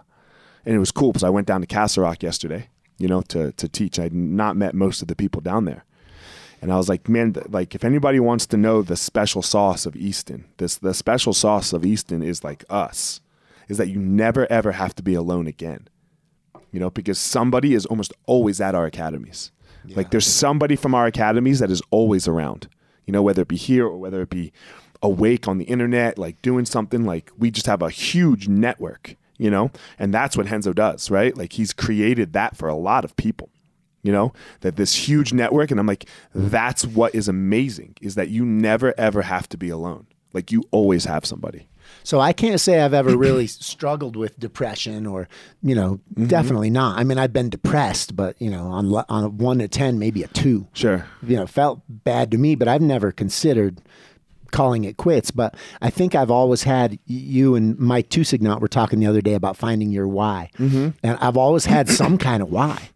and 0.65 0.75
it 0.75 0.79
was 0.79 0.91
cool 0.91 1.11
because 1.13 1.23
I 1.23 1.29
went 1.29 1.47
down 1.47 1.61
to 1.61 1.67
Castle 1.67 2.03
Rock 2.03 2.21
yesterday. 2.21 2.69
You 2.97 3.07
know, 3.07 3.21
to 3.23 3.51
to 3.53 3.69
teach. 3.69 3.97
I'd 3.99 4.13
not 4.13 4.55
met 4.57 4.73
most 4.75 5.01
of 5.01 5.07
the 5.07 5.15
people 5.15 5.41
down 5.41 5.65
there. 5.65 5.85
And 6.61 6.71
I 6.73 6.77
was 6.77 6.89
like, 6.89 7.07
man, 7.07 7.33
th- 7.33 7.47
like 7.49 7.75
if 7.75 7.83
anybody 7.83 8.19
wants 8.19 8.45
to 8.47 8.57
know 8.57 8.81
the 8.81 8.95
special 8.95 9.41
sauce 9.41 9.85
of 9.85 9.95
Easton, 9.95 10.45
this 10.57 10.75
the 10.75 10.93
special 10.93 11.33
sauce 11.33 11.73
of 11.73 11.85
Easton 11.85 12.21
is 12.23 12.43
like 12.43 12.63
us, 12.69 13.21
is 13.69 13.77
that 13.77 13.89
you 13.89 13.99
never 13.99 14.49
ever 14.51 14.71
have 14.73 14.95
to 14.95 15.03
be 15.03 15.13
alone 15.13 15.47
again. 15.47 15.87
You 16.71 16.79
know, 16.81 16.89
because 16.89 17.19
somebody 17.19 17.73
is 17.73 17.85
almost 17.85 18.13
always 18.25 18.59
at 18.59 18.75
our 18.75 18.85
academies. 18.85 19.51
Like 19.93 20.11
there's 20.11 20.27
somebody 20.27 20.75
from 20.75 20.95
our 20.95 21.05
academies 21.05 21.59
that 21.59 21.71
is 21.71 21.81
always 21.91 22.27
around. 22.27 22.67
You 23.05 23.11
know, 23.11 23.21
whether 23.21 23.43
it 23.43 23.47
be 23.47 23.57
here 23.57 23.85
or 23.85 23.97
whether 23.97 24.21
it 24.21 24.29
be 24.29 24.51
awake 25.01 25.47
on 25.47 25.57
the 25.57 25.65
internet, 25.65 26.17
like 26.17 26.41
doing 26.41 26.65
something. 26.65 27.05
Like 27.05 27.31
we 27.37 27.51
just 27.51 27.67
have 27.67 27.81
a 27.81 27.89
huge 27.89 28.47
network. 28.47 29.15
You 29.37 29.51
know, 29.51 29.71
and 29.99 30.13
that's 30.13 30.37
what 30.37 30.49
Renzo 30.49 30.71
does, 30.71 31.11
right? 31.11 31.35
Like 31.35 31.53
he's 31.53 31.73
created 31.73 32.31
that 32.33 32.55
for 32.55 32.69
a 32.69 32.75
lot 32.75 33.03
of 33.03 33.15
people 33.17 33.49
you 34.05 34.11
know 34.11 34.31
that 34.61 34.75
this 34.75 35.09
huge 35.09 35.33
network 35.33 35.71
and 35.71 35.79
i'm 35.79 35.87
like 35.87 36.07
that's 36.33 36.85
what 36.85 37.13
is 37.15 37.27
amazing 37.27 37.95
is 38.01 38.13
that 38.13 38.29
you 38.29 38.45
never 38.45 38.93
ever 38.99 39.23
have 39.23 39.49
to 39.49 39.57
be 39.57 39.67
alone 39.69 40.05
like 40.31 40.51
you 40.51 40.63
always 40.69 41.05
have 41.05 41.25
somebody 41.25 41.67
So 42.05 42.19
I 42.21 42.31
can't 42.33 42.61
say 42.61 42.79
I've 42.79 42.93
ever 42.93 43.17
really 43.17 43.47
struggled 43.71 44.15
with 44.15 44.39
depression, 44.39 45.05
or 45.05 45.27
you 45.61 45.75
know, 45.75 45.99
Mm-hmm. 46.13 46.27
definitely 46.27 46.69
not. 46.69 46.97
I 46.97 47.03
mean, 47.03 47.17
I've 47.17 47.33
been 47.33 47.49
depressed, 47.49 48.15
but 48.15 48.39
you 48.41 48.49
know, 48.49 48.67
on 48.67 48.93
on 49.09 49.23
a 49.25 49.29
one 49.29 49.59
to 49.59 49.67
ten, 49.67 49.99
maybe 49.99 50.23
a 50.23 50.27
two. 50.27 50.67
sure 50.73 51.05
You 51.21 51.35
know, 51.35 51.47
felt 51.47 51.81
bad 51.89 52.31
to 52.31 52.37
me, 52.37 52.55
but 52.55 52.67
I've 52.69 52.81
never 52.81 53.11
considered 53.11 53.81
calling 54.51 54.85
it 54.85 54.95
quits. 54.95 55.31
But 55.31 55.55
I 55.81 55.89
think 55.89 56.15
I've 56.15 56.31
always 56.31 56.63
had 56.63 56.97
you 57.07 57.55
and 57.55 57.77
Mike 57.77 58.07
Tusignant 58.09 58.61
were 58.61 58.69
talking 58.69 58.99
the 58.99 59.07
other 59.07 59.19
day 59.21 59.33
about 59.33 59.57
finding 59.57 59.89
your 59.91 60.07
why, 60.07 60.51
Mm-hmm. 60.57 60.89
and 61.03 61.17
I've 61.19 61.35
always 61.37 61.65
had 61.65 61.89
some 61.89 62.17
kind 62.17 62.41
of 62.41 62.49
why. 62.49 62.89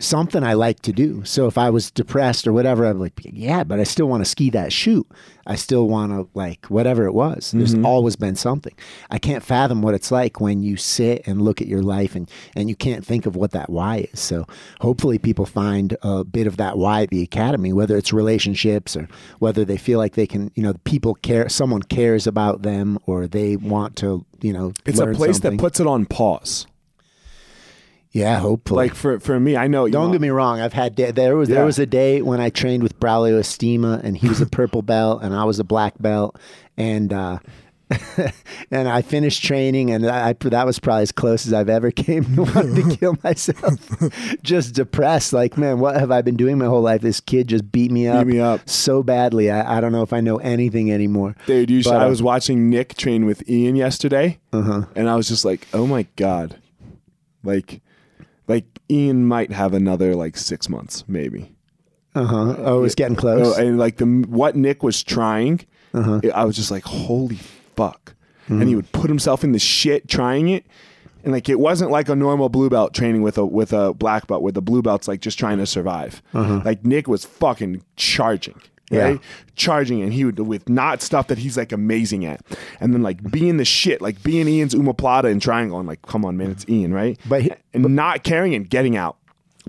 Something 0.00 0.44
I 0.44 0.52
like 0.52 0.80
to 0.82 0.92
do. 0.92 1.24
So 1.24 1.46
if 1.46 1.58
I 1.58 1.70
was 1.70 1.90
depressed 1.90 2.46
or 2.46 2.52
whatever, 2.52 2.84
I'm 2.84 3.00
like, 3.00 3.14
yeah, 3.24 3.64
but 3.64 3.80
I 3.80 3.84
still 3.84 4.06
want 4.06 4.22
to 4.22 4.30
ski 4.30 4.48
that 4.50 4.72
shoot. 4.72 5.06
I 5.48 5.56
still 5.56 5.88
want 5.88 6.12
to 6.12 6.28
like 6.34 6.66
whatever 6.66 7.06
it 7.06 7.14
was. 7.14 7.52
There's 7.52 7.74
mm-hmm. 7.74 7.86
always 7.86 8.14
been 8.14 8.36
something. 8.36 8.74
I 9.10 9.18
can't 9.18 9.42
fathom 9.42 9.80
what 9.82 9.94
it's 9.94 10.12
like 10.12 10.40
when 10.40 10.62
you 10.62 10.76
sit 10.76 11.26
and 11.26 11.42
look 11.42 11.60
at 11.60 11.66
your 11.66 11.82
life 11.82 12.14
and 12.14 12.30
and 12.54 12.68
you 12.68 12.76
can't 12.76 13.04
think 13.04 13.26
of 13.26 13.34
what 13.34 13.50
that 13.52 13.70
why 13.70 14.08
is. 14.12 14.20
So 14.20 14.46
hopefully 14.80 15.18
people 15.18 15.46
find 15.46 15.96
a 16.02 16.22
bit 16.22 16.46
of 16.46 16.58
that 16.58 16.78
why 16.78 17.02
at 17.02 17.10
the 17.10 17.22
academy, 17.22 17.72
whether 17.72 17.96
it's 17.96 18.12
relationships 18.12 18.94
or 18.94 19.08
whether 19.40 19.64
they 19.64 19.78
feel 19.78 19.98
like 19.98 20.14
they 20.14 20.26
can, 20.26 20.52
you 20.54 20.62
know, 20.62 20.74
people 20.84 21.14
care, 21.14 21.48
someone 21.48 21.82
cares 21.82 22.26
about 22.26 22.62
them 22.62 22.98
or 23.06 23.26
they 23.26 23.56
want 23.56 23.96
to, 23.96 24.24
you 24.40 24.52
know, 24.52 24.72
it's 24.84 25.00
a 25.00 25.06
place 25.06 25.36
something. 25.36 25.56
that 25.56 25.60
puts 25.60 25.80
it 25.80 25.88
on 25.88 26.06
pause 26.06 26.67
yeah, 28.18 28.38
hopefully. 28.38 28.86
like 28.86 28.94
for 28.94 29.20
for 29.20 29.38
me 29.40 29.56
i 29.56 29.66
know 29.66 29.88
Don't 29.88 30.06
know, 30.08 30.12
get 30.12 30.20
me 30.20 30.30
wrong. 30.30 30.60
I've 30.60 30.72
had 30.72 30.94
day, 30.94 31.10
there 31.10 31.36
was 31.36 31.48
there 31.48 31.64
was 31.64 31.78
a 31.78 31.86
day 31.86 32.20
when 32.22 32.40
I 32.40 32.50
trained 32.50 32.82
with 32.82 32.98
Braulio 33.00 33.38
Estima, 33.40 34.02
and 34.02 34.16
he 34.16 34.28
was 34.28 34.40
a 34.40 34.46
purple 34.46 34.82
belt, 34.94 35.22
and 35.22 35.34
I 35.34 35.44
was 35.44 35.58
a 35.58 35.64
black 35.64 35.94
belt, 36.00 36.38
and 36.76 37.12
uh, 37.12 37.38
and 38.70 38.86
I 38.88 39.00
finished 39.00 39.42
training, 39.42 39.90
and 39.90 40.06
I, 40.06 40.34
that 40.34 40.66
was 40.66 40.78
probably 40.78 41.02
as 41.04 41.12
close 41.12 41.46
as 41.46 41.52
I've 41.54 41.70
ever 41.70 41.90
came 42.06 42.24
to 42.36 42.42
wanting 42.42 42.74
to 42.90 42.96
kill 42.96 43.16
myself. 43.24 43.78
just 44.42 44.74
depressed, 44.74 45.32
like 45.32 45.56
man, 45.56 45.78
what 45.80 45.96
have 45.96 46.10
I 46.10 46.20
been 46.22 46.36
doing 46.36 46.58
my 46.58 46.66
whole 46.66 46.82
life? 46.82 47.00
This 47.00 47.20
kid 47.20 47.48
just 47.48 47.70
beat 47.72 47.90
me 47.90 48.06
up, 48.08 48.26
Beat 48.26 48.34
me 48.34 48.40
up. 48.40 48.68
so 48.68 49.02
badly. 49.02 49.50
I, 49.50 49.78
I 49.78 49.80
don't 49.80 49.92
know 49.92 50.02
if 50.02 50.12
I 50.12 50.20
know 50.20 50.36
anything 50.38 50.92
anymore. 50.92 51.34
Dude, 51.46 51.70
you 51.70 51.82
should, 51.82 51.92
I 51.94 52.04
uh, 52.04 52.08
was 52.10 52.22
watching 52.22 52.68
Nick 52.68 52.94
train 52.96 53.24
with 53.24 53.48
Ian 53.48 53.74
yesterday, 53.76 54.38
Uh-huh. 54.52 54.82
and 54.94 55.08
I 55.08 55.16
was 55.16 55.28
just 55.28 55.44
like, 55.46 55.66
"Oh 55.72 55.86
my 55.86 56.06
god!" 56.16 56.58
Like, 57.42 57.80
like 58.48 58.64
Ian 58.90 59.26
might 59.26 59.52
have 59.52 59.74
another 59.74 60.14
like 60.16 60.36
six 60.36 60.68
months, 60.68 61.04
maybe. 61.06 61.54
Uh 62.14 62.24
huh. 62.24 62.54
Oh, 62.58 62.84
it's 62.84 62.94
getting 62.96 63.16
close. 63.16 63.56
Oh, 63.58 63.62
and 63.62 63.78
like 63.78 63.98
the 63.98 64.06
what 64.06 64.56
Nick 64.56 64.82
was 64.82 65.02
trying, 65.02 65.60
Uh-huh. 65.94 66.20
I 66.34 66.44
was 66.44 66.56
just 66.56 66.70
like, 66.70 66.84
"Holy 66.84 67.36
fuck!" 67.76 68.14
Mm-hmm. 68.44 68.60
And 68.60 68.68
he 68.68 68.74
would 68.74 68.90
put 68.92 69.08
himself 69.08 69.44
in 69.44 69.52
the 69.52 69.58
shit 69.58 70.08
trying 70.08 70.48
it, 70.48 70.64
and 71.22 71.32
like 71.32 71.48
it 71.48 71.60
wasn't 71.60 71.90
like 71.90 72.08
a 72.08 72.16
normal 72.16 72.48
blue 72.48 72.70
belt 72.70 72.94
training 72.94 73.22
with 73.22 73.36
a 73.38 73.44
with 73.44 73.72
a 73.72 73.92
black 73.94 74.26
belt, 74.26 74.42
where 74.42 74.52
the 74.52 74.62
blue 74.62 74.80
belt's 74.82 75.06
like 75.06 75.20
just 75.20 75.38
trying 75.38 75.58
to 75.58 75.66
survive. 75.66 76.22
Like 76.32 76.84
Nick 76.84 77.06
was 77.08 77.24
fucking 77.24 77.84
charging. 77.96 78.60
Uh-huh. 78.90 79.00
Yeah. 79.12 79.18
Charging 79.54 80.00
and 80.02 80.12
he 80.12 80.24
would 80.24 80.38
with 80.38 80.68
not 80.68 81.02
stuff 81.02 81.26
that 81.28 81.38
he's 81.38 81.56
like 81.56 81.72
amazing 81.72 82.24
at. 82.24 82.40
And 82.80 82.94
then 82.94 83.02
like 83.02 83.22
being 83.30 83.56
the 83.58 83.64
shit, 83.64 84.00
like 84.00 84.22
being 84.22 84.48
Ian's 84.48 84.74
omoplata 84.74 85.30
and 85.30 85.42
triangle 85.42 85.78
and 85.78 85.86
like, 85.88 86.00
come 86.02 86.24
on, 86.24 86.36
man, 86.36 86.50
it's 86.50 86.64
Ian, 86.68 86.94
right? 86.94 87.18
But 87.28 87.42
he- 87.42 87.52
and 87.74 87.84
not 87.94 88.22
caring 88.24 88.54
and 88.54 88.68
getting 88.68 88.96
out. 88.96 89.16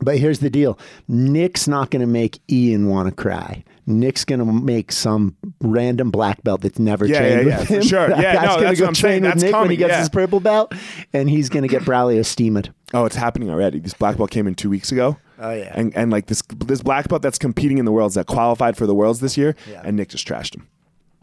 But 0.01 0.17
here's 0.17 0.39
the 0.39 0.49
deal 0.49 0.79
Nick's 1.09 1.67
not 1.67 1.91
going 1.91 1.99
to 2.01 2.07
make 2.07 2.39
Ian 2.49 2.87
want 2.87 3.09
to 3.09 3.13
cry. 3.15 3.65
Nick's 3.85 4.23
going 4.23 4.39
to 4.39 4.45
make 4.45 4.91
some 4.93 5.35
random 5.59 6.11
black 6.11 6.41
belt 6.43 6.61
that's 6.61 6.79
never 6.79 7.05
Yeah, 7.05 7.19
trained 7.19 7.47
yeah, 7.49 7.59
with 7.59 7.69
yeah, 7.71 7.75
him. 7.77 7.83
sure. 7.83 8.07
That 8.07 8.19
Yeah, 8.21 8.33
no, 8.33 8.47
gonna 8.47 8.61
that's 8.63 8.79
go 8.79 8.85
I'm 8.87 8.95
saying. 8.95 9.21
train 9.21 9.23
with 9.23 9.31
That's 9.41 9.43
Nick 9.43 9.55
when 9.59 9.69
he 9.71 9.75
gets 9.77 9.95
his 9.97 10.09
purple 10.09 10.39
belt, 10.39 10.73
and 11.11 11.29
he's 11.29 11.49
going 11.49 11.63
to 11.63 11.67
get 11.67 11.81
Braulio 11.81 12.23
steamed. 12.25 12.71
Oh, 12.93 13.03
it's 13.05 13.15
happening 13.15 13.49
already. 13.49 13.79
This 13.79 13.93
black 13.95 14.15
belt 14.17 14.29
came 14.31 14.47
in 14.47 14.55
two 14.55 14.69
weeks 14.69 14.91
ago. 14.91 15.17
Oh, 15.39 15.51
yeah. 15.51 15.71
And 15.73 15.95
and 15.95 16.11
like 16.11 16.25
this 16.27 16.41
this 16.57 16.81
black 16.81 17.07
belt 17.07 17.21
that's 17.21 17.37
competing 17.37 17.77
in 17.77 17.85
the 17.85 17.91
worlds 17.91 18.15
that 18.15 18.27
qualified 18.27 18.75
for 18.77 18.85
the 18.85 18.93
worlds 18.95 19.19
this 19.21 19.37
year, 19.37 19.55
Yeah. 19.69 19.81
and 19.85 19.95
Nick 19.97 20.09
just 20.09 20.27
trashed 20.27 20.55
him. 20.55 20.67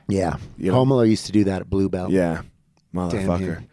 Yeah. 0.09 0.37
You 0.57 0.73
know? 0.73 0.85
Romulo 0.85 1.09
used 1.09 1.27
to 1.27 1.33
do 1.33 1.45
that 1.45 1.61
at 1.63 1.71
Blue 1.71 1.89
Belt. 1.89 2.11
Yeah, 2.11 2.43
Damn 2.95 3.11
motherfucker, 3.11 3.65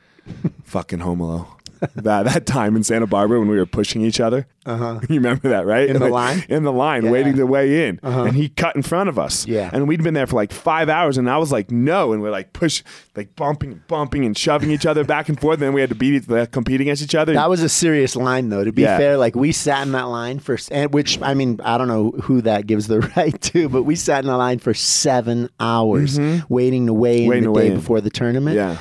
fucking 0.63 0.99
Romulo. 0.99 1.47
That 1.95 2.23
that 2.23 2.45
time 2.45 2.75
in 2.75 2.83
Santa 2.83 3.07
Barbara 3.07 3.39
when 3.39 3.49
we 3.49 3.57
were 3.57 3.65
pushing 3.65 4.01
each 4.01 4.19
other. 4.19 4.47
Uh-huh. 4.65 4.99
You 5.09 5.15
remember 5.15 5.49
that, 5.49 5.65
right? 5.65 5.89
In 5.89 5.93
the 5.99 5.99
Like, 6.09 6.11
line? 6.37 6.45
In 6.47 6.63
the 6.63 6.71
line, 6.71 7.03
Yeah. 7.03 7.11
waiting 7.11 7.35
to 7.35 7.45
weigh 7.45 7.87
in, 7.89 7.99
and 8.03 8.33
he 8.35 8.47
cut 8.49 8.75
in 8.77 8.81
front 8.81 9.09
of 9.09 9.19
us. 9.19 9.45
Yeah. 9.45 9.69
and 9.73 9.87
we'd 9.87 10.01
been 10.03 10.13
there 10.13 10.25
for 10.27 10.37
like 10.37 10.53
five 10.53 10.87
hours, 10.87 11.17
and 11.17 11.29
I 11.29 11.37
was 11.37 11.51
like, 11.51 11.69
no, 11.71 12.13
and 12.13 12.21
we're 12.21 12.31
like 12.31 12.53
push, 12.53 12.81
like 13.15 13.35
bumping, 13.35 13.81
bumping, 13.87 14.23
and 14.25 14.37
shoving 14.37 14.71
each 14.71 14.85
other 14.85 15.03
back 15.03 15.27
and 15.27 15.39
forth. 15.39 15.55
And 15.55 15.63
then 15.63 15.73
we 15.73 15.81
had 15.81 15.89
to 15.89 15.95
beat, 15.95 16.13
each- 16.29 16.51
compete 16.51 16.79
against 16.79 17.03
each 17.03 17.15
other. 17.15 17.33
That 17.33 17.49
was 17.49 17.61
a 17.61 17.67
serious 17.69 18.15
line, 18.15 18.49
though. 18.49 18.63
To 18.63 18.71
be 18.71 18.83
Yeah. 18.83 18.97
fair, 18.97 19.17
like 19.17 19.35
we 19.35 19.51
sat 19.51 19.85
in 19.85 19.91
that 19.91 20.03
line 20.07 20.39
for, 20.39 20.57
and 20.71 20.93
which 20.93 21.21
I 21.21 21.33
mean, 21.33 21.59
I 21.63 21.77
don't 21.77 21.89
know 21.89 22.11
who 22.11 22.41
that 22.43 22.65
gives 22.67 22.87
the 22.87 23.01
right 23.17 23.39
to, 23.41 23.67
but 23.67 23.83
we 23.83 23.95
sat 23.97 24.23
in 24.23 24.27
the 24.29 24.37
line 24.37 24.59
for 24.59 24.73
seven 24.73 25.49
hours 25.59 26.17
waiting 26.47 26.85
to 26.87 26.93
weigh 26.93 27.25
in 27.25 27.29
Mm-hmm. 27.29 27.29
Waiting 27.29 27.53
the 27.53 27.59
day 27.59 27.67
in. 27.67 27.75
before 27.75 27.99
the 28.01 28.09
tournament. 28.09 28.55
Yeah. 28.55 28.77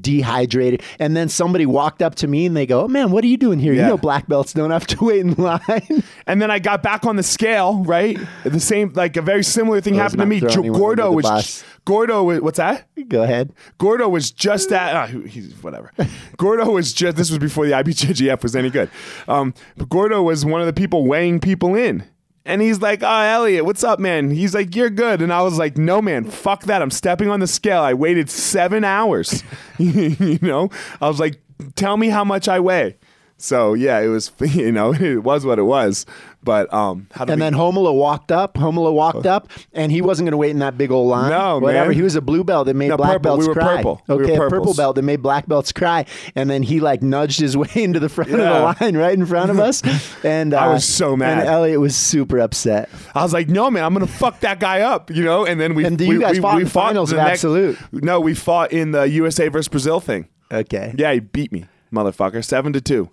Dehydrated, 0.00 0.82
and 0.98 1.16
then 1.16 1.28
somebody 1.28 1.66
walked 1.66 2.02
up 2.02 2.14
to 2.16 2.26
me 2.26 2.46
and 2.46 2.56
they 2.56 2.66
go, 2.66 2.84
"Oh 2.84 2.88
man, 2.88 3.10
what 3.10 3.24
are 3.24 3.28
you 3.28 3.36
doing 3.36 3.58
here? 3.58 3.72
Yeah. 3.72 3.82
You 3.82 3.88
know, 3.88 3.98
black 3.98 4.26
belts 4.28 4.52
don't 4.52 4.70
have 4.70 4.86
to 4.88 5.04
wait 5.04 5.20
in 5.20 5.34
line." 5.34 5.60
And 6.26 6.40
then 6.40 6.50
I 6.50 6.60
got 6.60 6.82
back 6.82 7.04
on 7.04 7.16
the 7.16 7.22
scale, 7.22 7.82
right? 7.84 8.16
The 8.44 8.60
same, 8.60 8.92
like 8.94 9.16
a 9.16 9.22
very 9.22 9.42
similar 9.42 9.80
thing 9.80 9.94
happened 9.94 10.20
to 10.20 10.26
me. 10.26 10.40
Gordo 10.40 11.10
was, 11.10 11.24
bus. 11.24 11.64
Gordo, 11.84 12.22
was, 12.22 12.40
what's 12.40 12.58
that? 12.58 12.86
go 13.08 13.22
ahead. 13.22 13.52
Gordo 13.78 14.08
was 14.08 14.30
just 14.30 14.70
at, 14.72 14.94
uh, 14.94 15.06
he's 15.06 15.52
whatever. 15.62 15.90
Gordo 16.36 16.70
was 16.70 16.92
just, 16.92 17.16
this 17.16 17.28
was 17.30 17.38
before 17.38 17.66
the 17.66 17.72
IBJJF 17.72 18.42
was 18.42 18.54
any 18.54 18.70
good. 18.70 18.88
Um, 19.26 19.52
but 19.76 19.88
Gordo 19.88 20.22
was 20.22 20.44
one 20.44 20.60
of 20.60 20.66
the 20.66 20.72
people 20.72 21.06
weighing 21.06 21.40
people 21.40 21.74
in. 21.74 22.04
And 22.44 22.60
he's 22.60 22.80
like, 22.80 23.02
oh, 23.02 23.06
Eliot, 23.06 23.64
what's 23.64 23.84
up, 23.84 24.00
man? 24.00 24.30
He's 24.30 24.54
like, 24.54 24.74
you're 24.74 24.90
good. 24.90 25.22
And 25.22 25.32
I 25.32 25.42
was 25.42 25.58
like, 25.58 25.78
no, 25.78 26.02
man, 26.02 26.24
fuck 26.24 26.64
that. 26.64 26.82
I'm 26.82 26.90
stepping 26.90 27.28
on 27.28 27.40
the 27.40 27.46
scale. 27.46 27.82
I 27.82 27.94
waited 27.94 28.28
seven 28.28 28.82
hours. 28.82 29.44
you 29.78 30.38
know, 30.42 30.68
I 31.00 31.08
was 31.08 31.20
like, 31.20 31.40
tell 31.76 31.96
me 31.96 32.08
how 32.08 32.24
much 32.24 32.48
I 32.48 32.58
weigh. 32.58 32.96
So 33.36 33.74
yeah, 33.74 33.98
it 34.00 34.08
was, 34.08 34.32
you 34.40 34.72
know, 34.72 34.92
it 34.98 35.22
was 35.22 35.44
what 35.44 35.58
it 35.58 35.64
was. 35.64 36.06
But 36.44 36.72
um, 36.74 37.06
how 37.12 37.22
And 37.22 37.30
we- 37.30 37.36
then 37.36 37.54
Romulo 37.54 37.94
walked 37.94 38.32
up. 38.32 38.54
Romulo 38.54 38.92
walked 38.92 39.26
up, 39.26 39.48
and 39.72 39.92
he 39.92 40.02
wasn't 40.02 40.26
going 40.26 40.32
to 40.32 40.36
wait 40.36 40.50
in 40.50 40.58
that 40.58 40.76
big 40.76 40.90
old 40.90 41.08
line. 41.08 41.30
No, 41.30 41.58
whatever. 41.60 41.90
man. 41.90 41.94
He 41.94 42.02
was 42.02 42.16
a 42.16 42.20
blue 42.20 42.42
belt 42.42 42.66
that 42.66 42.74
made 42.74 42.88
No, 42.88 42.96
black 42.96 43.12
purple. 43.12 43.22
belts 43.22 43.42
We 43.42 43.48
were 43.48 43.54
cry. 43.54 43.76
purple. 43.76 44.02
We 44.08 44.14
were 44.16 44.22
Okay, 44.24 44.34
a 44.34 44.38
purple 44.48 44.74
belt 44.74 44.96
that 44.96 45.02
made 45.02 45.22
black 45.22 45.46
belts 45.46 45.70
cry, 45.70 46.04
and 46.34 46.50
then 46.50 46.64
he 46.64 46.80
like 46.80 47.00
nudged 47.00 47.38
his 47.38 47.56
way 47.62 47.68
into 47.76 48.00
the 48.00 48.08
front 48.08 48.30
Yeah. 48.32 48.38
of 48.38 48.78
the 48.78 48.84
line, 48.84 48.96
right 48.96 49.16
in 49.16 49.24
front 49.24 49.50
of 49.52 49.60
us. 49.60 49.82
And 50.24 50.52
uh, 50.54 50.58
I 50.58 50.68
was 50.72 50.84
so 50.84 51.16
mad. 51.16 51.38
And 51.38 51.48
Eliot 51.48 51.78
was 51.80 51.94
super 51.96 52.38
upset. 52.38 52.88
I 53.14 53.22
was 53.22 53.32
like, 53.32 53.48
no, 53.48 53.70
man, 53.70 53.84
I'm 53.84 53.92
gonna 53.92 54.06
fuck 54.06 54.40
that 54.40 54.58
guy 54.60 54.80
up, 54.80 55.10
you 55.10 55.22
know. 55.24 55.44
And 55.46 55.60
then 55.60 55.74
we 55.74 55.84
And 55.84 56.00
you 56.00 56.08
we, 56.08 56.18
guys 56.18 56.34
we, 56.36 56.40
fought 56.40 56.56
we 56.56 56.62
in 56.62 56.68
finals 56.68 57.10
the 57.10 57.16
of 57.20 57.26
Absolute. 57.26 57.78
No, 57.92 58.20
we 58.20 58.34
fought 58.34 58.72
in 58.72 58.90
the 58.92 59.02
USA 59.08 59.48
versus 59.48 59.68
Brazil 59.68 60.00
thing. 60.00 60.26
Okay. 60.50 60.94
Yeah, 60.98 61.12
he 61.12 61.20
beat 61.20 61.50
me, 61.52 61.66
motherfucker, 61.92 62.44
seven 62.44 62.72
to 62.72 62.80
two. 62.80 63.10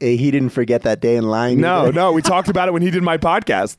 Eh, 0.00 0.16
He 0.16 0.30
didn't 0.30 0.50
forget 0.50 0.82
that 0.82 1.00
day 1.00 1.16
in 1.16 1.24
line. 1.24 1.58
No, 1.60 1.82
either. 1.84 1.92
no, 1.92 2.12
we 2.12 2.20
talked 2.34 2.48
about 2.48 2.68
it 2.68 2.72
when 2.72 2.82
he 2.82 2.90
did 2.90 3.02
my 3.02 3.16
podcast. 3.18 3.76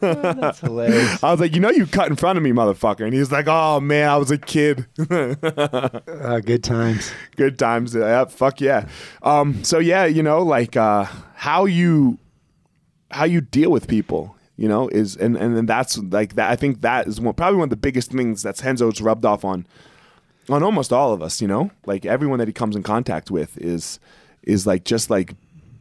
That's 0.40 0.60
hilarious. 0.66 1.22
I 1.22 1.30
was 1.30 1.40
like, 1.40 1.54
you 1.54 1.60
know, 1.60 1.70
you 1.70 1.86
cut 1.86 2.08
in 2.08 2.16
front 2.16 2.36
of 2.36 2.42
me, 2.42 2.50
motherfucker, 2.50 3.04
and 3.04 3.12
he 3.12 3.20
was 3.20 3.30
like, 3.30 3.46
oh 3.48 3.78
man, 3.80 4.08
I 4.08 4.16
was 4.16 4.30
a 4.30 4.38
kid. 4.38 4.86
Uh, 4.98 6.40
good 6.40 6.64
times. 6.64 7.12
Good 7.36 7.58
times. 7.58 7.94
Yeah, 7.94 8.24
fuck 8.26 8.60
yeah. 8.60 8.88
Um, 9.22 9.62
so 9.64 9.78
yeah, 9.78 10.04
you 10.06 10.22
know, 10.22 10.42
like 10.42 10.76
uh, 10.76 11.04
how 11.34 11.64
you 11.66 12.18
how 13.10 13.24
you 13.24 13.40
deal 13.40 13.70
with 13.70 13.88
people, 13.88 14.36
you 14.56 14.68
know, 14.68 14.88
is 14.88 15.16
and 15.16 15.36
and, 15.36 15.56
and 15.56 15.68
that's 15.68 15.98
like 15.98 16.34
that. 16.34 16.50
I 16.50 16.56
think 16.56 16.80
that 16.82 17.06
is 17.06 17.20
one, 17.20 17.34
probably 17.34 17.58
one 17.58 17.64
of 17.66 17.70
the 17.70 17.76
biggest 17.76 18.10
things 18.12 18.42
that's 18.42 18.60
Renzo's 18.62 19.00
rubbed 19.00 19.24
off 19.24 19.44
on 19.44 19.66
on 20.48 20.62
almost 20.62 20.92
all 20.92 21.12
of 21.12 21.22
us. 21.22 21.40
You 21.40 21.48
know, 21.48 21.70
like 21.86 22.04
everyone 22.06 22.38
that 22.40 22.48
he 22.48 22.52
comes 22.54 22.74
in 22.76 22.82
contact 22.82 23.30
with 23.30 23.56
is 23.58 24.00
is 24.42 24.66
like 24.66 24.84
just 24.84 25.10
like 25.10 25.34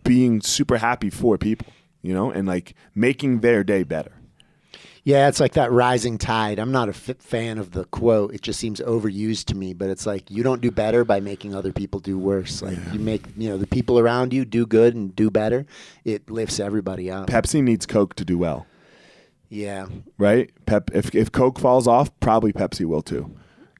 being 0.10 0.42
super 0.42 0.80
happy 0.80 1.12
for 1.12 1.38
people, 1.38 1.68
you 2.02 2.12
know, 2.16 2.32
and 2.32 2.48
like 2.48 2.74
making 2.96 3.42
their 3.42 3.64
day 3.64 3.84
better. 3.84 4.12
Yeah, 5.04 5.28
it's 5.28 5.40
like 5.40 5.54
that 5.54 5.72
rising 5.72 6.18
tide. 6.18 6.58
I'm 6.58 6.72
not 6.72 6.88
a 6.88 6.96
f- 6.98 7.18
fan 7.20 7.60
of 7.60 7.74
the 7.74 7.86
quote. 7.86 8.34
It 8.34 8.42
just 8.42 8.60
seems 8.60 8.80
overused 8.80 9.46
to 9.46 9.56
me. 9.56 9.76
But 9.76 9.92
it's 9.92 10.08
like 10.08 10.32
you 10.32 10.42
don't 10.42 10.62
do 10.62 10.72
better 10.72 11.06
by 11.06 11.20
making 11.20 11.54
other 11.54 11.72
people 11.72 12.00
do 12.00 12.18
worse. 12.18 12.64
Like 12.64 12.80
you 12.92 13.00
make 13.00 13.22
you 13.38 13.50
know 13.50 13.58
the 13.60 13.68
people 13.68 14.00
around 14.00 14.34
you 14.34 14.46
do 14.46 14.66
good 14.66 14.96
and 14.96 15.16
do 15.16 15.30
better. 15.30 15.68
It 16.04 16.28
lifts 16.28 16.60
everybody 16.60 17.12
up. 17.12 17.28
Pepsi 17.28 17.62
needs 17.62 17.86
Coke 17.86 18.16
to 18.16 18.26
do 18.26 18.40
well, 18.40 18.66
Yeah, 19.48 19.86
right? 20.18 20.50
Pep 20.66 20.90
if 20.92 21.14
if 21.14 21.32
Coke 21.32 21.60
falls 21.60 21.88
off, 21.88 22.10
probably 22.20 22.52
Pepsi 22.52 22.86
will 22.86 23.04
too. 23.04 23.30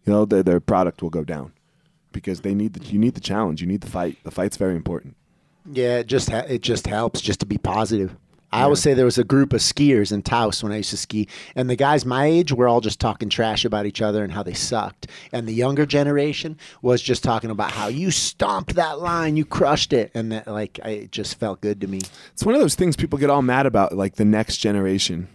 You 0.06 0.14
know, 0.14 0.26
their 0.26 0.44
their 0.44 0.60
product 0.60 1.02
will 1.02 1.10
go 1.10 1.24
down 1.24 1.54
because 2.12 2.42
they 2.42 2.54
need 2.54 2.74
the 2.74 2.86
you 2.86 3.00
need 3.00 3.16
the 3.16 3.20
challenge, 3.32 3.62
you 3.62 3.68
need 3.68 3.82
the 3.82 3.90
fight. 3.90 4.18
The 4.24 4.32
fight's 4.32 4.58
very 4.58 4.76
important. 4.76 5.16
Yeah. 5.72 6.00
It 6.00 6.08
just 6.08 6.30
ha- 6.30 6.46
it 6.48 6.62
just 6.62 6.88
helps 6.88 7.22
just 7.22 7.40
to 7.42 7.46
be 7.46 7.58
positive. 7.58 8.16
I 8.52 8.64
always 8.64 8.80
say 8.80 8.96
there 8.96 9.06
was 9.06 9.20
a 9.20 9.24
group 9.24 9.54
of 9.54 9.60
skiers 9.62 10.12
in 10.12 10.24
Taos 10.24 10.64
when 10.64 10.72
I 10.72 10.78
used 10.78 10.90
to 10.90 10.98
ski, 10.98 11.28
and 11.56 11.70
the 11.70 11.76
guys 11.76 12.04
my 12.04 12.26
age 12.26 12.52
were 12.52 12.68
all 12.68 12.82
just 12.82 13.00
talking 13.00 13.30
trash 13.30 13.64
about 13.64 13.86
each 13.86 14.02
other 14.02 14.24
and 14.24 14.34
how 14.34 14.42
they 14.42 14.56
sucked. 14.56 15.08
And 15.32 15.48
the 15.48 15.54
younger 15.54 15.86
generation 15.86 16.58
was 16.82 17.02
just 17.02 17.24
talking 17.24 17.52
about 17.52 17.72
how 17.72 17.90
you 17.90 18.10
stomped 18.10 18.74
that 18.74 19.00
line, 19.00 19.38
you 19.38 19.46
crushed 19.46 19.94
it, 19.94 20.10
and 20.16 20.32
that 20.32 20.48
like 20.48 20.80
I, 20.84 20.90
it 20.90 21.12
just 21.12 21.38
felt 21.40 21.62
good 21.62 21.80
to 21.82 21.88
me. 21.88 22.00
It's 22.34 22.44
one 22.44 22.56
of 22.56 22.62
those 22.62 22.76
things 22.76 22.96
people 22.96 23.20
get 23.20 23.30
all 23.30 23.44
mad 23.44 23.68
about, 23.68 23.96
like 23.96 24.16
the 24.16 24.26
next 24.26 24.58
generation. 24.58 25.28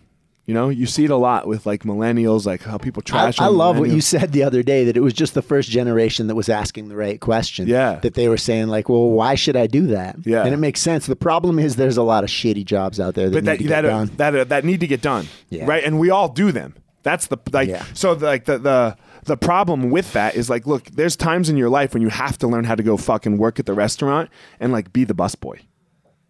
You 0.47 0.53
know, 0.53 0.68
you 0.68 0.84
see 0.84 1.05
it 1.07 1.11
a 1.11 1.16
lot 1.16 1.47
with 1.47 1.64
like 1.64 1.84
millennials, 1.84 2.45
like 2.45 2.62
how 2.62 2.76
people 2.76 3.01
trash. 3.01 3.40
I 3.40 3.47
on 3.47 3.57
love 3.57 3.78
what 3.78 3.88
you 3.88 4.03
said 4.03 4.32
the 4.32 4.42
other 4.42 4.62
day 4.62 4.84
that 4.84 4.95
it 4.95 5.01
was 5.01 5.14
just 5.14 5.32
the 5.32 5.40
first 5.40 5.70
generation 5.70 6.26
that 6.26 6.34
was 6.34 6.51
asking 6.51 6.88
the 6.90 6.97
right 6.97 7.18
question. 7.18 7.66
Yeah. 7.66 7.95
That 8.03 8.12
they 8.12 8.28
were 8.28 8.36
saying, 8.36 8.68
like, 8.68 8.90
well, 8.90 9.09
why 9.09 9.36
should 9.36 9.57
I 9.57 9.66
do 9.66 9.86
that? 9.86 10.16
Yeah. 10.26 10.45
And 10.45 10.53
it 10.53 10.59
makes 10.59 10.80
sense. 10.82 11.07
The 11.07 11.16
problem 11.16 11.59
is 11.59 11.76
there's 11.76 11.97
a 11.97 12.03
lot 12.03 12.24
of 12.24 12.30
shitty 12.30 12.66
jobs 12.66 13.01
out 13.01 13.14
there 13.14 13.30
that 13.30 13.45
but 13.45 13.45
need 13.45 13.47
that 13.47 13.62
to 13.62 13.68
that, 13.68 13.82
get 13.82 13.88
done. 13.88 14.11
that 14.34 14.49
that 14.51 14.64
need 14.66 14.80
to 14.80 14.86
get 14.86 15.01
done, 15.01 15.26
Yeah. 15.49 15.64
right? 15.64 15.82
And 15.82 15.99
we 15.99 16.11
all 16.11 16.28
do 16.28 16.53
them. 16.53 16.74
That's 17.05 17.26
the 17.28 17.38
like. 17.53 17.68
Yeah. 17.70 17.84
So 17.95 18.12
like 18.12 18.45
the 18.45 18.59
the 18.59 18.97
the 19.24 19.38
problem 19.38 19.88
with 19.90 20.12
that 20.12 20.34
is 20.34 20.51
like, 20.51 20.66
look, 20.66 20.84
there's 20.90 21.16
times 21.16 21.49
in 21.49 21.57
your 21.57 21.70
life 21.70 21.95
when 21.95 22.03
you 22.03 22.11
have 22.11 22.36
to 22.38 22.47
learn 22.47 22.64
how 22.64 22.74
to 22.74 22.82
go 22.82 22.99
fucking 22.99 23.38
work 23.38 23.59
at 23.59 23.64
the 23.64 23.72
restaurant 23.72 24.28
and 24.61 24.72
like 24.72 24.92
be 24.92 25.05
the 25.05 25.14
busboy, 25.14 25.61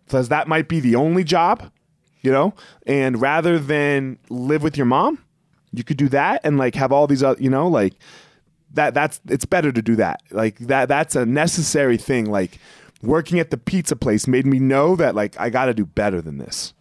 because 0.06 0.28
that 0.28 0.46
might 0.46 0.68
be 0.68 0.78
the 0.78 0.94
only 0.94 1.24
job, 1.24 1.70
you 2.24 2.32
know. 2.32 2.54
And 2.86 3.20
rather 3.20 3.58
than 3.58 4.18
live 4.30 4.62
with 4.62 4.76
your 4.76 4.86
mom, 4.86 5.18
you 5.72 5.84
could 5.84 5.96
do 5.96 6.08
that 6.08 6.40
and 6.44 6.58
like 6.58 6.74
have 6.74 6.90
all 6.92 7.06
these 7.06 7.22
other, 7.22 7.40
you 7.40 7.50
know, 7.50 7.68
like 7.68 7.94
that. 8.72 8.94
That's 8.94 9.20
it's 9.28 9.44
better 9.44 9.70
to 9.70 9.82
do 9.82 9.96
that. 9.96 10.22
Like 10.30 10.58
that. 10.58 10.88
That's 10.88 11.14
a 11.14 11.26
necessary 11.26 11.96
thing. 11.96 12.30
Like 12.30 12.58
working 13.02 13.38
at 13.38 13.50
the 13.50 13.56
pizza 13.56 13.96
place 13.96 14.26
made 14.26 14.46
me 14.46 14.58
know 14.58 14.96
that 14.96 15.14
like 15.14 15.38
I 15.38 15.50
got 15.50 15.66
to 15.66 15.74
do 15.74 15.84
better 15.84 16.20
than 16.20 16.38
this. 16.38 16.72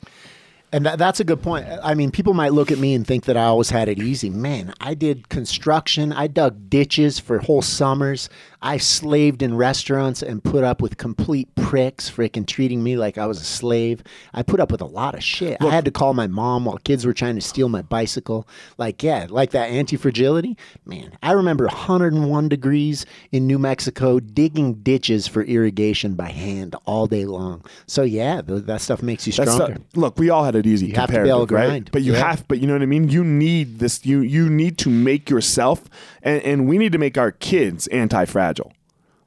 And 0.72 0.88
that, 0.88 0.98
that's 0.98 1.20
a 1.20 1.24
good 1.24 1.44
point. 1.44 1.68
I 1.84 1.94
mean, 1.94 2.10
people 2.10 2.34
might 2.34 2.52
look 2.52 2.72
at 2.72 2.80
me 2.80 2.96
and 2.96 3.06
think 3.06 3.26
that 3.26 3.38
I 3.38 3.44
always 3.44 3.70
had 3.70 3.88
it 3.88 4.00
easy. 4.00 4.32
Man, 4.32 4.74
I 4.82 4.96
did 4.96 5.30
construction. 5.30 6.12
I 6.12 6.26
dug 6.26 6.68
ditches 6.68 7.20
for 7.20 7.38
whole 7.38 7.62
summers. 7.62 8.28
I 8.66 8.78
slaved 8.78 9.44
in 9.44 9.56
restaurants 9.58 10.22
and 10.24 10.42
put 10.42 10.64
up 10.64 10.82
with 10.82 10.96
complete 10.96 11.54
pricks 11.56 12.10
freaking 12.10 12.48
treating 12.48 12.82
me 12.82 12.96
like 12.96 13.18
I 13.18 13.26
was 13.26 13.42
a 13.42 13.44
slave. 13.44 14.02
I 14.34 14.42
put 14.42 14.62
up 14.62 14.72
with 14.72 14.80
a 14.80 14.86
lot 14.86 15.16
of 15.16 15.24
shit. 15.24 15.58
I 15.62 15.70
had 15.70 15.84
to 15.84 15.92
call 15.92 16.14
my 16.14 16.28
mom 16.28 16.64
while 16.64 16.78
kids 16.78 17.06
were 17.06 17.12
trying 17.14 17.36
to 17.36 17.42
steal 17.42 17.68
my 17.68 17.82
bicycle. 17.82 18.48
Like, 18.78 19.04
yeah, 19.04 19.28
like 19.30 19.52
that 19.52 19.70
anti 19.70 19.98
fragility. 19.98 20.58
Man, 20.86 21.12
I 21.22 21.34
remember 21.34 21.66
101 21.66 22.48
degrees 22.48 23.06
in 23.34 23.48
New 23.48 23.60
Mexico 23.60 24.22
digging 24.22 24.76
ditches 24.76 25.28
for 25.28 25.44
irrigation 25.44 26.16
by 26.16 26.30
hand 26.30 26.76
all 26.86 27.06
day 27.06 27.26
long. 27.26 27.66
So, 27.86 28.04
yeah, 28.04 28.42
th- 28.42 28.64
that 28.64 28.80
stuff 28.80 29.04
makes 29.04 29.28
you 29.28 29.34
stronger. 29.34 29.78
the- 29.94 30.00
look, 30.00 30.18
we 30.18 30.30
all 30.30 30.46
had 30.46 30.56
it 30.56 30.66
easy. 30.66 30.88
You 30.88 30.94
have 30.96 31.12
to 31.12 31.22
be 31.22 31.28
able 31.30 31.42
to 31.42 31.48
grind. 31.48 31.70
right? 31.72 31.90
But 31.92 32.04
you 32.04 32.14
Yeah. 32.14 32.28
have, 32.30 32.48
but 32.48 32.62
you 32.62 32.68
know 32.68 32.74
what 32.74 32.82
I 32.82 32.86
mean. 32.86 33.10
You 33.10 33.26
need 33.26 33.80
this. 33.80 34.06
You 34.06 34.22
you 34.22 34.50
need 34.50 34.78
to 34.78 34.90
make 34.90 35.30
yourself, 35.30 35.90
and, 36.24 36.42
and 36.42 36.68
we 36.68 36.78
need 36.80 36.92
to 36.94 36.98
make 36.98 37.18
our 37.18 37.32
kids 37.32 37.86
anti-fragile. 37.88 38.74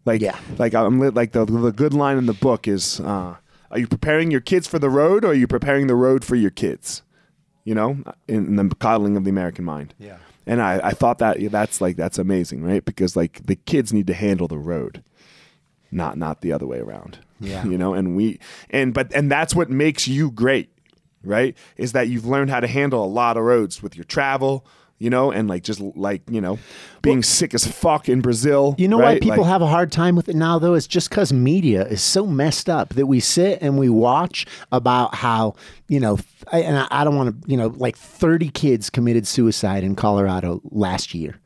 Like 0.05 0.21
Yeah. 0.21 0.39
like 0.59 0.75
I'm 0.75 0.99
lit- 0.99 1.15
like 1.15 1.33
the 1.33 1.45
the 1.45 1.71
good 1.73 1.95
line 1.95 2.17
in 2.19 2.27
the 2.27 2.33
book 2.35 2.67
is, 2.67 3.01
uh, 3.01 3.37
are 3.71 3.79
you 3.79 3.87
preparing 3.87 4.31
your 4.31 4.41
kids 4.41 4.67
for 4.67 4.79
the 4.79 4.91
road, 4.91 5.25
or 5.25 5.29
are 5.29 5.35
you 5.35 5.47
preparing 5.47 5.87
the 5.89 5.95
road 5.97 6.25
for 6.25 6.35
your 6.37 6.51
kids? 6.51 7.03
You 7.65 7.75
know, 7.75 7.99
in, 8.29 8.47
in 8.47 8.69
the 8.69 8.75
coddling 8.77 9.17
of 9.17 9.25
the 9.25 9.31
American 9.31 9.65
mind. 9.65 9.93
Yeah. 9.99 10.19
And 10.47 10.63
I, 10.63 10.79
I 10.85 10.91
thought 10.93 11.19
that 11.19 11.39
that's 11.51 11.81
like 11.81 11.97
that's 11.97 12.19
amazing, 12.19 12.63
right? 12.63 12.85
Because 12.85 13.17
like 13.17 13.45
the 13.47 13.57
kids 13.57 13.93
need 13.93 14.07
to 14.07 14.15
handle 14.15 14.47
the 14.47 14.59
road, 14.59 15.03
not 15.91 16.17
not 16.17 16.41
the 16.41 16.53
other 16.53 16.67
way 16.67 16.79
around. 16.79 17.19
Yeah. 17.41 17.65
You 17.65 17.77
know, 17.77 17.93
and 17.95 18.17
we 18.17 18.39
and 18.71 18.95
but 18.95 19.13
and 19.13 19.29
that's 19.31 19.55
what 19.57 19.69
makes 19.71 20.07
you 20.07 20.31
great, 20.31 20.69
right? 21.25 21.57
Is 21.77 21.91
that 21.93 22.07
you've 22.09 22.25
learned 22.27 22.51
how 22.51 22.61
to 22.61 22.69
handle 22.69 23.05
a 23.05 23.11
lot 23.11 23.37
of 23.37 23.43
roads 23.43 23.83
with 23.83 23.97
your 23.97 24.05
travel, 24.05 24.65
you 24.99 25.11
know, 25.11 25.31
and 25.31 25.49
like 25.49 25.63
just 25.63 25.81
like, 25.81 26.23
you 26.31 26.41
know, 26.41 26.59
being 27.03 27.23
sick 27.23 27.55
as 27.55 27.67
fuck 27.67 28.09
in 28.09 28.21
Brazil. 28.21 28.75
You 28.79 28.89
know 28.89 28.99
why 28.99 29.15
people 29.19 29.39
Like, 29.45 29.47
have 29.47 29.63
a 29.63 29.67
hard 29.67 29.93
time 29.93 30.17
with 30.17 30.29
it 30.29 30.37
now, 30.37 30.59
though? 30.59 30.75
It's 30.75 30.87
just 30.87 31.11
because 31.11 31.33
media 31.33 31.87
is 31.87 32.01
so 32.03 32.27
messed 32.27 32.69
up 32.69 32.91
that 32.95 33.07
we 33.07 33.21
sit 33.21 33.59
and 33.61 33.79
we 33.79 33.89
watch 33.89 34.47
about 34.73 35.15
how, 35.15 35.55
you 35.89 36.01
know, 36.01 36.19
I- 36.53 36.61
and 36.61 36.79
I, 36.79 36.87
I 36.91 37.05
don't 37.05 37.17
want 37.17 37.43
to, 37.43 37.51
you 37.51 37.57
know, 37.57 37.69
like 37.77 37.97
30 37.97 38.49
kids 38.51 38.91
committed 38.91 39.27
suicide 39.27 39.85
in 39.85 39.95
Colorado 39.97 40.61
last 40.71 41.15
year. 41.15 41.39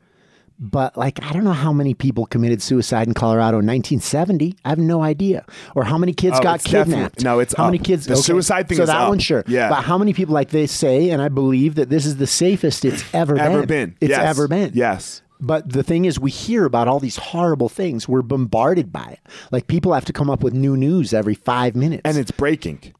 But 0.63 0.95
like, 0.95 1.21
I 1.23 1.33
don't 1.33 1.43
know 1.43 1.53
how 1.53 1.73
many 1.73 1.95
people 1.95 2.27
committed 2.27 2.61
suicide 2.61 3.07
in 3.07 3.15
Colorado 3.15 3.57
in 3.57 3.65
1970. 3.65 4.55
I 4.63 4.69
have 4.69 4.77
no 4.77 5.01
idea. 5.01 5.43
Or 5.75 5.83
how 5.83 5.97
many 5.97 6.13
kids 6.13 6.37
Oh, 6.39 6.43
got 6.43 6.63
kidnapped. 6.63 7.23
no, 7.23 7.39
it's 7.39 7.55
how 7.55 7.65
many 7.65 7.79
kids. 7.79 8.05
The 8.05 8.15
suicide 8.15 8.67
thing 8.69 8.77
So 8.77 8.83
is 8.83 8.89
that 8.89 9.01
up. 9.01 9.09
one, 9.09 9.17
sure. 9.17 9.43
Yeah. 9.47 9.69
But 9.69 9.81
how 9.83 9.97
many 9.97 10.13
people 10.13 10.35
like 10.35 10.49
they 10.51 10.67
say, 10.67 11.09
and 11.09 11.19
I 11.19 11.29
believe 11.29 11.75
that 11.75 11.89
this 11.89 12.05
is 12.05 12.17
the 12.17 12.27
safest 12.27 12.85
it's 12.85 13.03
ever, 13.13 13.37
ever 13.39 13.65
been. 13.65 13.95
It's 13.99 14.11
Yes. 14.11 14.21
ever 14.23 14.47
been. 14.47 14.71
Yes. 14.75 15.23
But 15.39 15.73
the 15.73 15.81
thing 15.81 16.05
is, 16.05 16.19
we 16.19 16.29
hear 16.29 16.65
about 16.65 16.87
all 16.87 16.99
these 16.99 17.15
horrible 17.17 17.67
things. 17.67 18.07
We're 18.07 18.21
bombarded 18.21 18.93
by 18.93 19.07
it. 19.17 19.19
Like 19.51 19.65
people 19.65 19.93
have 19.93 20.05
to 20.05 20.13
come 20.13 20.29
up 20.29 20.43
with 20.43 20.53
new 20.53 20.77
news 20.77 21.11
every 21.11 21.33
five 21.33 21.75
minutes. 21.75 22.03
And 22.05 22.15
it's 22.19 22.29
breaking. 22.29 22.93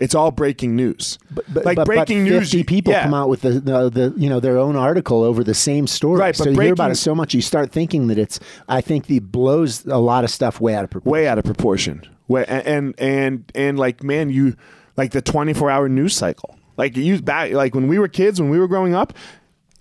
It's 0.00 0.14
all 0.14 0.30
breaking 0.30 0.74
news. 0.74 1.18
but, 1.30 1.46
like 1.64 1.76
but- 1.76 1.84
breaking 1.84 2.24
but 2.24 2.30
news. 2.30 2.50
50 2.50 2.64
people 2.64 2.92
yeah. 2.92 3.02
come 3.02 3.14
out 3.14 3.28
with 3.28 3.42
the, 3.42 3.52
the, 3.52 3.90
the 3.90 4.14
you 4.16 4.28
know 4.30 4.40
their 4.40 4.58
own 4.58 4.74
article 4.74 5.22
over 5.22 5.44
the 5.44 5.54
same 5.54 5.86
story. 5.86 6.18
Right, 6.18 6.34
so 6.34 6.44
but 6.44 6.54
you 6.54 6.60
hear 6.60 6.72
about 6.72 6.90
it 6.90 6.96
so 6.96 7.14
much, 7.14 7.34
you 7.34 7.42
start 7.42 7.70
thinking 7.70 8.06
that 8.08 8.18
it's. 8.18 8.40
I 8.68 8.80
think 8.80 9.06
the 9.06 9.20
blows 9.20 9.84
a 9.84 9.98
lot 9.98 10.24
of 10.24 10.30
stuff 10.30 10.60
way 10.60 10.74
out 10.74 10.84
of 10.84 10.90
proportion. 10.90 11.12
way 11.12 11.28
out 11.28 11.38
of 11.38 11.44
proportion. 11.44 12.02
Way, 12.28 12.46
and, 12.48 12.66
and 12.66 12.94
and 12.98 13.52
and 13.54 13.78
like 13.78 14.02
man, 14.02 14.30
you 14.30 14.56
like 14.96 15.12
the 15.12 15.20
twenty 15.22 15.52
four 15.52 15.70
hour 15.70 15.88
news 15.88 16.16
cycle. 16.16 16.56
Like 16.78 16.96
you 16.96 17.20
back 17.20 17.52
like 17.52 17.74
when 17.74 17.86
we 17.86 17.98
were 17.98 18.08
kids, 18.08 18.40
when 18.40 18.48
we 18.48 18.58
were 18.58 18.68
growing 18.68 18.94
up, 18.94 19.12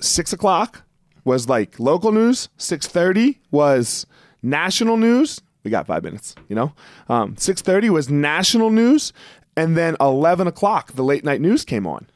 six 0.02 0.34
o'clock 0.34 0.84
was 1.24 1.48
like 1.48 1.80
local 1.80 2.12
news. 2.12 2.50
Six 2.58 2.88
thirty 2.88 3.40
was 3.52 4.06
national 4.44 4.98
news. 4.98 5.40
We 5.64 5.72
got 5.72 5.88
five 5.88 6.04
minutes, 6.04 6.36
you 6.48 6.56
know. 6.56 6.74
Um, 7.10 7.36
Six 7.38 7.62
thirty 7.62 7.90
was 7.90 8.10
national 8.10 8.70
news, 8.70 9.12
and 9.60 9.78
then 9.78 9.96
eleven 10.00 10.48
o'clock 10.48 10.94
the 10.94 11.04
late 11.04 11.24
night 11.24 11.42
news 11.42 11.64
came 11.66 11.86
on. 11.88 12.08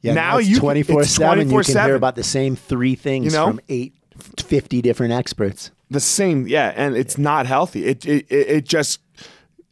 Yeah, 0.00 0.14
now 0.14 0.38
you 0.38 0.58
twenty 0.58 0.82
four 0.82 1.04
seven. 1.04 1.50
You 1.50 1.62
can 1.62 1.84
hear 1.84 1.94
about 1.94 2.16
the 2.16 2.24
same 2.24 2.56
three 2.56 2.94
things 2.94 3.26
You 3.26 3.38
know? 3.38 3.46
from 3.48 3.60
eight, 3.68 3.94
50 4.38 4.82
different 4.82 5.12
experts. 5.12 5.70
the 5.90 6.00
same 6.00 6.46
yeah 6.48 6.72
and 6.74 6.96
it's 6.96 7.18
not 7.18 7.46
healthy 7.46 7.84
it 7.84 8.04
it, 8.06 8.26
it, 8.30 8.48
it 8.48 8.64
just 8.64 9.00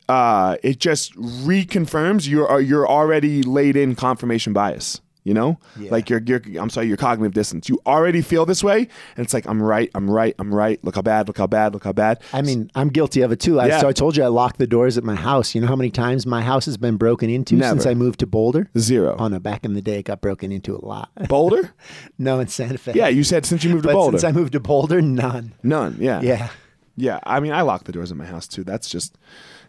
uh 0.09 0.57
it 0.63 0.79
just 0.79 1.15
reconfirms 1.17 2.29
you're 2.29 2.61
you're 2.61 2.89
already 2.89 3.43
laid 3.43 3.75
in 3.77 3.95
confirmation 3.95 4.53
bias 4.53 5.01
you 5.25 5.35
know 5.35 5.59
like 5.91 6.09
your 6.09 6.21
your 6.27 6.41
i'm 6.59 6.71
sorry 6.71 6.87
your 6.87 6.97
cognitive 6.97 7.35
dissonance 7.35 7.69
you 7.69 7.79
already 7.87 8.23
feel 8.23 8.47
this 8.47 8.65
way 8.65 8.79
and 9.17 9.25
it's 9.25 9.35
like 9.35 9.47
i'm 9.47 9.63
right 9.63 9.91
i'm 9.95 10.11
right 10.11 10.35
i'm 10.39 10.55
right 10.55 10.83
look 10.83 10.95
how 10.95 11.03
bad 11.03 11.29
look 11.29 11.37
how 11.37 11.47
bad 11.47 11.75
look 11.75 11.85
how 11.85 11.93
bad 11.93 12.23
I 12.33 12.41
mean, 12.43 12.71
I'm 12.75 12.89
guilty 12.89 13.21
of 13.23 13.31
it 13.33 13.41
too. 13.41 13.61
I, 13.61 13.67
Yeah. 13.67 13.81
So 13.81 13.89
I 13.89 13.93
told 13.93 14.17
you 14.17 14.23
I 14.25 14.29
locked 14.29 14.59
the 14.59 14.67
doors 14.67 14.97
at 14.97 15.05
my 15.05 15.15
house. 15.15 15.55
You 15.55 15.61
know 15.61 15.67
how 15.67 15.77
many 15.77 15.91
times 15.91 16.25
my 16.27 16.41
house 16.43 16.65
has 16.67 16.77
been 16.77 16.97
broken 16.97 17.29
into 17.29 17.57
Never. 17.57 17.71
since 17.71 17.87
I 17.87 17.95
moved 17.95 18.21
to 18.21 18.27
Boulder? 18.27 18.71
Zero. 18.79 19.11
zero 19.11 19.17
Oh 19.19 19.29
no, 19.29 19.39
back 19.39 19.65
in 19.65 19.75
the 19.75 19.83
day, 19.83 19.99
it 19.99 20.05
got 20.05 20.21
broken 20.21 20.51
into 20.53 20.75
a 20.77 20.83
lot. 20.85 21.11
boulder 21.29 21.75
no, 22.19 22.41
in 22.41 22.49
Santa 22.49 22.79
Fe. 22.79 22.93
yeah 22.95 23.09
you 23.09 23.25
said 23.25 23.45
since 23.45 23.63
you 23.65 23.71
moved 23.71 23.85
to 23.87 23.93
boulder 23.93 24.19
since 24.19 24.25
I 24.25 24.33
moved 24.33 24.53
to 24.53 24.61
Boulder, 24.61 25.03
none. 25.03 25.53
none 25.63 25.97
yeah 26.01 26.21
Yeah. 26.23 26.49
yeah 26.97 27.19
i 27.25 27.41
mean 27.41 27.53
i 27.53 27.63
lock 27.63 27.85
the 27.85 27.93
doors 27.93 28.11
at 28.11 28.17
my 28.17 28.27
house 28.27 28.47
too 28.47 28.65
that's 28.65 28.89
just 28.89 29.17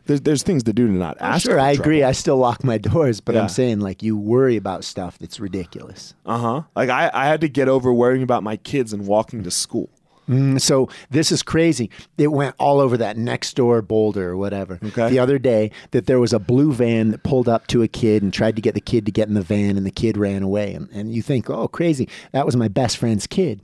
there's, 0.06 0.22
there's 0.22 0.43
things 0.43 0.64
to 0.64 0.74
do 0.74 0.88
to 0.88 0.93
not 0.93 1.18
ask 1.20 1.43
sure, 1.43 1.60
I 1.60 1.76
trouble. 1.76 1.82
agree. 1.89 2.04
I 2.04 2.12
still 2.12 2.38
lock 2.38 2.64
my 2.64 2.78
doors, 2.78 3.22
but 3.22 3.36
Yeah. 3.36 3.41
I'm 3.43 3.49
saying 3.49 3.80
like 3.80 4.02
you 4.04 4.18
worry 4.18 4.58
about 4.58 4.84
stuff 4.84 5.18
that's 5.20 5.39
ridiculous. 5.39 6.14
Uh 6.26 6.38
huh. 6.38 6.62
Like 6.76 6.89
I, 6.89 7.10
I 7.14 7.26
had 7.28 7.41
to 7.41 7.49
get 7.49 7.68
over 7.68 7.93
worrying 7.93 8.24
about 8.24 8.43
my 8.43 8.58
kids 8.58 8.93
and 8.93 9.06
walking 9.08 9.43
to 9.43 9.52
school. 9.52 9.89
Mm, 10.30 10.62
So 10.62 10.88
this 11.10 11.32
is 11.32 11.41
crazy. 11.43 11.89
It 12.18 12.28
went 12.28 12.56
all 12.60 12.80
over 12.80 12.95
that 12.97 13.18
next 13.18 13.56
door 13.56 13.82
Boulder 13.82 14.30
or 14.30 14.38
whatever. 14.38 14.80
Okay. 14.84 15.10
The 15.10 15.20
other 15.20 15.39
day 15.39 15.72
that 15.91 16.06
there 16.06 16.20
was 16.20 16.32
a 16.32 16.39
blue 16.39 16.72
van 16.74 17.10
that 17.12 17.24
pulled 17.24 17.49
up 17.49 17.68
to 17.68 17.82
a 17.82 17.88
kid 17.88 18.22
and 18.24 18.32
tried 18.34 18.56
to 18.56 18.62
get 18.62 18.76
the 18.76 18.82
kid 18.82 19.06
to 19.08 19.12
get 19.12 19.28
in 19.28 19.34
the 19.34 19.41
van 19.41 19.78
and 19.78 19.86
the 19.86 19.91
kid 19.91 20.18
ran 20.18 20.43
away. 20.43 20.74
And, 20.74 20.89
and 20.91 21.12
you 21.14 21.22
think, 21.22 21.49
oh, 21.49 21.68
crazy. 21.68 22.08
That 22.34 22.45
was 22.45 22.56
my 22.56 22.68
best 22.68 22.97
friend's 22.97 23.28
kid. 23.28 23.62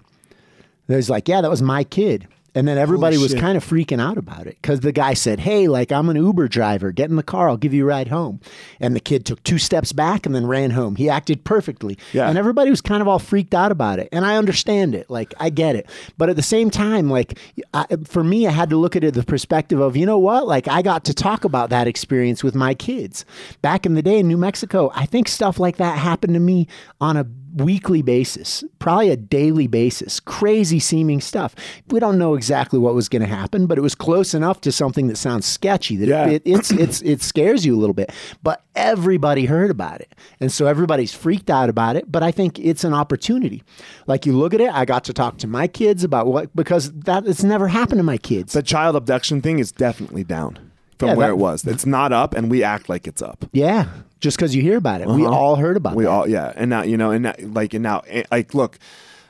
There's 0.88 1.10
like, 1.10 1.28
yeah, 1.28 1.42
that 1.42 1.50
was 1.50 1.62
my 1.62 1.84
kid. 1.84 2.28
And 2.58 2.68
then 2.68 2.80
everybody 2.80 3.20
was 3.20 3.36
kind 3.36 3.55
of 3.55 3.64
freaking 3.64 4.01
out 4.01 4.18
about 4.18 4.47
it 4.47 4.58
because 4.60 4.80
the 4.80 4.91
guy 4.91 5.14
said, 5.14 5.39
Hey, 5.39 5.68
like, 5.68 5.91
I'm 5.91 6.10
an 6.10 6.16
Uber 6.16 6.47
driver. 6.47 6.91
Get 6.91 7.08
in 7.08 7.16
the 7.16 7.22
car. 7.22 7.49
I'll 7.49 7.55
give 7.55 7.72
you 7.72 7.84
a 7.84 7.88
ride 7.88 8.08
home. 8.08 8.39
And 8.80 8.95
the 8.95 8.99
kid 8.99 9.28
took 9.28 9.43
two 9.43 9.60
steps 9.60 9.91
back 9.91 10.26
and 10.26 10.34
then 10.34 10.47
ran 10.47 10.72
home. 10.72 10.95
He 10.95 11.08
acted 11.08 11.43
perfectly. 11.43 11.99
Yeah. 12.14 12.28
And 12.28 12.36
everybody 12.36 12.72
was 12.72 12.82
kind 12.82 13.03
of 13.03 13.08
all 13.08 13.20
freaked 13.20 13.53
out 13.53 13.72
about 13.72 13.99
it. 13.99 14.10
And 14.12 14.26
I 14.26 14.38
understand 14.38 14.95
it. 14.95 15.08
Like, 15.08 15.36
I 15.39 15.51
get 15.51 15.76
it. 15.76 15.88
But 16.18 16.30
at 16.30 16.36
the 16.36 16.41
same 16.41 16.72
time, 16.72 17.12
like, 17.12 17.38
I, 17.76 17.86
for 18.05 18.24
me, 18.24 18.47
I 18.47 18.51
had 18.51 18.72
to 18.72 18.76
look 18.76 18.95
at 18.95 19.03
it 19.03 19.14
the 19.14 19.22
perspective 19.22 19.80
of, 19.80 19.95
you 19.95 20.08
know 20.08 20.18
what? 20.18 20.47
Like, 20.47 20.68
I 20.68 20.82
got 20.82 21.05
to 21.05 21.14
talk 21.14 21.43
about 21.43 21.70
that 21.70 21.86
experience 21.86 22.43
with 22.43 22.55
my 22.55 22.74
kids. 22.74 23.24
Back 23.62 23.86
in 23.86 23.93
the 23.93 24.01
day 24.01 24.18
in 24.18 24.28
New 24.28 24.38
Mexico, 24.38 24.91
I 24.95 25.05
think 25.05 25.28
stuff 25.28 25.60
like 25.60 25.78
that 25.78 25.99
happened 25.99 26.34
to 26.34 26.39
me 26.39 26.68
on 26.99 27.18
a 27.18 27.28
weekly 27.56 28.02
basis, 28.02 28.64
probably 28.80 29.10
a 29.10 29.18
daily 29.18 29.68
basis. 29.68 30.20
Crazy 30.20 30.80
seeming 30.80 31.22
stuff. 31.22 31.56
We 31.89 32.00
don't 32.00 32.18
know 32.18 32.36
exactly 32.36 32.80
what 32.80 32.93
was 32.93 33.10
going 33.10 33.22
to 33.22 33.28
happen, 33.28 33.68
but 33.68 33.78
it 33.78 33.82
was 33.82 33.95
close 33.95 34.34
enough 34.34 34.62
to 34.62 34.72
something 34.72 35.08
that 35.08 35.18
sounds 35.18 35.45
sketchy 35.45 35.95
that 35.98 36.08
Yeah. 36.08 36.28
it, 36.28 36.41
it's 36.45 36.72
it's 36.72 37.02
it 37.02 37.22
scares 37.22 37.66
you 37.66 37.76
a 37.76 37.80
little 37.80 37.93
bit. 37.93 38.12
But 38.43 38.64
everybody 38.76 39.45
heard 39.45 39.72
about 39.72 40.02
it, 40.02 40.14
and 40.39 40.52
so 40.52 40.68
everybody's 40.68 41.14
freaked 41.14 41.50
out 41.50 41.70
about 41.70 41.95
it. 41.95 42.12
But 42.12 42.24
I 42.24 42.32
think 42.32 42.60
it's 42.60 42.84
an 42.84 42.93
opportunity. 42.93 43.64
Like 44.06 44.26
you 44.26 44.34
look 44.34 44.54
at 44.54 44.62
it, 44.62 44.72
I 44.72 44.86
got 44.86 45.04
to 45.06 45.14
talk 45.14 45.38
to 45.39 45.48
my 45.48 45.68
kids 45.68 46.04
about 46.04 46.28
what 46.28 46.56
because 46.56 46.91
that 46.93 47.26
it's 47.28 47.43
never 47.43 47.68
happened 47.68 48.00
to 48.00 48.04
my 48.04 48.18
kids. 48.18 48.54
The 48.54 48.64
child 48.64 48.95
abduction 48.95 49.41
thing 49.41 49.60
is 49.60 49.72
definitely 49.72 50.24
down 50.24 50.60
from 50.98 51.10
Yeah, 51.10 51.16
where 51.16 51.28
that- 51.28 51.34
it 51.34 51.38
was. 51.38 51.66
It's 51.66 51.86
not 51.86 52.12
up, 52.12 52.34
and 52.36 52.50
we 52.52 52.64
act 52.64 52.89
like 52.89 53.08
it's 53.08 53.22
up. 53.22 53.45
yeah, 53.54 53.86
just 54.20 54.38
because 54.38 54.56
you 54.56 54.62
hear 54.62 54.78
about 54.78 55.02
it, 55.02 55.08
we 55.08 55.26
all 55.26 55.56
heard 55.56 55.78
about 55.78 55.89
Uh-huh. 55.91 55.98
We 55.98 56.06
it. 56.06 56.10
all, 56.10 56.28
yeah, 56.28 56.54
and 56.56 56.70
now 56.70 56.82
you 56.84 56.98
know, 56.98 57.12
and 57.12 57.24
now, 57.24 57.34
like, 57.39 57.74
and 57.74 57.84
now, 57.84 58.02
eh, 58.08 58.24
like, 58.32 58.54
look, 58.54 58.78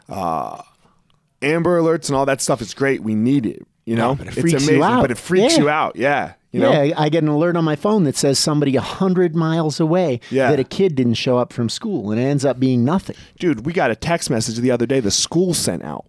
uh, 0.09 0.61
Amber 1.41 1.79
Alerts 1.81 2.07
and 2.09 2.15
all 2.15 2.25
that 2.25 2.41
stuff 2.41 2.61
is 2.61 2.73
great. 2.73 3.03
We 3.03 3.15
need 3.15 3.45
it. 3.45 3.65
You 3.85 3.95
know, 3.95 4.15
but 4.15 4.27
it 4.27 4.31
it's 4.33 4.41
freaks 4.41 4.61
you 4.67 4.75
amazing, 4.75 4.83
out. 4.83 5.01
but 5.01 5.11
it 5.11 5.17
freaks 5.17 5.55
Yeah. 5.55 5.63
you 5.63 5.69
out. 5.69 5.95
Yeah, 5.95 6.33
you 6.51 6.59
know, 6.59 6.71
yeah, 6.83 6.93
I 6.97 7.07
get 7.07 7.23
an 7.23 7.29
alert 7.29 7.55
on 7.55 7.63
my 7.63 7.77
phone 7.77 8.03
that 8.03 8.17
says 8.17 8.37
somebody 8.37 8.75
a 8.75 8.81
hundred 8.81 9.33
miles 9.33 9.79
away 9.79 10.19
Yeah. 10.29 10.49
that 10.49 10.59
a 10.59 10.65
kid 10.65 10.93
didn't 10.95 11.13
show 11.13 11.37
up 11.37 11.53
from 11.53 11.69
school, 11.69 12.11
and 12.11 12.19
it 12.19 12.23
ends 12.25 12.43
up 12.43 12.59
being 12.59 12.83
nothing. 12.83 13.15
dude, 13.39 13.65
we 13.65 13.71
got 13.71 13.89
a 13.89 13.95
text 13.95 14.29
message 14.29 14.57
the 14.57 14.71
other 14.71 14.85
day. 14.85 14.99
The 14.99 15.09
school 15.11 15.53
sent 15.53 15.83
out, 15.83 16.03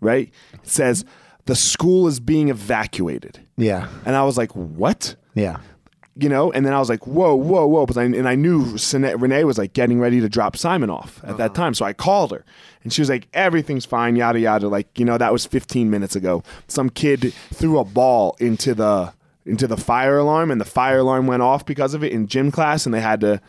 right? 0.00 0.30
It 0.54 0.68
says 0.68 1.04
the 1.46 1.56
school 1.56 2.06
is 2.06 2.20
being 2.20 2.48
evacuated, 2.48 3.40
Yeah, 3.56 3.88
and 4.04 4.14
I 4.14 4.24
was 4.24 4.36
like, 4.36 4.52
what? 4.52 5.16
yeah. 5.34 5.58
you 6.18 6.28
know, 6.28 6.50
and 6.52 6.64
then 6.64 6.72
I 6.72 6.78
was 6.78 6.88
like, 6.88 7.06
whoa, 7.06 7.34
whoa, 7.34 7.66
whoa. 7.66 7.86
But 7.86 7.98
I, 7.98 8.04
and 8.04 8.28
I 8.28 8.34
knew 8.34 8.76
Renee 8.92 9.44
was 9.44 9.58
like 9.58 9.72
getting 9.74 10.00
ready 10.00 10.20
to 10.20 10.28
drop 10.28 10.56
Simon 10.56 10.88
off 10.90 11.20
at 11.22 11.36
that 11.36 11.50
uh-huh. 11.50 11.54
time. 11.54 11.74
So 11.74 11.84
I 11.84 11.92
called 11.92 12.30
her 12.30 12.44
and 12.82 12.92
she 12.92 13.02
was 13.02 13.10
like, 13.10 13.28
everything's 13.34 13.84
fine, 13.84 14.16
yada, 14.16 14.40
yada. 14.40 14.68
Like, 14.68 14.98
you 14.98 15.04
know, 15.04 15.18
that 15.18 15.32
was 15.32 15.44
15 15.44 15.90
minutes 15.90 16.16
ago. 16.16 16.42
Some 16.68 16.88
kid 16.88 17.34
threw 17.52 17.78
a 17.78 17.84
ball 17.84 18.34
into 18.40 18.74
the, 18.74 19.12
into 19.44 19.66
the 19.66 19.76
fire 19.76 20.16
alarm 20.18 20.50
and 20.50 20.58
the 20.60 20.64
fire 20.64 20.98
alarm 21.00 21.26
went 21.26 21.42
off 21.42 21.66
because 21.66 21.92
of 21.92 22.02
it 22.02 22.12
in 22.12 22.26
gym 22.28 22.50
class 22.50 22.86
and 22.86 22.94
they 22.94 23.00
had 23.02 23.20
to 23.20 23.40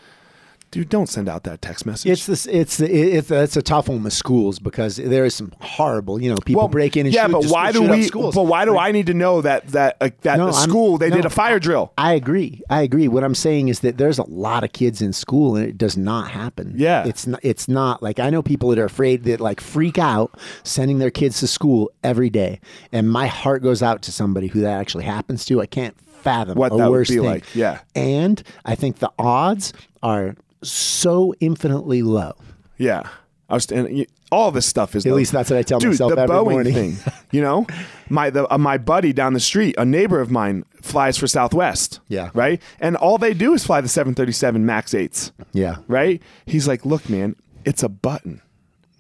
dude, 0.71 0.89
don't 0.89 1.07
send 1.07 1.29
out 1.29 1.43
that 1.43 1.61
text 1.61 1.85
message. 1.85 2.11
It's 2.11 2.25
this. 2.25 2.45
It's 2.45 2.77
the. 2.77 2.91
It's 2.91 3.31
it's 3.31 3.57
a 3.57 3.61
tough 3.61 3.89
one 3.89 4.03
with 4.03 4.13
schools 4.13 4.59
because 4.59 4.97
there 4.97 5.25
is 5.25 5.35
some 5.35 5.53
horrible. 5.61 6.21
You 6.21 6.29
know, 6.29 6.37
people 6.45 6.67
break 6.67 6.97
in 6.97 7.05
and 7.05 7.13
yeah, 7.15 7.25
shoot, 7.27 7.31
but 7.33 7.45
why 7.45 7.71
do 7.71 7.81
we? 7.83 8.09
But 8.09 8.43
why 8.43 8.65
do 8.65 8.77
I 8.77 8.91
need 8.91 9.07
to 9.07 9.13
know 9.13 9.41
that 9.41 9.67
that 9.67 9.97
uh, 10.01 10.09
that 10.21 10.37
No, 10.37 10.47
the 10.47 10.57
I'm- 10.57 10.69
school 10.69 10.97
they 10.97 11.09
no, 11.09 11.15
did 11.17 11.25
a 11.25 11.29
fire 11.29 11.59
drill? 11.59 11.93
I 11.97 12.13
agree. 12.13 12.61
I 12.69 12.81
agree. 12.81 13.07
What 13.07 13.23
I'm 13.23 13.35
saying 13.35 13.69
is 13.69 13.79
that 13.81 13.97
there's 13.97 14.19
a 14.19 14.29
lot 14.29 14.63
of 14.63 14.71
kids 14.73 15.01
in 15.01 15.13
school 15.13 15.55
and 15.55 15.65
it 15.65 15.77
does 15.77 15.97
not 15.97 16.31
happen. 16.31 16.73
Yeah. 16.75 17.05
It's 17.07 17.25
not 17.27 17.39
it's 17.43 17.67
not 17.67 18.01
like 18.03 18.19
I 18.19 18.29
know 18.29 18.41
people 18.41 18.69
that 18.69 18.79
are 18.79 18.85
afraid 18.85 19.23
that 19.25 19.39
like 19.39 19.61
freak 19.61 19.97
out 19.97 20.37
sending 20.63 20.99
their 20.99 21.11
kids 21.11 21.39
to 21.39 21.47
school 21.47 21.91
every 22.03 22.29
day. 22.29 22.59
And 22.91 23.09
my 23.09 23.27
heart 23.27 23.63
goes 23.63 23.81
out 23.81 24.01
to 24.03 24.11
somebody 24.11 24.47
who 24.47 24.61
that 24.61 24.79
actually 24.79 25.05
happens 25.05 25.45
to. 25.45 25.61
I 25.61 25.65
can't 25.65 25.95
fathom 25.99 26.57
What 26.57 26.73
a 26.73 26.77
that 26.77 26.89
would 26.89 27.07
be 27.07 27.15
thing. 27.15 27.23
like, 27.23 27.55
yeah. 27.55 27.79
And 27.95 28.41
I 28.65 28.75
think 28.75 28.99
the 28.99 29.11
odds 29.19 29.71
are 30.03 30.35
so 30.63 31.33
infinitely 31.39 32.01
low. 32.01 32.33
Yeah, 32.77 33.03
I 33.49 33.53
was. 33.55 33.71
And 33.71 34.05
all 34.31 34.51
this 34.51 34.65
stuff 34.65 34.93
is 34.95 35.05
At 35.05 35.13
least 35.13 35.31
that's 35.31 35.49
what 35.49 35.57
I 35.57 35.61
tell 35.61 35.79
Dude, 35.79 35.91
myself 35.91 36.13
the 36.15 36.21
every 36.21 36.35
Boeing 36.35 36.51
morning. 36.51 36.73
thing. 36.73 36.97
You 37.31 37.41
know, 37.41 37.65
my 38.09 38.29
the 38.29 38.51
uh, 38.53 38.57
my 38.57 38.77
buddy 38.77 39.13
down 39.13 39.33
the 39.33 39.39
street, 39.39 39.75
a 39.77 39.85
neighbor 39.85 40.19
of 40.19 40.29
mine, 40.31 40.65
flies 40.81 41.17
for 41.17 41.27
Southwest. 41.27 41.99
Yeah. 42.07 42.31
Right. 42.33 42.61
And 42.79 42.95
all 42.97 43.17
they 43.17 43.33
do 43.33 43.53
is 43.53 43.65
fly 43.65 43.81
the 43.81 43.87
737 43.87 44.65
Max 44.65 44.93
eights. 44.93 45.31
Yeah. 45.53 45.77
Right. 45.87 46.21
He's 46.45 46.67
like, 46.67 46.85
look, 46.85 47.09
man, 47.09 47.35
it's 47.65 47.83
a 47.83 47.89
button. 47.89 48.41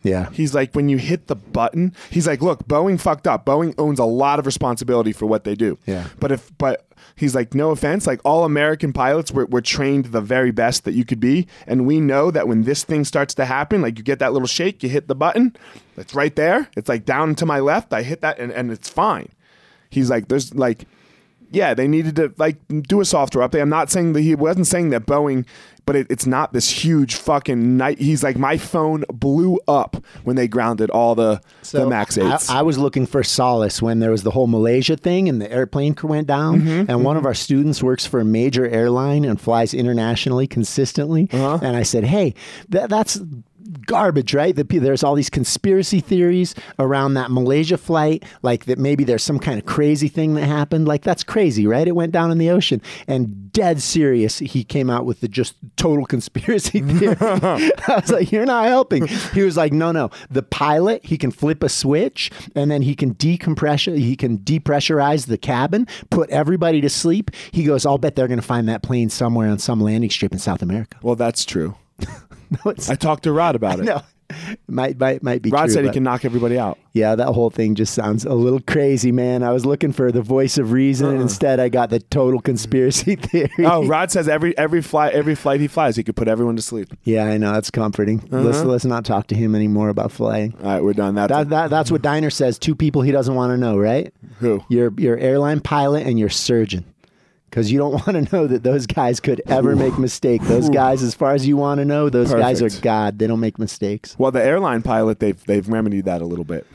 Yeah. 0.07 0.29
He's 0.31 0.53
like, 0.53 0.73
when 0.73 0.89
you 0.89 0.97
hit 0.97 1.27
the 1.27 1.35
button, 1.35 1.93
he's 2.09 2.27
like, 2.27 2.41
look, 2.41 2.67
Boeing 2.67 2.99
fucked 2.99 3.27
up. 3.27 3.45
Boeing 3.45 3.73
owns 3.77 3.99
a 3.99 4.05
lot 4.05 4.39
of 4.39 4.45
responsibility 4.45 5.11
for 5.11 5.25
what 5.25 5.43
they 5.43 5.55
do. 5.55 5.77
Yeah. 5.85 6.07
But 6.19 6.31
if, 6.31 6.55
but 6.57 6.87
he's 7.15 7.35
like, 7.35 7.53
no 7.53 7.71
offense, 7.71 8.07
like 8.07 8.21
all 8.23 8.45
American 8.45 8.93
pilots 8.93 9.31
were, 9.31 9.45
were 9.45 9.61
trained 9.61 10.05
the 10.05 10.21
very 10.21 10.51
best 10.51 10.85
that 10.85 10.93
you 10.93 11.05
could 11.05 11.19
be. 11.19 11.47
And 11.65 11.85
we 11.85 11.99
know 11.99 12.31
that 12.31 12.47
when 12.47 12.63
this 12.63 12.83
thing 12.83 13.03
starts 13.05 13.33
to 13.35 13.45
happen, 13.45 13.81
like 13.81 13.97
you 13.97 14.03
get 14.03 14.19
that 14.19 14.33
little 14.33 14.47
shake, 14.47 14.83
you 14.83 14.89
hit 14.89 15.07
the 15.07 15.15
button, 15.15 15.55
it's 15.95 16.15
right 16.15 16.35
there. 16.35 16.69
It's 16.75 16.89
like 16.89 17.05
down 17.05 17.35
to 17.35 17.45
my 17.45 17.59
left. 17.59 17.93
I 17.93 18.03
hit 18.03 18.21
that 18.21 18.39
and, 18.39 18.51
and 18.51 18.71
it's 18.71 18.89
fine. 18.89 19.29
He's 19.89 20.09
like, 20.09 20.27
there's 20.27 20.53
like, 20.53 20.85
yeah, 21.51 21.73
they 21.73 21.87
needed 21.87 22.15
to 22.17 22.33
like 22.37 22.57
do 22.67 22.99
a 22.99 23.05
software 23.05 23.47
update. 23.47 23.61
I'm 23.61 23.69
not 23.69 23.89
saying 23.89 24.13
that 24.13 24.21
he 24.21 24.35
wasn't 24.35 24.67
saying 24.67 24.89
that 24.89 25.05
Boeing, 25.05 25.45
but 25.87 25.95
it, 25.95 26.07
it's 26.09 26.27
not 26.27 26.53
this 26.53 26.69
huge 26.69 27.15
fucking 27.15 27.77
night. 27.77 27.97
He's 27.97 28.21
like, 28.21 28.37
my 28.37 28.57
phone 28.57 29.05
blew 29.11 29.59
up 29.67 30.05
when 30.25 30.35
they 30.35 30.47
grounded 30.47 30.91
all 30.91 31.15
the 31.15 31.41
the 31.71 31.87
Max 31.87 32.17
I, 32.17 32.33
eights. 32.33 32.49
I 32.49 32.61
was 32.61 32.77
looking 32.77 33.07
for 33.07 33.23
solace 33.23 33.81
when 33.81 33.99
there 33.99 34.11
was 34.11 34.21
the 34.21 34.31
whole 34.31 34.47
Malaysia 34.47 34.97
thing 34.97 35.29
and 35.29 35.41
the 35.41 35.51
airplane 35.51 35.95
went 36.03 36.27
down. 36.27 36.61
Mm-hmm, 36.61 36.91
and 36.91 37.03
one 37.03 37.15
of 37.17 37.25
our 37.25 37.33
students 37.33 37.81
works 37.81 38.05
for 38.05 38.19
a 38.19 38.25
major 38.25 38.67
airline 38.67 39.23
and 39.23 39.39
flies 39.39 39.73
internationally 39.73 40.45
consistently. 40.45 41.29
Uh-huh. 41.31 41.59
And 41.61 41.77
I 41.77 41.83
said, 41.83 42.03
"Hey, 42.03 42.35
that, 42.69 42.89
that's." 42.89 43.19
Garbage, 43.85 44.33
right? 44.33 44.55
The, 44.55 44.63
there's 44.63 45.03
all 45.03 45.15
these 45.15 45.29
conspiracy 45.29 45.99
theories 45.99 46.55
around 46.79 47.15
that 47.15 47.31
Malaysia 47.31 47.77
flight, 47.77 48.23
like 48.41 48.65
that 48.65 48.77
maybe 48.77 49.03
there's 49.03 49.23
some 49.23 49.39
kind 49.39 49.59
of 49.59 49.65
crazy 49.65 50.07
thing 50.07 50.35
that 50.35 50.45
happened. 50.45 50.87
Like 50.87 51.03
that's 51.03 51.23
crazy, 51.23 51.67
right? 51.67 51.87
It 51.87 51.95
went 51.95 52.11
down 52.11 52.31
in 52.31 52.37
the 52.37 52.49
ocean, 52.49 52.81
and 53.07 53.51
dead 53.51 53.81
serious, 53.81 54.37
he 54.37 54.63
came 54.63 54.89
out 54.89 55.05
with 55.05 55.19
the 55.19 55.27
just 55.27 55.55
total 55.77 56.05
conspiracy 56.05 56.79
theory. 56.99 57.17
I 57.21 57.71
was 57.99 58.11
like, 58.11 58.31
"You're 58.31 58.45
not 58.45 58.65
helping." 58.65 59.07
He 59.07 59.41
was 59.41 59.57
like, 59.57 59.73
"No, 59.73 59.91
no. 59.91 60.11
The 60.29 60.43
pilot, 60.43 61.03
he 61.05 61.17
can 61.17 61.31
flip 61.31 61.63
a 61.63 61.69
switch, 61.69 62.31
and 62.55 62.69
then 62.69 62.83
he 62.83 62.95
can 62.95 63.15
decompress. 63.15 63.97
He 63.97 64.15
can 64.15 64.37
depressurize 64.39 65.25
the 65.25 65.37
cabin, 65.37 65.87
put 66.09 66.29
everybody 66.29 66.81
to 66.81 66.89
sleep." 66.89 67.31
He 67.51 67.63
goes, 67.63 67.85
"I'll 67.85 67.97
bet 67.97 68.15
they're 68.15 68.27
going 68.27 68.39
to 68.39 68.45
find 68.45 68.69
that 68.69 68.83
plane 68.83 69.09
somewhere 69.09 69.49
on 69.49 69.59
some 69.59 69.81
landing 69.81 70.09
strip 70.09 70.31
in 70.31 70.39
South 70.39 70.61
America." 70.61 70.97
well, 71.01 71.15
that's 71.15 71.45
true. 71.45 71.75
No, 72.65 72.71
it's 72.71 72.89
I 72.89 72.95
talked 72.95 73.23
to 73.23 73.31
Rod 73.31 73.55
about 73.55 73.79
it. 73.79 73.83
no. 73.85 74.01
Might 74.67 74.99
might 74.99 75.23
might 75.23 75.41
be 75.41 75.49
Rod 75.49 75.65
true, 75.65 75.73
said 75.75 75.85
he 75.85 75.91
can 75.91 76.03
knock 76.03 76.25
everybody 76.25 76.59
out. 76.59 76.77
Yeah, 76.91 77.15
that 77.15 77.27
whole 77.27 77.49
thing 77.49 77.75
just 77.75 77.93
sounds 77.93 78.25
a 78.25 78.33
little 78.33 78.59
crazy, 78.59 79.09
man. 79.13 79.41
I 79.41 79.51
was 79.53 79.65
looking 79.65 79.93
for 79.93 80.11
the 80.11 80.21
voice 80.21 80.57
of 80.57 80.73
reason, 80.73 81.07
and 81.07 81.21
instead 81.21 81.61
I 81.61 81.69
got 81.69 81.89
the 81.91 81.99
total 82.01 82.41
conspiracy 82.41 83.15
theory. 83.21 83.49
Uh-uh. 83.59 83.77
Oh, 83.77 83.85
Rod 83.87 84.11
says 84.11 84.27
every 84.27 84.57
every 84.57 84.81
flight 84.81 85.13
every 85.13 85.33
flight 85.35 85.61
he 85.61 85.67
flies, 85.67 85.95
he 85.95 86.03
could 86.03 86.17
put 86.17 86.27
everyone 86.27 86.57
to 86.57 86.61
sleep. 86.61 86.89
yeah, 87.03 87.23
I 87.23 87.37
know 87.37 87.53
that's 87.53 87.71
comforting. 87.71 88.19
Uh-huh. 88.19 88.41
Let's 88.41 88.61
let's 88.63 88.85
not 88.85 89.05
talk 89.05 89.27
to 89.27 89.35
him 89.35 89.55
anymore 89.55 89.87
about 89.87 90.11
flying. 90.11 90.53
All 90.61 90.71
right, 90.73 90.83
we're 90.83 90.91
done. 90.91 91.15
That's 91.15 91.31
That, 91.31 91.49
that 91.49 91.69
that's 91.69 91.89
what 91.89 92.01
Diner 92.01 92.29
says. 92.29 92.59
Two 92.59 92.75
people 92.75 93.03
he 93.03 93.11
doesn't 93.13 93.33
want 93.33 93.51
to 93.51 93.57
know, 93.57 93.77
right? 93.77 94.13
who. 94.39 94.61
Your 94.67 94.93
your 94.97 95.17
airline 95.17 95.61
pilot 95.61 96.05
and 96.05 96.19
your 96.19 96.29
surgeon. 96.29 96.83
Because 97.57 97.71
you 97.71 97.79
don't 97.79 97.91
want 98.05 98.05
to 98.27 98.35
know 98.35 98.45
that 98.45 98.61
those 98.61 98.85
guys 98.85 99.19
could 99.19 99.41
ever 99.47 99.75
make 99.75 99.97
mistake. 99.97 100.43
Those 100.43 100.69
guys, 100.69 101.01
as 101.01 101.15
far 101.15 101.33
as 101.33 101.47
you 101.47 101.57
want 101.57 101.79
to 101.79 101.85
know, 101.85 102.07
those 102.07 102.31
guys 102.31 102.61
are 102.61 102.69
God. 102.81 103.17
They 103.17 103.25
don't 103.25 103.39
make 103.39 103.57
mistakes. 103.57 104.15
Well, 104.19 104.29
the 104.29 104.43
airline 104.45 104.83
pilot 104.83 105.19
they've 105.19 105.43
they've 105.45 105.67
remedied 105.67 106.05
that 106.05 106.21
a 106.21 106.25
little 106.25 106.45
bit. 106.45 106.67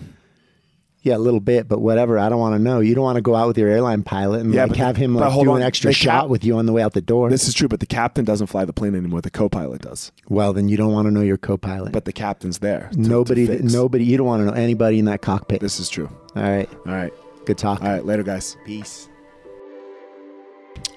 Yeah, 1.03 1.17
a 1.17 1.19
little 1.19 1.39
bit, 1.39 1.69
but 1.69 1.81
whatever. 1.81 2.19
I 2.19 2.29
don't 2.29 2.41
want 2.41 2.57
to 2.57 2.59
know. 2.59 2.81
You 2.81 2.97
don't 2.97 3.05
want 3.05 3.15
to 3.15 3.23
go 3.23 3.37
out 3.37 3.47
with 3.47 3.59
your 3.59 3.69
airline 3.69 4.03
pilot 4.03 4.41
and 4.41 4.53
Yeah, 4.53 4.65
like 4.65 4.75
have 4.77 4.97
him 4.97 5.15
like 5.15 5.33
do 5.33 5.51
on. 5.53 5.59
an 5.59 5.63
extra 5.63 5.91
The 5.91 5.95
shot 5.95 6.23
cap- 6.23 6.31
with 6.31 6.43
you 6.45 6.57
on 6.57 6.67
the 6.67 6.73
way 6.73 6.83
out 6.83 6.95
the 6.95 7.01
door. 7.01 7.31
This 7.31 7.47
is 7.47 7.55
true, 7.55 7.69
but 7.69 7.79
the 7.79 7.87
captain 7.87 8.25
doesn't 8.25 8.49
fly 8.49 8.65
the 8.65 8.73
plane 8.73 8.97
anymore. 8.97 9.21
The 9.21 9.31
co-pilot 9.31 9.83
does. 9.83 10.11
well, 10.29 10.53
then 10.53 10.69
you 10.69 10.77
don't 10.77 10.93
want 10.93 11.07
to 11.07 11.13
know 11.13 11.21
your 11.23 11.39
co-pilot. 11.39 11.93
But 11.93 12.07
the 12.07 12.13
captain's 12.13 12.59
there. 12.59 12.89
to- 12.91 12.97
to 12.97 13.09
nobody, 13.09 13.47
fix. 13.47 13.73
nobody. 13.73 14.05
You 14.05 14.17
don't 14.17 14.27
want 14.27 14.41
to 14.41 14.47
know 14.47 14.61
anybody 14.61 14.99
in 14.99 15.05
that 15.05 15.23
cockpit. 15.23 15.61
This 15.61 15.79
is 15.79 15.89
true. 15.89 16.09
All 16.35 16.43
right, 16.43 16.69
All 16.87 16.93
right. 16.93 17.13
good 17.45 17.59
talk. 17.59 17.83
All 17.83 17.89
right. 17.89 18.05
Later, 18.05 18.25
guys. 18.25 18.57
Peace. 18.67 19.09